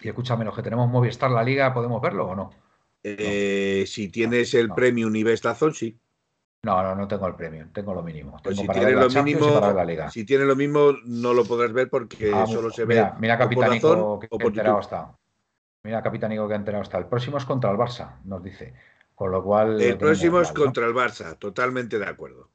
Y 0.00 0.08
escúchame, 0.08 0.44
los 0.44 0.54
que 0.54 0.62
tenemos 0.62 0.88
Movistar 0.88 1.30
la 1.30 1.42
Liga, 1.42 1.72
¿podemos 1.72 2.00
verlo 2.02 2.26
o 2.28 2.34
no? 2.34 2.50
Eh, 3.04 3.84
si 3.86 4.08
tienes 4.08 4.54
el 4.54 4.68
no. 4.68 4.74
Premium 4.74 5.14
y 5.14 5.22
ves 5.22 5.42
Dazón, 5.42 5.74
sí. 5.74 5.98
No, 6.64 6.80
no, 6.80 6.94
no 6.94 7.08
tengo 7.08 7.26
el 7.26 7.34
premium, 7.34 7.70
tengo 7.72 7.92
lo 7.92 8.02
mínimo. 8.04 8.32
Pues 8.42 8.54
Tengo 8.54 8.62
si 8.62 8.66
para 8.68 8.82
la 8.82 8.90
lo 9.02 9.08
Champions 9.08 9.40
mínimo, 9.40 9.60
para 9.60 9.74
la 9.74 9.84
Liga. 9.84 10.10
si 10.10 10.24
tienes 10.24 10.46
lo 10.46 10.54
mismo, 10.54 10.92
no 11.04 11.34
lo 11.34 11.44
podrás 11.44 11.72
ver 11.72 11.90
porque 11.90 12.30
Ah, 12.32 12.46
solo 12.46 12.70
se 12.70 12.86
mira, 12.86 13.10
ve 13.10 13.20
mira 13.20 13.36
Capitanico 13.36 14.20
que 14.20 14.28
enterado 14.30 14.78
está. 14.78 15.18
Mira 15.84 16.00
Capitanico 16.02 16.46
que 16.46 16.54
enterado 16.54 16.84
está. 16.84 16.98
El 16.98 17.06
próximo 17.06 17.38
es 17.38 17.44
contra 17.44 17.70
el 17.72 17.76
Barça, 17.76 18.20
nos 18.24 18.44
dice. 18.44 18.74
Con 19.16 19.32
lo 19.32 19.42
cual. 19.42 19.80
El 19.80 19.98
próximo 19.98 20.40
es 20.40 20.48
mal, 20.48 20.54
¿no? 20.56 20.64
contra 20.64 20.86
el 20.86 20.94
Barça, 20.94 21.36
totalmente 21.36 21.98
de 21.98 22.06
acuerdo. 22.06 22.48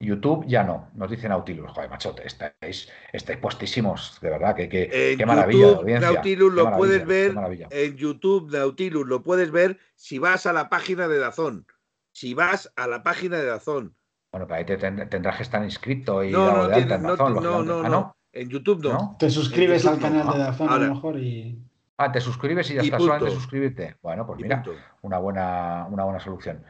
YouTube 0.00 0.44
ya 0.48 0.64
no, 0.64 0.90
nos 0.94 1.08
dice 1.08 1.28
Nautilus. 1.28 1.70
Joder, 1.70 1.88
machote, 1.88 2.26
estáis, 2.26 2.90
estáis 3.12 3.38
puestísimos, 3.38 4.18
de 4.20 4.30
verdad, 4.30 4.56
que, 4.56 4.68
que- 4.68 5.14
qué 5.16 5.24
maravilla 5.24 5.76
audiencia. 5.76 6.10
Nautilus 6.12 6.52
lo 6.52 6.72
puedes 6.72 7.06
ver. 7.06 7.32
En 7.70 7.96
YouTube, 7.96 8.50
Nautilus, 8.50 9.06
lo 9.06 9.22
puedes 9.22 9.52
ver 9.52 9.78
si 9.94 10.18
vas 10.18 10.46
a 10.46 10.52
la 10.52 10.68
página 10.68 11.06
de 11.06 11.18
Dazón. 11.18 11.66
Si 12.12 12.34
vas 12.34 12.72
a 12.76 12.86
la 12.86 13.02
página 13.02 13.38
de 13.38 13.46
Dazón. 13.46 13.96
Bueno, 14.32 14.46
pero 14.46 14.54
ahí 14.58 14.64
te 14.64 14.76
ten- 14.76 15.08
tendrás 15.08 15.36
que 15.36 15.42
estar 15.42 15.62
inscrito 15.62 16.22
y 16.24 16.30
No, 16.30 16.46
dado 16.46 16.56
no, 16.62 16.68
de 16.68 16.74
alta 16.74 16.94
en 16.96 17.02
no, 17.02 17.10
Dazón, 17.10 17.34
no, 17.34 17.40
no, 17.40 17.50
lógicamente. 17.62 17.88
no, 17.90 17.96
¿Ah, 17.98 18.16
En 18.32 18.48
YouTube 18.48 18.82
no. 18.82 18.92
¿No? 18.92 19.16
Te 19.18 19.28
suscribes 19.30 19.84
al 19.86 19.98
canal 19.98 20.26
no. 20.26 20.32
de 20.32 20.38
Dazón 20.38 20.68
a 20.70 20.78
lo 20.78 20.94
mejor 20.94 21.18
y. 21.18 21.58
Ah, 21.98 22.10
te 22.10 22.20
suscribes 22.20 22.70
y 22.70 22.74
ya 22.74 22.82
Y 22.82 22.86
está, 22.86 22.98
solamente 22.98 23.26
punto. 23.26 23.40
suscribirte. 23.40 23.96
Bueno, 24.02 24.26
pues 24.26 24.40
Y 24.40 24.42
mira, 24.44 24.62
punto. 24.62 24.78
una 25.02 25.18
buena, 25.18 25.86
una 25.90 26.04
buena 26.04 26.18
solución. 26.20 26.64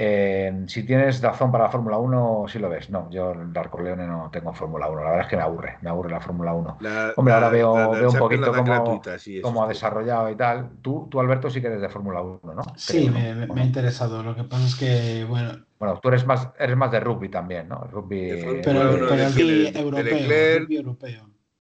Eh, 0.00 0.62
si 0.68 0.84
tienes 0.84 1.20
Dazón 1.20 1.50
para 1.50 1.64
la 1.64 1.70
Fórmula 1.70 1.98
1, 1.98 2.44
sí 2.48 2.60
lo 2.60 2.68
ves. 2.68 2.88
No, 2.88 3.10
yo 3.10 3.32
en 3.32 3.52
Darko 3.52 3.80
Leone 3.82 4.06
no 4.06 4.30
tengo 4.32 4.54
Fórmula 4.54 4.88
1. 4.88 5.02
La 5.02 5.10
verdad 5.10 5.24
es 5.24 5.26
que 5.30 5.36
me 5.36 5.42
aburre, 5.42 5.76
me 5.82 5.90
aburre 5.90 6.08
la 6.10 6.20
Fórmula 6.20 6.54
1. 6.54 6.76
La- 6.80 7.12
Hombre, 7.16 7.34
ahora 7.34 7.48
veo, 7.48 7.74
la- 7.74 7.82
la 7.88 7.98
veo 7.98 8.10
un 8.10 8.16
poquito 8.18 8.52
cómo, 8.52 8.62
gratuita, 8.62 9.18
sí, 9.18 9.38
eso 9.38 9.42
cómo 9.42 9.62
ha 9.64 9.66
es. 9.66 9.70
desarrollado 9.70 10.30
y 10.30 10.36
tal. 10.36 10.70
Tú, 10.82 11.08
tú 11.10 11.18
Alberto, 11.18 11.50
sí 11.50 11.60
que 11.60 11.66
eres 11.66 11.80
de 11.80 11.88
Fórmula 11.88 12.22
1, 12.22 12.38
¿no? 12.54 12.62
Sí, 12.76 13.10
me, 13.10 13.34
me- 13.34 13.46
¿O 13.50 13.54
me 13.54 13.62
ha 13.62 13.64
interesado. 13.64 14.22
Lo 14.22 14.36
que 14.36 14.44
pasa 14.44 14.66
es 14.66 14.76
que, 14.76 15.24
bueno, 15.28 15.64
Bueno, 15.80 15.98
tú 16.00 16.08
eres 16.10 16.24
más, 16.24 16.48
eres 16.60 16.76
más 16.76 16.92
de 16.92 17.00
rugby 17.00 17.28
también, 17.28 17.68
¿no? 17.68 17.80
Rugby 17.90 18.20
De 18.26 18.36
Fórmula 18.38 18.62
pero, 18.64 18.78
Bueno, 18.78 19.06
pero 19.08 19.22
el 19.24 19.32
rugby 19.32 19.42
de- 19.64 19.72
de 19.72 19.80
europeo, 19.80 20.04
Leclerc. 20.04 20.60
rugby 20.62 20.76
europeo. 20.76 21.20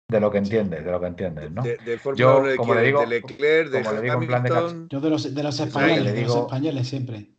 de 0.10 0.20
lo 0.20 0.30
que 0.32 0.38
entiendes, 0.38 0.86
de 0.86 0.91
lo 0.91 1.00
que 1.02 1.08
entiendes, 1.08 1.52
¿no? 1.52 1.64
De, 1.64 1.76
de 1.78 1.98
Fórmula 1.98 2.20
Yo, 2.22 2.40
1 2.40 2.48
de 2.50 2.56
como 2.56 2.74
le 2.76 2.82
digo- 2.84 3.00
de 3.02 3.08
Leclerc, 3.08 3.70
de 3.72 3.82
como 3.82 3.95
le 3.95 4.02
digo 4.02 4.22
en 4.22 4.28
plan 4.28 4.44
de. 4.44 4.86
Yo 4.90 5.02
de 5.02 5.10
los, 5.10 5.34
de 5.36 5.44
los 5.44 5.60
españoles, 5.60 6.04
le 6.06 6.12
de 6.14 6.22
los 6.22 6.36
españoles 6.38 6.88
siempre. 6.88 7.30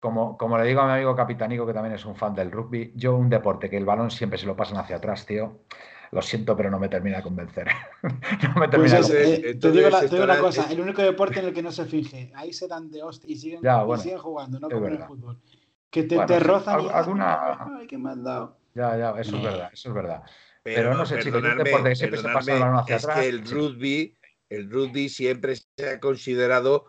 Como, 0.00 0.36
como 0.38 0.56
le 0.58 0.64
digo 0.66 0.80
a 0.80 0.86
mi 0.86 0.92
amigo 0.94 1.14
Capitanico, 1.14 1.66
que 1.66 1.74
también 1.74 1.94
es 1.94 2.04
un 2.06 2.16
fan 2.16 2.34
del 2.34 2.50
rugby, 2.50 2.92
yo 2.96 3.14
un 3.16 3.28
deporte 3.28 3.68
que 3.68 3.76
el 3.76 3.84
balón 3.84 4.10
siempre 4.10 4.38
se 4.38 4.46
lo 4.46 4.56
pasan 4.56 4.78
hacia 4.78 4.96
atrás, 4.96 5.26
tío. 5.26 5.60
Lo 6.12 6.22
siento, 6.22 6.56
pero 6.56 6.70
no 6.70 6.78
me 6.80 6.88
termina 6.88 7.18
de 7.18 7.22
convencer. 7.22 7.68
no 8.02 8.60
me 8.60 8.66
Pues 8.68 8.70
termina 8.70 8.94
de 8.96 9.02
convencer. 9.02 9.46
eh, 9.46 9.54
te 9.54 9.70
digo, 9.70 9.90
la, 9.90 10.00
te 10.00 10.08
digo 10.08 10.24
una 10.24 10.38
cosa, 10.40 10.72
el 10.72 10.80
único 10.80 11.02
deporte 11.02 11.38
en 11.40 11.46
el 11.46 11.52
que 11.54 11.62
no 11.62 11.70
se 11.70 11.84
finge, 11.84 12.32
ahí 12.34 12.52
se 12.52 12.66
dan 12.66 12.90
de 12.90 13.02
hostia 13.02 13.30
y 13.30 13.36
siguen, 13.36 13.60
Ya, 13.62 13.84
y 13.86 13.96
siguen 13.98 14.18
jugando, 14.18 14.58
no 14.58 14.68
como 14.70 14.86
en 14.86 14.94
el 14.94 15.02
fútbol. 15.04 15.38
Que 15.90 16.04
te, 16.04 16.16
Bueno, 16.16 16.26
te 16.28 16.40
sí, 16.40 16.46
rozan 16.46 16.80
y 16.80 16.88
al- 16.88 16.94
alguna- 16.94 17.72
ay, 17.78 17.86
qué 17.86 17.98
me 17.98 18.10
han 18.10 18.24
dado. 18.24 18.56
Ya, 18.74 18.96
ya, 18.96 19.10
eso 19.20 19.36
es 19.36 19.42
verdad, 19.42 19.70
eso 19.72 19.88
es 19.88 19.94
verdad. 19.94 20.22
Pero 20.62 20.94
no 20.94 21.04
sé, 21.04 21.18
chicos, 21.18 21.42
un 21.42 21.58
deporte 21.58 21.88
que 21.90 21.96
siempre 21.96 22.18
se 22.18 22.28
pasa 22.28 22.54
el 22.54 22.60
balón 22.60 22.78
hacia 22.78 22.96
es 22.96 23.04
atrás, 23.04 23.20
que 23.20 23.28
el 23.28 23.50
rugby, 23.50 24.16
el 24.48 24.70
rugby 24.70 25.08
siempre 25.08 25.56
se 25.56 25.88
ha 25.88 26.00
considerado 26.00 26.86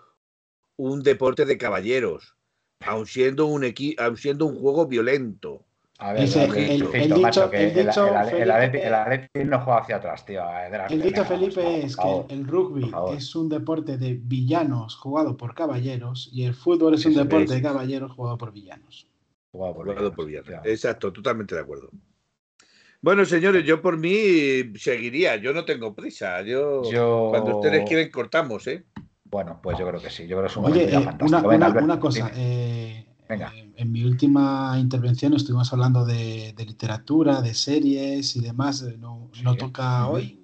un 0.77 1.03
deporte 1.03 1.45
de 1.45 1.57
caballeros, 1.57 2.35
aun 2.85 3.05
siendo 3.05 3.45
un 3.47 3.63
equi 3.63 3.95
aun 3.97 4.17
siendo 4.17 4.45
un 4.45 4.55
juego 4.59 4.87
violento. 4.87 5.65
A 5.99 6.13
ver, 6.13 6.23
Dice, 6.23 6.45
el- 6.45 6.55
el 6.55 6.73
dicho- 6.73 7.19
macho, 7.21 7.49
que 7.51 7.63
el 7.63 7.73
dicho, 7.75 8.07
el, 8.07 8.13
el, 8.13 8.17
el, 8.17 8.29
Felipe, 8.29 8.51
Atleti- 8.51 8.85
el 8.87 8.93
Atleti 8.95 9.43
no 9.45 9.59
juega 9.61 9.79
hacia 9.81 9.95
atrás, 9.97 10.25
tío. 10.25 10.41
eh, 10.41 10.85
El 10.89 11.01
dicho 11.01 11.23
Felipe 11.25 11.85
es 11.85 11.95
que 11.95 12.25
el 12.29 12.47
rugby 12.47 12.91
es 13.15 13.35
un 13.35 13.49
deporte 13.49 13.97
de 13.99 14.15
villanos 14.19 14.95
jugado 14.95 15.37
por 15.37 15.53
caballeros 15.53 16.27
y 16.33 16.43
el 16.45 16.55
fútbol 16.55 16.95
es 16.95 17.05
un 17.05 17.13
deporte 17.13 17.53
de 17.53 17.61
caballeros 17.61 18.11
jugado 18.13 18.37
por 18.39 18.51
villanos. 18.51 19.07
Jugado 19.51 19.75
por 19.75 19.83
Jugado 19.85 19.99
villanos, 19.99 20.15
por 20.15 20.25
villanos. 20.25 20.45
efectivamente. 20.47 20.71
Exacto, 20.73 21.13
totalmente 21.13 21.53
de 21.53 21.61
acuerdo. 21.61 21.89
Bueno, 23.03 23.25
señores, 23.25 23.63
yo 23.65 23.81
por 23.81 23.97
mí 23.97 24.73
seguiría, 24.77 25.35
yo 25.35 25.53
no 25.53 25.65
tengo 25.65 25.93
prisa. 25.95 26.41
Yo, 26.41 26.83
Yo- 26.91 27.27
cuando 27.29 27.55
ustedes 27.55 27.83
quieren 27.87 28.09
cortamos, 28.11 28.65
¿eh? 28.67 28.85
Bueno, 29.31 29.59
pues 29.63 29.79
yo 29.79 29.87
creo 29.87 30.01
que 30.01 30.09
sí. 30.09 30.23
Yo 30.27 30.35
creo 30.37 30.41
que 30.43 30.47
es 30.51 30.57
un 30.57 30.65
Oye, 30.65 30.83
eh, 30.89 31.03
fantástico. 31.03 31.39
una, 31.47 31.47
Venga, 31.47 31.83
una- 31.83 31.99
cosa. 31.99 32.31
eh, 32.35 33.05
Venga. 33.29 33.53
eh, 33.55 33.71
en 33.77 33.91
mi 33.91 34.03
última 34.03 34.75
intervención 34.77 35.33
estuvimos 35.33 35.71
hablando 35.71 36.03
de, 36.05 36.53
de 36.55 36.65
literatura, 36.65 37.41
de 37.41 37.53
series 37.53 38.35
y 38.35 38.41
demás. 38.41 38.81
eh, 38.81 38.97
No, 38.99 39.29
no 39.43 39.55
toca 39.55 40.07
hoy. 40.09 40.37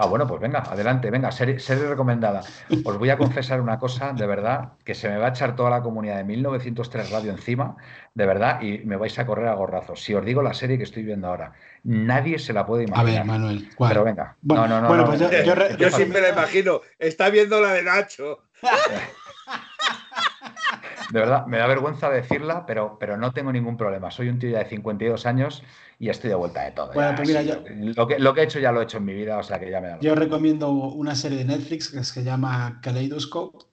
Ah, 0.00 0.06
bueno, 0.06 0.28
pues 0.28 0.40
venga, 0.40 0.60
adelante, 0.60 1.10
venga, 1.10 1.32
serie, 1.32 1.58
serie 1.58 1.88
recomendada. 1.88 2.40
Os 2.84 2.96
voy 2.98 3.10
a 3.10 3.18
confesar 3.18 3.60
una 3.60 3.80
cosa, 3.80 4.12
de 4.12 4.28
verdad, 4.28 4.74
que 4.84 4.94
se 4.94 5.08
me 5.08 5.16
va 5.18 5.26
a 5.26 5.30
echar 5.30 5.56
toda 5.56 5.70
la 5.70 5.82
comunidad 5.82 6.18
de 6.18 6.22
1903 6.22 7.10
Radio 7.10 7.32
encima, 7.32 7.76
de 8.14 8.24
verdad, 8.24 8.62
y 8.62 8.78
me 8.84 8.94
vais 8.94 9.18
a 9.18 9.26
correr 9.26 9.48
a 9.48 9.54
gorrazos. 9.54 10.00
Si 10.04 10.14
os 10.14 10.24
digo 10.24 10.40
la 10.40 10.54
serie 10.54 10.78
que 10.78 10.84
estoy 10.84 11.02
viendo 11.02 11.26
ahora, 11.26 11.50
nadie 11.82 12.38
se 12.38 12.52
la 12.52 12.64
puede 12.64 12.84
A 12.84 12.86
imaginar. 12.86 13.12
ver, 13.12 13.24
Manuel, 13.24 13.68
¿cuál? 13.74 13.90
Pero 13.90 14.04
venga, 14.04 14.36
Bueno, 14.40 14.68
no, 14.68 14.76
no, 14.76 14.82
no. 14.82 14.86
bueno, 14.86 15.04
pues 15.06 15.20
no, 15.20 15.32
yo- 15.32 15.42
yo 15.42 15.76
Yo 15.76 15.90
siempre 15.90 16.20
la 16.20 16.28
imagino, 16.28 16.80
está 16.96 17.28
viendo 17.30 17.60
la 17.60 17.72
de 17.72 17.82
Nacho. 17.82 18.44
De 21.10 21.20
verdad, 21.20 21.46
me 21.46 21.56
da 21.58 21.66
vergüenza 21.66 22.10
decirla, 22.10 22.66
pero, 22.66 22.98
pero 22.98 23.16
no 23.16 23.32
tengo 23.32 23.50
ningún 23.50 23.76
problema. 23.78 24.10
Soy 24.10 24.28
un 24.28 24.38
tío 24.38 24.50
ya 24.50 24.58
de 24.58 24.66
52 24.66 25.24
años 25.24 25.62
y 25.98 26.10
estoy 26.10 26.28
de 26.28 26.36
vuelta 26.36 26.64
de 26.64 26.72
todo. 26.72 26.92
Bueno, 26.92 27.10
ya, 27.10 27.16
pues 27.16 27.28
mira, 27.28 27.40
sí, 27.42 27.48
yo- 27.48 27.62
lo, 27.96 28.06
que, 28.06 28.18
lo 28.18 28.34
que 28.34 28.40
he 28.42 28.44
hecho 28.44 28.58
ya 28.58 28.72
lo 28.72 28.80
he 28.80 28.84
hecho 28.84 28.98
en 28.98 29.04
mi 29.06 29.14
vida, 29.14 29.38
o 29.38 29.42
sea 29.42 29.58
que 29.58 29.70
ya 29.70 29.80
me 29.80 29.88
da. 29.88 29.98
Yo 30.00 30.14
recomiendo 30.14 30.70
una 30.70 31.14
serie 31.14 31.38
de 31.38 31.44
Netflix 31.46 31.90
que 31.90 32.04
se 32.04 32.22
llama 32.22 32.78
Kaleidoscope. 32.82 33.64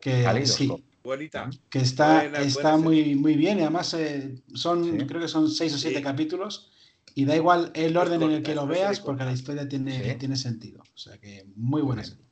Que, 0.00 0.22
Kaleidoscope. 0.22 0.82
sí, 0.82 0.84
Bonita. 1.02 1.50
que 1.68 1.80
está, 1.80 2.20
Buena, 2.22 2.38
está 2.40 2.70
buena 2.72 2.84
muy, 2.84 3.14
muy 3.16 3.34
bien 3.34 3.58
y 3.58 3.62
además 3.62 3.92
eh, 3.94 4.42
son, 4.54 4.84
Sí. 4.98 5.06
creo 5.06 5.20
que 5.20 5.28
son 5.28 5.50
seis 5.50 5.74
o 5.74 5.78
siete 5.78 5.98
Sí. 5.98 6.02
capítulos 6.02 6.72
y 7.14 7.26
da 7.26 7.36
igual 7.36 7.70
el 7.74 7.96
orden 7.98 8.22
en 8.22 8.30
el 8.30 8.42
que 8.42 8.54
lo 8.54 8.66
veas 8.66 9.00
porque 9.00 9.24
la 9.24 9.32
historia 9.32 9.68
tiene, 9.68 10.02
Sí. 10.12 10.14
tiene 10.18 10.36
sentido. 10.36 10.82
O 10.82 10.96
sea 10.98 11.18
que 11.18 11.44
muy 11.54 11.82
buena 11.82 12.02
serie. 12.02 12.24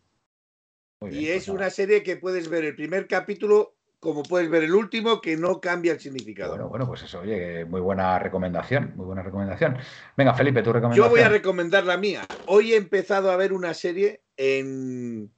Muy 1.01 1.11
bien, 1.11 1.23
Y 1.23 1.27
pues 1.27 1.43
es 1.43 1.49
una 1.49 1.69
serie 1.71 2.03
que 2.03 2.17
puedes 2.17 2.49
ver 2.49 2.65
el 2.65 2.75
primer 2.75 3.07
capítulo 3.07 3.77
como 4.01 4.23
puedes 4.23 4.49
ver 4.49 4.63
el 4.65 4.75
último, 4.75 5.21
que 5.21 5.37
no 5.37 5.61
cambia 5.61 5.93
el 5.93 6.01
significado. 6.01 6.51
Bueno, 6.51 6.69
bueno, 6.69 6.87
pues 6.87 7.03
eso, 7.03 7.21
oye, 7.21 7.65
muy 7.65 7.81
buena 7.81 8.19
recomendación, 8.19 8.93
muy 8.97 9.07
buena 9.07 9.23
recomendación. 9.23 9.77
Venga, 10.17 10.35
Felipe, 10.35 10.63
tu 10.63 10.73
recomendación. 10.73 11.07
Yo 11.07 11.11
voy 11.11 11.21
a 11.21 11.29
recomendar 11.29 11.85
la 11.85 11.97
mía. 11.97 12.25
Hoy 12.47 12.73
he 12.75 12.77
empezado 12.77 13.31
a 13.33 13.37
ver 13.37 13.53
una 13.53 13.75
serie 13.75 14.23
en, 14.37 15.33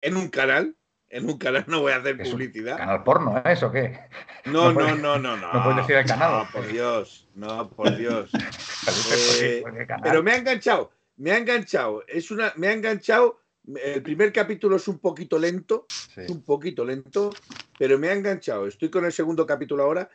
en 0.00 0.16
un 0.16 0.28
canal. 0.28 0.76
En 1.08 1.28
un 1.28 1.36
canal, 1.36 1.64
no 1.68 1.80
voy 1.82 1.92
a 1.92 1.96
hacer 1.96 2.16
publicidad. 2.22 2.78
¿Canal 2.78 3.02
porno 3.04 3.36
¿eh? 3.36 3.42
eso 3.52 3.70
qué? 3.70 3.98
No, 4.46 4.72
no 4.72 4.94
no, 4.96 5.18
no, 5.18 5.36
no, 5.36 5.36
no. 5.52 5.62
puedes 5.64 5.76
decir 5.78 5.96
el 5.96 6.06
canal. 6.06 6.44
No, 6.44 6.48
por 6.52 6.66
Dios. 6.66 7.28
No, 7.34 7.68
por 7.68 7.94
Dios. 7.96 8.30
Felipe, 8.32 9.10
¿por 9.10 9.38
qué- 9.38 9.58
Eh, 9.58 9.62
por 9.62 9.76
qué 9.76 9.86
canal? 9.86 10.02
Pero 10.04 10.22
me 10.22 10.32
ha 10.32 10.36
enganchado. 10.36 10.90
Me 11.16 11.32
ha 11.32 11.36
enganchado. 11.36 12.02
Es 12.08 12.30
una, 12.30 12.52
me 12.56 12.68
ha 12.68 12.72
enganchado. 12.72 13.41
El 13.66 14.02
primer 14.02 14.32
capítulo 14.32 14.76
es 14.76 14.88
un 14.88 14.98
poquito 14.98 15.38
lento. 15.38 15.86
Sí. 15.88 16.22
Es 16.22 16.30
un 16.30 16.42
poquito 16.42 16.84
lento. 16.84 17.30
Pero 17.78 17.98
me 17.98 18.08
ha 18.08 18.12
enganchado. 18.14 18.66
Estoy 18.66 18.90
con 18.90 19.04
el 19.04 19.12
segundo 19.12 19.46
capítulo 19.46 19.84
ahora. 19.84 20.08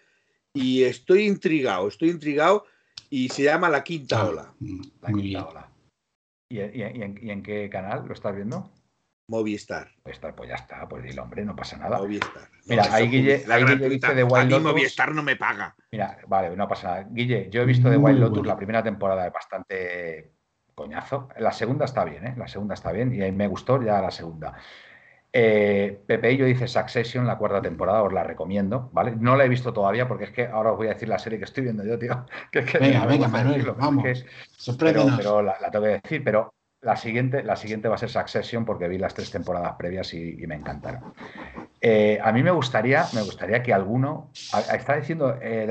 Y 0.54 0.84
estoy 0.84 1.26
intrigado. 1.28 1.88
Estoy 1.88 2.10
intrigado. 2.10 2.66
Y 3.10 3.30
se 3.30 3.44
llama 3.44 3.70
La 3.70 3.84
Quinta 3.84 4.28
Ola. 4.28 4.54
mm, 4.60 4.82
La 5.02 5.10
quinta 5.14 5.46
ola. 5.48 5.72
¿Y, 6.50 6.60
y- 6.60 6.82
y 6.82 7.02
en, 7.04 7.20
y 7.22 7.32
en 7.32 7.44
qué 7.44 7.70
canal 7.70 8.06
lo 8.06 8.14
estás 8.14 8.36
viendo? 8.36 8.70
Movistar. 9.30 9.92
Pues, 10.04 10.16
está, 10.16 10.34
pues 10.36 10.50
ya 10.50 10.56
está, 10.56 10.88
pues 10.88 11.04
dile, 11.04 11.20
hombre, 11.20 11.44
no 11.44 11.56
pasa 11.56 11.78
nada. 11.78 11.98
Movistar. 12.00 12.50
Mira, 12.66 12.84
ahí 12.94 13.08
Guille- 13.10 13.44
ahí 13.52 13.64
Guille 13.66 14.14
de 14.16 14.22
A 14.22 14.26
Wild 14.26 14.46
mí 14.46 14.50
Lotus. 14.52 14.64
Movistar 14.64 15.14
no 15.14 15.22
me 15.24 15.36
paga. 15.36 15.76
Mira, 15.92 16.18
vale, 16.28 16.56
no 16.56 16.68
pasa 16.68 16.88
nada. 16.88 17.08
Guille, 17.12 17.50
yo 17.52 17.62
he 17.62 17.66
visto 17.66 17.90
The 17.90 17.98
Muy 17.98 18.12
Wild 18.12 18.22
Lotus 18.24 18.46
la 18.48 18.56
primera 18.56 18.82
temporada, 18.84 19.28
es 19.28 19.34
bastante 19.34 20.32
coñazo. 20.88 21.28
La 21.40 21.52
segunda 21.52 21.86
está 21.86 22.06
bien, 22.06 22.26
¿eh? 22.28 22.34
La 22.38 22.48
segunda 22.48 22.76
está 22.76 22.92
bien 22.92 23.12
y 23.14 23.22
ahí 23.24 23.32
me 23.32 23.48
gustó 23.48 23.82
ya 23.82 24.00
la 24.00 24.12
segunda. 24.12 24.54
Eh, 25.34 26.00
Pepe 26.06 26.32
y 26.34 26.38
yo 26.38 26.46
dice 26.46 26.68
Succession, 26.68 27.26
la 27.26 27.38
cuarta 27.38 27.62
temporada, 27.62 28.04
os 28.04 28.14
la 28.14 28.24
recomiendo, 28.24 28.90
¿vale? 28.94 29.16
No 29.16 29.36
la 29.36 29.46
he 29.46 29.50
visto 29.50 29.74
todavía 29.74 30.08
porque 30.08 30.26
es 30.26 30.30
que 30.32 30.46
ahora 30.46 30.72
os 30.72 30.78
voy 30.78 30.88
a 30.88 30.94
decir 30.94 31.10
la 31.10 31.18
serie 31.18 31.40
que 31.40 31.46
estoy 31.46 31.64
viendo 31.64 31.84
yo, 31.84 31.98
tío. 31.98 32.26
Que 32.52 32.60
es 32.60 32.66
que 32.72 32.78
Venga, 32.78 33.06
venga, 33.08 33.28
Manuel, 33.28 33.54
decirlo, 33.58 33.74
pero 33.76 33.82
es 33.82 33.88
vamos. 33.88 34.04
que 34.04 34.12
es- 34.12 34.26
pero, 34.78 35.06
pero 35.18 35.42
la, 35.42 35.58
la 35.60 35.72
tengo 35.72 35.86
que 35.86 36.00
decir, 36.04 36.24
pero 36.24 36.54
la 36.82 36.96
siguiente, 36.96 37.42
la 37.44 37.56
siguiente 37.56 37.88
va 37.90 37.96
a 37.96 37.98
ser 37.98 38.10
Succession 38.10 38.64
porque 38.64 38.88
vi 38.88 39.00
las 39.00 39.16
tres 39.16 39.32
temporadas 39.32 39.74
previas 39.80 40.14
y, 40.14 40.44
y 40.44 40.46
me 40.46 40.56
encantaron. 40.56 41.12
Eh, 41.82 42.20
a 42.24 42.32
mí 42.32 42.44
me 42.44 42.52
gustaría, 42.52 43.04
me 43.14 43.22
gustaría 43.24 43.64
que 43.64 43.74
alguno, 43.74 44.30
a- 44.54 44.58
a- 44.60 44.76
está 44.76 44.96
diciendo 44.96 45.38
eh, 45.42 45.68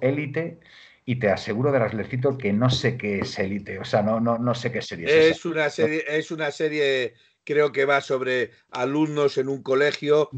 élite 0.00 0.58
y 1.04 1.16
te 1.16 1.30
aseguro 1.30 1.72
de 1.72 1.78
Raslercito 1.80 2.38
que 2.38 2.52
no 2.52 2.70
sé 2.70 2.96
qué 2.96 3.20
es 3.20 3.38
élite, 3.38 3.78
o 3.78 3.84
sea, 3.84 4.02
no, 4.02 4.20
no, 4.20 4.38
no 4.38 4.54
sé 4.54 4.70
qué 4.70 4.82
serie 4.82 5.06
es 5.06 5.12
esa. 5.12 5.30
Es 5.36 5.44
una 5.44 5.70
serie, 5.70 6.04
es 6.08 6.30
una 6.30 6.50
serie 6.50 7.14
creo 7.44 7.72
que 7.72 7.84
va 7.84 8.00
sobre 8.00 8.52
alumnos 8.70 9.36
en 9.38 9.48
un 9.48 9.62
colegio 9.62 10.30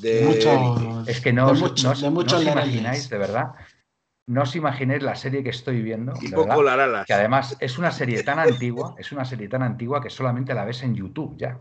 de... 0.00 0.22
Mucho- 0.24 1.04
Es 1.08 1.20
que 1.20 1.32
no, 1.32 1.46
de 1.46 1.52
os- 1.52 1.60
mucho- 1.60 1.84
no 1.86 1.90
os- 1.92 2.02
no 2.02 2.42
imagináis, 2.42 3.08
de 3.10 3.18
verdad, 3.18 3.46
no 4.28 4.42
os 4.42 4.54
imagináis 4.54 5.02
la 5.02 5.16
serie 5.16 5.42
que 5.42 5.50
estoy 5.50 5.82
viendo, 5.82 6.12
y 6.20 6.28
poco 6.28 6.46
verdad, 6.46 6.64
laralas. 6.76 7.06
que 7.06 7.12
además 7.14 7.56
es 7.58 7.78
una 7.78 7.90
serie 7.90 8.22
tan 8.22 8.38
antigua, 8.38 8.94
es 8.98 9.10
una 9.10 9.24
serie 9.24 9.48
tan 9.48 9.62
antigua 9.64 10.00
que 10.00 10.08
solamente 10.10 10.54
la 10.54 10.64
ves 10.64 10.84
en 10.84 10.94
YouTube 10.94 11.36
ya. 11.36 11.58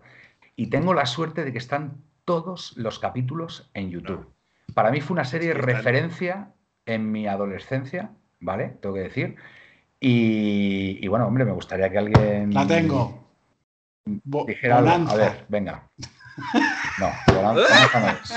Y 0.56 0.68
tengo 0.68 0.94
la 0.94 1.08
suerte 1.08 1.44
de 1.44 1.52
que 1.52 1.58
están 1.58 2.04
todos 2.24 2.78
los 2.78 3.00
capítulos 3.00 3.72
en 3.74 3.90
YouTube. 3.90 4.32
Para 4.76 4.92
mí 4.92 5.02
fue 5.02 5.16
una 5.16 5.26
serie 5.26 5.50
están- 5.50 5.66
referencia 5.66 6.54
en 6.86 7.12
mi 7.12 7.26
adolescencia, 7.28 8.12
¿vale? 8.42 8.78
Tengo 8.82 8.96
que 8.96 9.02
decir. 9.02 9.36
Y, 10.00 10.98
y 11.02 11.08
bueno, 11.08 11.28
hombre, 11.28 11.46
me 11.46 11.52
gustaría 11.52 11.90
que 11.90 11.98
alguien 11.98 12.54
La 12.54 12.66
tengo. 12.68 13.20
Dijera 14.06 14.80
algo. 14.80 15.10
A 15.12 15.16
ver, 15.16 15.46
venga. 15.48 15.88
No, 17.00 17.12
Bonanza 17.36 18.00
no 18.00 18.08
es. 18.08 18.34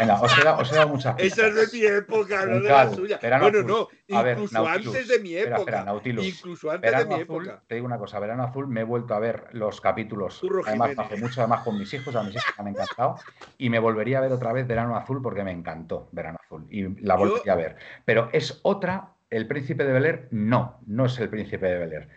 Venga, 0.00 0.20
os 0.20 0.38
he 0.38 0.42
dado, 0.44 0.58
os 0.62 0.72
he 0.72 0.74
dado 0.74 0.88
muchas 0.88 1.14
pistas. 1.14 1.38
Esa 1.38 1.60
es 1.60 1.70
de 1.72 1.78
mi 1.78 1.84
época, 1.86 2.44
no 2.46 2.60
de 2.60 2.68
la 2.68 2.90
suya. 2.92 3.18
Verano 3.22 3.44
bueno, 3.44 3.58
Azul. 3.60 3.88
no, 4.08 4.16
A 4.18 4.22
ver, 4.22 4.32
incluso 4.38 4.54
Nautilus. 4.54 4.94
antes 4.94 5.08
de 5.08 5.18
mi 5.20 5.34
época. 5.34 5.40
Espera, 5.44 5.58
espera, 5.58 5.84
Nautilus. 5.84 6.26
Incluso 6.26 6.70
antes 6.70 6.90
de 6.90 7.04
mi 7.06 7.14
Azul, 7.14 7.22
época. 7.22 7.62
te 7.66 7.74
digo 7.76 7.86
una 7.86 7.98
cosa, 7.98 8.18
Verano 8.18 8.42
Azul, 8.42 8.66
me 8.68 8.80
he 8.80 8.84
vuelto 8.84 9.14
a 9.14 9.18
ver 9.20 9.48
los 9.52 9.80
capítulos, 9.80 10.42
además 10.66 10.90
hace 10.96 11.16
mucho, 11.16 11.40
además 11.40 11.60
con 11.62 11.78
mis 11.78 11.92
hijos, 11.94 12.14
a 12.16 12.22
mis 12.22 12.34
hijos 12.34 12.52
me 12.58 12.62
han 12.62 12.68
encantado, 12.68 13.16
y 13.58 13.70
me 13.70 13.78
volvería 13.78 14.18
a 14.18 14.22
ver 14.22 14.32
otra 14.32 14.52
vez 14.52 14.66
Verano 14.66 14.96
Azul 14.96 15.22
porque 15.22 15.44
me 15.44 15.52
encantó 15.52 16.08
Verano 16.12 16.38
Azul, 16.44 16.66
y 16.70 16.82
la 17.02 17.14
Yo- 17.14 17.20
volvería 17.20 17.52
a 17.52 17.56
ver. 17.56 17.76
Pero 18.04 18.28
es 18.32 18.60
otra, 18.62 19.10
El 19.30 19.46
Príncipe 19.46 19.84
de 19.84 19.92
Bel 19.92 20.04
Air, 20.06 20.28
no, 20.30 20.80
no 20.86 21.06
es 21.06 21.18
El 21.18 21.28
Príncipe 21.28 21.66
de 21.66 21.78
Bel 21.78 21.92
Air. 21.92 22.08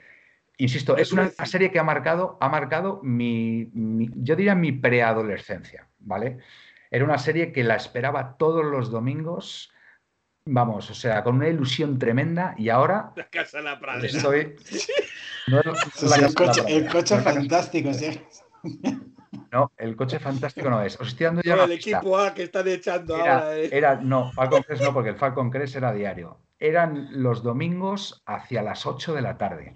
Insisto, 0.57 0.97
es 0.97 1.11
una 1.13 1.29
serie 1.45 1.71
que 1.71 1.79
ha 1.79 1.83
marcado, 1.83 2.37
ha 2.41 2.49
marcado 2.49 2.99
mi, 3.03 3.69
mi- 3.73 4.09
yo 4.15 4.35
diría 4.35 4.55
mi 4.55 4.71
preadolescencia, 4.73 5.87
¿vale? 5.99 6.37
Era 6.91 7.05
una 7.05 7.17
serie 7.17 7.51
que 7.51 7.63
la 7.63 7.75
esperaba 7.75 8.35
todos 8.37 8.65
los 8.65 8.91
domingos, 8.91 9.71
vamos, 10.45 10.89
o 10.91 10.93
sea, 10.93 11.23
con 11.23 11.35
una 11.37 11.47
ilusión 11.47 11.97
tremenda, 11.97 12.55
y 12.57 12.69
ahora 12.69 13.13
La 13.15 13.29
casa 13.29 13.59
de 13.59 13.63
la 13.63 13.79
pradera. 13.79 14.07
Estoy. 14.07 14.55
No, 15.47 15.61
no 15.63 16.15
el 16.15 16.35
coche, 16.35 16.61
el 16.67 16.87
coche 16.89 17.17
fantástico. 17.21 17.91
sí. 17.93 18.21
No, 19.51 19.71
el 19.77 19.95
coche 19.95 20.19
fantástico 20.19 20.69
no 20.69 20.83
es. 20.83 20.99
Os 20.99 21.07
estoy 21.07 21.25
dando 21.25 21.41
ya 21.41 21.55
No, 21.55 21.63
una 21.63 21.73
el 21.73 21.79
pista. 21.79 21.97
equipo 21.97 22.17
A 22.19 22.33
que 22.35 22.43
están 22.43 22.67
echando 22.67 23.15
Era, 23.15 23.33
ahora. 23.37 23.57
eh. 23.57 23.69
era- 23.71 23.95
no, 23.95 24.31
Falcon 24.31 24.61
Crest 24.61 24.83
no, 24.83 24.93
porque 24.93 25.09
el 25.09 25.15
Falcon 25.15 25.49
Crest 25.49 25.75
era 25.75 25.91
diario. 25.91 26.37
Eran 26.59 27.23
los 27.23 27.41
domingos 27.43 28.21
hacia 28.25 28.61
las 28.61 28.85
8 28.85 29.13
de 29.15 29.21
la 29.21 29.37
tarde. 29.37 29.73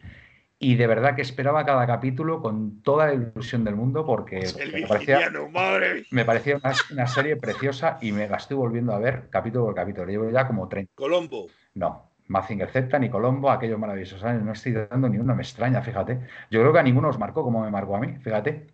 Y 0.59 0.75
de 0.75 0.87
verdad 0.87 1.15
que 1.15 1.21
esperaba 1.21 1.65
cada 1.65 1.85
capítulo 1.85 2.41
con 2.41 2.81
toda 2.83 3.07
la 3.07 3.13
ilusión 3.13 3.65
del 3.65 3.75
mundo 3.75 4.05
porque 4.05 4.47
me 4.71 4.87
parecía, 4.87 5.29
madre 5.51 6.05
me 6.11 6.23
parecía 6.23 6.55
una, 6.57 6.73
una 6.91 7.07
serie 7.07 7.35
preciosa 7.35 7.97
y 8.01 8.13
me 8.13 8.29
la 8.29 8.37
estoy 8.37 8.55
volviendo 8.55 8.93
a 8.93 8.99
ver 8.99 9.29
capítulo 9.29 9.65
por 9.65 9.75
capítulo. 9.75 10.07
Llevo 10.07 10.29
ya 10.29 10.47
como 10.47 10.69
30. 10.69 10.93
Colombo. 10.95 11.47
No, 11.73 12.13
Mazinger 12.27 12.69
Z, 12.69 12.97
ni 12.99 13.09
Colombo, 13.09 13.51
aquellos 13.51 13.77
maravillosos 13.79 14.23
años, 14.23 14.43
no 14.43 14.53
estoy 14.53 14.73
dando 14.73 15.09
ni 15.09 15.17
uno, 15.17 15.35
me 15.35 15.41
extraña, 15.43 15.81
fíjate. 15.81 16.21
Yo 16.49 16.61
creo 16.61 16.71
que 16.71 16.79
a 16.79 16.83
ninguno 16.83 17.09
os 17.09 17.19
marcó 17.19 17.43
como 17.43 17.61
me 17.63 17.69
marcó 17.69 17.95
a 17.95 17.99
mí, 17.99 18.17
fíjate. 18.19 18.73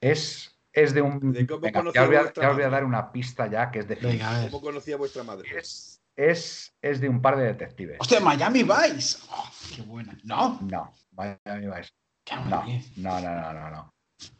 Es, 0.00 0.58
es 0.72 0.94
de 0.94 1.02
un... 1.02 1.32
De 1.32 1.46
cómo 1.46 1.60
Venga, 1.60 1.80
conocía 1.80 2.00
ya 2.00 2.02
os 2.02 2.08
voy 2.08 2.16
a, 2.16 2.20
vuestra 2.22 2.42
ya 2.42 2.50
os 2.50 2.56
voy 2.56 2.62
a 2.64 2.66
madre. 2.66 2.76
dar 2.76 2.84
una 2.84 3.12
pista 3.12 3.46
ya 3.46 3.70
que 3.70 3.78
es 3.80 3.88
de 3.88 3.94
Venga. 3.94 4.48
¿Cómo 4.50 4.60
conocía 4.60 4.96
vuestra 4.96 5.22
madre? 5.22 5.48
Es, 5.58 5.91
es, 6.16 6.74
es 6.82 7.00
de 7.00 7.08
un 7.08 7.20
par 7.22 7.36
de 7.36 7.44
detectives. 7.44 7.98
Hostia, 8.00 8.20
Miami 8.20 8.62
Vice. 8.62 9.18
Oh, 9.30 9.48
qué 9.74 9.82
buena. 9.82 10.16
No, 10.24 10.58
No, 10.62 10.92
Miami 11.12 11.66
Vice. 11.66 11.90
No, 12.30 12.64
no, 12.96 13.20
no, 13.20 13.20
no, 13.20 13.52
no, 13.52 13.70
no. 13.70 13.94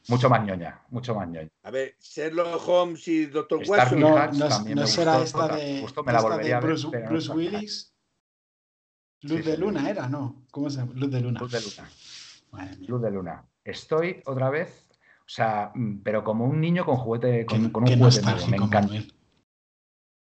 Mucho 0.08 0.28
más 0.30 0.44
ñoña, 0.44 0.80
mucho 0.90 1.14
más 1.14 1.28
ñoña. 1.28 1.48
A 1.64 1.70
ver, 1.70 1.96
Sherlock 2.00 2.68
Holmes 2.68 3.06
y 3.08 3.26
Doctor 3.26 3.62
Watson. 3.66 4.00
No, 4.00 4.10
no, 4.32 4.48
también 4.48 4.76
no 4.76 4.82
me 4.82 4.86
será 4.88 5.18
gustó, 5.18 5.42
esta 5.44 5.56
de, 5.56 5.80
justo 5.80 6.04
me 6.04 6.12
la 6.12 6.18
de 6.18 6.24
volvería 6.24 6.56
a 6.56 6.60
ver, 6.60 6.76
Bruce, 7.08 7.28
no. 7.28 7.34
Willis. 7.34 7.92
Luz 9.22 9.38
Sí, 9.38 9.42
de 9.42 9.54
sí. 9.54 9.60
Luna 9.60 9.88
era, 9.90 10.08
¿no? 10.08 10.44
¿Cómo 10.50 10.70
se 10.70 10.78
llama? 10.78 10.92
Luz 10.94 11.10
de 11.10 11.20
Luna. 11.20 11.40
Luz 11.40 11.52
de 11.52 11.60
luna. 11.60 11.90
Madre 12.50 12.76
mía. 12.76 12.88
Luz 12.88 13.02
de 13.02 13.10
luna. 13.10 13.44
Estoy 13.64 14.22
otra 14.26 14.50
vez, 14.50 14.86
o 15.20 15.28
sea, 15.28 15.70
mm, 15.74 15.98
pero 16.02 16.24
como 16.24 16.44
un 16.44 16.60
niño 16.60 16.84
con 16.84 16.96
juguete, 16.96 17.46
con, 17.46 17.66
Qué, 17.66 17.72
con 17.72 17.84
qué 17.84 17.94
un 17.94 17.98
juguete 18.00 18.22
nuevo. 18.22 18.46
Me 18.48 18.56
encanta. 18.56 18.94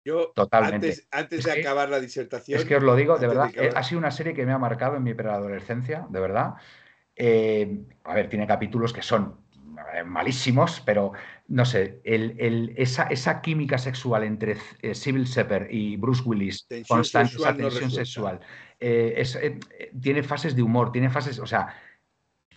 Yo, 0.07 0.31
Totalmente. 0.33 0.87
antes, 0.87 1.07
antes 1.11 1.39
Es 1.39 1.45
de 1.45 1.53
que- 1.55 1.59
acabar 1.59 1.89
la 1.89 1.99
disertación. 1.99 2.57
Es 2.57 2.65
que 2.65 2.77
os 2.77 2.83
lo 2.83 2.95
digo, 2.95 3.17
de 3.17 3.27
verdad, 3.27 3.51
eh, 3.53 3.71
ha 3.75 3.83
sido 3.83 3.99
una 3.99 4.09
serie 4.11 4.33
que 4.33 4.45
me 4.45 4.53
ha 4.53 4.57
marcado 4.57 4.95
en 4.95 5.03
mi 5.03 5.13
preadolescencia, 5.13 6.07
de 6.09 6.19
verdad. 6.21 6.53
Eh, 7.13 7.81
a 8.05 8.13
ver, 8.15 8.29
tiene 8.29 8.47
capítulos 8.47 8.93
que 8.93 9.01
son 9.01 9.35
eh, 9.93 10.03
malísimos, 10.05 10.81
pero 10.85 11.11
no 11.49 11.65
sé, 11.65 11.99
el- 12.05 12.35
el- 12.39 12.73
esa, 12.77 13.03
esa 13.03 13.41
química 13.41 13.77
sexual 13.77 14.23
entre 14.23 14.55
eh, 14.81 14.95
Sybil 14.95 15.25
Shepherd 15.25 15.67
y 15.71 15.97
Bruce 15.97 16.23
Willis, 16.25 16.65
Tensión 16.67 16.99
constante, 16.99 17.29
sexual 17.31 17.59
esa 17.59 17.69
tensión 17.69 17.91
sexual, 17.91 18.39
eh, 18.79 19.13
es, 19.17 19.35
eh, 19.35 19.59
eh, 19.77 19.91
tiene 20.01 20.23
fases 20.23 20.55
de 20.55 20.61
humor, 20.63 20.91
tiene 20.93 21.09
fases, 21.09 21.37
o 21.39 21.45
sea, 21.45 21.67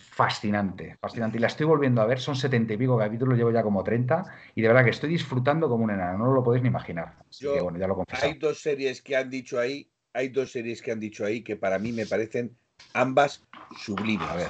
fascinante, 0.01 0.97
fascinante. 0.99 1.37
Y 1.37 1.41
la 1.41 1.47
estoy 1.47 1.65
volviendo 1.65 2.01
a 2.01 2.05
ver, 2.05 2.19
son 2.19 2.35
setenta 2.35 2.73
y 2.73 2.77
pico 2.77 2.97
capítulos, 2.97 3.37
llevo 3.37 3.51
ya 3.51 3.63
como 3.63 3.83
30, 3.83 4.25
y 4.55 4.61
de 4.61 4.67
verdad 4.67 4.83
que 4.83 4.89
estoy 4.91 5.09
disfrutando 5.09 5.69
como 5.69 5.83
un 5.83 5.91
enano, 5.91 6.25
no 6.25 6.33
lo 6.33 6.43
podéis 6.43 6.63
ni 6.63 6.69
imaginar. 6.69 7.17
Así 7.29 7.45
Yo- 7.45 7.53
que 7.53 7.61
bueno, 7.61 7.79
ya 7.79 7.87
lo 7.87 7.95
confieso. 7.95 8.25
Hay 8.25 8.33
dos 8.35 8.59
series 8.61 9.01
que 9.01 9.15
han 9.15 9.29
dicho 9.29 9.59
ahí, 9.59 9.89
hay 10.13 10.29
dos 10.29 10.51
series 10.51 10.81
que 10.81 10.91
han 10.91 10.99
dicho 10.99 11.25
ahí 11.25 11.43
que 11.43 11.55
para 11.55 11.79
mí 11.79 11.91
me 11.91 12.05
parecen 12.05 12.57
ambas 12.93 13.43
sublimes. 13.85 14.29
A 14.29 14.35
ver, 14.35 14.49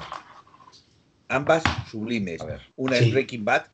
Ambas 1.28 1.64
sublimes. 1.90 2.42
a 2.42 2.46
ver. 2.46 2.60
Una 2.76 2.98
Sí. 2.98 3.04
es 3.06 3.12
Breaking 3.12 3.44
Bad. 3.44 3.66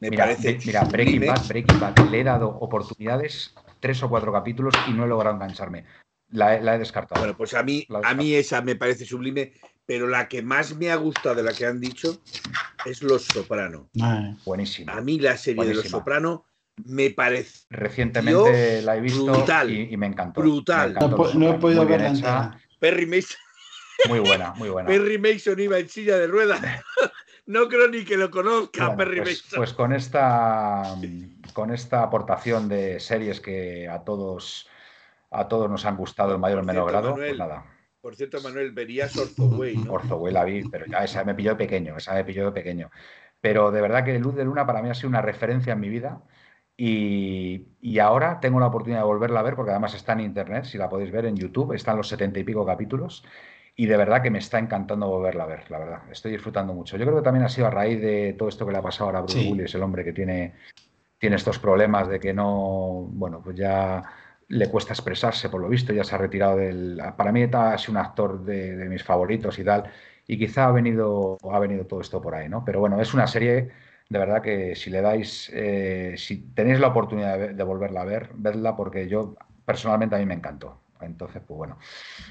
Me 0.00 0.10
Mira, 0.10 0.26
parece 0.26 0.52
de- 0.54 0.60
mira, 0.66 0.84
Breaking. 0.84 1.20
Bad, 1.26 1.48
Breaking 1.48 1.80
Bad, 1.80 1.98
le 2.10 2.20
he 2.20 2.24
dado 2.24 2.48
oportunidades, 2.48 3.54
tres 3.80 4.02
o 4.02 4.08
cuatro 4.08 4.32
capítulos 4.32 4.74
y 4.86 4.92
no 4.92 5.04
he 5.04 5.08
logrado 5.08 5.36
engancharme. 5.36 5.84
La, 6.30 6.56
he- 6.56 6.62
la 6.62 6.74
he 6.74 6.78
descartado. 6.78 7.20
Bueno, 7.20 7.36
pues 7.36 7.54
a 7.54 7.62
mí, 7.62 7.86
a 8.02 8.14
mí 8.14 8.34
esa 8.34 8.60
me 8.60 8.74
parece 8.76 9.04
sublime, 9.04 9.52
pero 9.86 10.06
la 10.06 10.28
que 10.28 10.42
más 10.42 10.74
me 10.76 10.90
ha 10.90 10.96
gustado 10.96 11.34
de 11.34 11.42
la 11.42 11.52
que 11.52 11.66
han 11.66 11.80
dicho 11.80 12.20
es 12.84 13.02
Los 13.02 13.24
Soprano. 13.24 13.90
Buenísima. 14.44 14.92
A 14.92 15.00
mí 15.00 15.18
la 15.18 15.36
serie 15.36 15.64
de 15.64 15.74
Los. 15.74 15.88
Soprano 15.88 16.44
me 16.84 17.10
parece 17.10 17.66
Recientemente 17.70 18.82
la 18.82 18.96
he 18.96 19.00
visto 19.00 19.24
brutal, 19.26 19.70
y, 19.70 19.92
y 19.92 19.96
me 19.96 20.06
encantó. 20.06 20.40
brutal. 20.40 20.92
Me 20.94 20.96
encantó 20.96 21.34
No, 21.34 21.50
he 21.50 21.54
podido 21.54 21.86
verla. 21.86 22.58
Perry 22.80 23.06
Mason. 23.06 23.38
Muy 24.08 24.18
buena, 24.18 24.52
muy 24.54 24.68
buena. 24.68 24.88
Perry 24.88 25.18
Mason 25.18 25.58
iba 25.60 25.78
en 25.78 25.88
silla 25.88 26.18
de 26.18 26.26
ruedas. 26.26 26.60
no 27.46 27.68
creo 27.68 27.88
ni 27.88 28.04
que 28.04 28.16
lo 28.16 28.30
conozca, 28.30 28.86
Bueno, 28.88 28.98
Perry 28.98 29.20
pues, 29.22 29.44
Mason. 29.44 29.56
pues 29.56 29.72
con 29.72 29.92
esta 29.92 30.96
con 31.52 31.72
esta 31.72 32.02
aportación 32.02 32.68
de 32.68 32.98
series 32.98 33.40
que 33.40 33.88
a 33.88 34.00
todos 34.02 34.68
a 35.30 35.46
todos 35.46 35.70
nos 35.70 35.84
han 35.84 35.96
gustado 35.96 36.34
en 36.34 36.40
mayor 36.40 36.58
o 36.60 36.64
menor 36.64 36.90
grado, 36.90 37.10
Manuel, 37.10 37.28
pues 37.30 37.38
nada. 37.38 37.64
Por 38.04 38.16
cierto, 38.16 38.38
Manuel, 38.42 38.72
verías 38.72 39.16
Orzoway, 39.16 39.78
¿no? 39.78 39.94
Orzoway 39.94 40.30
la 40.30 40.44
vi, 40.44 40.62
pero 40.68 40.84
ya 40.84 40.98
esa 40.98 41.24
me 41.24 41.34
pilló 41.34 41.52
de 41.52 41.56
pequeño, 41.56 41.96
esa 41.96 42.12
me 42.12 42.22
pilló 42.22 42.44
de 42.44 42.52
pequeño. 42.52 42.90
Pero 43.40 43.70
de 43.70 43.80
verdad 43.80 44.04
que 44.04 44.18
Luz 44.18 44.34
de 44.34 44.44
Luna 44.44 44.66
para 44.66 44.82
mí 44.82 44.90
ha 44.90 44.94
sido 44.94 45.08
una 45.08 45.22
referencia 45.22 45.72
en 45.72 45.80
mi 45.80 45.88
vida 45.88 46.20
y, 46.76 47.66
y 47.80 47.98
ahora 48.00 48.40
tengo 48.40 48.60
la 48.60 48.66
oportunidad 48.66 49.00
de 49.00 49.06
volverla 49.06 49.40
a 49.40 49.42
ver 49.42 49.56
porque 49.56 49.70
además 49.70 49.94
está 49.94 50.12
en 50.12 50.20
internet, 50.20 50.64
si 50.66 50.76
la 50.76 50.90
podéis 50.90 51.12
ver 51.12 51.24
en 51.24 51.34
YouTube, 51.34 51.72
están 51.72 51.96
los 51.96 52.06
setenta 52.06 52.38
y 52.38 52.44
pico 52.44 52.66
capítulos 52.66 53.24
y 53.74 53.86
de 53.86 53.96
verdad 53.96 54.20
que 54.20 54.30
me 54.30 54.38
está 54.38 54.58
encantando 54.58 55.08
volverla 55.08 55.44
a 55.44 55.46
ver, 55.46 55.70
la 55.70 55.78
verdad, 55.78 56.02
estoy 56.10 56.32
disfrutando 56.32 56.74
mucho. 56.74 56.98
Yo 56.98 57.06
creo 57.06 57.16
que 57.16 57.24
también 57.24 57.46
ha 57.46 57.48
sido 57.48 57.68
a 57.68 57.70
raíz 57.70 58.02
de 58.02 58.34
todo 58.34 58.50
esto 58.50 58.66
que 58.66 58.72
le 58.72 58.78
ha 58.78 58.82
pasado 58.82 59.06
ahora 59.06 59.20
a 59.20 59.22
Bruce 59.22 59.40
Sí. 59.40 59.50
Willis, 59.50 59.74
el 59.74 59.82
hombre 59.82 60.04
que 60.04 60.12
tiene, 60.12 60.52
tiene 61.16 61.36
estos 61.36 61.58
problemas 61.58 62.06
de 62.06 62.20
que 62.20 62.34
no, 62.34 63.08
bueno, 63.12 63.40
pues 63.42 63.56
ya 63.56 64.02
le 64.48 64.70
cuesta 64.70 64.92
expresarse 64.92 65.48
por 65.48 65.60
lo 65.60 65.68
visto, 65.68 65.92
ya 65.92 66.04
se 66.04 66.14
ha 66.14 66.18
retirado 66.18 66.56
del... 66.56 67.00
Para 67.16 67.32
mí 67.32 67.42
ha 67.52 67.78
sido 67.78 67.92
un 67.92 67.98
actor 67.98 68.44
de, 68.44 68.88
mis 68.88 69.02
favoritos 69.02 69.58
y 69.58 69.64
tal, 69.64 69.84
y 70.26 70.38
quizá 70.38 70.66
ha 70.66 70.72
venido, 70.72 71.38
ha 71.50 71.58
venido 71.58 71.86
todo 71.86 72.00
esto 72.00 72.20
por 72.20 72.34
ahí, 72.34 72.48
¿no? 72.48 72.64
Pero 72.64 72.80
bueno, 72.80 73.00
es 73.00 73.14
una 73.14 73.26
serie 73.26 73.70
de 74.08 74.18
verdad 74.18 74.42
que 74.42 74.76
si 74.76 74.90
le 74.90 75.00
dais, 75.00 75.50
eh, 75.54 76.14
si 76.16 76.52
tenéis 76.54 76.80
la 76.80 76.88
oportunidad 76.88 77.50
de 77.50 77.64
volverla 77.64 78.02
a 78.02 78.04
ver, 78.04 78.30
vedla 78.34 78.76
porque 78.76 79.08
yo 79.08 79.34
personalmente 79.64 80.16
a 80.16 80.18
mí 80.18 80.26
me 80.26 80.34
encantó. 80.34 80.83
Entonces, 81.00 81.42
pues 81.46 81.56
bueno. 81.56 81.78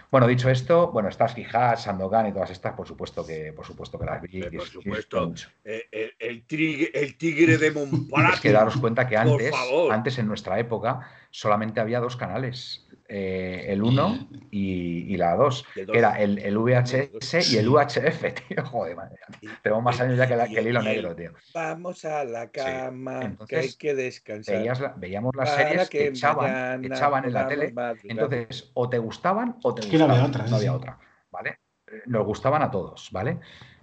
Bueno, 0.09 0.27
dicho 0.27 0.49
esto, 0.49 0.91
bueno, 0.91 1.11
Starsky 1.11 1.45
Hatch, 1.51 1.79
Sandokan 1.79 2.27
y 2.27 2.31
todas 2.31 2.49
estas, 2.49 2.73
por 2.73 2.87
supuesto 2.87 3.25
que, 3.25 3.53
por 3.53 3.65
supuesto 3.65 3.99
que 3.99 4.05
las 4.05 4.21
vi. 4.21 4.41
Por 4.43 4.67
supuesto. 4.67 5.27
mucho. 5.27 5.49
Eh, 5.63 5.87
el, 5.91 6.13
el 6.19 6.45
tigre, 6.45 6.91
el 6.93 7.17
tigre 7.17 7.57
de 7.57 7.71
Montparnasse. 7.71 8.35
Es 8.35 8.41
que 8.41 8.51
daros 8.51 8.77
cuenta 8.77 9.07
que 9.07 9.17
antes, 9.17 9.53
antes 9.91 10.17
en 10.17 10.27
nuestra 10.27 10.59
época, 10.59 11.07
solamente 11.29 11.79
había 11.79 11.99
dos 11.99 12.15
canales. 12.15 12.87
Eh, 13.07 13.65
el 13.67 13.83
1 13.83 14.29
y, 14.51 15.13
y 15.13 15.17
la 15.17 15.35
2, 15.35 15.65
De 15.75 15.85
dos. 15.85 15.93
que 15.93 15.99
era 15.99 16.19
el, 16.21 16.37
el 16.39 16.57
VHS 16.57 17.51
y 17.53 17.57
el 17.57 17.67
UHF, 17.69 18.33
tío. 18.47 18.65
Joder, 18.65 18.95
madre. 18.95 19.17
Tenemos 19.61 19.83
más 19.83 19.99
años 20.01 20.17
ya 20.17 20.27
que, 20.27 20.35
la- 20.35 20.47
que 20.47 20.59
el 20.59 20.67
hilo 20.67 20.81
negro, 20.81 21.15
tío. 21.15 21.31
Vamos 21.53 22.05
a 22.05 22.23
la 22.23 22.49
cama, 22.49 23.35
que 23.47 23.57
hay 23.57 23.73
que 23.73 23.93
descansar. 23.93 24.55
Veías 24.57 24.79
la- 24.79 24.93
veíamos 24.97 25.35
las 25.35 25.55
series 25.55 25.89
que 25.89 26.07
echaban, 26.07 26.51
mañana 26.51 26.95
echaban 26.95 27.25
en 27.25 27.33
la 27.33 27.47
tele. 27.47 27.73
Entonces, 28.03 28.71
o 28.73 28.89
te 28.89 28.97
gustaban 28.99 29.57
o 29.63 29.73
te 29.75 29.81
no 29.81 29.87
gustaban. 29.89 30.11
había 30.11 30.25
otra, 30.25 30.47
no 30.47 30.55
había 30.55 30.71
sí. 30.71 30.75
otra, 30.75 30.99
¿vale? 31.31 31.59
Eh, 31.87 32.01
Nos 32.05 32.25
gustaban 32.25 32.61
a 32.61 32.71
todos, 32.71 33.09
¿vale? 33.11 33.39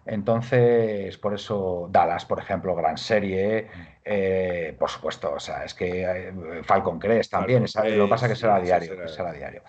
Entonces, 0.07 1.17
por 1.19 1.35
eso 1.35 1.89
Dallas, 1.91 2.25
por 2.25 2.39
ejemplo, 2.41 2.75
gran 2.75 2.97
serie, 2.99 3.69
eh, 4.05 4.77
por 4.79 4.91
supuesto, 4.91 5.33
o 5.33 5.41
sea, 5.41 5.65
es 5.65 5.75
que 5.75 6.03
eh, 6.03 6.63
Falcon 6.65 6.99
Crest 6.99 7.31
también, 7.31 7.65
lo 7.97 8.05
que 8.05 8.11
pasa 8.11 8.27
es 8.27 8.33
que 8.33 8.39
será 8.39 8.61
diario, 8.61 9.09
será 9.09 9.33
diario. 9.33 9.63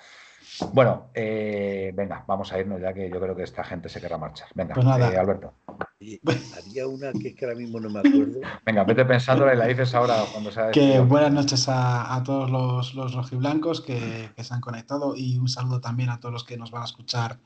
Bueno, 0.74 1.10
eh, 1.14 1.92
venga, 1.96 2.24
vamos 2.28 2.52
a 2.54 2.60
irnos 2.60 2.80
ya 2.80 2.94
que 2.94 3.10
yo 3.10 3.20
creo 3.20 3.36
que 3.36 3.44
esta 3.44 3.64
gente 3.64 3.90
se 3.90 4.00
querrá 4.00 4.18
marchar. 4.18 4.48
Venga, 4.54 4.74
pues 4.74 4.86
nada. 4.86 5.08
Alberto. 5.20 5.54
Había 5.70 6.88
una 6.88 7.12
que 7.14 7.30
es 7.30 7.36
que 7.36 7.46
ahora 7.46 7.58
mismo 7.58 7.80
no 7.80 7.90
me 7.90 8.00
acuerdo. 8.00 8.40
Venga, 8.66 8.84
vete 8.84 9.06
pensando 9.06 9.52
y 9.52 9.56
la 9.56 9.66
dices 9.68 9.94
ahora 9.96 10.24
cuando 10.32 10.52
sea. 10.52 10.72
Que 10.72 11.00
buenas 11.00 11.32
noches 11.32 11.66
a, 11.68 12.22
todos 12.26 12.50
los, 12.50 12.94
los 12.94 13.14
rojiblancos 13.14 13.82
que, 13.82 14.30
que, 14.36 14.44
se 14.44 14.54
han 14.54 14.62
conectado 14.62 15.16
y 15.16 15.38
un 15.38 15.48
saludo 15.48 15.82
también 15.82 16.10
a 16.10 16.20
todos 16.20 16.34
los 16.34 16.44
que 16.44 16.58
nos 16.58 16.72
van 16.72 16.84
a 16.84 16.86
escuchar 16.86 17.40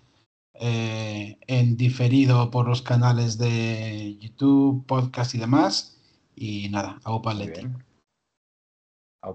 eh, 0.57 1.37
en 1.47 1.75
diferido 1.75 2.49
por 2.49 2.67
los 2.67 2.81
canales 2.81 3.37
de 3.37 4.17
YouTube, 4.19 4.85
podcast 4.85 5.35
y 5.35 5.37
demás. 5.37 5.94
Y 6.35 6.69
nada, 6.69 6.99
a 7.03 7.33
Leti. 7.33 7.61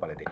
Leti. 0.08 0.24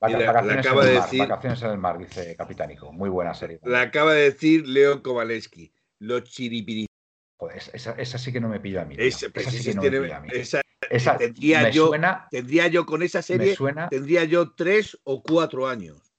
Vacaciones, 0.00 0.66
acaba 0.66 0.82
en 0.82 0.88
de 0.88 0.94
decir, 0.94 1.20
vacaciones 1.20 1.62
en 1.62 1.70
el 1.70 1.78
mar, 1.78 1.98
dice 1.98 2.36
Capitánico. 2.36 2.92
Muy 2.92 3.08
buena 3.08 3.34
serie. 3.34 3.60
La 3.62 3.82
acaba 3.82 4.12
de 4.12 4.24
decir 4.24 4.66
Leo 4.66 5.02
Kowaleski. 5.02 5.72
Los 6.00 6.24
chiripiri. 6.24 6.86
esa, 7.54 7.92
esa, 7.92 8.18
sí 8.18 8.32
que 8.32 8.40
no 8.40 8.48
me 8.48 8.60
pilla 8.60 8.82
a 8.82 8.84
mí. 8.84 8.96
esa, 8.98 9.28
sí 9.50 9.62
que 9.62 9.74
no 9.74 9.82
me 9.82 9.90
pilla 9.90 10.16
a 10.16 10.20
mí. 10.20 10.28
Esa, 10.90 11.16
tendría, 11.16 11.70
yo, 11.70 11.90
tendría 12.30 12.66
yo 12.68 12.84
con 12.84 13.02
esa 13.02 13.22
serie, 13.22 13.56
tendría 13.88 14.24
yo 14.24 14.52
tres 14.52 14.98
o 15.04 15.22
cuatro 15.22 15.66
años. 15.66 16.13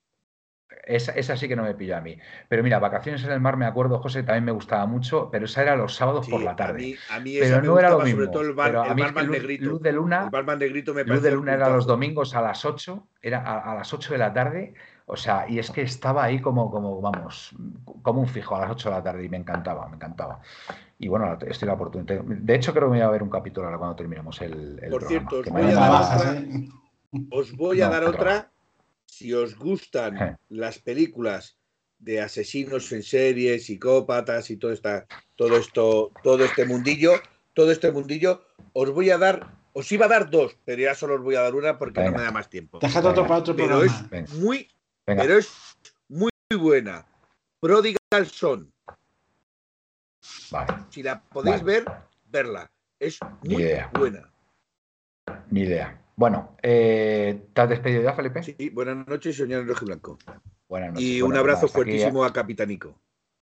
Esa, 0.86 1.36
sí 1.36 1.48
que 1.48 1.56
no 1.56 1.64
me 1.64 1.74
pilla 1.74 1.98
a 1.98 2.02
mí. 2.02 2.18
Pero 2.48 2.64
mira, 2.64 2.80
Vacaciones 2.80 3.24
en 3.24 3.32
el 3.32 3.40
Mar, 3.40 3.58
me 3.58 3.66
acuerdo, 3.66 4.00
José, 4.00 4.24
también 4.24 4.46
me 4.46 4.52
gustaba 4.52 4.86
mucho, 4.86 5.30
pero 5.32 5.46
esa 5.46 5.64
era 5.64 5.76
los 5.76 5.96
sábados 5.96 6.28
por 6.30 6.42
la 6.42 6.56
tarde. 6.56 6.98
A 7.10 7.20
mí, 7.20 7.38
pero 7.40 7.62
no 7.62 7.80
era 7.80 7.90
lo 7.90 8.02
mismo. 8.02 8.22
Sobre 8.22 8.32
todo 8.32 8.44
el, 8.44 8.54
bar, 8.54 8.76
el 8.90 8.96
barman 8.96 9.32
negrito. 9.32 9.66
Luz 9.66 9.82
de 9.82 9.92
Luna, 9.92 10.26
el 10.26 10.30
barman 10.30 10.60
negrito 10.60 10.94
me 10.94 11.04
Luz 11.04 11.24
de 11.24 11.32
Luna 11.32 11.54
era 11.54 11.70
los 11.70 11.88
domingos 11.88 12.36
a 12.36 12.42
las 12.42 12.66
8, 12.66 13.08
era 13.22 13.40
a, 13.40 13.76
las 13.76 13.94
8 13.94 14.14
de 14.14 14.18
la 14.20 14.34
tarde. 14.34 14.74
O 15.08 15.18
sea, 15.18 15.46
y 15.48 15.60
es 15.60 15.72
que 15.72 15.82
estaba 15.82 16.24
ahí 16.24 16.40
como, 16.40 16.70
como, 16.72 17.02
vamos, 17.02 17.56
como 18.02 18.22
un 18.22 18.28
fijo 18.28 18.56
a 18.56 18.62
las 18.62 18.72
8 18.72 18.90
de 18.90 18.96
la 18.96 19.04
tarde 19.04 19.26
y 19.26 19.30
me 19.30 19.38
encantaba, 19.38 19.88
me 19.88 19.96
encantaba. 19.96 20.40
Y 21.00 21.08
bueno, 21.08 21.38
estoy 21.48 21.68
la 21.68 21.74
oportunidad. 21.74 22.22
De 22.24 22.56
hecho, 22.56 22.74
creo 22.74 22.88
que 22.88 22.94
me 22.94 22.98
voy 22.98 23.08
a 23.08 23.10
ver 23.10 23.24
un 23.24 23.30
capítulo 23.30 23.66
ahora 23.66 23.78
cuando 23.78 23.96
terminemos 23.96 24.42
el, 24.42 24.80
el 24.82 24.92
Por 24.92 25.04
cierto, 25.04 25.40
os 25.40 25.50
voy, 25.50 25.72
a 25.72 25.76
dar 25.76 26.04
otra, 26.04 26.44
os 27.32 27.58
voy 27.58 27.82
a 27.82 27.90
dar 27.90 28.04
otra 28.04 28.52
si 29.16 29.34
os 29.34 29.56
gustan 29.56 30.38
las 30.50 30.80
películas 30.80 31.58
de 32.00 32.20
asesinos 32.20 32.92
en 32.92 33.02
serie, 33.02 33.60
psicópatas 33.60 34.50
y 34.50 34.58
todo 34.58 34.74
esta, 34.74 35.06
todo 35.38 35.56
esto, 35.56 36.12
todo 36.22 36.44
este 36.44 36.66
mundillo, 36.66 37.14
todo 37.54 37.72
este 37.72 37.94
mundillo, 37.94 38.46
os 38.74 38.92
voy 38.92 39.12
a 39.12 39.18
dar, 39.18 39.56
os 39.72 39.90
iba 39.90 40.08
a 40.08 40.10
dar 40.10 40.30
dos, 40.30 40.58
pero 40.66 40.82
ya 40.82 40.96
solo 40.96 41.16
os 41.16 41.22
voy 41.22 41.36
a 41.36 41.44
dar 41.44 41.56
una 41.56 41.78
porque 41.78 42.04
no 42.04 42.12
me 42.12 42.24
da 42.24 42.32
más 42.32 42.50
tiempo. 42.50 42.80
Dejad 42.80 43.06
otro 43.06 43.24
para 43.26 43.40
otro 43.40 43.56
pero 43.56 43.84
Es 43.84 44.34
muy, 44.34 44.68
pero 45.06 45.38
es 45.38 45.50
muy, 46.10 46.32
buena. 46.60 47.08
Prodigal 47.62 48.26
Son. 48.26 48.74
Si 50.90 51.04
la 51.04 51.22
podéis 51.22 51.64
ver, 51.64 51.86
verla. 52.26 52.70
Es 53.00 53.18
muy 53.44 53.66
buena. 53.94 54.30
Ni 55.50 55.62
idea. 55.62 56.05
Bueno, 56.16 56.56
eh, 56.64 57.48
¿te 57.54 57.62
has 57.62 57.70
despedido 57.70 58.04
ya, 58.04 58.14
Felipe? 58.14 58.42
Sí, 58.42 58.70
buenas 58.70 59.06
noches, 59.06 59.36
señor 59.36 59.68
Rojo 59.68 59.86
Blanco. 59.86 60.18
Buenas 60.70 60.94
noches. 60.94 61.06
Y 61.06 61.22
un 61.22 61.36
abrazo 61.36 61.68
fuertísimo 61.68 62.24
a 62.24 62.32
Capitanico. 62.32 62.96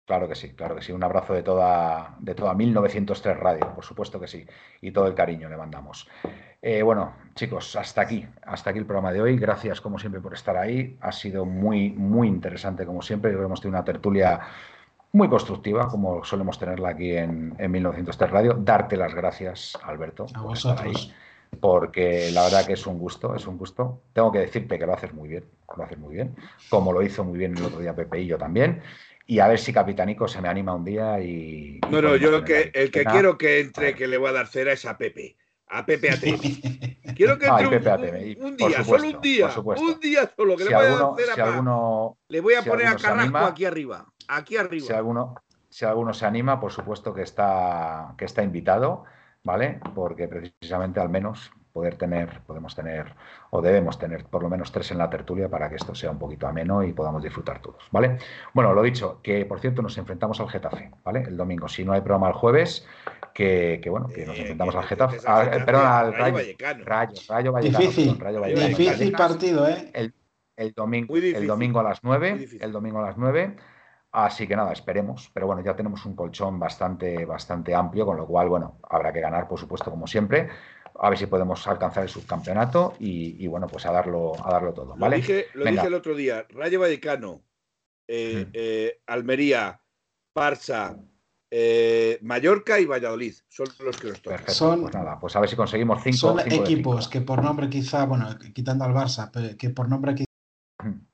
Claro 0.06 0.28
que 0.28 0.36
sí, 0.36 0.54
claro 0.54 0.76
que 0.76 0.82
sí. 0.82 0.92
Un 0.92 1.04
abrazo 1.04 1.34
de 1.34 1.44
toda, 1.44 2.16
de 2.20 2.36
toda 2.36 2.54
1903 2.54 3.38
Radio, 3.38 3.74
por 3.74 3.84
supuesto 3.84 4.20
que 4.20 4.28
sí. 4.28 4.46
Y 4.82 4.92
todo 4.92 5.08
el 5.08 5.14
cariño 5.14 5.50
le 5.50 5.58
mandamos. 5.58 6.08
Eh, 6.62 6.82
bueno, 6.84 7.16
chicos, 7.36 7.76
hasta 7.76 8.02
aquí, 8.02 8.26
hasta 8.44 8.70
aquí 8.70 8.80
el 8.80 8.86
programa 8.86 9.12
de 9.12 9.22
hoy. 9.22 9.38
Gracias, 9.38 9.82
como 9.82 10.00
siempre, 10.00 10.22
por 10.22 10.34
estar 10.34 10.56
ahí. 10.58 10.98
Ha 11.02 11.12
sido 11.12 11.46
muy, 11.46 11.92
muy 11.92 12.28
interesante, 12.30 12.86
como 12.86 13.02
siempre. 13.02 13.32
Creo 13.32 13.42
que 13.42 13.46
hemos 13.46 13.62
tenido 13.62 13.78
una 13.78 13.86
tertulia 13.86 14.40
muy 15.12 15.30
constructiva, 15.30 15.88
como 15.88 16.24
solemos 16.24 16.58
tenerla 16.58 16.90
aquí 16.90 17.12
en, 17.16 17.56
en 17.58 17.72
1903 17.72 18.32
Radio. 18.32 18.54
Darte 18.54 18.98
las 18.98 19.14
gracias, 19.14 19.78
Alberto. 19.84 20.26
A 20.34 20.42
vosotros 20.42 21.14
porque 21.60 22.32
la 22.32 22.44
verdad 22.44 22.66
que 22.66 22.74
es 22.74 22.86
un 22.86 22.98
gusto, 22.98 23.36
es 23.36 23.48
un 23.48 23.58
gusto. 23.58 24.02
Tengo 24.14 24.32
que 24.32 24.40
decirte 24.40 24.78
que 24.78 24.86
lo 24.86 24.94
haces 24.94 25.14
muy 25.14 25.30
bien, 25.30 25.46
lo 25.76 25.84
haces 25.84 25.98
muy 25.98 26.16
bien, 26.16 26.36
como 26.70 26.94
lo 26.94 27.02
hizo 27.02 27.24
muy 27.24 27.38
bien 27.38 27.58
el 27.58 27.66
otro 27.66 27.80
día 27.80 27.96
Pepe 27.96 28.22
y 28.22 28.28
yo 28.28 28.38
también. 28.38 28.82
Y 29.26 29.40
a 29.40 29.48
ver 29.48 29.60
si 29.60 29.72
Capitanico 29.72 30.28
se 30.28 30.42
me 30.42 30.50
anima 30.50 30.76
un 30.76 30.84
día 30.84 31.20
y. 31.22 31.80
no, 31.90 32.02
no, 32.02 32.16
yo 32.16 32.44
que, 32.44 32.72
el 32.74 32.92
que 32.92 33.06
quiero 33.06 33.38
que 33.38 33.62
entre, 33.62 33.96
que 33.96 34.08
le 34.08 34.18
voy 34.18 34.30
a 34.30 34.34
dar 34.34 34.48
cera 34.48 34.74
es 34.74 34.86
a 34.86 34.98
Pepe. 34.98 35.38
A 35.68 35.86
Pepe 35.86 36.10
ATM. 36.12 37.16
Quiero 37.16 37.40
que 37.40 37.48
entre 37.48 38.36
un, 38.40 38.46
un, 38.46 38.58
día, 38.58 38.84
solo 38.84 39.08
un 39.08 39.22
día. 39.22 39.48
Un 39.48 40.00
día 40.00 40.32
solo, 40.36 40.58
que 40.58 40.66
le 40.66 40.76
voy 40.76 40.86
a 40.86 40.90
dar 40.90 41.16
cera. 41.18 41.36
Si 41.36 41.42
alguno, 41.42 42.18
le 42.28 42.42
voy 42.42 42.54
a 42.56 42.64
poner 42.64 42.88
a 42.88 42.96
Carrasco 42.98 43.38
aquí 43.38 43.66
arriba. 43.66 44.06
Aquí 44.28 44.58
arriba. 44.58 44.86
Si 44.86 44.94
alguno, 44.94 45.36
si 45.70 45.86
alguno 45.86 46.14
se 46.14 46.26
anima, 46.26 46.60
por 46.60 46.72
supuesto 46.72 47.14
que 47.14 47.22
está, 47.22 48.14
que 48.18 48.26
está 48.26 48.44
invitado. 48.44 49.06
¿Vale? 49.44 49.80
Porque 49.94 50.28
precisamente 50.28 51.00
al 51.00 51.10
menos 51.10 51.52
poder 51.74 51.96
tener, 51.96 52.42
podemos 52.46 52.76
tener 52.76 53.14
o 53.50 53.62
debemos 53.62 53.98
tener 53.98 54.26
por 54.26 54.44
lo 54.44 54.50
menos 54.50 54.72
tres 54.72 54.92
en 54.92 55.00
la 55.00 55.10
tertulia 55.10 55.50
para 55.50 55.70
que 55.70 55.76
esto 55.76 55.96
sea 55.96 56.12
un 56.12 56.20
poquito 56.20 56.48
ameno 56.48 56.84
y 56.84 56.94
podamos 56.94 57.24
disfrutar 57.24 57.62
todos, 57.62 57.84
¿vale? 57.92 58.20
Bueno, 58.54 58.74
lo 58.74 58.84
dicho, 58.84 59.20
que 59.24 59.46
por 59.46 59.60
cierto 59.60 59.82
nos 59.82 59.98
enfrentamos 59.98 60.40
al 60.40 60.50
Getafe, 60.50 60.92
¿vale? 61.04 61.24
El 61.24 61.36
domingo, 61.36 61.68
si 61.68 61.84
no 61.84 61.94
hay 61.94 62.02
programa 62.02 62.28
el 62.28 62.34
jueves, 62.34 62.88
que, 63.34 63.82
bueno, 63.90 64.08
que 64.08 64.26
nos 64.26 64.38
eh, 64.38 64.42
enfrentamos 64.42 64.76
al 64.76 64.84
Getafe, 64.84 65.18
perdón, 65.66 65.86
al 65.86 66.14
Rayo, 66.14 66.38
Rayo, 66.86 67.14
Rayo, 67.28 67.52
Vallecano, 67.52 67.80
difícil, 67.80 68.20
difícil 68.56 69.12
partido, 69.12 69.68
¿eh? 69.68 69.92
El, 70.56 70.74
domingo, 70.74 71.18
el 71.18 71.48
domingo 71.48 71.80
a 71.80 71.84
las 71.84 72.04
nueve, 72.04 72.48
el 72.62 72.72
domingo 72.72 73.00
a 73.00 73.08
las 73.08 73.18
nueve 73.18 73.56
Así 74.14 74.48
que 74.48 74.56
nada, 74.56 74.72
esperemos. 74.72 75.32
Pero 75.34 75.48
bueno, 75.48 75.64
ya 75.64 75.76
tenemos 75.76 76.06
un 76.06 76.16
colchón 76.16 76.60
bastante, 76.60 77.26
bastante 77.26 77.74
amplio, 77.74 78.06
con 78.06 78.16
lo 78.16 78.28
cual, 78.28 78.48
bueno, 78.48 78.80
habrá 78.90 79.12
que 79.12 79.20
ganar, 79.20 79.48
por 79.48 79.60
supuesto, 79.60 79.90
como 79.90 80.06
siempre. 80.06 80.50
A 81.00 81.10
ver 81.10 81.18
si 81.18 81.26
podemos 81.26 81.68
alcanzar 81.68 82.04
el 82.04 82.10
subcampeonato 82.10 82.94
y, 83.00 83.48
bueno, 83.48 83.66
pues 83.68 83.88
a 83.88 83.92
darlo, 83.92 84.34
a 84.46 84.52
darlo 84.52 84.72
todo. 84.72 84.96
¿vale? 84.96 85.18
Lo 85.18 85.22
dije, 85.22 85.46
lo 85.56 85.66
dije 85.66 85.88
el 85.88 85.94
otro 85.96 86.16
día, 86.16 86.46
Rayo 86.50 86.80
Vallecano, 86.80 87.42
eh, 88.08 88.48
eh, 88.54 89.02
Almería, 89.08 89.82
Parsa, 90.32 90.96
eh, 91.50 92.20
Mallorca 92.22 92.80
y 92.80 92.86
Valladolid 92.86 93.34
son 93.48 93.66
los 93.84 93.98
que 93.98 94.10
nos 94.10 94.22
tocan. 94.22 94.48
Son, 94.48 94.82
pues 94.82 94.94
nada, 94.94 95.20
pues 95.20 95.36
a 95.36 95.40
ver 95.40 95.50
si 95.50 95.56
conseguimos 95.56 96.04
cinco. 96.04 96.18
Son 96.18 96.40
equipos 96.40 97.08
que 97.08 97.22
por 97.22 97.42
nombre 97.44 97.68
quizá, 97.68 98.06
bueno, 98.06 98.28
quitando 98.54 98.86
al 98.86 98.94
Barça, 98.94 99.58
que 99.58 99.70
por 99.72 99.90
nombre 99.90 100.14
quizá 100.14 100.33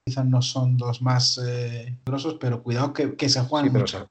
quizás 0.03 0.25
no 0.25 0.41
son 0.41 0.77
los 0.77 1.01
más 1.01 1.39
eh, 1.45 1.97
grosos, 2.05 2.35
pero 2.39 2.63
cuidado 2.63 2.93
que, 2.93 3.29
se 3.29 3.41
juegan 3.41 3.71
mucho. 3.71 4.09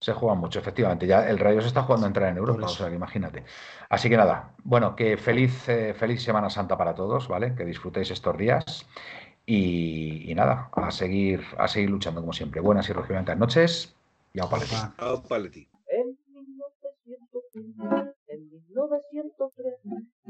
Se, 0.00 0.12
juegan 0.12 0.38
mucho, 0.38 0.58
efectivamente. 0.58 1.06
Ya 1.06 1.28
el 1.28 1.38
Rayo 1.38 1.60
se 1.60 1.68
está 1.68 1.82
jugando 1.82 2.06
a 2.06 2.08
entrar 2.08 2.30
en 2.30 2.36
Europa, 2.36 2.66
o 2.66 2.68
sea 2.68 2.88
que 2.88 2.94
imagínate. 2.94 3.44
Así 3.88 4.08
que 4.08 4.16
nada, 4.16 4.54
bueno, 4.62 4.94
que 4.96 5.16
feliz, 5.16 5.68
eh, 5.68 5.94
feliz 5.94 6.22
Semana 6.22 6.50
Santa 6.50 6.76
para 6.76 6.94
todos, 6.94 7.28
¿vale? 7.28 7.54
Que 7.54 7.64
disfrutéis 7.64 8.10
estos 8.10 8.36
días. 8.36 8.86
Y, 9.46 10.32
nada, 10.34 10.70
a 10.72 10.90
seguir, 10.90 11.44
a 11.58 11.68
seguir 11.68 11.90
luchando 11.90 12.20
como 12.20 12.32
siempre. 12.32 12.60
Buenas 12.60 12.88
y 12.88 12.92
rojiblancas 12.92 13.36
noches 13.36 13.94
y 14.32 14.40
a 14.40 14.44
Paleti. 14.48 14.74
A 14.74 15.22
Paleti. 15.22 15.68
En 15.88 16.18
1903 18.68 20.13